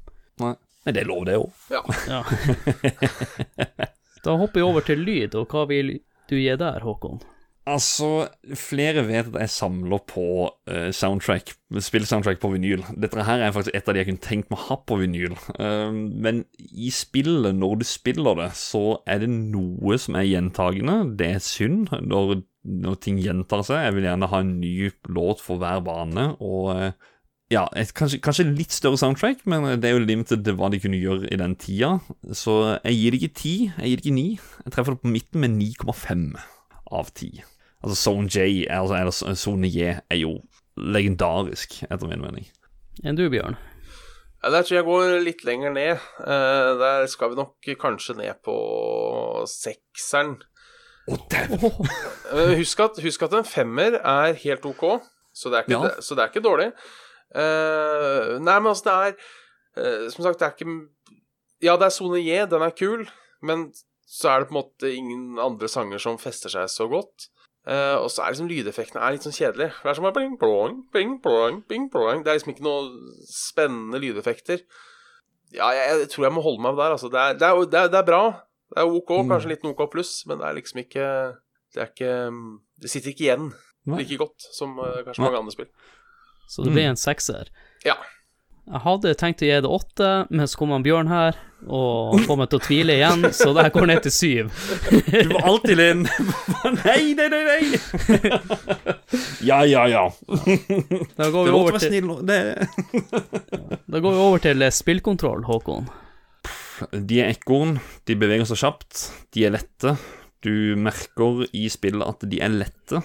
Nei, 0.42 0.54
det 0.88 1.04
er 1.04 1.10
lov, 1.10 1.22
det 1.28 1.38
òg. 1.38 1.50
Ja. 1.70 1.82
Ja. 2.14 3.88
da 4.24 4.34
hopper 4.40 4.58
vi 4.58 4.66
over 4.66 4.86
til 4.86 5.04
lyd, 5.06 5.36
og 5.38 5.52
hva 5.54 5.68
vil 5.70 5.98
du 6.30 6.34
gi 6.38 6.54
der, 6.58 6.82
Håkon? 6.82 7.22
Altså, 7.68 8.28
flere 8.56 9.02
vet 9.04 9.28
at 9.34 9.42
jeg 9.42 9.52
samler 9.52 10.00
på 10.08 10.24
uh, 10.48 10.88
soundtrack, 10.94 11.50
spillsoundtrack 11.84 12.40
på 12.40 12.52
vinyl. 12.54 12.84
Dette 12.96 13.26
her 13.26 13.42
er 13.44 13.52
faktisk 13.52 13.76
et 13.76 13.88
av 13.90 13.96
de 13.96 14.00
jeg 14.00 14.08
kunne 14.08 14.24
tenkt 14.24 14.48
meg 14.48 14.62
å 14.62 14.66
ha 14.70 14.78
på 14.88 14.96
vinyl. 15.02 15.34
Uh, 15.58 15.92
men 15.92 16.44
i 16.58 16.88
spillet, 16.94 17.58
når 17.58 17.82
du 17.82 17.84
spiller 17.88 18.38
det, 18.40 18.48
så 18.56 19.02
er 19.04 19.20
det 19.24 19.28
noe 19.34 19.98
som 20.00 20.16
er 20.16 20.30
gjentagende. 20.30 20.96
Det 21.20 21.28
er 21.34 21.44
synd 21.44 21.92
når, 21.92 22.40
når 22.86 22.98
ting 23.04 23.20
gjentar 23.20 23.66
seg. 23.68 23.84
Jeg 23.84 23.98
vil 23.98 24.08
gjerne 24.08 24.32
ha 24.32 24.42
en 24.44 24.56
ny 24.62 24.74
låt 25.18 25.44
for 25.44 25.60
hver 25.60 25.84
bane. 25.84 26.32
Og 26.40 26.74
Uh, 26.78 26.90
ja, 27.48 27.62
et, 27.80 27.94
kanskje, 27.96 28.18
kanskje 28.20 28.44
litt 28.44 28.74
større 28.76 28.98
soundtrack, 29.00 29.46
men 29.48 29.64
det 29.80 29.88
er 29.88 29.94
jo 29.94 30.02
limited 30.04 30.42
til 30.44 30.56
hva 30.58 30.68
de 30.68 30.80
kunne 30.82 31.00
gjøre 31.00 31.30
i 31.32 31.38
den 31.40 31.54
tida. 31.56 31.94
Så 32.36 32.58
jeg 32.82 32.98
gir 32.98 33.14
det 33.14 33.20
ikke 33.22 33.38
ti, 33.40 33.54
jeg 33.70 33.88
gir 33.88 34.00
det 34.00 34.04
ikke 34.04 34.16
ni. 34.18 34.26
Jeg 34.66 34.74
treffer 34.74 34.96
det 34.96 35.04
på 35.04 35.12
midten 35.14 35.40
med 35.40 35.56
9,5 35.56 36.26
av 36.92 37.08
10. 37.14 37.46
Altså 37.82 37.96
Zone 38.02 38.28
J, 38.32 38.66
altså, 38.70 38.94
eller 38.98 39.36
Zone 39.38 39.68
J, 39.70 39.98
er 40.10 40.18
jo 40.18 40.38
legendarisk, 40.78 41.80
etter 41.90 42.10
min 42.10 42.22
mening. 42.22 42.46
Enn 43.04 43.18
du, 43.18 43.28
Bjørn? 43.30 43.56
Ja, 44.42 44.50
der 44.54 44.62
tror 44.62 44.76
jeg 44.76 44.86
går 44.86 45.12
litt 45.26 45.42
lenger 45.46 45.74
ned. 45.74 46.04
Uh, 46.22 46.78
der 46.78 47.06
skal 47.10 47.32
vi 47.32 47.38
nok 47.40 47.70
kanskje 47.80 48.14
ned 48.18 48.38
på 48.46 48.54
sekseren. 49.50 50.36
Oh! 51.08 51.18
Eh, 52.28 52.58
husk, 52.58 52.82
at, 52.84 52.98
husk 53.00 53.22
at 53.24 53.32
en 53.38 53.46
femmer 53.48 53.94
er 53.96 54.34
helt 54.42 54.66
ok, 54.68 54.82
så 55.32 55.48
det 55.48 55.56
er 55.56 55.64
ikke, 55.64 55.72
Ja. 55.72 55.80
det, 55.86 56.04
så 56.04 56.14
det 56.14 56.24
er 56.24 56.28
ikke 56.28 56.44
dårlig. 56.44 56.66
Uh, 57.32 58.36
nei, 58.44 58.58
men 58.60 58.68
altså, 58.74 58.84
det 58.84 58.92
er 58.94 59.16
uh, 59.76 60.04
Som 60.12 60.24
sagt, 60.24 60.38
det 60.40 60.46
er 60.46 60.54
ikke 60.54 60.76
Ja, 61.60 61.74
det 61.76 61.88
er 61.88 61.92
sone 61.92 62.20
J, 62.20 62.46
den 62.48 62.64
er 62.64 62.72
kul, 62.76 63.02
men 63.44 63.66
så 64.08 64.30
er 64.30 64.40
det 64.40 64.48
på 64.48 64.54
en 64.54 64.60
måte 64.62 64.92
ingen 64.92 65.40
andre 65.42 65.68
sanger 65.68 66.00
som 66.00 66.20
fester 66.20 66.52
seg 66.52 66.70
så 66.72 66.86
godt. 66.88 67.28
Eh, 67.66 67.96
og 68.00 68.06
så 68.10 68.22
er 68.24 68.32
liksom 68.32 68.48
lydeffektene 68.48 69.02
er 69.04 69.12
litt 69.16 69.24
sånn 69.26 69.34
kjedelige. 69.36 69.74
Det 69.82 69.90
er 69.90 69.94
som 69.98 70.06
bling, 70.14 70.36
blong, 70.40 70.76
bling, 70.94 71.16
blong, 71.24 71.62
bling, 71.68 71.88
blong. 71.92 72.22
Det 72.24 72.30
er 72.32 72.38
liksom 72.38 72.54
ikke 72.54 72.64
noe 72.64 72.86
spennende 73.28 74.00
lydeffekter. 74.00 74.62
Ja, 75.52 75.70
jeg, 75.72 75.98
jeg 76.04 76.08
tror 76.12 76.24
jeg 76.28 76.32
må 76.36 76.44
holde 76.44 76.62
meg 76.64 76.76
der, 76.76 76.94
altså. 76.96 77.08
Det 77.12 77.20
er, 77.20 77.36
det 77.40 77.48
er, 77.48 77.60
det 77.72 77.80
er, 77.82 77.90
det 77.92 77.98
er 78.02 78.06
bra. 78.08 78.22
Det 78.68 78.82
er 78.84 78.94
OK, 78.98 79.10
Mm. 79.24 79.30
kanskje 79.32 79.48
litt 79.54 79.64
OK 79.64 79.82
pluss, 79.92 80.26
men 80.28 80.38
det 80.38 80.46
er 80.48 80.56
liksom 80.60 80.80
ikke 80.84 81.04
Det 81.74 81.80
er 81.82 81.88
ikke 81.88 82.10
Det 82.82 82.90
sitter 82.92 83.10
ikke 83.14 83.24
igjen 83.24 83.46
Nei. 83.88 84.02
like 84.02 84.16
godt 84.20 84.44
som 84.52 84.74
uh, 84.78 84.98
kanskje 85.06 85.22
Nei. 85.22 85.28
mange 85.30 85.38
andre 85.40 85.52
spill. 85.52 85.68
Så 86.48 86.64
det 86.64 86.72
blir 86.72 86.88
en 86.88 86.96
sekser. 87.00 87.48
Ja. 87.84 87.96
Jeg 88.68 88.80
hadde 88.84 89.14
tenkt 89.16 89.40
å 89.40 89.46
gi 89.48 89.60
det 89.64 89.68
åtte, 89.72 90.08
men 90.28 90.48
så 90.48 90.58
kom 90.60 90.72
han 90.74 90.84
Bjørn 90.84 91.08
her 91.08 91.36
og 91.66 92.20
får 92.22 92.36
meg 92.38 92.50
til 92.52 92.58
å 92.60 92.62
tvile 92.62 92.94
igjen, 92.98 93.24
så 93.34 93.50
det 93.56 93.64
her 93.64 93.72
går 93.74 93.86
ned 93.90 94.02
til 94.04 94.12
syv. 94.14 94.50
Du 95.08 95.32
var 95.32 95.46
alltid 95.50 95.80
en 95.82 96.04
Nei, 96.84 97.14
nei, 97.18 97.28
nei, 97.32 97.40
nei! 97.48 97.62
Ja, 99.48 99.62
ja, 99.64 99.86
ja. 99.88 100.04
Da 101.16 101.30
går 101.32 101.48
vi 101.48 101.50
er 101.50 101.56
over 101.56 101.78
til, 101.80 102.12
da 103.88 104.02
går 104.02 104.12
vi 104.12 104.20
over 104.20 104.44
til 104.44 104.66
eh, 104.66 104.74
spillkontroll, 104.74 105.46
Håkon. 105.48 105.88
De 106.92 107.22
er 107.24 107.32
ekorn, 107.32 107.78
de 108.06 108.18
beveger 108.18 108.46
seg 108.50 108.60
kjapt, 108.60 109.06
de 109.34 109.48
er 109.48 109.56
lette. 109.56 109.96
Du 110.44 110.76
merker 110.78 111.46
i 111.56 111.64
spillet 111.72 112.04
at 112.04 112.28
de 112.28 112.42
er 112.44 112.52
lette, 112.54 113.00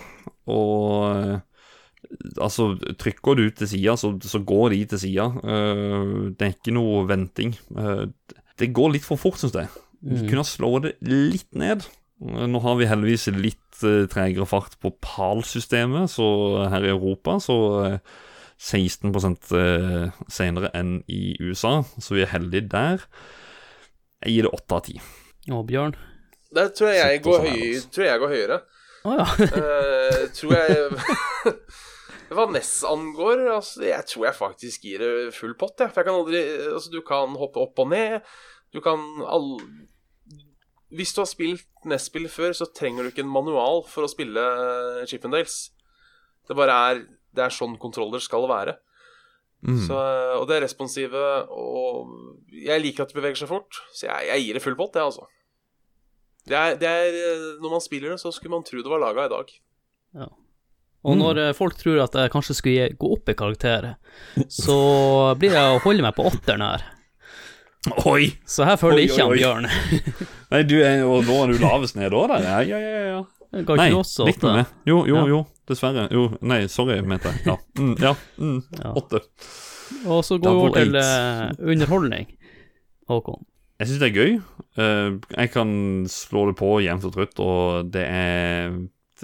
og 0.52 1.08
eh, 1.16 1.40
Altså, 2.42 2.72
trykker 3.00 3.36
du 3.40 3.44
til 3.52 3.68
sida, 3.72 3.96
så, 4.00 4.14
så 4.22 4.40
går 4.46 4.74
de 4.76 4.82
til 4.94 5.00
sida. 5.06 5.30
det 6.38 6.46
er 6.48 6.54
ikke 6.56 6.74
noe 6.76 7.06
venting. 7.10 7.56
Eh, 7.78 8.06
det 8.62 8.74
går 8.76 8.94
litt 8.98 9.08
for 9.08 9.18
fort, 9.18 9.40
syns 9.42 9.56
jeg. 9.58 9.70
Du 10.04 10.18
Mm. 10.18 10.28
kunne 10.30 10.44
slå 10.44 10.70
det 10.84 10.98
litt 11.02 11.48
ned. 11.56 11.86
Eh, 12.22 12.46
Nå 12.48 12.60
har 12.62 12.76
vi 12.76 12.86
heldigvis 12.90 13.28
litt 13.34 13.84
uh, 13.84 14.04
tregere 14.12 14.46
fart 14.46 14.76
på 14.84 14.92
PAL-systemet, 15.02 16.10
så 16.12 16.68
her 16.70 16.84
i 16.86 16.92
Europa 16.92 17.38
så 17.42 17.56
eh, 17.88 17.98
16 18.60 19.10
uh, 19.16 20.12
senere 20.32 20.70
enn 20.76 21.02
i 21.12 21.36
USA, 21.42 21.82
så 22.00 22.16
vi 22.16 22.22
er 22.24 22.32
heldige 22.36 22.68
der. 22.72 23.02
Jeg 24.24 24.36
gir 24.38 24.44
det 24.48 24.54
8 24.54 24.76
av 24.76 24.84
10. 24.88 25.02
Og 25.52 25.66
Bjørn. 25.68 25.96
Der 26.54 26.70
tror 26.70 26.92
jeg 26.94 27.00
jeg 27.02 27.24
går, 27.26 27.40
sånn 27.40 27.48
høy, 27.50 27.64
altså. 27.74 27.90
tror 27.96 28.06
jeg 28.06 28.20
går 28.22 28.36
høyere. 28.36 28.60
Å 29.04 29.16
ja. 29.18 29.26
uh, 29.58 30.20
tror 30.38 30.54
jeg 30.54 31.56
Hva 32.38 32.46
NES 32.52 32.72
angår, 32.88 33.46
altså, 33.56 33.84
jeg 33.88 34.08
tror 34.10 34.28
jeg 34.28 34.38
faktisk 34.40 34.86
gir 34.88 35.04
det 35.04 35.34
full 35.36 35.56
pott. 35.60 35.80
Jeg. 35.80 35.94
For 35.94 36.02
jeg 36.02 36.10
kan 36.10 36.20
aldri 36.20 36.44
Altså, 36.70 36.92
du 36.94 37.02
kan 37.06 37.36
hoppe 37.40 37.62
opp 37.64 37.84
og 37.84 37.92
ned. 37.94 38.22
Du 38.74 38.82
kan 38.84 39.02
all... 39.28 39.58
Hvis 40.94 41.14
du 41.16 41.24
har 41.24 41.30
spilt 41.30 41.86
NES-spill 41.90 42.28
før, 42.30 42.54
så 42.54 42.70
trenger 42.70 43.04
du 43.04 43.10
ikke 43.10 43.24
en 43.26 43.34
manual 43.34 43.82
for 43.90 44.06
å 44.06 44.12
spille 44.12 44.44
Chippendales. 45.10 45.72
Det 46.46 46.58
bare 46.58 46.76
er 46.90 47.06
Det 47.34 47.42
er 47.42 47.56
sånn 47.56 47.80
kontroller 47.82 48.22
skal 48.22 48.46
være. 48.50 48.76
Mm. 49.64 49.80
Så, 49.88 49.96
og 50.38 50.44
det 50.50 50.58
er 50.58 50.66
responsive, 50.66 51.22
og 51.50 52.52
jeg 52.52 52.84
liker 52.84 53.06
at 53.06 53.14
det 53.14 53.18
beveger 53.18 53.40
seg 53.40 53.50
fort, 53.50 53.80
så 53.96 54.10
jeg, 54.10 54.28
jeg 54.28 54.44
gir 54.44 54.58
det 54.58 54.62
full 54.66 54.76
pott, 54.76 55.00
jeg, 55.00 55.08
altså. 55.08 55.30
Det 56.44 56.58
er, 56.60 56.76
det 56.76 56.90
er, 56.92 57.18
når 57.64 57.78
man 57.78 57.84
spiller 57.84 58.12
det, 58.12 58.20
så 58.20 58.32
skulle 58.36 58.52
man 58.52 58.66
tro 58.68 58.84
det 58.84 58.92
var 58.92 59.00
laga 59.00 59.30
i 59.30 59.32
dag. 59.32 59.54
Og 61.04 61.18
når 61.20 61.40
mm. 61.40 61.58
folk 61.58 61.76
tror 61.80 62.00
at 62.06 62.16
jeg 62.16 62.32
kanskje 62.32 62.56
skulle 62.56 62.90
gå 63.00 63.12
opp 63.16 63.30
i 63.30 63.36
karakter, 63.38 63.94
så 64.64 64.78
blir 65.40 65.56
jeg 65.58 65.78
å 65.78 65.82
holde 65.84 66.06
meg 66.06 66.16
på 66.18 66.28
åtteren 66.30 66.64
her. 66.64 66.86
Oi! 68.08 68.32
Så 68.48 68.64
her 68.64 68.78
føler 68.80 69.04
jeg 69.04 69.12
ikke 69.12 69.26
han. 69.28 69.38
Bjørn. 69.38 69.68
Nei, 70.54 70.62
du 70.68 70.78
er, 70.80 71.02
og 71.04 71.26
nå 71.28 71.40
er 71.44 71.52
du 71.52 71.64
lavest 71.64 71.98
ned 72.00 72.14
da. 72.16 72.40
Ja, 72.40 72.60
ja, 72.64 72.80
ja, 72.80 73.02
ja. 73.10 73.24
Ga 73.68 73.76
Nei, 73.78 73.92
også 73.94 74.26
likte 74.26 74.50
med. 74.50 74.72
Jo, 74.90 75.04
jo, 75.06 75.20
Ja. 75.20 75.26
jo. 75.30 75.42
Dessverre. 75.70 76.08
Jo, 76.12 76.26
nei, 76.44 76.66
sorry, 76.68 76.98
mente 77.08 77.30
jeg. 77.30 77.44
Ja. 77.48 77.58
Mm, 77.80 77.94
ja. 78.02 78.16
Mm, 78.40 78.64
Ja. 78.80 78.94
Åtte. 79.00 79.22
Og 80.10 80.24
så 80.26 80.40
går 80.42 80.58
vi 80.64 80.72
til 80.80 80.96
eh, 81.00 81.52
underholdning. 81.60 82.32
Håkon. 83.08 83.46
Jeg 83.80 83.90
syns 83.90 84.02
det 84.02 84.10
er 84.10 84.18
gøy. 84.18 84.34
Eh, 84.80 85.20
jeg 85.38 85.52
kan 85.54 85.70
slå 86.10 86.48
det 86.50 86.58
på 86.60 86.80
jevnt 86.84 87.06
og 87.08 87.14
trutt, 87.16 87.40
og 87.44 87.92
det 87.94 88.04
er 88.08 88.74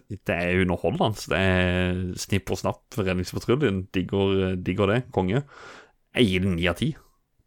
Det 0.07 0.35
er 0.35 0.61
underholdende. 0.63 1.11
Det 1.31 1.39
er 1.39 2.01
snipp 2.19 2.51
og 2.55 2.59
snapp. 2.61 2.83
Redningspatruljen 2.97 3.83
digger, 3.95 4.55
digger 4.57 4.93
det. 4.93 4.99
Konge. 5.15 5.43
Jeg 6.15 6.25
gir 6.31 6.45
den 6.47 6.55
ni 6.57 6.67
av 6.71 6.77
ti. 6.79 6.93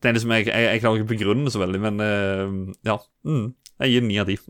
Det 0.02 0.10
er 0.10 0.16
liksom, 0.16 0.32
jeg, 0.34 0.48
jeg, 0.50 0.66
jeg 0.66 0.82
klarer 0.82 0.98
ikke 1.00 1.06
å 1.08 1.12
begrunne 1.14 1.46
det 1.46 1.52
så 1.54 1.60
veldig, 1.62 1.80
men 1.82 2.00
eh, 2.02 2.56
ja. 2.88 2.96
Mm, 3.28 3.44
jeg 3.84 3.92
gir 3.92 4.02
den 4.04 4.10
ni 4.10 4.18
av 4.22 4.30
ti. 4.30 4.38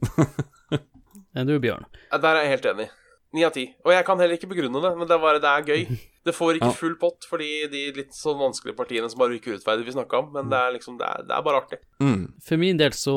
Du, 1.33 1.55
Bjørn? 1.65 1.87
Der 2.13 2.35
er 2.37 2.43
jeg 2.45 2.51
helt 2.59 2.67
enig. 2.75 2.85
Ni 3.33 3.45
av 3.47 3.55
ti. 3.55 3.63
Og 3.87 3.93
jeg 3.95 4.05
kan 4.05 4.21
heller 4.21 4.37
ikke 4.37 4.51
begrunne 4.51 4.83
det, 4.85 4.91
men 4.99 5.09
det 5.09 5.15
er 5.17 5.23
bare 5.23 5.41
det 5.41 5.49
er 5.49 5.63
gøy. 5.65 5.95
Det 6.29 6.35
får 6.37 6.59
ikke 6.59 6.69
Ja. 6.69 6.75
full 6.77 6.97
pott 7.01 7.25
for 7.27 7.41
de 7.41 7.49
litt 7.97 8.13
sånn 8.15 8.37
vanskelige 8.39 8.77
partiene 8.77 9.09
som 9.11 9.19
bare 9.23 9.33
virker 9.33 9.55
urettferdig 9.55 9.87
vi 9.89 9.95
snakka 9.97 10.21
om, 10.21 10.29
men 10.37 10.51
det 10.53 10.59
er 10.61 10.75
liksom 10.77 10.99
Det 11.01 11.09
er, 11.09 11.23
det 11.31 11.35
er 11.39 11.47
bare 11.47 11.63
artig. 11.63 11.79
Mm. 12.05 12.27
For 12.45 12.61
min 12.61 12.77
del 12.79 12.93
så 12.93 13.17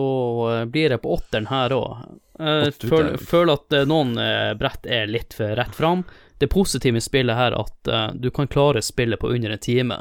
eh, 0.54 0.64
blir 0.72 0.96
jeg 0.96 1.04
på 1.04 1.12
åtteren 1.18 1.50
her 1.52 1.76
òg. 1.76 2.06
Er- 2.40 2.72
føler 3.18 3.54
at 3.54 3.74
eh, 3.74 3.86
noen 3.88 4.18
eh, 4.20 4.54
brett 4.60 4.86
er 4.86 5.08
litt 5.08 5.34
for 5.38 5.56
rett 5.56 5.76
fram. 5.76 6.04
Det 6.38 6.50
positive 6.52 6.94
med 6.98 7.04
spillet 7.06 7.36
her 7.38 7.54
er 7.56 7.62
at 7.62 8.16
du 8.20 8.28
kan 8.36 8.48
klare 8.52 8.82
spillet 8.84 9.20
på 9.22 9.30
under 9.32 9.54
en 9.56 9.62
time, 9.64 9.96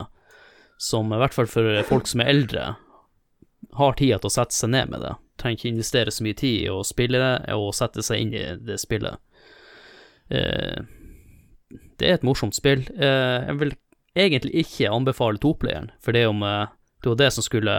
som 0.83 1.13
i 1.15 1.19
hvert 1.21 1.35
fall 1.37 1.47
for 1.47 1.69
folk 1.87 2.09
som 2.11 2.25
er 2.25 2.33
eldre, 2.33 2.65
har 3.79 3.95
tida 3.95 4.19
til 4.19 4.27
å 4.27 4.35
sette 4.35 4.57
seg 4.57 4.73
ned 4.75 4.91
med 4.91 5.05
det. 5.07 5.13
Trenger 5.39 5.61
ikke 5.61 5.71
investere 5.71 6.11
så 6.11 6.25
mye 6.27 6.35
tid 6.35 6.65
i 6.65 6.73
å 6.75 6.81
spille 6.83 7.21
det, 7.23 7.55
og 7.55 7.71
sette 7.79 8.03
seg 8.03 8.25
inn 8.25 8.35
i 8.35 8.43
det 8.67 8.81
spillet. 8.83 9.23
Det 10.29 12.09
er 12.09 12.17
et 12.19 12.27
morsomt 12.27 12.59
spill. 12.59 12.83
Jeg 12.99 13.57
vil 13.61 13.75
egentlig 14.19 14.65
ikke 14.65 14.91
anbefale 14.91 15.39
toplayeren, 15.43 15.93
for 16.03 16.19
det 16.19 16.27
om 16.31 16.43
det 16.43 17.11
var 17.11 17.17
det 17.21 17.31
som 17.37 17.45
skulle 17.45 17.73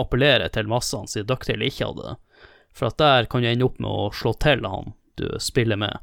appellere 0.00 0.48
til 0.54 0.66
massene, 0.70 1.06
siden 1.10 1.28
Ducktail 1.28 1.62
ikke 1.66 1.90
hadde 1.92 2.06
det. 2.10 2.16
For 2.76 2.90
at 2.90 2.98
der 3.00 3.26
kan 3.30 3.42
du 3.42 3.48
ende 3.50 3.66
opp 3.66 3.80
med 3.82 3.90
å 3.90 4.10
slå 4.14 4.32
til 4.40 4.64
han 4.68 4.92
du 5.20 5.26
spiller 5.42 5.76
med. 5.80 5.98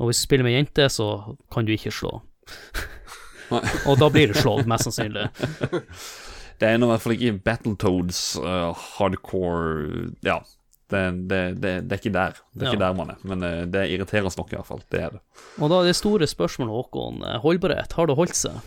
Og 0.00 0.08
hvis 0.08 0.22
du 0.22 0.26
spiller 0.26 0.46
med 0.48 0.56
jente, 0.56 0.86
så 0.90 1.36
kan 1.52 1.66
du 1.68 1.74
ikke 1.76 1.92
slå. 1.94 2.16
Og 3.90 3.98
da 4.00 4.08
blir 4.12 4.30
du 4.30 4.38
slått, 4.38 4.66
mest 4.70 4.88
sannsynlig. 4.88 5.28
Det 6.60 6.68
er 6.68 6.76
nå 6.76 6.90
i 6.90 6.92
hvert 6.92 7.00
fall 7.04 7.14
ikke 7.16 7.38
Battletoads 7.46 8.18
uh, 8.36 8.74
hardcore 8.98 10.10
Ja, 10.26 10.34
det, 10.92 11.00
det, 11.30 11.38
det, 11.62 11.70
det 11.88 11.94
er 11.96 12.00
ikke 12.02 12.12
der. 12.12 12.34
Det 12.52 12.66
er 12.66 12.68
Ja. 12.68 12.72
ikke 12.74 12.82
der 12.82 12.98
man 12.98 13.12
er. 13.14 13.22
Men 13.24 13.46
uh, 13.46 13.62
det 13.72 13.86
irriteres 13.94 14.36
nok, 14.36 14.52
i 14.52 14.58
hvert 14.58 14.68
fall. 14.68 14.82
Det 14.92 15.00
er 15.06 15.14
det. 15.14 15.22
Og 15.56 15.72
da 15.72 15.78
er 15.80 15.88
det 15.88 15.96
store 15.96 16.28
spørsmålet, 16.28 16.74
Håkon, 16.76 17.22
holdbarhet, 17.46 17.96
har 17.96 18.10
det 18.10 18.18
holdt 18.18 18.36
seg? 18.36 18.58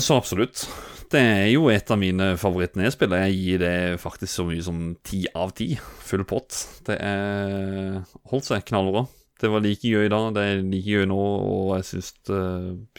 Så 0.00 0.16
absolutt. 0.16 0.64
Det 1.10 1.20
er 1.20 1.48
jo 1.50 1.64
et 1.72 1.90
av 1.90 1.98
mine 1.98 2.26
favoritt-nedspill. 2.38 3.14
Jeg 3.24 3.38
gir 3.38 3.62
det 3.64 3.72
faktisk 3.98 4.30
så 4.30 4.44
mye 4.46 4.62
som 4.62 4.82
ti 5.02 5.24
av 5.34 5.50
ti. 5.58 5.72
Full 6.06 6.22
pott. 6.30 6.54
Det 6.86 6.94
er 7.02 8.04
holdt 8.30 8.46
seg 8.46 8.62
knallbra. 8.68 9.08
Det 9.40 9.50
var 9.50 9.64
like 9.64 9.88
gøy 9.88 10.06
da, 10.12 10.20
det 10.36 10.44
er 10.44 10.62
like 10.62 10.86
gøy 10.86 11.08
nå, 11.08 11.18
og 11.18 11.74
jeg 11.78 11.86
syns 11.88 12.12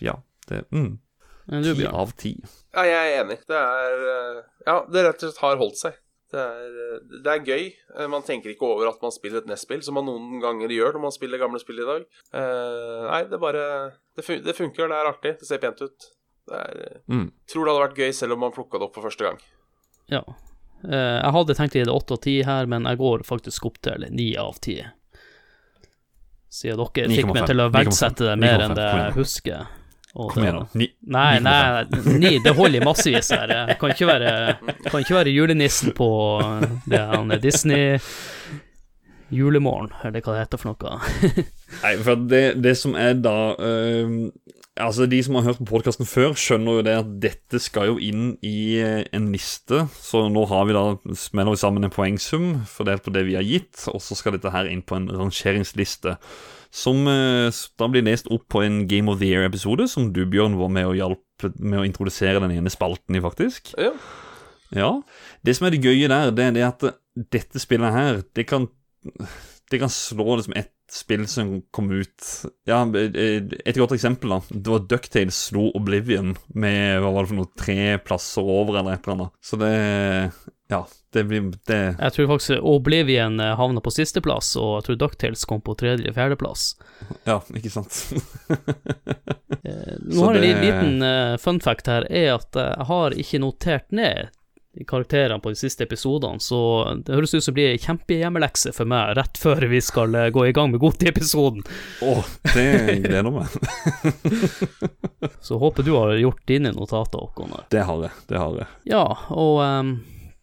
Ja, 0.01 0.15
det 0.49 0.63
mm, 0.73 0.95
Ti 1.51 1.87
av 1.89 2.13
ti. 2.19 2.35
Ja, 2.73 2.85
jeg 2.87 2.99
er 2.99 3.23
enig. 3.23 3.41
Det 3.49 3.57
er 3.57 4.05
eh, 4.13 4.39
Ja, 4.67 4.77
det 4.87 5.03
rett 5.05 5.23
og 5.23 5.29
slett 5.31 5.43
har 5.43 5.59
holdt 5.61 5.79
seg. 5.79 5.97
Det 6.31 6.39
er, 6.39 6.77
eh, 6.85 7.01
det 7.25 7.33
er 7.33 7.43
gøy. 7.47 7.65
Eh, 7.97 8.07
Man 8.11 8.23
tenker 8.27 8.53
ikke 8.53 8.69
over 8.69 8.91
at 8.91 9.01
man 9.03 9.13
spiller 9.15 9.41
et 9.41 9.49
NES-spill, 9.49 9.83
som 9.83 9.97
man 9.99 10.07
noen 10.07 10.39
ganger 10.43 10.71
gjør 10.71 10.95
når 10.95 11.05
man 11.07 11.15
spiller 11.15 11.41
gamle 11.41 11.59
spill 11.61 11.81
i 11.83 11.87
dag. 11.87 12.05
Uh, 12.31 13.07
nei, 13.09 13.21
det 13.31 13.39
bare 13.41 13.65
det, 14.15 14.25
fun 14.27 14.43
det 14.45 14.55
funker, 14.57 14.87
det 14.91 14.99
er 14.99 15.11
artig, 15.11 15.33
det 15.41 15.49
ser 15.49 15.61
pent 15.63 15.83
ut. 15.83 16.07
Det 16.51 16.61
er 16.61 16.79
eh, 16.85 17.01
Mm. 17.11 17.27
Tror 17.51 17.65
det 17.67 17.73
hadde 17.73 17.83
vært 17.87 17.99
gøy 18.03 18.13
selv 18.15 18.35
om 18.37 18.41
man 18.45 18.53
plukka 18.55 18.79
det 18.79 18.87
opp 18.89 18.95
for 18.99 19.07
første 19.07 19.25
gang. 19.27 19.37
Ja. 20.11 20.21
Eh, 20.83 21.17
jeg 21.21 21.33
hadde 21.35 21.55
tenkt 21.57 21.75
å 21.75 21.79
gi 21.81 21.85
det 21.87 21.93
åtte 21.95 22.17
av 22.17 22.21
ti 22.25 22.37
her, 22.47 22.65
men 22.71 22.87
jeg 22.89 22.99
går 23.01 23.23
faktisk 23.27 23.67
opp 23.71 23.77
til 23.85 24.05
ni 24.11 24.31
av 24.39 24.57
ti. 24.63 24.79
Siden 26.51 26.81
dere 26.81 27.07
fikk 27.15 27.29
9,5. 27.29 27.33
meg 27.37 27.45
til 27.47 27.63
å 27.63 27.69
verdsette 27.71 28.25
det 28.27 28.39
mer 28.41 28.65
enn 28.65 28.73
det 28.75 28.87
jeg 28.89 29.13
husker. 29.15 29.69
Og 30.19 30.33
Kom 30.33 30.43
igjen, 30.43 30.57
da. 30.59 30.65
Ni, 30.75 30.89
Nei, 31.15 31.39
nei, 31.39 31.85
ni, 32.19 32.31
det 32.43 32.51
holder 32.57 32.81
i 32.81 32.83
massevis 32.83 33.29
her. 33.31 33.53
Jeg 33.69 33.77
kan 33.79 33.93
ikke 33.93 34.09
være, 34.09 34.33
kan 34.89 35.05
ikke 35.05 35.15
være 35.21 35.31
julenissen 35.31 35.93
på 35.95 36.09
det 36.91 36.99
han 37.13 37.31
er 37.31 37.39
Disney 37.39 37.95
julemorgen, 39.31 39.93
eller 40.03 40.19
hva 40.25 40.33
det 40.35 40.41
heter 40.43 40.59
for 40.59 40.73
noe. 40.73 40.97
Nei, 41.85 41.93
for 42.03 42.19
det, 42.27 42.43
det 42.59 42.73
som 42.81 42.97
er 42.99 43.15
da 43.23 43.37
Altså, 44.79 45.03
de 45.05 45.17
som 45.19 45.35
har 45.35 45.43
hørt 45.49 45.59
på 45.59 45.67
podkasten 45.67 46.07
før, 46.07 46.31
skjønner 46.39 46.77
jo 46.77 46.83
det 46.87 46.93
at 46.95 47.09
dette 47.23 47.59
skal 47.59 47.89
jo 47.89 47.97
inn 47.99 48.37
i 48.39 48.79
eh, 48.79 49.01
en 49.11 49.27
liste. 49.33 49.81
Så 49.99 50.23
nå 50.31 50.45
har 50.47 50.69
vi 50.69 50.75
da 50.77 50.85
smeller 51.19 51.57
vi 51.57 51.59
sammen 51.59 51.83
en 51.83 51.91
poengsum 51.91 52.53
fordelt 52.71 53.03
på 53.03 53.11
det 53.11 53.25
vi 53.27 53.35
har 53.35 53.43
gitt, 53.43 53.83
og 53.91 53.99
så 54.03 54.15
skal 54.15 54.37
dette 54.37 54.53
her 54.53 54.69
inn 54.71 54.83
på 54.87 54.95
en 54.95 55.09
rangeringsliste. 55.11 56.15
Som 56.71 57.03
eh, 57.11 57.51
da 57.51 57.91
blir 57.91 58.07
lest 58.07 58.31
opp 58.31 58.47
på 58.53 58.63
en 58.63 58.85
Game 58.87 59.11
of 59.11 59.19
the 59.19 59.27
Year-episode, 59.27 59.89
som 59.91 60.13
du, 60.15 60.23
Bjørn, 60.23 60.55
var 60.61 60.71
med 60.71 60.87
og 60.87 60.95
hjalp 61.01 61.49
med 61.59 61.81
å 61.81 61.85
introdusere 61.89 62.39
den 62.39 62.55
ene 62.55 62.71
spalten 62.71 63.19
i, 63.19 63.23
faktisk. 63.23 63.73
Ja. 63.75 63.91
Ja. 64.71 64.93
Det 65.43 65.57
som 65.57 65.67
er 65.67 65.75
det 65.75 65.83
gøye 65.83 66.07
der, 66.07 66.31
det 66.31 66.47
er 66.47 66.55
det 66.55 66.67
at 66.69 66.85
dette 67.35 67.59
spillet 67.59 67.91
her, 67.91 68.21
det 68.35 68.47
kan 68.47 68.71
Det 69.71 69.79
kan 69.79 69.89
slå 69.89 70.35
det 70.35 70.43
som 70.45 70.53
ett 70.59 70.71
spill 70.91 71.27
som 71.27 71.61
kom 71.71 71.91
ut 71.91 72.23
Ja, 72.67 72.83
et 72.93 73.77
godt 73.77 73.93
eksempel, 73.95 74.29
da. 74.29 74.41
Det 74.49 74.71
var 74.71 74.87
Ducktales 74.91 75.37
slo 75.47 75.69
Oblivion 75.77 76.35
med 76.53 76.99
hva 77.01 77.11
var 77.13 77.23
det 77.23 77.31
for 77.31 77.39
noe, 77.39 77.51
tre 77.59 77.77
plasser 78.03 78.43
over, 78.43 78.79
eller 78.79 78.97
et 78.97 79.05
eller 79.05 79.17
annet. 79.17 79.37
Så 79.43 79.59
det 79.61 79.71
Ja, 80.71 80.85
det 81.13 81.23
blir 81.27 81.49
det 81.67 81.79
Jeg 81.99 82.15
tror 82.15 82.27
faktisk 82.33 82.67
Oblivion 82.73 83.39
eh, 83.39 83.55
havna 83.59 83.83
på 83.83 83.91
sisteplass, 83.91 84.53
og 84.59 84.77
jeg 84.79 84.87
tror 84.89 84.99
Ducktales 85.05 85.47
kom 85.47 85.63
på 85.63 85.75
tredje-fjerdeplass. 85.79 86.67
Ja, 87.27 87.39
ikke 87.55 87.71
sant? 87.71 88.03
Eh, 89.63 89.95
Nå 90.11 90.27
har 90.27 90.39
jeg 90.39 90.53
en 90.55 90.63
liten 90.65 91.07
eh, 91.07 91.39
fun 91.39 91.63
fact 91.63 91.87
her, 91.91 92.07
er 92.11 92.35
at 92.35 92.55
jeg 92.59 92.87
har 92.91 93.17
ikke 93.23 93.43
notert 93.43 93.91
ned 93.95 94.31
karakterene 94.87 95.39
på 95.43 95.51
de 95.51 95.59
siste 95.59 95.83
episodene, 95.83 96.39
så 96.39 96.59
det 97.03 97.15
høres 97.15 97.33
ut 97.33 97.43
som 97.43 97.51
det 97.51 97.57
blir 97.57 97.81
kjempehjemmelekse 97.83 98.71
for 98.75 98.87
meg 98.87 99.17
rett 99.19 99.39
før 99.39 99.65
vi 99.71 99.81
skal 99.83 100.15
eh, 100.15 100.29
gå 100.31 100.45
i 100.47 100.53
gang 100.55 100.71
med 100.71 100.79
Godti-episoden. 100.83 101.65
Å, 102.07 102.13
det 102.53 102.69
gleder 103.03 103.31
meg. 103.35 103.51
Så 105.45 105.59
håper 105.59 105.83
du 105.83 105.91
har 105.97 106.15
gjort 106.15 106.47
dine 106.47 106.71
notater, 106.75 107.19
Håkon. 107.19 107.53
Det 107.73 107.83
har 107.83 108.07
jeg. 108.07 108.15
Det 108.31 108.39
har 108.39 108.57
jeg. 108.61 108.69
Ja, 108.93 109.03
og 109.35 109.59
um, 109.59 109.91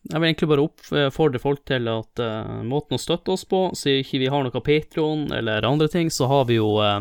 jeg 0.09 0.21
vil 0.21 0.29
egentlig 0.29 0.51
bare 0.53 0.67
oppfordre 0.69 1.41
folk 1.43 1.65
til 1.69 1.89
at 1.91 2.23
uh, 2.23 2.61
måten 2.69 2.99
å 2.99 3.03
støtte 3.03 3.33
oss 3.35 3.47
på, 3.49 3.69
siden 3.79 4.05
ikke 4.05 4.23
vi 4.23 4.33
har 4.33 4.45
noe 4.45 4.65
Patron 4.65 5.29
eller 5.35 5.67
andre 5.67 5.89
ting, 5.93 6.13
så 6.13 6.29
har 6.31 6.47
vi 6.51 6.61
jo 6.61 6.75
uh, 6.85 7.01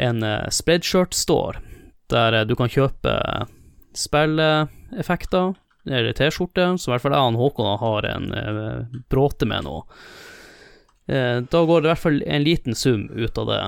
en 0.00 0.24
uh, 0.24 0.48
spreadshirt-store, 0.48 1.60
der 2.12 2.42
du 2.48 2.56
kan 2.56 2.72
kjøpe 2.72 3.12
spilleffekter, 3.96 5.52
eller 5.86 6.12
T-skjorte, 6.12 6.66
så 6.78 6.90
i 6.90 6.92
hvert 6.94 7.04
fall 7.04 7.16
jeg 7.16 7.32
og 7.32 7.40
Håkon 7.40 7.78
har 7.80 8.08
en 8.10 8.28
eh, 8.36 9.00
bråte 9.10 9.48
med 9.48 9.66
nå. 9.66 9.80
Eh, 11.10 11.38
da 11.42 11.64
går 11.66 11.82
det 11.82 11.88
i 11.88 11.92
hvert 11.92 12.04
fall 12.04 12.22
en 12.22 12.46
liten 12.46 12.78
sum 12.78 13.08
ut 13.10 13.38
av 13.38 13.50
det 13.50 13.62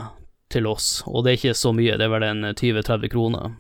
til 0.55 0.69
oss, 0.71 1.03
og 1.07 1.25
det 1.25 1.33
er 1.33 1.41
ikke 1.41 1.59
så 1.59 1.75
mye, 1.75 1.99
det 1.99 2.07
er 2.07 2.13
vel 2.13 2.27
en 2.29 2.49
20-30 2.53 3.11
kroner. 3.11 3.55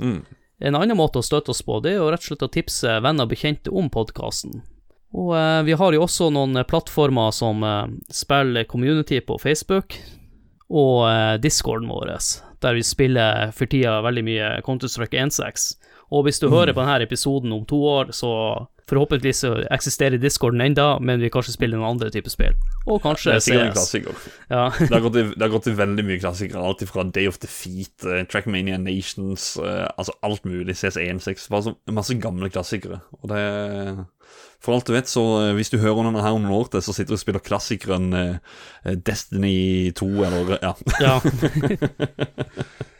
Mm. 0.00 0.22
En 0.58 0.78
annen 0.78 0.98
måte 0.98 1.20
å 1.20 1.26
støtte 1.26 1.52
oss 1.52 1.62
på, 1.62 1.78
det 1.84 1.92
er 1.92 2.00
jo 2.00 2.10
rett 2.10 2.24
og 2.24 2.30
slett 2.32 2.46
å 2.46 2.52
tipse 2.54 2.98
venner 3.04 3.28
og 3.28 3.32
bekjente 3.34 3.70
om 3.70 3.90
podkasten. 3.92 4.62
Og 5.16 5.32
eh, 5.38 5.62
vi 5.68 5.76
har 5.78 5.94
jo 5.94 6.04
også 6.04 6.30
noen 6.34 6.56
eh, 6.58 6.66
plattformer 6.68 7.32
som 7.36 7.62
eh, 7.64 7.84
spiller 8.12 8.68
community 8.68 9.20
på 9.24 9.38
Facebook, 9.40 9.96
og 10.68 11.06
eh, 11.08 11.36
discorden 11.40 11.88
vår, 11.88 12.12
der 12.60 12.76
vi 12.76 12.84
spiller 12.84 13.52
for 13.56 13.70
tida 13.70 14.00
veldig 14.04 14.24
mye 14.26 14.50
Counter-Strike 14.66 15.16
1.6. 15.28 15.70
Og 16.10 16.24
hvis 16.24 16.40
du 16.40 16.48
hører 16.48 16.72
på 16.72 16.80
denne 16.80 17.04
episoden 17.04 17.52
om 17.52 17.64
to 17.68 17.82
år, 17.84 18.12
så 18.16 18.32
Forhåpentligvis 18.88 19.42
så 19.44 19.50
eksisterer 19.68 20.16
Discorden 20.16 20.62
enda, 20.64 20.94
men 21.04 21.20
vi 21.20 21.28
kanskje 21.28 21.52
spiller 21.52 21.76
noen 21.76 21.90
andre 21.90 22.08
typer 22.12 22.32
spill. 22.32 22.54
Og 22.88 23.02
kanskje 23.04 23.34
Det 23.34 23.36
er 23.36 23.44
sikkert 23.44 23.66
en 23.66 23.74
CS. 23.74 23.76
klassiker. 23.76 24.28
Ja. 24.48 24.62
Det 24.80 24.94
har 24.94 25.02
gått 25.04 25.18
i, 25.20 25.24
det 25.34 25.44
har 25.44 25.52
gått 25.52 25.68
i 25.68 25.74
veldig 25.76 26.04
mye 26.08 26.20
klassikere. 26.22 26.62
Alt 26.64 26.84
fra 26.88 27.04
Day 27.04 27.28
of 27.28 27.36
Defeat, 27.42 28.06
uh, 28.08 28.22
Trackmania 28.24 28.78
Nations, 28.80 29.58
uh, 29.60 29.84
altså 29.98 30.16
alt 30.24 30.48
mulig. 30.48 30.72
CS16. 30.80 31.50
Bare 31.52 31.74
masse 31.92 32.16
gamle 32.16 32.48
klassikere. 32.48 33.02
Og 33.20 33.28
det 33.28 33.44
For 34.64 34.74
alt 34.74 34.88
du 34.88 34.96
vet, 34.96 35.06
så 35.06 35.22
eh, 35.42 35.52
hvis 35.54 35.70
du 35.70 35.76
hører 35.78 36.02
noen 36.02 36.16
her 36.18 36.34
om 36.34 36.42
noen 36.42 36.56
år 36.56 36.72
til, 36.72 36.82
så 36.82 36.92
sitter 36.96 37.12
du 37.12 37.18
og 37.18 37.20
spiller 37.20 37.44
klassikeren 37.44 38.08
Destiny 39.06 39.92
2, 39.94 40.08
eller 40.26 40.58
Ja. 40.64 40.72
ja. 40.98 41.20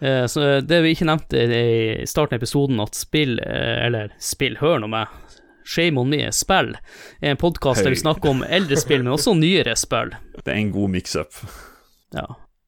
Eh, 0.00 0.26
Så 0.26 0.60
det 0.60 0.80
vi 0.84 0.92
ikke 0.94 1.06
nevnte 1.08 1.40
i 1.40 2.06
starten 2.06 2.36
av 2.36 2.42
episoden, 2.42 2.80
at 2.84 2.94
spill, 2.98 3.38
eh, 3.40 3.86
eller 3.86 4.12
spill, 4.18 4.56
hør 4.60 4.80
nå 4.82 4.90
meg, 4.92 5.08
Shame 5.66 5.98
on 5.98 6.06
me, 6.12 6.20
spill, 6.30 6.76
er 7.20 7.32
en 7.32 7.40
podkast 7.40 7.82
der 7.82 7.90
vi 7.90 7.98
snakker 7.98 8.30
om 8.30 8.44
eldre 8.46 8.76
spill, 8.78 9.02
men 9.02 9.16
også 9.16 9.32
nyere 9.34 9.72
spill. 9.74 10.12
Det 10.44 10.52
er 10.52 10.60
en 10.60 10.70
god 10.70 10.92
mix-up. 10.94 11.32
Ja. 12.14 12.26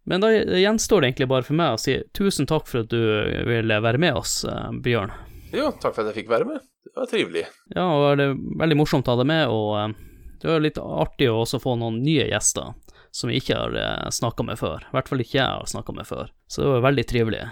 Men 0.09 0.25
da 0.25 0.33
gjenstår 0.33 1.05
det 1.05 1.13
egentlig 1.13 1.29
bare 1.31 1.47
for 1.47 1.55
meg 1.61 1.77
å 1.77 1.79
si 1.79 1.95
tusen 2.17 2.49
takk 2.51 2.67
for 2.67 2.81
at 2.83 2.91
du 2.91 2.99
ville 3.47 3.79
være 3.85 4.01
med 4.03 4.19
oss, 4.19 4.41
eh, 4.49 4.73
Bjørn. 4.83 5.13
Jo, 5.53 5.71
takk 5.79 5.95
for 5.95 6.03
at 6.03 6.11
jeg 6.11 6.25
fikk 6.25 6.33
være 6.33 6.49
med. 6.49 6.65
Det 6.89 6.97
var 6.97 7.07
trivelig. 7.07 7.45
Ja, 7.77 7.87
og 7.87 8.17
det 8.19 8.27
er 8.33 8.35
veldig 8.65 8.81
morsomt 8.81 9.07
å 9.07 9.15
ha 9.15 9.23
deg 9.23 9.31
med, 9.31 9.47
og 9.47 9.95
det 10.43 10.51
var 10.51 10.61
litt 10.65 10.79
artig 10.83 11.29
å 11.31 11.39
også 11.45 11.61
få 11.63 11.77
noen 11.79 12.03
nye 12.03 12.27
gjester 12.33 12.75
som 13.15 13.31
vi 13.33 13.41
ikke 13.41 13.57
har 13.57 14.13
snakka 14.15 14.47
med 14.47 14.61
før. 14.61 14.85
I 14.89 14.95
hvert 14.97 15.11
fall 15.11 15.25
ikke 15.25 15.39
jeg 15.41 15.49
har 15.49 15.67
snakka 15.71 15.95
med 15.97 16.09
før. 16.09 16.31
Så 16.49 16.63
det 16.63 16.71
var 16.77 16.87
veldig 16.91 17.07
trivelig. 17.11 17.43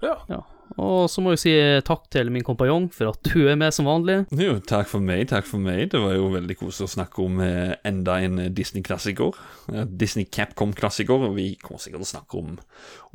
Ja. 0.00 0.16
Ja. 0.28 0.40
Og 0.78 1.10
så 1.10 1.22
må 1.22 1.32
jeg 1.34 1.40
si 1.42 1.52
takk 1.86 2.04
til 2.14 2.30
min 2.32 2.44
kompanjong 2.46 2.86
for 2.94 3.10
at 3.10 3.26
du 3.26 3.48
er 3.50 3.58
med 3.58 3.74
som 3.74 3.88
vanlig. 3.90 4.20
Jo, 4.38 4.58
takk 4.62 4.88
for 4.90 5.02
meg, 5.02 5.26
takk 5.32 5.48
for 5.48 5.62
meg. 5.62 5.88
Det 5.92 6.00
var 6.02 6.14
jo 6.14 6.30
veldig 6.34 6.56
koselig 6.60 6.86
å 6.86 6.92
snakke 6.94 7.24
om 7.24 7.40
eh, 7.44 7.74
enda 7.86 8.20
en 8.22 8.38
eh, 8.44 8.52
Disney-klassiker. 8.54 9.40
Eh, 9.72 9.88
Disney 9.90 10.28
Capcom-klassiker. 10.30 11.26
Og 11.26 11.34
vi 11.38 11.48
kommer 11.60 11.82
sikkert 11.82 12.04
til 12.04 12.08
å 12.08 12.12
snakke 12.12 12.38
om, 12.42 12.54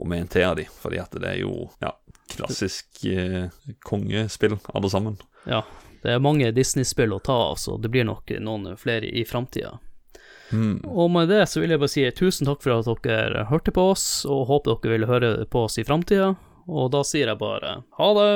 om 0.04 0.18
en 0.18 0.30
til 0.32 0.48
av 0.50 0.60
de, 0.60 0.68
fordi 0.82 1.02
at 1.02 1.16
det 1.16 1.32
er 1.32 1.42
jo 1.46 1.70
ja, 1.84 1.94
klassisk 2.36 3.06
eh, 3.08 3.48
kongespill, 3.88 4.60
alle 4.76 4.92
sammen. 4.92 5.18
Ja, 5.48 5.64
det 6.04 6.12
er 6.12 6.24
mange 6.24 6.52
Disney-spill 6.54 7.16
å 7.16 7.24
ta 7.24 7.38
av, 7.52 7.60
så 7.62 7.80
det 7.82 7.94
blir 7.94 8.06
nok 8.08 8.36
noen 8.44 8.76
flere 8.82 9.08
i 9.08 9.24
framtida. 9.26 9.78
Mm. 10.52 10.82
Og 10.86 11.12
med 11.12 11.32
det 11.34 11.46
så 11.50 11.62
vil 11.62 11.74
jeg 11.74 11.82
bare 11.82 11.94
si 11.96 12.06
tusen 12.16 12.50
takk 12.50 12.62
for 12.66 12.78
at 12.78 13.06
dere 13.06 13.48
hørte 13.50 13.74
på 13.76 13.90
oss, 13.94 14.26
og 14.30 14.48
håper 14.52 14.78
dere 14.82 14.98
vil 14.98 15.10
høre 15.10 15.32
på 15.50 15.66
oss 15.66 15.80
i 15.82 15.88
framtida. 15.88 16.34
Og 16.66 16.90
da 16.94 17.04
sier 17.06 17.30
jeg 17.30 17.42
bare 17.42 17.80
ha 18.00 18.12
det. 18.18 18.30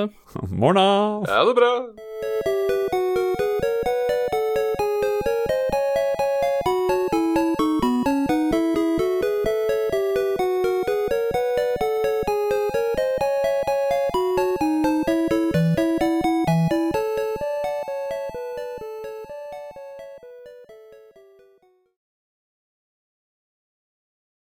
Morna! 0.54 0.88
Ja, 1.26 1.44
det 1.50 1.58
bra. 1.58 1.74